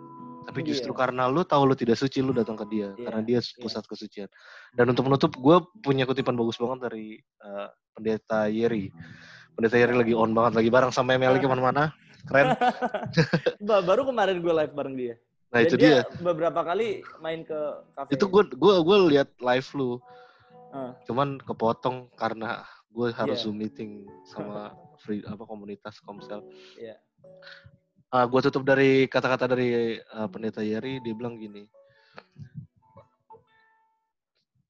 Tapi 0.45 0.61
iya. 0.61 0.69
justru 0.75 0.93
yeah. 0.93 1.01
karena 1.07 1.23
lu 1.31 1.47
tahu 1.47 1.73
lu 1.73 1.75
tidak 1.79 1.97
suci, 1.97 2.21
lu 2.21 2.35
datang 2.35 2.59
ke 2.59 2.67
dia. 2.69 2.93
Yeah. 2.99 3.07
Karena 3.09 3.21
dia 3.23 3.41
iya. 3.41 3.63
pusat 3.63 3.87
yeah. 3.87 3.91
kesucian. 3.95 4.29
Dan 4.75 4.91
untuk 4.93 5.07
menutup, 5.07 5.33
gue 5.39 5.57
punya 5.81 6.05
kutipan 6.05 6.35
bagus 6.35 6.59
banget 6.59 6.91
dari 6.91 7.23
uh, 7.41 7.71
Pendeta 7.95 8.51
Yeri. 8.51 8.91
Pendeta 9.55 9.79
Yeri 9.79 9.95
lagi 9.95 10.13
on 10.13 10.35
banget, 10.35 10.59
lagi 10.59 10.69
bareng 10.69 10.91
sama 10.91 11.15
Emily 11.15 11.39
ke 11.39 11.47
mana-mana. 11.47 11.95
Keren. 12.27 12.59
Baru 13.89 14.03
kemarin 14.09 14.43
gue 14.43 14.53
live 14.53 14.75
bareng 14.75 14.97
dia. 14.99 15.15
Nah 15.55 15.63
Dan 15.63 15.67
itu 15.71 15.77
dia, 15.79 16.03
dia. 16.03 16.19
Beberapa 16.19 16.61
kali 16.67 17.07
main 17.23 17.47
ke 17.47 17.61
kafe. 17.95 18.11
Itu 18.19 18.27
gue 18.27 18.43
gue 18.51 18.75
gue 18.83 18.99
lihat 19.15 19.29
live 19.39 19.69
lu. 19.79 20.03
Uh. 20.75 20.91
Cuman 21.07 21.39
kepotong 21.39 22.11
karena 22.19 22.67
gue 22.91 23.13
harus 23.15 23.39
yeah. 23.39 23.45
zoom 23.45 23.63
meeting 23.63 24.09
sama 24.27 24.75
free 25.05 25.23
apa 25.23 25.47
komunitas 25.47 26.01
Komsel. 26.03 26.43
Iya. 26.81 26.97
Yeah. 26.97 26.99
Uh, 28.15 28.31
gue 28.31 28.41
tutup 28.47 28.63
dari 28.63 29.11
kata-kata 29.11 29.51
dari 29.51 29.99
uh, 29.99 30.31
pendeta 30.31 30.63
Yeri 30.63 31.03
dia 31.03 31.15
bilang 31.19 31.35
gini. 31.35 31.67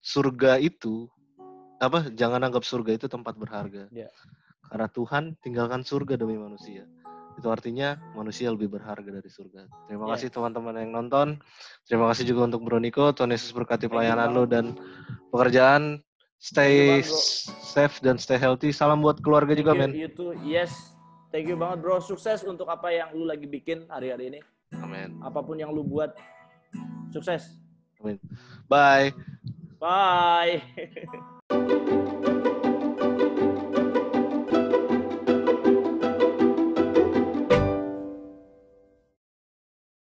Surga 0.00 0.56
itu 0.56 1.04
apa? 1.76 2.08
Jangan 2.08 2.40
anggap 2.40 2.64
surga 2.64 2.96
itu 2.96 3.04
tempat 3.04 3.36
berharga. 3.36 3.92
Yeah. 3.92 4.08
Karena 4.72 4.88
Tuhan 4.88 5.36
tinggalkan 5.44 5.84
surga 5.84 6.16
demi 6.16 6.40
manusia 6.40 6.88
itu 7.34 7.48
artinya 7.50 7.98
manusia 8.14 8.50
lebih 8.50 8.70
berharga 8.70 9.10
dari 9.10 9.26
surga. 9.26 9.66
Terima 9.90 10.06
kasih 10.14 10.30
teman-teman 10.30 10.78
yang 10.78 10.94
nonton. 10.94 11.42
Terima 11.86 12.06
kasih 12.10 12.30
juga 12.30 12.46
untuk 12.46 12.62
Bro 12.62 12.78
Niko. 12.78 13.10
Tuhan 13.10 13.34
Yesus 13.34 13.50
berkati 13.50 13.90
pelayanan 13.90 14.30
lo 14.30 14.46
dan 14.46 14.78
pekerjaan. 15.34 15.98
Stay 16.38 17.00
safe 17.64 17.98
dan 18.04 18.20
stay 18.20 18.36
healthy. 18.36 18.70
Salam 18.70 19.00
buat 19.00 19.18
keluarga 19.24 19.56
juga, 19.56 19.72
men. 19.72 19.96
You 19.96 20.12
too. 20.12 20.36
Yes. 20.44 20.93
Thank 21.34 21.50
you 21.50 21.58
banget, 21.58 21.82
Bro. 21.82 21.98
Sukses 21.98 22.46
untuk 22.46 22.70
apa 22.70 22.94
yang 22.94 23.10
lu 23.10 23.26
lagi 23.26 23.50
bikin 23.50 23.90
hari-hari 23.90 24.30
ini. 24.30 24.40
Amin. 24.78 25.18
Apa 25.18 25.42
pun 25.42 25.58
yang 25.58 25.74
lu 25.74 25.82
buat, 25.82 26.14
sukses. 27.10 27.58
Amin. 27.98 28.22
Bye. 28.70 29.10
Bye. 29.82 30.62